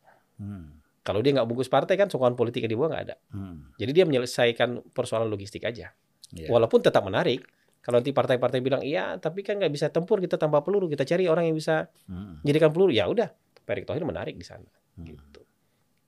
Hmm. 0.40 0.82
Kalau 1.02 1.18
dia 1.22 1.34
nggak 1.34 1.46
bungkus 1.50 1.70
partai 1.70 1.98
kan 1.98 2.06
sokongan 2.10 2.38
politik 2.38 2.66
yang 2.66 2.72
dibawa 2.74 2.94
nggak 2.94 3.04
ada. 3.10 3.16
Hmm. 3.34 3.74
Jadi 3.78 3.90
dia 3.94 4.04
menyelesaikan 4.06 4.94
persoalan 4.94 5.30
logistik 5.30 5.62
aja. 5.66 5.94
Yeah. 6.32 6.50
Walaupun 6.50 6.82
tetap 6.82 7.04
menarik. 7.06 7.44
Kalau 7.82 7.98
nanti 7.98 8.14
partai-partai 8.14 8.62
bilang 8.62 8.82
iya, 8.86 9.18
tapi 9.18 9.42
kan 9.42 9.58
nggak 9.58 9.72
bisa 9.74 9.90
tempur 9.90 10.22
kita 10.22 10.38
tanpa 10.38 10.62
peluru, 10.62 10.86
kita 10.86 11.02
cari 11.02 11.26
orang 11.26 11.50
yang 11.50 11.56
bisa 11.58 11.90
hmm. 12.06 12.46
jadikan 12.46 12.70
peluru. 12.70 12.94
Ya 12.94 13.10
udah, 13.10 13.34
Pak 13.66 13.72
Erick 13.74 13.86
Thohir 13.90 14.06
menarik 14.06 14.38
di 14.38 14.46
sana. 14.46 14.70
Hmm. 14.94 15.10
Gitu. 15.10 15.42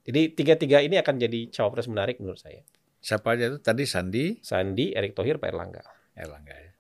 Jadi 0.07 0.21
tiga-tiga 0.39 0.79
ini 0.85 1.03
akan 1.03 1.19
jadi 1.19 1.51
cawapres 1.51 1.91
menarik 1.91 2.23
menurut 2.23 2.39
saya. 2.39 2.63
Siapa 3.03 3.35
aja 3.35 3.51
itu? 3.51 3.59
Tadi 3.59 3.83
Sandi, 3.85 4.39
Sandi, 4.39 4.95
Erick 4.95 5.19
Thohir, 5.19 5.43
Pak 5.43 5.51
Erlangga. 5.51 5.83
Erlangga 6.15 6.55
ya. 6.55 6.73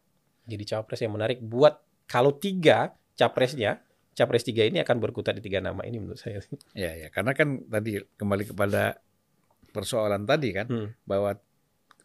Jadi 0.54 0.62
cawapres 0.62 1.00
yang 1.02 1.12
menarik 1.18 1.42
buat 1.42 1.82
kalau 2.06 2.36
tiga 2.36 2.94
capresnya, 3.18 3.82
capres 4.14 4.46
tiga 4.46 4.62
ini 4.62 4.78
akan 4.78 5.02
berkutat 5.02 5.34
di 5.34 5.42
tiga 5.42 5.58
nama 5.58 5.82
ini 5.82 5.98
menurut 5.98 6.22
saya. 6.22 6.38
Ya 6.76 6.94
ya, 6.94 7.10
karena 7.10 7.34
kan 7.34 7.66
tadi 7.66 7.98
kembali 8.14 8.54
kepada 8.54 9.02
persoalan 9.74 10.22
tadi 10.22 10.54
kan 10.54 10.70
hmm. 10.70 11.02
bahwa 11.02 11.34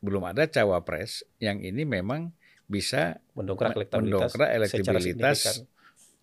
belum 0.01 0.23
ada 0.25 0.47
cawapres 0.47 1.27
yang 1.37 1.59
ini 1.61 1.83
memang 1.83 2.31
bisa 2.69 3.17
mendongkrak 3.33 3.73
elektabilitas, 3.73 4.29
mendongkrak 4.29 4.49
elektabilitas 4.53 5.37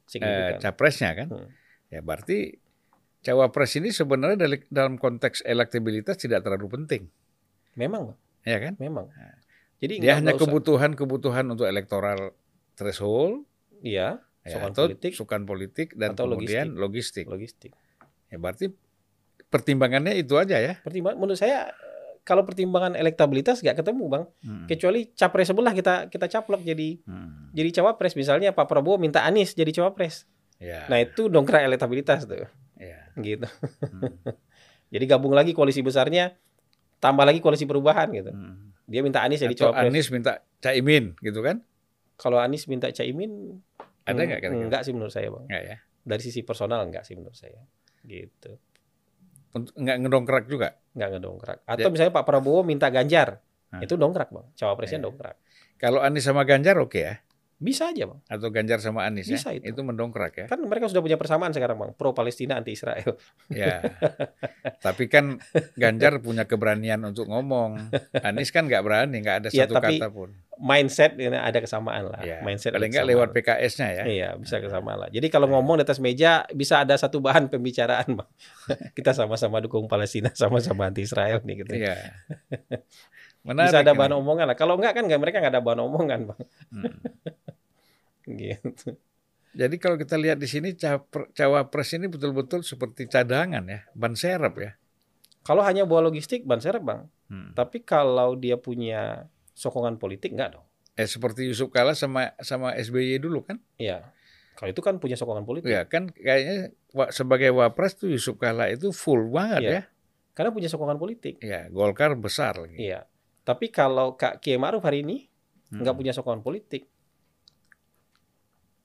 signifikan. 0.07 0.55
Eh, 0.55 0.63
capresnya 0.63 1.11
kan. 1.19 1.29
Hmm. 1.35 1.51
Ya 1.91 2.01
berarti 2.01 2.63
cawapres 3.27 3.75
ini 3.75 3.91
sebenarnya 3.91 4.63
dalam 4.71 4.97
konteks 4.97 5.43
elektabilitas 5.43 6.15
tidak 6.23 6.47
terlalu 6.47 6.71
penting. 6.71 7.03
Memang. 7.75 8.15
Ya 8.47 8.63
kan? 8.63 8.79
Memang. 8.79 9.11
Nah, 9.11 9.35
jadi 9.83 9.95
dia 9.99 10.15
hanya 10.17 10.39
kebutuhan-kebutuhan 10.39 11.51
untuk 11.51 11.67
elektoral 11.67 12.33
threshold, 12.79 13.43
iya, 13.83 14.23
ya, 14.47 14.55
sukan 14.57 14.73
politik, 14.73 15.13
sukan 15.19 15.43
politik 15.43 15.89
dan 15.99 16.15
atau 16.15 16.31
kemudian 16.31 16.79
logistik. 16.79 17.27
Logistik. 17.27 17.75
Ya 18.31 18.39
berarti 18.39 18.71
pertimbangannya 19.51 20.15
itu 20.15 20.39
aja 20.39 20.63
ya. 20.63 20.79
Pertimbangan 20.87 21.19
menurut 21.19 21.39
saya 21.43 21.75
kalau 22.27 22.43
pertimbangan 22.43 22.99
elektabilitas 22.99 23.63
nggak 23.63 23.87
ketemu 23.87 24.05
bang, 24.11 24.25
hmm. 24.43 24.67
kecuali 24.67 25.15
capres 25.15 25.47
sebelah 25.47 25.71
kita 25.71 26.11
kita 26.11 26.27
caplok 26.27 26.67
jadi 26.67 26.99
hmm. 27.07 27.55
jadi 27.55 27.71
cawapres 27.79 28.19
misalnya 28.19 28.51
Pak 28.51 28.67
Prabowo 28.67 28.99
minta 28.99 29.23
Anies 29.23 29.55
jadi 29.55 29.71
cawapres. 29.71 30.27
Ya. 30.59 30.91
Nah 30.91 30.99
itu 30.99 31.31
dongkrak 31.31 31.63
elektabilitas 31.63 32.27
tuh. 32.27 32.51
Ya. 32.83 33.15
Gitu. 33.15 33.47
Hmm. 33.47 34.19
jadi 34.95 35.05
gabung 35.07 35.39
lagi 35.39 35.55
koalisi 35.55 35.87
besarnya, 35.87 36.35
tambah 36.99 37.23
lagi 37.23 37.39
koalisi 37.39 37.63
perubahan 37.63 38.11
gitu. 38.11 38.35
Hmm. 38.35 38.75
Dia 38.91 39.07
minta 39.07 39.23
Anies 39.23 39.39
jadi 39.39 39.55
cawapres. 39.55 39.87
Anies 39.87 40.11
minta 40.11 40.43
Caimin 40.59 41.15
gitu 41.23 41.47
kan? 41.47 41.63
Kalau 42.19 42.43
Anies 42.43 42.67
minta 42.67 42.91
Caimin 42.91 43.63
ada 44.03 44.19
nggak? 44.19 44.51
Enggak 44.51 44.83
sih 44.83 44.91
menurut 44.91 45.15
saya, 45.15 45.31
Bang. 45.31 45.47
Enggak 45.47 45.63
ya. 45.63 45.77
Dari 46.03 46.23
sisi 46.27 46.43
personal 46.43 46.83
enggak 46.83 47.07
sih 47.07 47.15
menurut 47.15 47.39
saya. 47.39 47.63
Gitu. 48.03 48.59
Enggak 49.55 49.97
ngedongkrak 50.03 50.45
juga? 50.51 50.79
Enggak 50.97 51.09
ngedongkrak. 51.17 51.59
Atau 51.69 51.89
ya. 51.89 51.93
misalnya 51.93 52.13
Pak 52.17 52.25
Prabowo 52.25 52.61
minta 52.67 52.89
Ganjar. 52.89 53.41
Itu 53.77 54.01
dongkrak, 54.01 54.33
Bang. 54.33 54.47
Cawapresnya 54.57 55.01
ya. 55.03 55.05
dongkrak. 55.05 55.37
Kalau 55.77 56.01
Anies 56.01 56.25
sama 56.25 56.49
Ganjar 56.49 56.81
oke 56.81 56.97
okay 56.97 57.03
ya? 57.05 57.15
Bisa 57.57 57.89
aja 57.89 58.05
bang. 58.05 58.21
Atau 58.29 58.53
Ganjar 58.53 58.85
sama 58.85 59.09
Anies 59.09 59.33
Bisa 59.33 59.49
ya? 59.49 59.65
itu. 59.65 59.73
itu 59.73 59.81
mendongkrak 59.81 60.45
ya? 60.45 60.47
Kan 60.47 60.61
mereka 60.69 60.93
sudah 60.93 61.01
punya 61.01 61.17
persamaan 61.17 61.57
sekarang 61.57 61.81
bang. 61.81 61.91
Pro 61.97 62.13
Palestina 62.13 62.61
anti 62.61 62.77
Israel. 62.77 63.17
Ya. 63.49 63.81
tapi 64.85 65.09
kan 65.09 65.41
Ganjar 65.73 66.21
punya 66.21 66.45
keberanian 66.45 67.01
untuk 67.09 67.25
ngomong. 67.33 67.89
Anies 68.21 68.53
kan 68.53 68.69
nggak 68.69 68.85
berani, 68.85 69.25
nggak 69.25 69.37
ada 69.41 69.49
ya, 69.49 69.65
satu 69.65 69.81
tapi 69.81 69.97
kata 69.97 70.13
pun. 70.13 70.37
Mindset 70.57 71.17
ini 71.17 71.37
ada 71.37 71.57
kesamaan 71.57 72.13
lah. 72.13 72.21
Ya, 72.25 72.41
mindset 72.45 72.77
paling 72.77 72.93
nggak 72.93 73.09
lewat 73.09 73.29
PKS-nya 73.33 73.89
ya. 73.93 74.05
Iya 74.05 74.29
bisa 74.37 74.61
kesamaan 74.61 75.09
lah. 75.09 75.09
Jadi 75.09 75.29
kalau 75.33 75.49
ngomong 75.49 75.81
di 75.81 75.85
atas 75.89 76.01
meja 76.01 76.45
bisa 76.53 76.85
ada 76.85 76.93
satu 76.97 77.25
bahan 77.25 77.49
pembicaraan 77.49 78.21
bang. 78.21 78.31
Kita 78.97 79.17
sama-sama 79.17 79.65
dukung 79.65 79.89
Palestina, 79.89 80.29
sama-sama 80.37 80.93
anti 80.93 81.09
Israel 81.09 81.41
nih 81.41 81.65
gitu. 81.65 81.73
Iya. 81.73 81.97
Menarik, 83.47 83.71
bisa 83.71 83.79
ada 83.87 83.95
bahan 83.95 84.13
ini. 84.13 84.21
omongan 84.21 84.47
lah. 84.51 84.57
Kalau 84.59 84.75
enggak 84.75 84.99
kan 84.99 85.07
enggak 85.07 85.21
mereka 85.23 85.37
enggak 85.39 85.55
ada 85.55 85.63
bahan 85.63 85.81
omongan, 85.87 86.21
Bang. 86.27 86.41
Hmm. 86.75 86.95
gitu. 88.43 88.99
Jadi 89.57 89.77
kalau 89.79 89.97
kita 89.97 90.19
lihat 90.19 90.37
di 90.37 90.51
sini 90.51 90.75
cawapres 91.33 91.95
ini 91.97 92.11
betul-betul 92.11 92.67
seperti 92.67 93.07
cadangan 93.07 93.65
ya, 93.65 93.87
ban 93.95 94.19
serep 94.19 94.55
ya. 94.59 94.71
Kalau 95.47 95.63
hanya 95.63 95.87
bawa 95.87 96.11
logistik 96.11 96.43
ban 96.43 96.59
serep, 96.59 96.83
Bang. 96.83 97.07
Hmm. 97.31 97.55
Tapi 97.55 97.87
kalau 97.87 98.35
dia 98.35 98.59
punya 98.59 99.31
sokongan 99.55 99.97
politik 99.97 100.35
enggak 100.35 100.59
dong. 100.59 100.67
Eh 100.99 101.07
seperti 101.07 101.47
Yusuf 101.47 101.71
Kala 101.71 101.95
sama 101.95 102.35
sama 102.43 102.75
SBY 102.75 103.23
dulu 103.23 103.47
kan? 103.47 103.63
Iya. 103.79 104.11
Kalau 104.57 104.73
itu 104.73 104.81
kan 104.83 104.99
punya 104.99 105.15
sokongan 105.15 105.47
politik. 105.47 105.71
Iya 105.71 105.87
kan 105.87 106.11
kayaknya 106.11 106.75
sebagai 107.13 107.53
wapres 107.53 107.95
tuh 107.95 108.11
Yusuf 108.11 108.41
Kala 108.41 108.73
itu 108.73 108.91
full 108.91 109.31
banget 109.31 109.63
iya. 109.63 109.73
ya. 109.73 109.83
Karena 110.37 110.51
punya 110.53 110.69
sokongan 110.69 111.01
politik. 111.01 111.41
Iya, 111.41 111.73
Golkar 111.73 112.13
besar 112.13 112.61
lagi. 112.61 112.77
Iya. 112.77 113.09
Tapi 113.47 113.71
kalau 113.71 114.19
Kak 114.19 114.43
Kiai 114.43 114.59
Ma'ruf 114.59 114.83
hari 114.83 115.07
ini 115.07 115.31
nggak 115.71 115.95
hmm. 115.95 116.01
punya 116.03 116.11
sokongan 116.11 116.43
politik. 116.43 116.91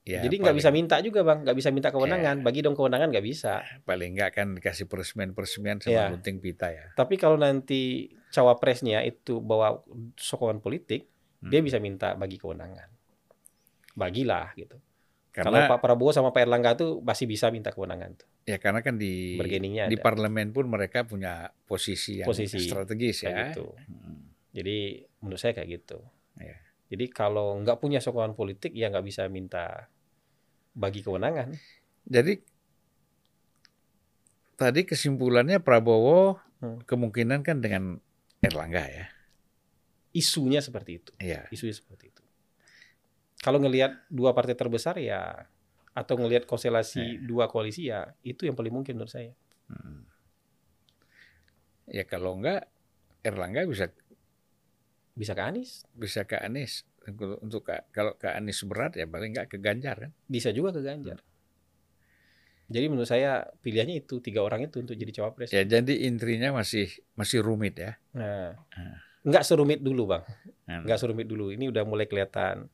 Ya, 0.02 0.18
Jadi 0.18 0.42
nggak 0.42 0.58
bisa 0.58 0.74
minta 0.74 0.98
juga 0.98 1.22
bang, 1.22 1.46
nggak 1.46 1.56
bisa 1.58 1.70
minta 1.70 1.94
kewenangan. 1.94 2.42
Ya. 2.42 2.42
Bagi 2.42 2.58
dong 2.62 2.74
kewenangan 2.74 3.10
nggak 3.10 3.26
bisa. 3.26 3.62
Paling 3.86 4.18
nggak 4.18 4.30
kan 4.34 4.46
dikasih 4.58 4.90
peresmian-peresmian 4.90 5.78
sama 5.78 5.94
ya. 5.94 6.06
gunting 6.10 6.42
pita 6.42 6.74
ya. 6.74 6.90
Tapi 6.94 7.14
kalau 7.18 7.38
nanti 7.38 8.10
cawapresnya 8.34 9.02
itu 9.06 9.38
bawa 9.38 9.82
sokongan 10.18 10.58
politik, 10.58 11.06
hmm. 11.42 11.50
dia 11.54 11.62
bisa 11.62 11.78
minta 11.78 12.18
bagi 12.18 12.38
kewenangan. 12.38 12.90
Bagilah 13.94 14.54
gitu. 14.58 14.78
Karena 15.30 15.70
kalau 15.70 15.70
Pak 15.74 15.78
Prabowo 15.86 16.10
sama 16.10 16.34
Pak 16.34 16.50
Erlangga 16.50 16.74
tuh 16.74 16.98
masih 17.02 17.30
bisa 17.30 17.50
minta 17.54 17.70
kewenangan 17.70 18.18
tuh. 18.18 18.28
Ya 18.42 18.58
karena 18.58 18.82
kan 18.82 18.98
di 18.98 19.38
di 19.38 19.78
ada. 19.78 20.02
parlemen 20.02 20.50
pun 20.50 20.66
mereka 20.66 21.06
punya 21.06 21.54
posisi 21.62 22.20
yang 22.20 22.26
posisi 22.26 22.58
strategis 22.58 23.22
ya. 23.22 23.54
Gitu. 23.54 23.70
Hmm. 23.86 24.31
Jadi 24.52 25.08
menurut 25.24 25.40
saya 25.40 25.56
kayak 25.56 25.80
gitu. 25.80 25.98
Ya. 26.36 26.56
Jadi 26.92 27.08
kalau 27.08 27.56
nggak 27.64 27.80
punya 27.80 28.04
sokongan 28.04 28.36
politik 28.36 28.76
ya 28.76 28.92
nggak 28.92 29.04
bisa 29.04 29.24
minta 29.32 29.88
bagi 30.76 31.00
kewenangan. 31.00 31.56
Jadi 32.04 32.36
tadi 34.60 34.80
kesimpulannya 34.84 35.58
Prabowo 35.64 36.36
hmm. 36.60 36.84
kemungkinan 36.84 37.40
kan 37.40 37.64
dengan 37.64 37.96
Erlangga 38.44 38.84
ya. 38.84 39.06
Isunya 40.12 40.60
seperti 40.60 41.00
itu. 41.00 41.10
Iya. 41.16 41.48
Isunya 41.48 41.72
seperti 41.72 42.12
itu. 42.12 42.22
Kalau 43.40 43.58
ngelihat 43.58 44.06
dua 44.12 44.36
partai 44.36 44.54
terbesar 44.54 45.00
ya 45.00 45.48
atau 45.92 46.14
ngelihat 46.16 46.48
konstelasi 46.48 47.00
ya. 47.00 47.20
dua 47.24 47.48
koalisi 47.48 47.88
ya 47.88 48.16
itu 48.24 48.48
yang 48.48 48.56
paling 48.56 48.72
mungkin 48.72 49.00
menurut 49.00 49.12
saya. 49.12 49.32
Hmm. 49.72 50.04
Ya 51.88 52.04
kalau 52.04 52.36
enggak 52.36 52.68
Erlangga 53.22 53.64
bisa 53.64 53.88
bisa 55.12 55.32
ke 55.36 55.42
Anies. 55.44 55.84
Bisa 55.92 56.24
ke 56.24 56.40
Anies. 56.40 56.88
Untuk 57.42 57.68
kalau 57.92 58.14
ke 58.16 58.30
Anies 58.30 58.62
berat 58.64 58.96
ya 58.96 59.04
paling 59.04 59.36
enggak 59.36 59.52
ke 59.52 59.56
Ganjar 59.60 60.08
kan. 60.08 60.10
Bisa 60.30 60.54
juga 60.54 60.72
ke 60.72 60.80
Ganjar. 60.80 61.20
Jadi 62.72 62.86
menurut 62.88 63.08
saya 63.08 63.44
pilihannya 63.60 64.00
itu 64.00 64.24
tiga 64.24 64.40
orang 64.40 64.64
itu 64.64 64.80
untuk 64.80 64.96
jadi 64.96 65.12
cawapres. 65.12 65.52
Ya 65.52 65.60
jadi 65.68 66.08
intrinya 66.08 66.56
masih 66.56 66.88
masih 67.12 67.44
rumit 67.44 67.76
ya. 67.76 68.00
Nah, 68.16 68.56
nah. 68.56 68.98
nggak 69.28 69.44
serumit 69.44 69.84
dulu 69.84 70.16
bang, 70.16 70.24
nah. 70.64 70.80
nggak 70.88 70.98
serumit 70.98 71.28
dulu. 71.28 71.52
Ini 71.52 71.68
udah 71.68 71.84
mulai 71.84 72.08
kelihatan, 72.08 72.72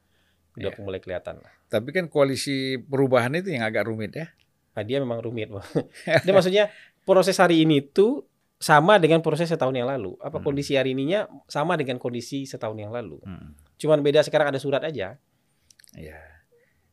udah 0.54 0.70
ya. 0.70 0.78
mulai 0.78 1.02
kelihatan. 1.02 1.42
Tapi 1.66 1.90
kan 1.90 2.06
koalisi 2.06 2.78
perubahan 2.78 3.34
itu 3.42 3.50
yang 3.50 3.66
agak 3.66 3.90
rumit 3.90 4.14
ya. 4.14 4.30
Nah, 4.78 4.86
dia 4.86 5.02
memang 5.02 5.18
rumit 5.18 5.50
bang. 5.50 5.66
dia 6.24 6.32
maksudnya 6.32 6.70
proses 7.02 7.34
hari 7.42 7.66
ini 7.66 7.82
itu 7.82 8.22
sama 8.58 8.98
dengan 8.98 9.22
proses 9.22 9.46
setahun 9.46 9.72
yang 9.72 9.86
lalu. 9.86 10.18
Apa 10.18 10.42
hmm. 10.42 10.44
kondisi 10.44 10.74
hari 10.74 10.92
ininya 10.92 11.30
sama 11.46 11.78
dengan 11.78 12.02
kondisi 12.02 12.42
setahun 12.42 12.74
yang 12.74 12.90
lalu. 12.90 13.22
Hmm. 13.22 13.54
Cuman 13.78 14.02
beda 14.02 14.26
sekarang 14.26 14.50
ada 14.50 14.58
surat 14.58 14.82
aja. 14.82 15.14
Iya. 15.94 16.18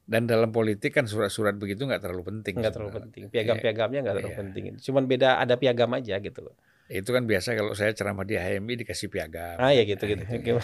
Dan 0.06 0.30
dalam 0.30 0.54
politik 0.54 0.94
kan 0.94 1.10
surat-surat 1.10 1.58
begitu 1.58 1.90
nggak 1.90 2.06
terlalu 2.06 2.30
penting. 2.30 2.62
Nggak 2.62 2.74
terlalu 2.78 2.94
penting. 3.02 3.22
Piagam-piagamnya 3.34 4.00
nggak 4.06 4.16
terlalu 4.22 4.34
iya. 4.38 4.42
penting. 4.46 4.64
Cuman 4.78 5.04
beda 5.10 5.42
ada 5.42 5.58
piagam 5.58 5.90
aja 5.98 6.22
gitu 6.22 6.46
loh. 6.46 6.56
Itu 6.86 7.18
kan 7.18 7.26
biasa 7.26 7.58
kalau 7.58 7.74
saya 7.74 7.98
ceramah 7.98 8.22
di 8.30 8.38
HMI 8.38 8.86
dikasih 8.86 9.10
piagam. 9.10 9.58
Ah 9.58 9.74
ya 9.74 9.82
gitu 9.90 10.06
gitu. 10.06 10.22
gitu. 10.46 10.62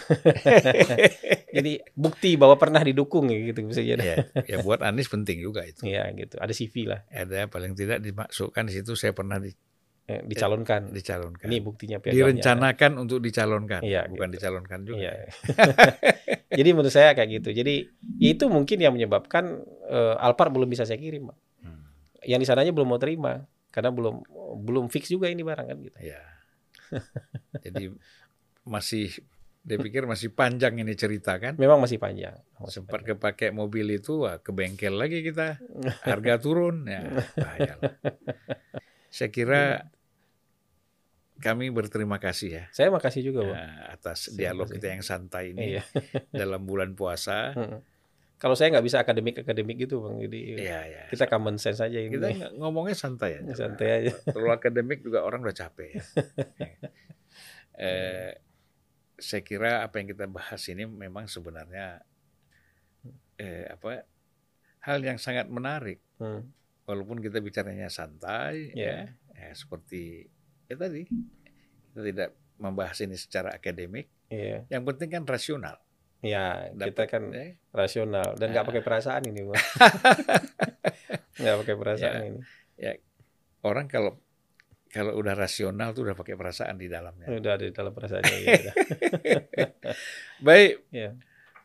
jadi 1.58 1.82
bukti 1.98 2.38
bahwa 2.38 2.54
pernah 2.54 2.78
didukung 2.78 3.26
gitu 3.26 3.58
bisa 3.66 3.82
jadi. 3.82 3.98
Ya, 3.98 4.16
ya 4.46 4.56
buat 4.62 4.78
Anies 4.86 5.10
penting 5.10 5.42
juga 5.42 5.66
itu. 5.66 5.82
Iya 5.82 6.06
gitu. 6.14 6.38
Ada 6.38 6.54
CV 6.54 6.86
lah. 6.86 7.02
Ada 7.10 7.50
paling 7.50 7.74
tidak 7.74 7.98
dimasukkan 7.98 8.70
di 8.70 8.72
situ 8.78 8.94
saya 8.94 9.10
pernah 9.10 9.42
di 9.42 9.50
Eh, 10.12 10.20
dicalonkan. 10.28 10.92
Eh, 10.92 10.94
dicalonkan. 11.00 11.46
Ini 11.48 11.56
buktinya 11.64 11.96
piagamnya. 12.02 12.18
Direncanakan 12.20 12.92
untuk 13.00 13.18
dicalonkan, 13.24 13.80
iya, 13.80 14.04
bukan 14.04 14.28
gitu. 14.28 14.36
dicalonkan 14.36 14.80
juga. 14.84 14.98
Iya. 15.00 15.12
Jadi 16.58 16.68
menurut 16.76 16.92
saya 16.92 17.16
kayak 17.16 17.40
gitu. 17.40 17.50
Jadi 17.56 17.88
itu 18.20 18.44
mungkin 18.52 18.78
yang 18.80 18.92
menyebabkan 18.92 19.64
uh, 19.88 20.20
Alphard 20.20 20.52
belum 20.52 20.68
bisa 20.68 20.84
saya 20.84 21.00
kirim. 21.00 21.32
Hmm. 21.64 21.88
Yang 22.22 22.40
di 22.44 22.46
sananya 22.48 22.72
belum 22.76 22.88
mau 22.92 23.00
terima 23.00 23.48
karena 23.72 23.88
belum 23.88 24.20
belum 24.60 24.92
fix 24.92 25.08
juga 25.08 25.32
ini 25.32 25.40
barang 25.40 25.66
kan 25.66 25.78
gitu. 25.80 25.96
Iya. 25.96 26.22
Jadi 27.64 27.88
masih 28.68 29.08
dia 29.62 29.78
pikir 29.78 30.04
masih 30.04 30.34
panjang 30.34 30.74
ini 30.76 30.92
cerita 30.92 31.38
kan? 31.38 31.56
Memang 31.56 31.80
masih 31.80 31.96
panjang. 31.96 32.36
Masih 32.58 32.82
Sempat 32.82 33.06
kepake 33.06 33.54
mobil 33.54 33.94
itu, 33.94 34.26
wah, 34.26 34.42
ke 34.42 34.50
bengkel 34.50 34.98
lagi 34.98 35.22
kita, 35.22 35.62
harga 36.02 36.34
turun, 36.42 36.82
ya 36.90 37.06
bahaya 37.38 37.78
saya 39.12 39.28
kira 39.28 39.62
iya. 39.62 40.01
Kami 41.42 41.74
berterima 41.74 42.22
kasih 42.22 42.48
ya. 42.54 42.64
Saya 42.70 42.94
makasih 42.94 43.26
juga, 43.26 43.42
Bang. 43.42 43.58
Ya, 43.58 43.68
atas 43.90 44.30
saya 44.30 44.38
dialog 44.38 44.70
kita 44.70 44.86
yang 44.94 45.02
santai 45.02 45.52
ini 45.52 45.76
iya. 45.76 45.82
dalam 46.40 46.62
bulan 46.62 46.94
puasa. 46.94 47.50
Kalau 48.38 48.54
saya 48.54 48.74
nggak 48.74 48.86
bisa 48.86 49.02
akademik-akademik 49.02 49.84
gitu, 49.84 50.06
Bang. 50.06 50.22
Jadi 50.22 50.62
iya, 50.62 50.86
iya. 50.86 51.02
kita 51.10 51.26
common 51.26 51.58
sense 51.58 51.82
aja 51.82 51.98
ini. 51.98 52.14
Kita 52.14 52.54
ngomongnya 52.54 52.94
santai 52.94 53.42
aja. 53.42 53.52
Santai 53.66 53.88
aja. 53.90 54.12
Terlalu 54.30 54.50
akademik 54.54 55.02
juga 55.02 55.26
orang 55.26 55.42
udah 55.42 55.56
capek 55.56 55.98
ya. 55.98 56.02
eh, 57.90 58.30
saya 59.18 59.42
kira 59.42 59.82
apa 59.82 59.98
yang 59.98 60.14
kita 60.14 60.30
bahas 60.30 60.62
ini 60.70 60.86
memang 60.86 61.26
sebenarnya 61.26 62.06
eh, 63.42 63.66
apa 63.66 64.06
hal 64.86 65.02
yang 65.02 65.18
sangat 65.18 65.50
menarik. 65.50 65.98
Hmm 66.22 66.62
walaupun 66.86 67.22
kita 67.22 67.38
bicaranya 67.38 67.86
santai 67.86 68.74
yeah. 68.74 69.08
ya, 69.32 69.48
ya 69.48 69.50
seperti 69.54 70.26
ya 70.72 70.76
tadi. 70.80 71.02
Kita 71.92 72.00
tidak 72.00 72.30
membahas 72.56 72.96
ini 73.04 73.16
secara 73.20 73.52
akademik. 73.52 74.08
Yeah. 74.32 74.64
yang 74.72 74.88
penting 74.88 75.12
kan 75.12 75.28
rasional. 75.28 75.76
Ya 76.24 76.72
Dapat, 76.72 76.88
kita 76.88 77.02
kan 77.04 77.22
ya. 77.36 77.52
rasional. 77.76 78.32
Dan 78.40 78.56
nggak 78.56 78.64
nah. 78.64 78.70
pakai 78.72 78.82
perasaan 78.82 79.22
ini 79.28 79.44
nggak 81.42 81.56
pakai 81.60 81.76
perasaan 81.76 82.16
ya, 82.16 82.28
ini. 82.32 82.40
Ya 82.80 82.92
orang 83.60 83.92
kalau 83.92 84.16
kalau 84.92 85.16
udah 85.16 85.32
rasional 85.32 85.96
tuh 85.96 86.04
udah 86.04 86.16
pakai 86.16 86.36
perasaan 86.36 86.76
di 86.76 86.88
dalamnya. 86.88 87.28
Udah 87.32 87.56
di 87.56 87.72
dalam 87.72 87.96
perasaannya 87.96 88.36
ya, 88.44 88.72
baik. 90.46 90.74
Ya. 90.92 91.16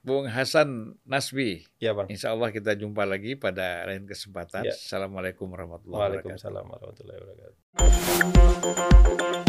Bung 0.08 0.24
Hasan 0.24 0.96
Nasbi. 1.04 1.68
Ya 1.84 1.92
Bang. 1.92 2.08
Insya 2.08 2.32
Allah 2.32 2.56
kita 2.56 2.80
jumpa 2.80 3.04
lagi 3.04 3.36
pada 3.36 3.84
lain 3.84 4.08
kesempatan. 4.08 4.64
Ya. 4.64 4.72
Assalamualaikum 4.72 5.52
warahmatullahi 5.52 6.24
wabarakatuh. 6.24 6.32
Waalaikumsalam 6.32 6.64
warahmatullahi 6.64 7.20
wabarakatuh. 7.20 9.47